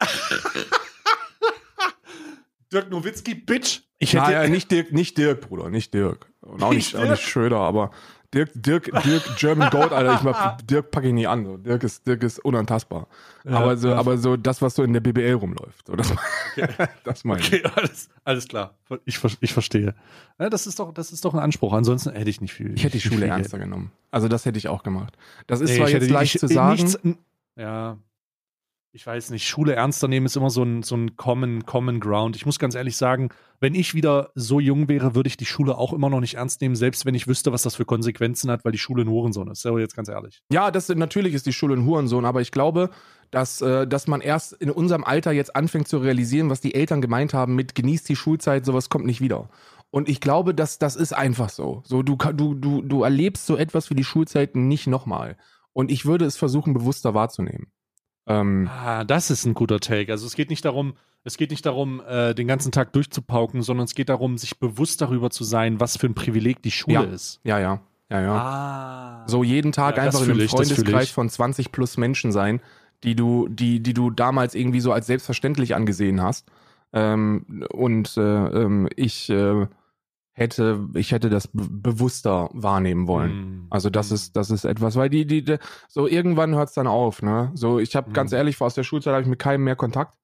Dirk 2.72 2.90
Nowitzki, 2.90 3.36
Bitch. 3.36 3.82
Ich 4.00 4.14
hätte. 4.14 4.24
naja, 4.24 4.48
nicht 4.48 4.70
Dirk, 4.70 4.92
nicht 4.92 5.16
Dirk, 5.18 5.42
Bruder, 5.42 5.70
nicht 5.70 5.94
Dirk. 5.94 6.26
Und 6.40 6.62
auch 6.62 6.72
nicht, 6.72 6.94
Nicht 6.94 6.96
auch 7.04 7.08
nicht 7.10 7.22
Schröder, 7.22 7.58
aber 7.58 7.90
Dirk, 8.32 8.50
Dirk, 8.54 8.84
Dirk, 9.04 9.36
German 9.38 9.70
Goat, 9.70 9.92
Alter, 9.92 10.14
ich 10.14 10.22
mach, 10.22 10.60
Dirk 10.62 10.90
packe 10.90 11.08
ich 11.08 11.12
nie 11.12 11.26
an. 11.26 11.44
So. 11.44 11.56
Dirk 11.56 11.82
ist, 11.82 12.06
Dirk 12.06 12.22
ist 12.22 12.38
unantastbar. 12.38 13.08
Ja, 13.44 13.58
aber 13.58 13.76
so, 13.76 13.92
aber 13.92 14.18
so 14.18 14.36
das, 14.36 14.62
was 14.62 14.74
so 14.76 14.82
in 14.84 14.92
der 14.92 15.00
BBL 15.00 15.34
rumläuft. 15.34 15.86
So, 15.86 15.96
das 15.96 16.12
das 17.04 17.24
meine 17.24 17.40
ich. 17.40 17.48
Okay, 17.52 17.62
alles, 17.74 18.08
alles 18.24 18.48
klar. 18.48 18.74
Ich, 19.04 19.20
ich 19.40 19.52
verstehe. 19.52 19.94
Ja, 20.38 20.48
das, 20.48 20.66
ist 20.66 20.78
doch, 20.78 20.94
das 20.94 21.12
ist 21.12 21.24
doch 21.24 21.34
ein 21.34 21.40
Anspruch. 21.40 21.72
Ansonsten 21.72 22.12
hätte 22.12 22.30
ich 22.30 22.40
nicht 22.40 22.54
viel. 22.54 22.72
Ich 22.74 22.84
hätte 22.84 22.98
die 22.98 23.00
Schule 23.00 23.26
ernster 23.26 23.58
genommen. 23.58 23.90
Also 24.10 24.28
das 24.28 24.44
hätte 24.46 24.58
ich 24.58 24.68
auch 24.68 24.82
gemacht. 24.82 25.16
Das 25.46 25.60
ist 25.60 25.70
Nee, 25.70 25.76
zwar 25.78 25.88
jetzt 25.90 26.08
leicht 26.08 26.34
ich- 26.36 26.40
zu 26.40 26.46
sagen. 26.46 26.82
nichts- 26.82 26.98
ja. 27.56 27.98
Ich 28.92 29.06
weiß 29.06 29.30
nicht, 29.30 29.46
Schule 29.46 29.74
ernster 29.74 30.08
nehmen 30.08 30.26
ist 30.26 30.36
immer 30.36 30.50
so 30.50 30.64
ein, 30.64 30.82
so 30.82 30.96
ein 30.96 31.14
common, 31.14 31.64
common 31.64 32.00
Ground. 32.00 32.34
Ich 32.34 32.44
muss 32.44 32.58
ganz 32.58 32.74
ehrlich 32.74 32.96
sagen, 32.96 33.28
wenn 33.60 33.76
ich 33.76 33.94
wieder 33.94 34.32
so 34.34 34.58
jung 34.58 34.88
wäre, 34.88 35.14
würde 35.14 35.28
ich 35.28 35.36
die 35.36 35.44
Schule 35.44 35.78
auch 35.78 35.92
immer 35.92 36.10
noch 36.10 36.18
nicht 36.18 36.34
ernst 36.34 36.60
nehmen, 36.60 36.74
selbst 36.74 37.06
wenn 37.06 37.14
ich 37.14 37.28
wüsste, 37.28 37.52
was 37.52 37.62
das 37.62 37.76
für 37.76 37.84
Konsequenzen 37.84 38.50
hat, 38.50 38.64
weil 38.64 38.72
die 38.72 38.78
Schule 38.78 39.04
ein 39.04 39.08
Hurensohn 39.08 39.48
ist. 39.48 39.62
So, 39.62 39.78
jetzt 39.78 39.94
ganz 39.94 40.08
ehrlich. 40.08 40.42
Ja, 40.50 40.72
das 40.72 40.88
natürlich 40.88 41.34
ist 41.34 41.46
die 41.46 41.52
Schule 41.52 41.76
ein 41.76 41.84
Hurensohn, 41.84 42.24
aber 42.24 42.40
ich 42.40 42.50
glaube, 42.50 42.90
dass, 43.30 43.60
äh, 43.60 43.86
dass 43.86 44.08
man 44.08 44.22
erst 44.22 44.54
in 44.54 44.72
unserem 44.72 45.04
Alter 45.04 45.30
jetzt 45.30 45.54
anfängt 45.54 45.86
zu 45.86 45.98
realisieren, 45.98 46.50
was 46.50 46.60
die 46.60 46.74
Eltern 46.74 47.00
gemeint 47.00 47.32
haben 47.32 47.54
mit 47.54 47.76
genießt 47.76 48.08
die 48.08 48.16
Schulzeit, 48.16 48.64
sowas 48.64 48.88
kommt 48.88 49.06
nicht 49.06 49.20
wieder. 49.20 49.50
Und 49.90 50.08
ich 50.08 50.20
glaube, 50.20 50.52
dass 50.52 50.78
das 50.78 50.96
ist 50.96 51.12
einfach 51.12 51.50
so. 51.50 51.82
So 51.84 52.02
du 52.02 52.16
du 52.16 52.54
du 52.54 52.82
du 52.82 53.02
erlebst 53.04 53.46
so 53.46 53.56
etwas 53.56 53.88
wie 53.90 53.94
die 53.94 54.04
Schulzeit 54.04 54.56
nicht 54.56 54.88
nochmal. 54.88 55.36
Und 55.72 55.92
ich 55.92 56.06
würde 56.06 56.24
es 56.24 56.36
versuchen 56.36 56.74
bewusster 56.74 57.14
wahrzunehmen. 57.14 57.70
Ähm, 58.30 58.70
Ah, 58.72 59.04
das 59.04 59.30
ist 59.30 59.44
ein 59.44 59.54
guter 59.54 59.80
Take. 59.80 60.12
Also 60.12 60.26
es 60.26 60.34
geht 60.34 60.50
nicht 60.50 60.64
darum, 60.64 60.94
es 61.24 61.36
geht 61.36 61.50
nicht 61.50 61.66
darum, 61.66 62.00
äh, 62.08 62.34
den 62.34 62.46
ganzen 62.46 62.72
Tag 62.72 62.92
durchzupauken, 62.92 63.62
sondern 63.62 63.84
es 63.84 63.94
geht 63.94 64.08
darum, 64.08 64.38
sich 64.38 64.58
bewusst 64.58 65.00
darüber 65.00 65.30
zu 65.30 65.44
sein, 65.44 65.80
was 65.80 65.96
für 65.96 66.06
ein 66.06 66.14
Privileg 66.14 66.62
die 66.62 66.70
Schule 66.70 66.94
Ja. 66.94 67.02
ist. 67.02 67.40
ja, 67.44 67.58
ja, 67.58 67.80
ja, 68.10 68.20
ja. 68.22 68.34
Ah. 68.34 69.24
So 69.26 69.42
jeden 69.44 69.72
Tag 69.72 69.96
Ja, 69.96 70.04
einfach 70.04 70.22
in 70.22 70.30
einem 70.30 70.40
ich, 70.40 70.50
Freundeskreis 70.50 71.10
von 71.10 71.28
20 71.28 71.72
plus 71.72 71.96
Menschen 71.96 72.32
sein, 72.32 72.60
die 73.04 73.14
du, 73.14 73.48
die, 73.48 73.80
die 73.80 73.94
du 73.94 74.10
damals 74.10 74.54
irgendwie 74.54 74.80
so 74.80 74.92
als 74.92 75.06
selbstverständlich 75.06 75.74
angesehen 75.74 76.22
hast. 76.22 76.46
Ähm, 76.92 77.64
und 77.72 78.16
äh, 78.16 78.20
ähm, 78.20 78.88
ich 78.96 79.30
äh, 79.30 79.66
hätte, 80.32 80.88
ich 80.94 81.12
hätte 81.12 81.28
das 81.30 81.48
be 81.48 81.66
bewusster 81.68 82.48
wahrnehmen 82.52 83.06
wollen. 83.06 83.64
Mm. 83.64 83.66
Also 83.70 83.90
das 83.90 84.10
ist, 84.12 84.36
das 84.36 84.50
ist 84.50 84.64
etwas, 84.64 84.96
weil 84.96 85.10
die, 85.10 85.26
die, 85.26 85.44
die 85.44 85.58
so 85.88 86.06
irgendwann 86.06 86.54
hört 86.54 86.68
es 86.68 86.74
dann 86.74 86.86
auf, 86.86 87.22
ne? 87.22 87.50
So, 87.54 87.78
ich 87.78 87.96
habe 87.96 88.10
Mhm. 88.10 88.14
ganz 88.14 88.32
ehrlich, 88.32 88.60
aus 88.60 88.74
der 88.74 88.84
Schulzeit 88.84 89.12
habe 89.12 89.22
ich 89.22 89.28
mit 89.28 89.38
keinem 89.38 89.64
mehr 89.64 89.76
Kontakt. 89.76 90.14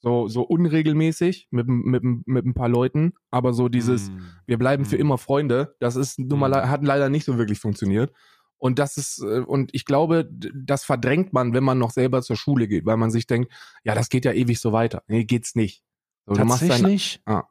So, 0.00 0.28
so 0.28 0.42
unregelmäßig 0.42 1.48
mit, 1.50 1.66
mit, 1.66 2.02
mit 2.04 2.44
ein 2.44 2.52
paar 2.52 2.68
Leuten, 2.68 3.14
aber 3.30 3.54
so 3.54 3.68
dieses, 3.70 4.10
Mm. 4.10 4.18
wir 4.46 4.58
bleiben 4.58 4.84
für 4.84 4.96
Mhm. 4.96 5.00
immer 5.00 5.18
Freunde, 5.18 5.74
das 5.80 5.96
ist 5.96 6.18
nun 6.18 6.38
mal, 6.38 6.50
Mhm. 6.50 6.68
hat 6.68 6.84
leider 6.84 7.08
nicht 7.08 7.24
so 7.24 7.38
wirklich 7.38 7.58
funktioniert. 7.58 8.12
Und 8.58 8.78
das 8.78 8.96
ist, 8.98 9.20
äh, 9.22 9.40
und 9.40 9.70
ich 9.74 9.84
glaube, 9.86 10.28
das 10.30 10.84
verdrängt 10.84 11.32
man, 11.32 11.54
wenn 11.54 11.64
man 11.64 11.78
noch 11.78 11.90
selber 11.90 12.20
zur 12.22 12.36
Schule 12.36 12.68
geht, 12.68 12.84
weil 12.86 12.96
man 12.98 13.10
sich 13.10 13.26
denkt, 13.26 13.50
ja, 13.82 13.94
das 13.94 14.08
geht 14.10 14.24
ja 14.26 14.32
ewig 14.32 14.60
so 14.60 14.72
weiter. 14.72 15.02
Nee, 15.08 15.24
geht's 15.24 15.54
nicht. 15.54 15.82
So, 16.26 16.34
du 16.34 16.44
machst 16.44 16.62
dein- 16.62 16.68
Tatsächlich, 16.70 17.20
Ah. 17.24 17.44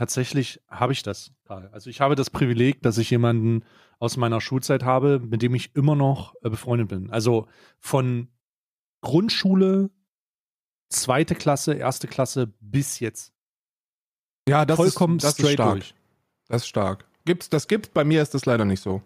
Tatsächlich 0.00 0.62
habe 0.66 0.94
ich 0.94 1.02
das. 1.02 1.30
Also 1.46 1.90
ich 1.90 2.00
habe 2.00 2.14
das 2.14 2.30
Privileg, 2.30 2.80
dass 2.80 2.96
ich 2.96 3.10
jemanden 3.10 3.64
aus 3.98 4.16
meiner 4.16 4.40
Schulzeit 4.40 4.82
habe, 4.82 5.20
mit 5.20 5.42
dem 5.42 5.54
ich 5.54 5.76
immer 5.76 5.94
noch 5.94 6.34
äh, 6.40 6.48
befreundet 6.48 6.88
bin. 6.88 7.10
Also 7.10 7.46
von 7.78 8.28
Grundschule, 9.02 9.90
zweite 10.88 11.34
Klasse, 11.34 11.74
erste 11.74 12.08
Klasse 12.08 12.50
bis 12.60 12.98
jetzt. 12.98 13.34
ja, 14.48 14.64
das 14.64 14.76
Vollkommen 14.76 15.18
ist, 15.18 15.24
das 15.24 15.32
ist 15.32 15.40
straight 15.40 15.52
stark. 15.52 15.72
durch. 15.72 15.94
Das 16.48 16.62
ist 16.62 16.68
stark. 16.68 17.04
Gibt's, 17.26 17.50
das 17.50 17.68
gibt's, 17.68 17.90
bei 17.90 18.04
mir 18.04 18.22
ist 18.22 18.32
das 18.32 18.46
leider 18.46 18.64
nicht 18.64 18.80
so. 18.80 19.02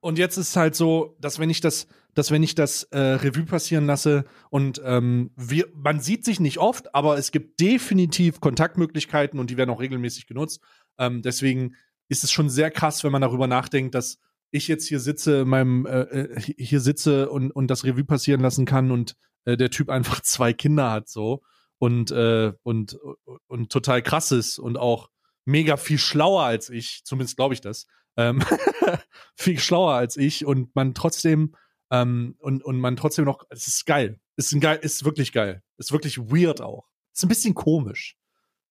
Und 0.00 0.18
jetzt 0.18 0.36
ist 0.36 0.50
es 0.50 0.56
halt 0.56 0.76
so, 0.76 1.16
dass 1.18 1.38
wenn 1.38 1.48
ich 1.48 1.62
das, 1.62 1.86
dass 2.14 2.30
wenn 2.30 2.42
ich 2.42 2.54
das 2.54 2.84
äh, 2.84 2.98
Revue 2.98 3.44
passieren 3.44 3.86
lasse 3.86 4.24
und 4.50 4.80
ähm, 4.84 5.30
wir, 5.36 5.66
man 5.74 6.00
sieht 6.00 6.24
sich 6.24 6.40
nicht 6.40 6.58
oft, 6.58 6.94
aber 6.94 7.18
es 7.18 7.30
gibt 7.30 7.60
definitiv 7.60 8.40
Kontaktmöglichkeiten 8.40 9.38
und 9.38 9.50
die 9.50 9.56
werden 9.56 9.70
auch 9.70 9.80
regelmäßig 9.80 10.26
genutzt. 10.26 10.60
Ähm, 10.98 11.22
deswegen 11.22 11.76
ist 12.08 12.24
es 12.24 12.32
schon 12.32 12.50
sehr 12.50 12.70
krass, 12.70 13.04
wenn 13.04 13.12
man 13.12 13.22
darüber 13.22 13.46
nachdenkt, 13.46 13.94
dass 13.94 14.18
ich 14.50 14.68
jetzt 14.68 14.88
hier 14.88 15.00
sitze, 15.00 15.40
in 15.42 15.48
meinem 15.48 15.86
äh, 15.86 16.00
äh, 16.00 16.40
hier 16.40 16.80
sitze 16.80 17.30
und, 17.30 17.50
und 17.52 17.68
das 17.68 17.84
Revue 17.84 18.04
passieren 18.04 18.40
lassen 18.40 18.66
kann 18.66 18.90
und 18.90 19.16
äh, 19.44 19.56
der 19.56 19.70
Typ 19.70 19.88
einfach 19.88 20.20
zwei 20.22 20.52
Kinder 20.52 20.90
hat 20.90 21.08
so 21.08 21.42
und 21.78 22.10
äh, 22.10 22.52
und 22.62 22.98
und 23.46 23.72
total 23.72 24.02
krass 24.02 24.32
ist 24.32 24.58
und 24.58 24.76
auch 24.76 25.08
mega 25.44 25.76
viel 25.76 25.98
schlauer 25.98 26.44
als 26.44 26.68
ich, 26.68 27.02
zumindest 27.04 27.36
glaube 27.36 27.54
ich 27.54 27.60
das. 27.60 27.86
Ähm, 28.16 28.42
viel 29.36 29.58
schlauer 29.58 29.94
als 29.94 30.16
ich 30.16 30.44
und 30.44 30.74
man 30.74 30.94
trotzdem 30.94 31.54
ähm, 31.90 32.36
und, 32.38 32.64
und 32.64 32.78
man 32.80 32.96
trotzdem 32.96 33.24
noch, 33.24 33.44
es 33.50 33.66
ist 33.66 33.86
geil. 33.86 34.18
Ist 34.36 34.52
ein 34.52 34.60
geil, 34.60 34.78
ist 34.82 35.04
wirklich 35.04 35.32
geil. 35.32 35.62
Ist 35.76 35.92
wirklich 35.92 36.18
weird 36.18 36.60
auch. 36.60 36.88
Ist 37.12 37.24
ein 37.24 37.28
bisschen 37.28 37.54
komisch. 37.54 38.16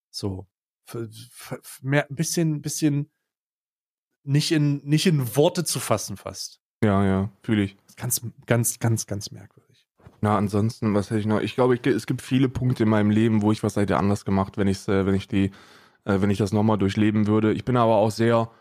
So. 0.10 0.48
F- 0.88 0.96
f- 0.96 1.52
f- 1.52 1.80
Mehr, 1.82 2.10
ein 2.10 2.16
bisschen, 2.16 2.62
bisschen 2.62 3.12
nicht 4.24 4.52
in, 4.52 4.78
nicht 4.84 5.06
in 5.06 5.36
Worte 5.36 5.64
zu 5.64 5.80
fassen 5.80 6.18
fast. 6.18 6.60
Ja, 6.84 7.06
ja, 7.06 7.32
fühle 7.44 7.64
ich. 7.64 7.78
Ganz, 7.98 8.22
ganz, 8.46 8.80
ganz, 8.80 9.06
ganz 9.06 9.32
merkwürdig. 9.32 9.86
Na, 10.22 10.38
ansonsten, 10.38 10.94
was 10.94 11.10
hätte 11.10 11.20
ich 11.20 11.26
noch? 11.26 11.42
Ich 11.42 11.56
glaube, 11.56 11.76
ich, 11.76 11.86
es 11.86 12.06
gibt 12.06 12.22
viele 12.22 12.50
Punkte 12.50 12.84
in 12.84 12.90
meinem 12.90 13.10
Leben, 13.10 13.42
wo 13.42 13.52
ich 13.52 13.64
was 13.64 13.76
hätte 13.76 13.98
anders 13.98 14.26
gemacht, 14.26 14.58
wenn 14.58 14.68
ich 14.68 14.88
äh, 14.88 15.06
wenn 15.06 15.16
ich 15.16 15.28
die, 15.28 15.52
äh, 16.06 16.22
wenn 16.22 16.30
ich 16.30 16.38
das 16.38 16.52
nochmal 16.52 16.78
durchleben 16.78 17.28
würde. 17.28 17.54
Ich 17.54 17.64
bin 17.66 17.78
aber 17.78 17.96
auch 17.96 18.12
sehr, 18.12 18.52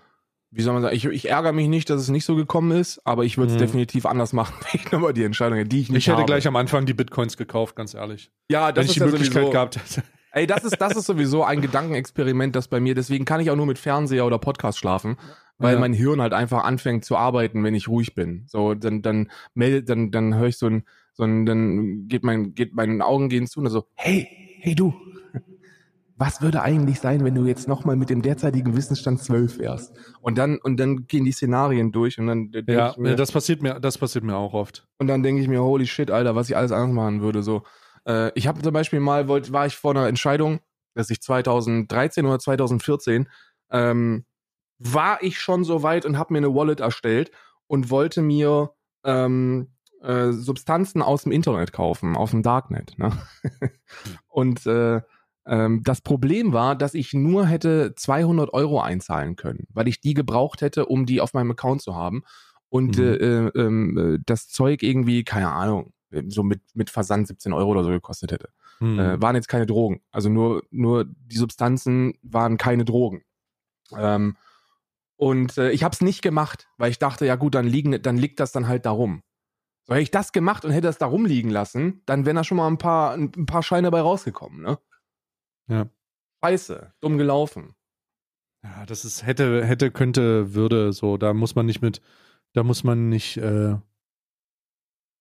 wie 0.50 0.62
soll 0.62 0.72
man 0.72 0.82
sagen, 0.82 0.96
ich, 0.96 1.04
ich 1.04 1.28
ärgere 1.28 1.52
mich 1.52 1.68
nicht, 1.68 1.90
dass 1.90 2.00
es 2.00 2.08
nicht 2.08 2.24
so 2.24 2.34
gekommen 2.36 2.70
ist, 2.70 3.00
aber 3.04 3.24
ich 3.24 3.36
würde 3.38 3.50
es 3.52 3.56
Mhm. 3.56 3.60
definitiv 3.60 4.06
anders 4.06 4.32
machen, 4.32 4.54
wenn 4.72 4.80
ich 4.80 4.90
nochmal 4.90 5.12
die 5.12 5.24
Entscheidung 5.24 5.58
hätte, 5.58 5.68
die 5.68 5.80
ich 5.80 5.90
nicht 5.90 5.98
Ich 5.98 6.06
hätte 6.06 6.18
habe. 6.18 6.26
gleich 6.26 6.46
am 6.46 6.56
Anfang 6.56 6.86
die 6.86 6.94
Bitcoins 6.94 7.36
gekauft, 7.36 7.76
ganz 7.76 7.94
ehrlich. 7.94 8.30
ja, 8.50 8.72
das 8.72 8.76
Wenn 8.76 8.84
ich 8.84 8.88
ist 8.90 8.94
die 8.96 9.00
ja 9.00 9.06
Möglichkeit 9.06 9.34
sowieso, 9.42 9.50
gehabt 9.52 9.76
hätte. 9.76 10.02
Ey, 10.32 10.46
das 10.46 10.62
ist, 10.64 10.76
das 10.78 10.94
ist 10.96 11.06
sowieso 11.06 11.42
ein 11.42 11.60
Gedankenexperiment, 11.62 12.54
das 12.54 12.68
bei 12.68 12.80
mir, 12.80 12.94
deswegen 12.94 13.24
kann 13.24 13.40
ich 13.40 13.50
auch 13.50 13.56
nur 13.56 13.66
mit 13.66 13.78
Fernseher 13.78 14.26
oder 14.26 14.38
Podcast 14.38 14.78
schlafen, 14.78 15.16
weil 15.58 15.74
Ja. 15.74 15.80
mein 15.80 15.92
Hirn 15.94 16.20
halt 16.20 16.34
einfach 16.34 16.64
anfängt 16.64 17.04
zu 17.04 17.16
arbeiten, 17.16 17.64
wenn 17.64 17.74
ich 17.74 17.88
ruhig 17.88 18.14
bin. 18.14 18.44
So, 18.46 18.74
dann, 18.74 19.00
dann 19.02 19.30
meldet, 19.54 19.88
dann, 19.88 20.10
dann 20.10 20.34
höre 20.34 20.48
ich 20.48 20.58
so 20.58 20.66
ein, 20.66 20.84
so 21.14 21.24
ein, 21.24 21.46
dann 21.46 22.08
geht 22.08 22.24
mein, 22.24 22.54
geht 22.54 22.74
meine 22.74 23.04
Augen 23.04 23.28
gehen 23.30 23.46
zu 23.46 23.60
und 23.60 23.68
so, 23.70 23.86
hey, 23.94 24.28
hey 24.60 24.74
du, 24.74 24.94
was 26.18 26.42
würde 26.42 26.62
eigentlich 26.62 26.98
sein, 26.98 27.24
wenn 27.24 27.34
du 27.34 27.44
jetzt 27.44 27.68
nochmal 27.68 27.94
mit 27.94 28.10
dem 28.10 28.22
derzeitigen 28.22 28.76
Wissensstand 28.76 29.22
12 29.22 29.58
wärst? 29.58 29.96
Und 30.20 30.36
dann, 30.36 30.58
und 30.58 30.78
dann 30.78 31.06
gehen 31.06 31.24
die 31.24 31.32
Szenarien 31.32 31.92
durch 31.92 32.18
und 32.18 32.26
dann, 32.26 32.50
Ja, 32.66 32.90
ich 32.90 32.96
mir, 32.96 33.14
das 33.14 33.30
passiert 33.30 33.62
mir, 33.62 33.78
das 33.78 33.98
passiert 33.98 34.24
mir 34.24 34.36
auch 34.36 34.52
oft. 34.52 34.86
und 34.98 35.06
dann 35.06 35.22
denke 35.22 35.40
ich 35.40 35.48
mir, 35.48 35.62
holy 35.62 35.86
shit, 35.86 36.10
Alter, 36.10 36.34
was 36.34 36.50
ich 36.50 36.56
alles 36.56 36.72
anders 36.72 36.94
machen 36.94 37.22
würde. 37.22 37.44
So, 37.44 37.62
äh, 38.04 38.32
ich 38.34 38.48
habe 38.48 38.60
zum 38.62 38.72
Beispiel 38.72 38.98
mal, 38.98 39.28
wollt, 39.28 39.52
war 39.52 39.66
ich 39.66 39.76
vor 39.76 39.92
einer 39.92 40.08
Entscheidung, 40.08 40.58
dass 40.94 41.08
ich 41.08 41.22
2013 41.22 42.26
oder 42.26 42.40
2014 42.40 43.28
ähm, 43.70 44.24
war 44.78 45.22
ich 45.22 45.38
schon 45.38 45.62
so 45.62 45.84
weit 45.84 46.04
und 46.04 46.18
habe 46.18 46.32
mir 46.32 46.38
eine 46.38 46.54
Wallet 46.54 46.80
erstellt 46.80 47.30
und 47.68 47.90
wollte 47.90 48.22
mir 48.22 48.72
ähm, 49.04 49.68
äh, 50.02 50.32
Substanzen 50.32 51.00
aus 51.00 51.22
dem 51.22 51.32
Internet 51.32 51.72
kaufen, 51.72 52.16
aus 52.16 52.32
dem 52.32 52.42
Darknet. 52.42 52.98
Ne? 52.98 53.12
und 54.28 54.66
äh, 54.66 55.00
ähm, 55.48 55.82
das 55.82 56.00
Problem 56.00 56.52
war, 56.52 56.76
dass 56.76 56.94
ich 56.94 57.14
nur 57.14 57.46
hätte 57.46 57.94
200 57.96 58.52
Euro 58.52 58.80
einzahlen 58.80 59.36
können, 59.36 59.66
weil 59.72 59.88
ich 59.88 60.00
die 60.00 60.14
gebraucht 60.14 60.60
hätte, 60.60 60.86
um 60.86 61.06
die 61.06 61.20
auf 61.20 61.34
meinem 61.34 61.50
Account 61.50 61.82
zu 61.82 61.94
haben. 61.94 62.22
Und 62.68 62.98
Mhm. 62.98 63.02
äh, 63.02 63.14
äh, 63.14 63.50
ähm, 63.54 63.98
äh, 63.98 64.18
das 64.26 64.48
Zeug 64.48 64.82
irgendwie, 64.82 65.24
keine 65.24 65.50
Ahnung, 65.50 65.92
so 66.28 66.42
mit, 66.42 66.62
mit 66.74 66.90
Versand 66.90 67.26
17 67.28 67.52
Euro 67.52 67.70
oder 67.70 67.84
so 67.84 67.90
gekostet 67.90 68.32
hätte. 68.32 68.48
Hm. 68.78 68.98
Äh, 68.98 69.20
waren 69.20 69.34
jetzt 69.36 69.48
keine 69.48 69.66
Drogen. 69.66 70.00
Also 70.10 70.28
nur, 70.28 70.62
nur 70.70 71.04
die 71.04 71.36
Substanzen 71.36 72.14
waren 72.22 72.56
keine 72.56 72.84
Drogen. 72.84 73.22
Ähm, 73.96 74.36
und 75.16 75.58
äh, 75.58 75.70
ich 75.70 75.82
habe 75.82 75.92
es 75.92 76.00
nicht 76.00 76.22
gemacht, 76.22 76.68
weil 76.78 76.90
ich 76.90 76.98
dachte, 76.98 77.26
ja 77.26 77.36
gut, 77.36 77.54
dann, 77.54 77.66
liegen, 77.66 78.00
dann 78.02 78.16
liegt 78.16 78.40
das 78.40 78.52
dann 78.52 78.68
halt 78.68 78.86
darum. 78.86 79.22
So 79.84 79.94
hätte 79.94 80.02
ich 80.02 80.10
das 80.10 80.32
gemacht 80.32 80.64
und 80.64 80.70
hätte 80.70 80.86
das 80.86 80.98
da 80.98 81.06
rumliegen 81.06 81.50
lassen, 81.50 82.02
dann 82.06 82.24
wären 82.24 82.36
da 82.36 82.44
schon 82.44 82.58
mal 82.58 82.68
ein 82.68 82.78
paar, 82.78 83.12
ein, 83.14 83.32
ein 83.36 83.46
paar 83.46 83.62
Scheine 83.62 83.90
bei 83.90 84.00
rausgekommen, 84.00 84.62
ne? 84.62 84.78
Ja. 85.68 85.88
Scheiße, 86.42 86.94
dumm 87.00 87.18
gelaufen. 87.18 87.74
Ja, 88.62 88.86
das 88.86 89.04
ist 89.04 89.24
hätte, 89.24 89.64
hätte, 89.64 89.90
könnte, 89.90 90.54
würde, 90.54 90.92
so, 90.92 91.16
da 91.16 91.32
muss 91.32 91.54
man 91.54 91.66
nicht 91.66 91.80
mit, 91.80 92.00
da 92.52 92.62
muss 92.62 92.84
man 92.84 93.08
nicht, 93.08 93.36
äh, 93.36 93.76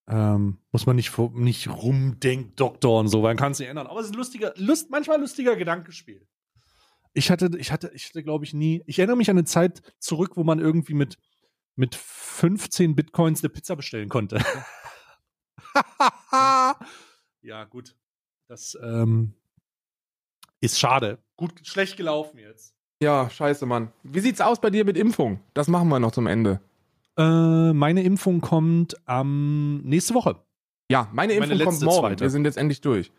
ähm, 0.08 0.60
muss 0.72 0.86
man 0.86 0.96
nicht, 0.96 1.18
nicht 1.18 1.68
rumdenkt, 1.68 2.60
Doktor 2.60 3.00
und 3.00 3.10
so, 3.10 3.22
weil 3.22 3.32
man 3.32 3.38
kann 3.38 3.52
es 3.52 3.60
nicht 3.60 3.68
ändern. 3.68 3.88
Aber 3.88 4.00
es 4.00 4.08
ist 4.08 4.14
ein 4.14 4.18
lustiger, 4.18 4.54
Lust, 4.58 4.90
manchmal 4.90 5.20
lustiger 5.20 5.56
Gedankenspiel. 5.56 6.26
Ich 7.14 7.30
hatte, 7.32 7.50
ich 7.58 7.72
hatte, 7.72 7.92
ich 7.94 8.10
hatte, 8.10 8.24
glaube 8.24 8.46
ich, 8.46 8.54
nie, 8.54 8.84
ich 8.86 9.00
erinnere 9.00 9.18
mich 9.18 9.30
an 9.30 9.38
eine 9.38 9.46
Zeit 9.46 9.82
zurück, 10.00 10.38
wo 10.38 10.44
man 10.44 10.60
irgendwie 10.60 10.94
mit, 10.94 11.18
mit 11.76 11.96
15 11.96 12.96
Bitcoins 12.96 13.44
eine 13.44 13.50
Pizza 13.50 13.76
bestellen 13.76 14.10
konnte. 14.10 14.40
ja, 17.42 17.64
gut. 17.66 17.96
Das 18.48 18.78
ähm, 18.82 19.34
ist 20.72 20.80
schade. 20.80 21.18
Gut, 21.36 21.52
schlecht 21.64 21.98
gelaufen 21.98 22.38
jetzt. 22.40 22.74
Ja, 23.02 23.30
scheiße, 23.30 23.66
Mann. 23.66 23.92
Wie 24.04 24.20
sieht's 24.20 24.42
aus 24.42 24.60
bei 24.60 24.70
dir 24.70 24.84
mit 24.86 24.98
Impfung? 24.98 25.40
Das 25.54 25.68
machen 25.68 25.88
wir 25.90 26.00
noch 26.00 26.12
zum 26.12 26.26
Ende. 26.28 26.60
Äh, 27.18 27.74
meine 27.74 28.04
Impfung 28.04 28.42
kommt 28.42 28.96
am 29.08 29.78
nächste 29.84 30.14
Woche. 30.14 30.38
Ja, 30.90 31.08
meine 31.14 31.34
Meine 31.40 31.54
Impfung 31.54 31.58
kommt 31.60 31.72
letzte 31.74 31.86
morgen. 31.86 32.00
zweite. 32.00 32.22
Wir 32.24 32.30
sind 32.30 32.46
jetzt 32.46 32.58
endlich 32.58 32.82
durch. 32.82 33.12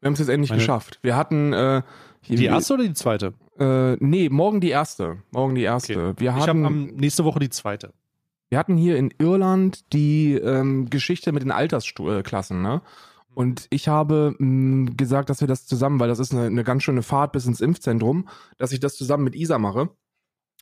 Wir 0.00 0.06
haben 0.08 0.14
es 0.14 0.18
jetzt 0.20 0.28
endlich 0.28 0.50
Meine- 0.50 0.60
geschafft. 0.60 0.98
Wir 1.02 1.16
hatten 1.16 1.52
äh, 1.52 1.82
hier- 2.22 2.36
Die 2.36 2.44
erste 2.46 2.74
oder 2.74 2.84
die 2.84 2.92
zweite? 2.94 3.34
Äh, 3.58 3.96
nee, 4.00 4.28
morgen 4.28 4.60
die 4.60 4.70
erste. 4.70 5.18
Morgen 5.30 5.54
die 5.54 5.62
erste. 5.62 6.14
Wir 6.18 6.30
Ich 6.36 6.46
habe 6.46 6.66
am 6.66 6.86
nächste 6.86 7.24
Woche 7.24 7.38
die 7.38 7.50
zweite. 7.50 7.92
wir 8.50 8.58
hatten 8.58 8.76
hier 8.76 8.96
in 8.96 9.12
Irland 9.18 9.92
die 9.92 10.34
ähm, 10.34 10.90
Geschichte 10.90 11.30
mit 11.32 11.42
den 11.42 11.50
Altersklassen, 11.52 12.62
ne? 12.62 12.82
Und 13.34 13.66
ich 13.70 13.88
habe 13.88 14.34
mh, 14.38 14.92
gesagt, 14.96 15.28
dass 15.30 15.40
wir 15.40 15.48
das 15.48 15.66
zusammen, 15.66 16.00
weil 16.00 16.08
das 16.08 16.18
ist 16.18 16.32
eine, 16.32 16.46
eine 16.46 16.64
ganz 16.64 16.82
schöne 16.84 17.02
Fahrt 17.02 17.32
bis 17.32 17.46
ins 17.46 17.60
Impfzentrum, 17.60 18.28
dass 18.58 18.72
ich 18.72 18.80
das 18.80 18.96
zusammen 18.96 19.24
mit 19.24 19.34
Isa 19.34 19.58
mache. 19.58 19.90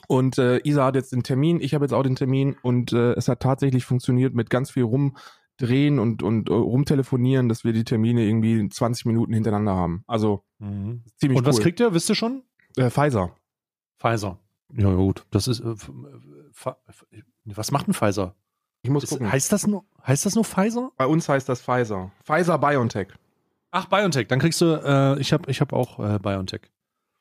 Und 0.08 0.38
äh, 0.38 0.58
Isa 0.64 0.84
hat 0.86 0.96
jetzt 0.96 1.12
den 1.12 1.22
Termin, 1.22 1.60
ich 1.60 1.74
habe 1.74 1.84
jetzt 1.84 1.92
auch 1.92 2.02
den 2.02 2.16
Termin 2.16 2.56
und 2.62 2.92
äh, 2.92 3.12
es 3.12 3.28
hat 3.28 3.40
tatsächlich 3.40 3.84
funktioniert 3.84 4.34
mit 4.34 4.50
ganz 4.50 4.70
viel 4.72 4.82
rumdrehen 4.82 5.98
und, 6.00 6.22
und 6.24 6.48
äh, 6.48 6.52
rumtelefonieren, 6.52 7.48
dass 7.48 7.62
wir 7.62 7.72
die 7.72 7.84
Termine 7.84 8.24
irgendwie 8.24 8.68
20 8.68 9.06
Minuten 9.06 9.32
hintereinander 9.32 9.74
haben. 9.76 10.02
Also 10.08 10.42
ziemlich 11.18 11.38
Und 11.38 11.46
was 11.46 11.56
cool. 11.58 11.62
kriegt 11.62 11.78
ihr? 11.80 11.94
Wisst 11.94 12.08
ihr 12.08 12.16
schon? 12.16 12.42
äh, 12.76 12.90
Pfizer. 12.90 13.36
Pfizer. 14.00 14.38
Ja, 14.74 14.92
gut. 14.94 15.24
Das 15.30 15.46
ist. 15.46 15.60
Äh, 15.60 15.70
f- 15.70 15.92
was 17.44 17.70
macht 17.70 17.86
ein 17.88 17.94
Pfizer? 17.94 18.34
Ich 18.82 18.90
muss 18.90 19.04
Ist, 19.04 19.10
gucken. 19.10 19.30
heißt, 19.30 19.52
das 19.52 19.66
nur, 19.66 19.84
heißt 20.06 20.26
das 20.26 20.34
nur 20.34 20.44
Pfizer? 20.44 20.90
Bei 20.96 21.06
uns 21.06 21.28
heißt 21.28 21.48
das 21.48 21.60
Pfizer. 21.62 22.10
Pfizer 22.24 22.58
BioNTech. 22.58 23.08
Ach, 23.70 23.86
BioNTech. 23.86 24.26
Dann 24.28 24.40
kriegst 24.40 24.60
du. 24.60 24.74
Äh, 24.74 25.20
ich 25.20 25.32
habe 25.32 25.50
ich 25.50 25.60
hab 25.60 25.72
auch 25.72 25.98
äh, 25.98 26.18
BioNTech. 26.18 26.62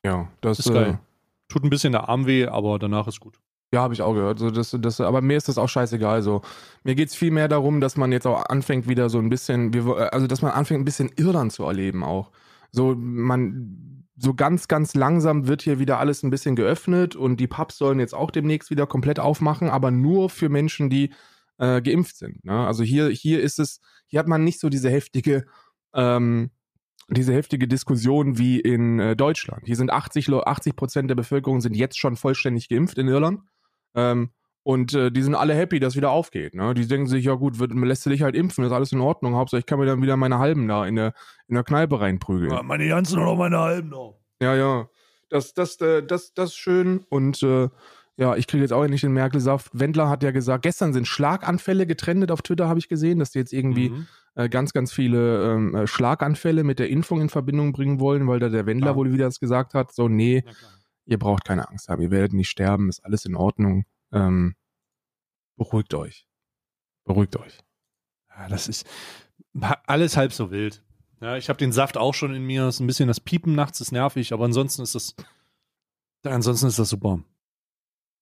Ja, 0.04 0.28
das 0.42 0.60
Ist 0.60 0.74
geil. 0.74 1.00
Tut 1.48 1.64
ein 1.64 1.70
bisschen 1.70 1.92
der 1.92 2.10
Arm 2.10 2.26
weh, 2.26 2.48
aber 2.48 2.80
danach 2.80 3.08
ist 3.08 3.20
gut. 3.20 3.40
Ja, 3.74 3.82
habe 3.82 3.94
ich 3.94 4.02
auch 4.02 4.14
gehört. 4.14 4.40
So, 4.40 4.50
das, 4.52 4.76
das, 4.80 5.00
aber 5.00 5.22
mir 5.22 5.38
ist 5.38 5.48
das 5.48 5.58
auch 5.58 5.70
scheißegal. 5.70 6.24
So. 6.24 6.42
Mir 6.84 6.96
geht's 6.96 7.16
viel 7.16 7.32
mehr 7.32 7.48
darum, 7.48 7.80
dass 7.80 7.96
man 7.96 8.12
jetzt 8.12 8.26
auch 8.28 8.46
anfängt, 8.46 8.88
wieder 8.90 9.10
so 9.10 9.20
ein 9.20 9.30
bisschen, 9.30 9.74
also 10.12 10.28
dass 10.28 10.42
man 10.42 10.52
anfängt, 10.52 10.82
ein 10.82 10.86
bisschen 10.86 11.12
Irland 11.16 11.54
zu 11.54 11.64
erleben 11.64 12.04
auch. 12.04 12.32
So, 12.72 12.96
man, 12.96 14.06
so 14.18 14.34
ganz, 14.34 14.68
ganz 14.68 14.94
langsam 14.94 15.48
wird 15.48 15.62
hier 15.62 15.80
wieder 15.80 16.00
alles 16.00 16.24
ein 16.24 16.30
bisschen 16.32 16.56
geöffnet 16.56 17.16
und 17.16 17.38
die 17.38 17.48
Pubs 17.48 17.78
sollen 17.78 18.00
jetzt 18.00 18.14
auch 18.14 18.32
demnächst 18.32 18.72
wieder 18.72 18.88
komplett 18.88 19.20
aufmachen, 19.20 19.70
aber 19.70 19.92
nur 19.92 20.30
für 20.30 20.50
Menschen, 20.50 20.90
die 20.90 21.12
äh, 21.62 21.82
geimpft 21.82 22.18
sind. 22.18 22.44
Ne? 22.44 22.66
Also 22.68 22.84
hier, 22.84 23.10
hier 23.10 23.42
ist 23.42 23.60
es, 23.60 23.80
hier 24.08 24.20
hat 24.20 24.28
man 24.28 24.44
nicht 24.44 24.60
so 24.60 24.68
diese 24.70 24.90
heftige, 24.90 25.46
ähm, 25.94 26.52
diese 27.08 27.34
heftige 27.34 27.68
Diskussion 27.68 28.38
wie 28.38 28.60
in 28.60 29.00
äh, 29.00 29.16
Deutschland. 29.16 29.64
Hier 29.66 29.76
sind 29.76 29.92
80 29.92 30.28
Lo- 30.28 30.44
80 30.44 30.76
Prozent 30.76 31.10
der 31.10 31.16
Bevölkerung 31.16 31.62
sind 31.62 31.76
jetzt 31.76 32.00
schon 32.00 32.16
vollständig 32.16 32.68
geimpft 32.70 32.98
in 32.98 33.08
Irland. 33.08 33.42
Ähm, 33.96 34.30
Und 34.64 34.94
äh, 34.94 35.12
die 35.12 35.22
sind 35.24 35.36
alle 35.36 35.56
happy, 35.56 35.80
dass 35.80 35.96
wieder 35.96 36.12
aufgeht. 36.12 36.54
Ne? 36.56 36.74
Die 36.74 36.88
denken 36.88 37.08
sich, 37.08 37.26
ja 37.26 37.34
gut, 37.34 37.58
wird, 37.60 37.74
lässt 37.74 38.06
du 38.06 38.12
dich 38.12 38.22
halt 38.22 38.36
impfen, 38.36 38.64
ist 38.64 38.72
alles 38.72 38.92
in 38.92 39.02
Ordnung. 39.02 39.36
Hauptsache, 39.36 39.60
ich 39.60 39.66
kann 39.66 39.80
mir 39.80 39.88
dann 39.88 40.02
wieder 40.04 40.18
meine 40.18 40.38
Halben 40.40 40.68
da 40.68 40.86
in 40.86 40.96
der, 40.96 41.14
in 41.48 41.56
der 41.56 41.64
Kneipe 41.64 42.00
reinprügeln. 42.00 42.52
Ja, 42.52 42.62
meine 42.64 42.88
ganzen 42.88 43.20
oder 43.20 43.36
meine 43.36 43.60
halben 43.60 43.90
noch. 43.90 44.20
Ja, 44.42 44.56
ja. 44.56 44.88
Das, 45.30 45.54
das, 45.54 45.82
äh, 45.82 46.04
das, 46.04 46.34
das 46.34 46.50
ist 46.52 46.58
schön. 46.58 47.04
Und 47.10 47.42
äh, 47.44 47.70
ja, 48.18 48.36
ich 48.36 48.46
kriege 48.48 48.62
jetzt 48.64 48.74
auch 48.74 48.84
endlich 48.84 49.02
den 49.02 49.14
Merkel-Saft. 49.14 49.70
Wendler 49.74 50.10
hat 50.10 50.22
ja 50.24 50.32
gesagt, 50.32 50.64
gestern 50.64 50.94
sind 50.94 51.08
Schlaganfälle 51.08 51.88
getrennt 51.88 52.30
auf 52.32 52.42
Twitter, 52.42 52.68
habe 52.68 52.80
ich 52.80 52.88
gesehen, 52.90 53.20
dass 53.20 53.32
die 53.32 53.40
jetzt 53.40 53.54
irgendwie 53.54 53.90
Mhm. 53.90 54.08
äh, 54.36 54.48
ganz, 54.50 54.74
ganz 54.74 54.94
viele 54.94 55.52
ähm, 55.54 55.76
äh, 55.76 55.88
Schlaganfälle 55.88 56.64
mit 56.64 56.80
der 56.80 56.90
Impfung 56.90 57.20
in 57.22 57.30
Verbindung 57.30 57.72
bringen 57.74 58.00
wollen, 58.00 58.28
weil 58.28 58.40
da 58.40 58.50
der 58.50 58.66
Wendler 58.66 58.92
Ah. 58.92 58.96
wohl 58.96 59.12
wieder 59.12 59.26
das 59.26 59.40
gesagt 59.40 59.74
hat. 59.74 59.94
So, 59.94 60.08
nee, 60.08 60.44
ihr 61.06 61.18
braucht 61.20 61.46
keine 61.46 61.68
Angst 61.68 61.90
haben, 61.90 62.02
ihr 62.02 62.12
werdet 62.12 62.34
nicht 62.34 62.50
sterben, 62.50 62.90
ist 62.90 63.04
alles 63.04 63.26
in 63.26 63.36
Ordnung. 63.36 63.86
Ähm, 64.12 64.56
beruhigt 65.58 65.94
euch. 65.94 66.28
Beruhigt 67.06 67.36
euch. 67.38 67.60
Ja, 68.30 68.48
das 68.50 68.68
ist 68.68 68.86
alles 69.88 70.16
halb 70.18 70.32
so 70.34 70.52
wild. 70.52 70.84
Ja, 71.22 71.36
ich 71.38 71.50
habe 71.50 71.58
den 71.58 71.72
Saft 71.72 71.98
auch 71.98 72.14
schon 72.14 72.34
in 72.34 72.44
mir. 72.46 72.68
Ist 72.68 72.80
ein 72.80 72.88
bisschen 72.88 73.08
das 73.08 73.20
Piepen 73.20 73.54
nachts, 73.56 73.82
ist 73.82 73.92
nervig, 73.92 74.34
aber 74.34 74.46
ansonsten 74.46 74.82
ist 74.82 74.96
das, 74.96 75.16
ansonsten 76.24 76.68
ist 76.68 76.80
das 76.80 76.90
super. 76.90 77.22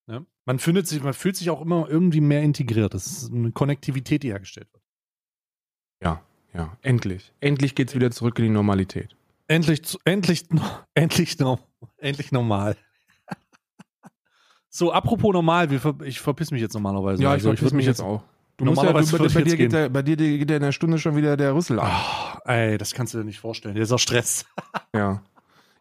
Ja? 0.10 0.26
Man 0.46 0.60
findet 0.60 0.88
sich, 0.88 1.04
man 1.04 1.14
fühlt 1.14 1.36
sich 1.36 1.50
auch 1.50 1.62
immer 1.62 1.88
irgendwie 1.88 2.22
mehr 2.22 2.42
integriert. 2.42 2.94
Das 2.94 3.06
ist 3.06 3.32
eine 3.32 3.52
Konnektivität, 3.52 4.24
die 4.24 4.30
hergestellt 4.30 4.68
wird. 4.74 4.84
Ja, 6.04 6.22
ja, 6.54 6.76
endlich. 6.82 7.32
Endlich 7.40 7.76
geht's 7.76 7.94
wieder 7.94 8.10
zurück 8.10 8.40
in 8.40 8.46
die 8.46 8.52
Normalität. 8.52 9.16
Endlich, 9.48 9.82
endlich, 10.06 10.46
endlich, 10.96 11.38
endlich 11.98 12.32
normal. 12.32 12.76
So, 14.72 14.92
apropos 14.92 15.34
normal, 15.34 15.68
ich 16.06 16.20
verpiss 16.20 16.52
mich 16.52 16.62
jetzt 16.62 16.74
normalerweise. 16.74 17.24
Ja, 17.24 17.30
ich 17.30 17.34
Also, 17.34 17.50
verpiss 17.50 17.64
würd 17.64 17.74
mich 17.74 17.88
jetzt 17.88 18.02
auch. 18.02 18.22
Du 18.56 18.66
musst 18.66 18.84
ja, 18.84 18.92
bei, 18.92 19.02
ich 19.02 19.34
bei, 19.34 19.42
dir 19.42 19.58
geht 19.58 19.74
der, 19.74 19.90
bei 19.90 20.04
dir 20.04 20.16
geht 20.16 20.48
der 20.48 20.58
in 20.58 20.64
der 20.64 20.72
Stunde 20.72 21.00
schon 21.00 21.16
wieder 21.16 21.36
der 21.36 21.56
Rüssel 21.56 21.80
an. 21.80 21.88
Ah, 21.88 22.40
ey, 22.46 22.78
das 22.78 22.94
kannst 22.94 23.16
du 23.16 23.18
dir 23.18 23.24
nicht 23.24 23.40
vorstellen. 23.40 23.74
Dieser 23.74 23.98
Stress. 23.98 24.46
Ja. 24.94 25.24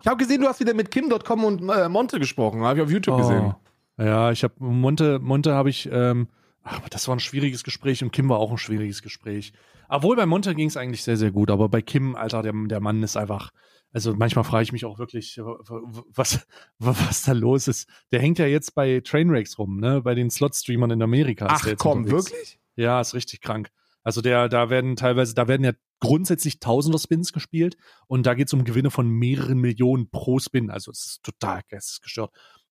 Ich 0.01 0.07
habe 0.07 0.17
gesehen, 0.17 0.41
du 0.41 0.49
hast 0.49 0.61
wieder 0.61 0.73
mit 0.73 0.91
Kim.com 0.91 1.45
und 1.45 1.69
äh, 1.69 1.89
Monte 1.91 2.19
gesprochen. 2.19 2.63
Habe 2.63 2.79
ich 2.79 2.85
auf 2.85 2.91
YouTube 2.91 3.19
gesehen. 3.19 3.55
Ja, 3.99 4.31
ich 4.31 4.45
habe 4.45 4.55
Monte, 4.59 5.19
Monte 5.19 5.55
habe 5.55 5.71
ich, 5.71 5.89
ähm, 5.91 6.29
ach, 6.63 6.79
aber 6.79 6.89
das 6.89 7.09
war 7.09 7.17
ein 7.17 7.21
schwieriges 7.21 7.65
Gespräch 7.65 8.03
und 8.03 8.13
Kim 8.13 8.29
war 8.29 8.39
auch 8.39 8.51
ein 8.51 8.59
schwieriges 8.59 9.03
Gespräch. 9.03 9.53
Obwohl 9.89 10.17
bei 10.17 10.27
Monte 10.27 10.55
ging 10.55 10.69
es 10.69 10.77
eigentlich 10.77 11.03
sehr, 11.03 11.17
sehr 11.17 11.31
gut, 11.31 11.51
aber 11.51 11.69
bei 11.69 11.83
Kim, 11.83 12.15
Alter, 12.15 12.43
der, 12.43 12.53
der 12.53 12.81
Mann 12.81 13.03
ist 13.03 13.17
einfach, 13.17 13.51
also 13.93 14.15
manchmal 14.15 14.45
frage 14.45 14.63
ich 14.63 14.73
mich 14.73 14.85
auch 14.85 14.99
wirklich, 14.99 15.39
was, 15.39 16.47
was 16.79 17.23
da 17.23 17.33
los 17.33 17.69
ist. 17.69 17.89
Der 18.13 18.21
hängt 18.21 18.39
ja 18.39 18.47
jetzt 18.47 18.75
bei 18.75 19.01
Trainwrecks 19.01 19.59
rum, 19.59 19.81
ne, 19.81 20.03
bei 20.03 20.15
den 20.15 20.31
Slot-Streamern 20.31 20.91
in 20.93 21.03
Amerika. 21.03 21.47
Ach 21.49 21.67
komm, 21.79 22.05
unterwegs. 22.05 22.31
wirklich? 22.31 22.59
Ja, 22.77 23.01
ist 23.01 23.15
richtig 23.15 23.41
krank. 23.41 23.71
Also 24.05 24.21
der, 24.21 24.49
da 24.49 24.71
werden 24.71 24.97
teilweise, 24.97 25.35
da 25.35 25.49
werden 25.49 25.65
ja 25.65 25.73
grundsätzlich 26.01 26.61
Tausender 26.61 26.99
Spins 26.99 27.33
gespielt 27.33 27.77
und 28.07 28.25
da 28.25 28.35
geht 28.35 28.47
es 28.47 28.55
um 28.55 28.65
Gewinne 28.65 28.91
von 28.91 29.09
mehreren 29.09 29.59
Millionen 29.59 30.09
pro 30.11 30.39
Spin. 30.39 30.71
Also 30.71 30.91
es 30.93 31.05
ist 31.05 31.23
total 31.25 31.63
geistesgestört. 31.69 32.31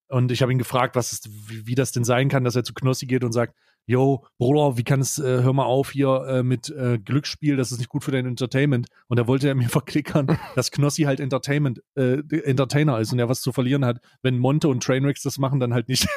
Und 0.09 0.31
ich 0.31 0.41
habe 0.41 0.51
ihn 0.51 0.57
gefragt, 0.57 0.95
was 0.95 1.11
ist, 1.11 1.29
wie, 1.49 1.67
wie 1.67 1.75
das 1.75 1.91
denn 1.91 2.03
sein 2.03 2.29
kann, 2.29 2.43
dass 2.43 2.55
er 2.55 2.63
zu 2.63 2.73
Knossi 2.73 3.05
geht 3.05 3.23
und 3.23 3.33
sagt, 3.33 3.53
yo, 3.87 4.25
Bruder, 4.37 4.77
wie 4.77 4.83
kann 4.83 4.99
es, 4.99 5.17
äh, 5.17 5.41
hör 5.43 5.53
mal 5.53 5.65
auf 5.65 5.91
hier 5.91 6.25
äh, 6.27 6.43
mit 6.43 6.69
äh, 6.69 6.99
Glücksspiel, 6.99 7.55
das 7.55 7.71
ist 7.71 7.79
nicht 7.79 7.89
gut 7.89 8.03
für 8.03 8.11
dein 8.11 8.25
Entertainment. 8.25 8.87
Und 9.07 9.17
da 9.17 9.27
wollte 9.27 9.47
er 9.47 9.55
mir 9.55 9.69
verklickern, 9.69 10.37
dass 10.55 10.71
Knossi 10.71 11.03
halt 11.03 11.19
Entertainment, 11.19 11.81
äh, 11.95 12.19
Entertainer 12.43 12.99
ist 12.99 13.11
und 13.13 13.19
er 13.19 13.29
was 13.29 13.41
zu 13.41 13.51
verlieren 13.51 13.85
hat. 13.85 13.99
Wenn 14.21 14.37
Monte 14.37 14.67
und 14.67 14.83
Trainwrecks 14.83 15.23
das 15.23 15.37
machen, 15.37 15.59
dann 15.59 15.73
halt 15.73 15.87
nicht. 15.87 16.07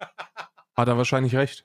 Hat 0.76 0.88
er 0.88 0.98
wahrscheinlich 0.98 1.34
recht. 1.34 1.64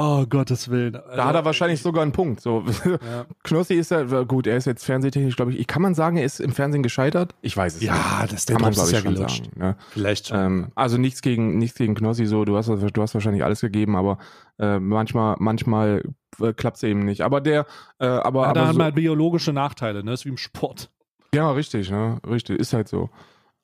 Oh, 0.00 0.24
Gottes 0.26 0.70
Willen. 0.70 0.92
Da 0.92 1.24
hat 1.24 1.34
er 1.34 1.44
wahrscheinlich 1.44 1.82
sogar 1.82 2.02
einen 2.02 2.12
Punkt. 2.12 2.40
So. 2.40 2.64
Ja. 2.84 3.26
Knossi 3.42 3.74
ist 3.74 3.90
ja, 3.90 4.04
gut, 4.22 4.46
er 4.46 4.56
ist 4.56 4.66
jetzt 4.66 4.84
fernsehtechnisch, 4.84 5.34
glaube 5.34 5.52
ich. 5.52 5.66
Kann 5.66 5.82
man 5.82 5.96
sagen, 5.96 6.16
er 6.18 6.24
ist 6.24 6.38
im 6.38 6.52
Fernsehen 6.52 6.84
gescheitert? 6.84 7.34
Ich 7.42 7.56
weiß 7.56 7.74
es 7.74 7.80
nicht. 7.80 7.88
Ja, 7.90 8.24
das 8.30 8.46
der 8.46 8.54
Kann 8.54 8.62
man, 8.62 8.72
glaube 8.72 8.90
ist 8.90 8.92
ich, 8.92 8.98
ja 8.98 9.02
schon 9.04 9.14
gelutscht. 9.14 9.44
sagen. 9.46 9.58
Ne? 9.58 9.76
Vielleicht 9.90 10.28
schon. 10.28 10.38
Ähm, 10.38 10.68
also 10.76 10.98
nichts 10.98 11.20
gegen, 11.20 11.58
nichts 11.58 11.76
gegen 11.76 11.96
Knossi, 11.96 12.26
so, 12.26 12.44
du 12.44 12.56
hast, 12.56 12.68
du 12.68 13.02
hast 13.02 13.14
wahrscheinlich 13.14 13.42
alles 13.42 13.60
gegeben, 13.60 13.96
aber 13.96 14.18
äh, 14.60 14.78
manchmal, 14.78 15.34
manchmal 15.40 16.04
äh, 16.40 16.52
klappt 16.52 16.76
es 16.76 16.84
eben 16.84 17.04
nicht. 17.04 17.22
Aber 17.22 17.40
der, 17.40 17.66
äh, 17.98 18.06
aber, 18.06 18.42
ja, 18.42 18.52
da 18.52 18.60
aber 18.60 18.68
hat 18.68 18.74
so, 18.74 18.78
man 18.78 18.84
halt 18.84 18.94
biologische 18.94 19.52
Nachteile, 19.52 20.04
ne? 20.04 20.12
ist 20.12 20.24
wie 20.24 20.28
im 20.28 20.36
Sport. 20.36 20.90
ja, 21.34 21.50
richtig, 21.50 21.90
ne? 21.90 22.20
Richtig, 22.24 22.60
ist 22.60 22.72
halt 22.72 22.86
so. 22.86 23.10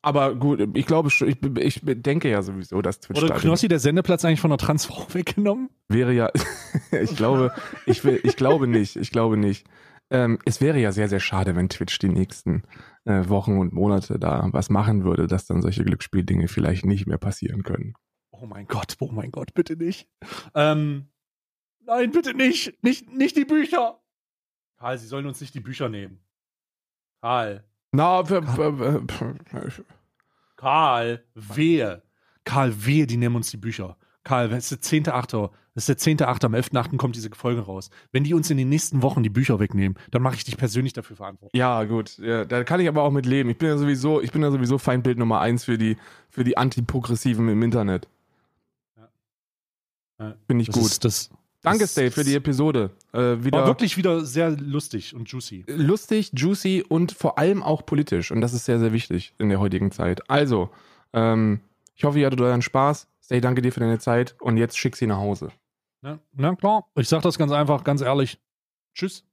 Aber 0.04 0.34
gut, 0.34 0.60
ich 0.74 0.86
glaube, 0.86 1.10
schon- 1.10 1.28
ich, 1.28 1.38
ich 1.56 1.80
denke 1.84 2.28
ja 2.30 2.42
sowieso, 2.42 2.82
dass 2.82 3.00
Twitch 3.00 3.22
Oder 3.22 3.34
Knossi 3.36 3.68
der 3.68 3.78
Sendeplatz 3.78 4.24
eigentlich 4.24 4.40
von 4.40 4.50
der 4.50 4.58
Transfrau 4.58 5.06
weggenommen? 5.14 5.70
wäre 5.88 6.12
ja, 6.12 6.30
ich 6.92 7.16
glaube, 7.16 7.52
ich, 7.86 8.04
will, 8.04 8.20
ich 8.22 8.36
glaube 8.36 8.66
nicht, 8.66 8.96
ich 8.96 9.10
glaube 9.10 9.36
nicht. 9.36 9.66
Ähm, 10.10 10.38
es 10.44 10.60
wäre 10.60 10.78
ja 10.78 10.92
sehr, 10.92 11.08
sehr 11.08 11.20
schade, 11.20 11.56
wenn 11.56 11.68
Twitch 11.70 11.98
die 11.98 12.10
nächsten 12.10 12.62
äh, 13.06 13.26
Wochen 13.28 13.56
und 13.58 13.72
Monate 13.72 14.18
da 14.18 14.46
was 14.52 14.68
machen 14.68 15.04
würde, 15.04 15.26
dass 15.26 15.46
dann 15.46 15.62
solche 15.62 15.84
Glücksspieldinge 15.84 16.46
vielleicht 16.48 16.84
nicht 16.84 17.06
mehr 17.06 17.18
passieren 17.18 17.62
können. 17.62 17.94
Oh 18.30 18.46
mein 18.46 18.66
Gott, 18.66 18.96
oh 19.00 19.10
mein 19.10 19.30
Gott, 19.30 19.54
bitte 19.54 19.76
nicht. 19.76 20.06
Ähm, 20.54 21.06
nein, 21.86 22.10
bitte 22.10 22.34
nicht. 22.34 22.82
Nicht, 22.84 23.10
nicht 23.12 23.36
die 23.36 23.46
Bücher. 23.46 24.00
Karl, 24.78 24.98
Sie 24.98 25.06
sollen 25.06 25.24
uns 25.26 25.40
nicht 25.40 25.54
die 25.54 25.60
Bücher 25.60 25.88
nehmen. 25.88 26.20
Karl. 27.22 27.64
Na, 27.92 28.22
Karl, 30.64 31.22
wehe. 31.34 32.00
Karl, 32.44 32.86
wehe, 32.86 33.06
die 33.06 33.18
nehmen 33.18 33.36
uns 33.36 33.50
die 33.50 33.58
Bücher. 33.58 33.98
Karl, 34.22 34.48
das 34.48 34.72
ist 34.72 34.90
der 34.90 35.12
10.8. 35.12 35.50
Das 35.74 35.86
ist 35.90 36.06
der 36.06 36.16
10.8. 36.16 36.46
Am 36.46 36.54
11.8. 36.54 36.96
kommt 36.96 37.16
diese 37.16 37.28
Folge 37.34 37.60
raus. 37.60 37.90
Wenn 38.12 38.24
die 38.24 38.32
uns 38.32 38.48
in 38.48 38.56
den 38.56 38.70
nächsten 38.70 39.02
Wochen 39.02 39.22
die 39.22 39.28
Bücher 39.28 39.60
wegnehmen, 39.60 39.98
dann 40.10 40.22
mache 40.22 40.36
ich 40.36 40.44
dich 40.44 40.56
persönlich 40.56 40.94
dafür 40.94 41.16
verantwortlich. 41.16 41.58
Ja, 41.58 41.84
gut. 41.84 42.16
Ja, 42.16 42.46
da 42.46 42.64
kann 42.64 42.80
ich 42.80 42.88
aber 42.88 43.02
auch 43.02 43.10
mit 43.10 43.26
leben. 43.26 43.50
Ich 43.50 43.58
bin 43.58 43.68
ja 43.68 43.76
sowieso, 43.76 44.22
ich 44.22 44.32
bin 44.32 44.40
ja 44.40 44.50
sowieso 44.50 44.78
Feindbild 44.78 45.18
Nummer 45.18 45.42
eins 45.42 45.64
für 45.64 45.76
die, 45.76 45.98
für 46.30 46.44
die 46.44 46.56
Antiprogressiven 46.56 47.46
im 47.50 47.62
Internet. 47.62 48.08
Ja. 50.18 50.34
Finde 50.46 50.62
ich 50.62 50.68
Das 50.68 50.76
gut. 50.76 50.86
Ist, 50.86 51.04
das 51.04 51.30
Danke, 51.64 51.86
Stay, 51.86 52.10
für 52.10 52.24
die 52.24 52.34
Episode. 52.34 52.90
Äh, 53.12 53.42
wieder 53.42 53.60
war 53.60 53.66
wirklich 53.66 53.96
wieder 53.96 54.24
sehr 54.24 54.50
lustig 54.50 55.14
und 55.14 55.30
juicy. 55.30 55.64
lustig, 55.66 56.30
juicy 56.34 56.84
und 56.86 57.12
vor 57.12 57.38
allem 57.38 57.62
auch 57.62 57.86
politisch. 57.86 58.30
Und 58.30 58.42
das 58.42 58.52
ist 58.52 58.66
sehr, 58.66 58.78
sehr 58.78 58.92
wichtig 58.92 59.34
in 59.38 59.48
der 59.48 59.60
heutigen 59.60 59.90
Zeit. 59.90 60.28
Also, 60.30 60.70
ähm, 61.14 61.60
ich 61.94 62.04
hoffe, 62.04 62.18
ihr 62.18 62.26
hattet 62.26 62.40
euren 62.40 62.62
Spaß. 62.62 63.08
Stay, 63.22 63.40
danke 63.40 63.62
dir 63.62 63.72
für 63.72 63.80
deine 63.80 63.98
Zeit. 63.98 64.36
Und 64.40 64.58
jetzt 64.58 64.76
schick 64.76 64.94
sie 64.94 65.06
nach 65.06 65.16
Hause. 65.16 65.48
Ja, 66.02 66.18
na 66.34 66.54
klar. 66.54 66.86
Ich 66.96 67.08
sag 67.08 67.22
das 67.22 67.38
ganz 67.38 67.50
einfach, 67.50 67.82
ganz 67.82 68.02
ehrlich. 68.02 68.38
Tschüss. 68.94 69.24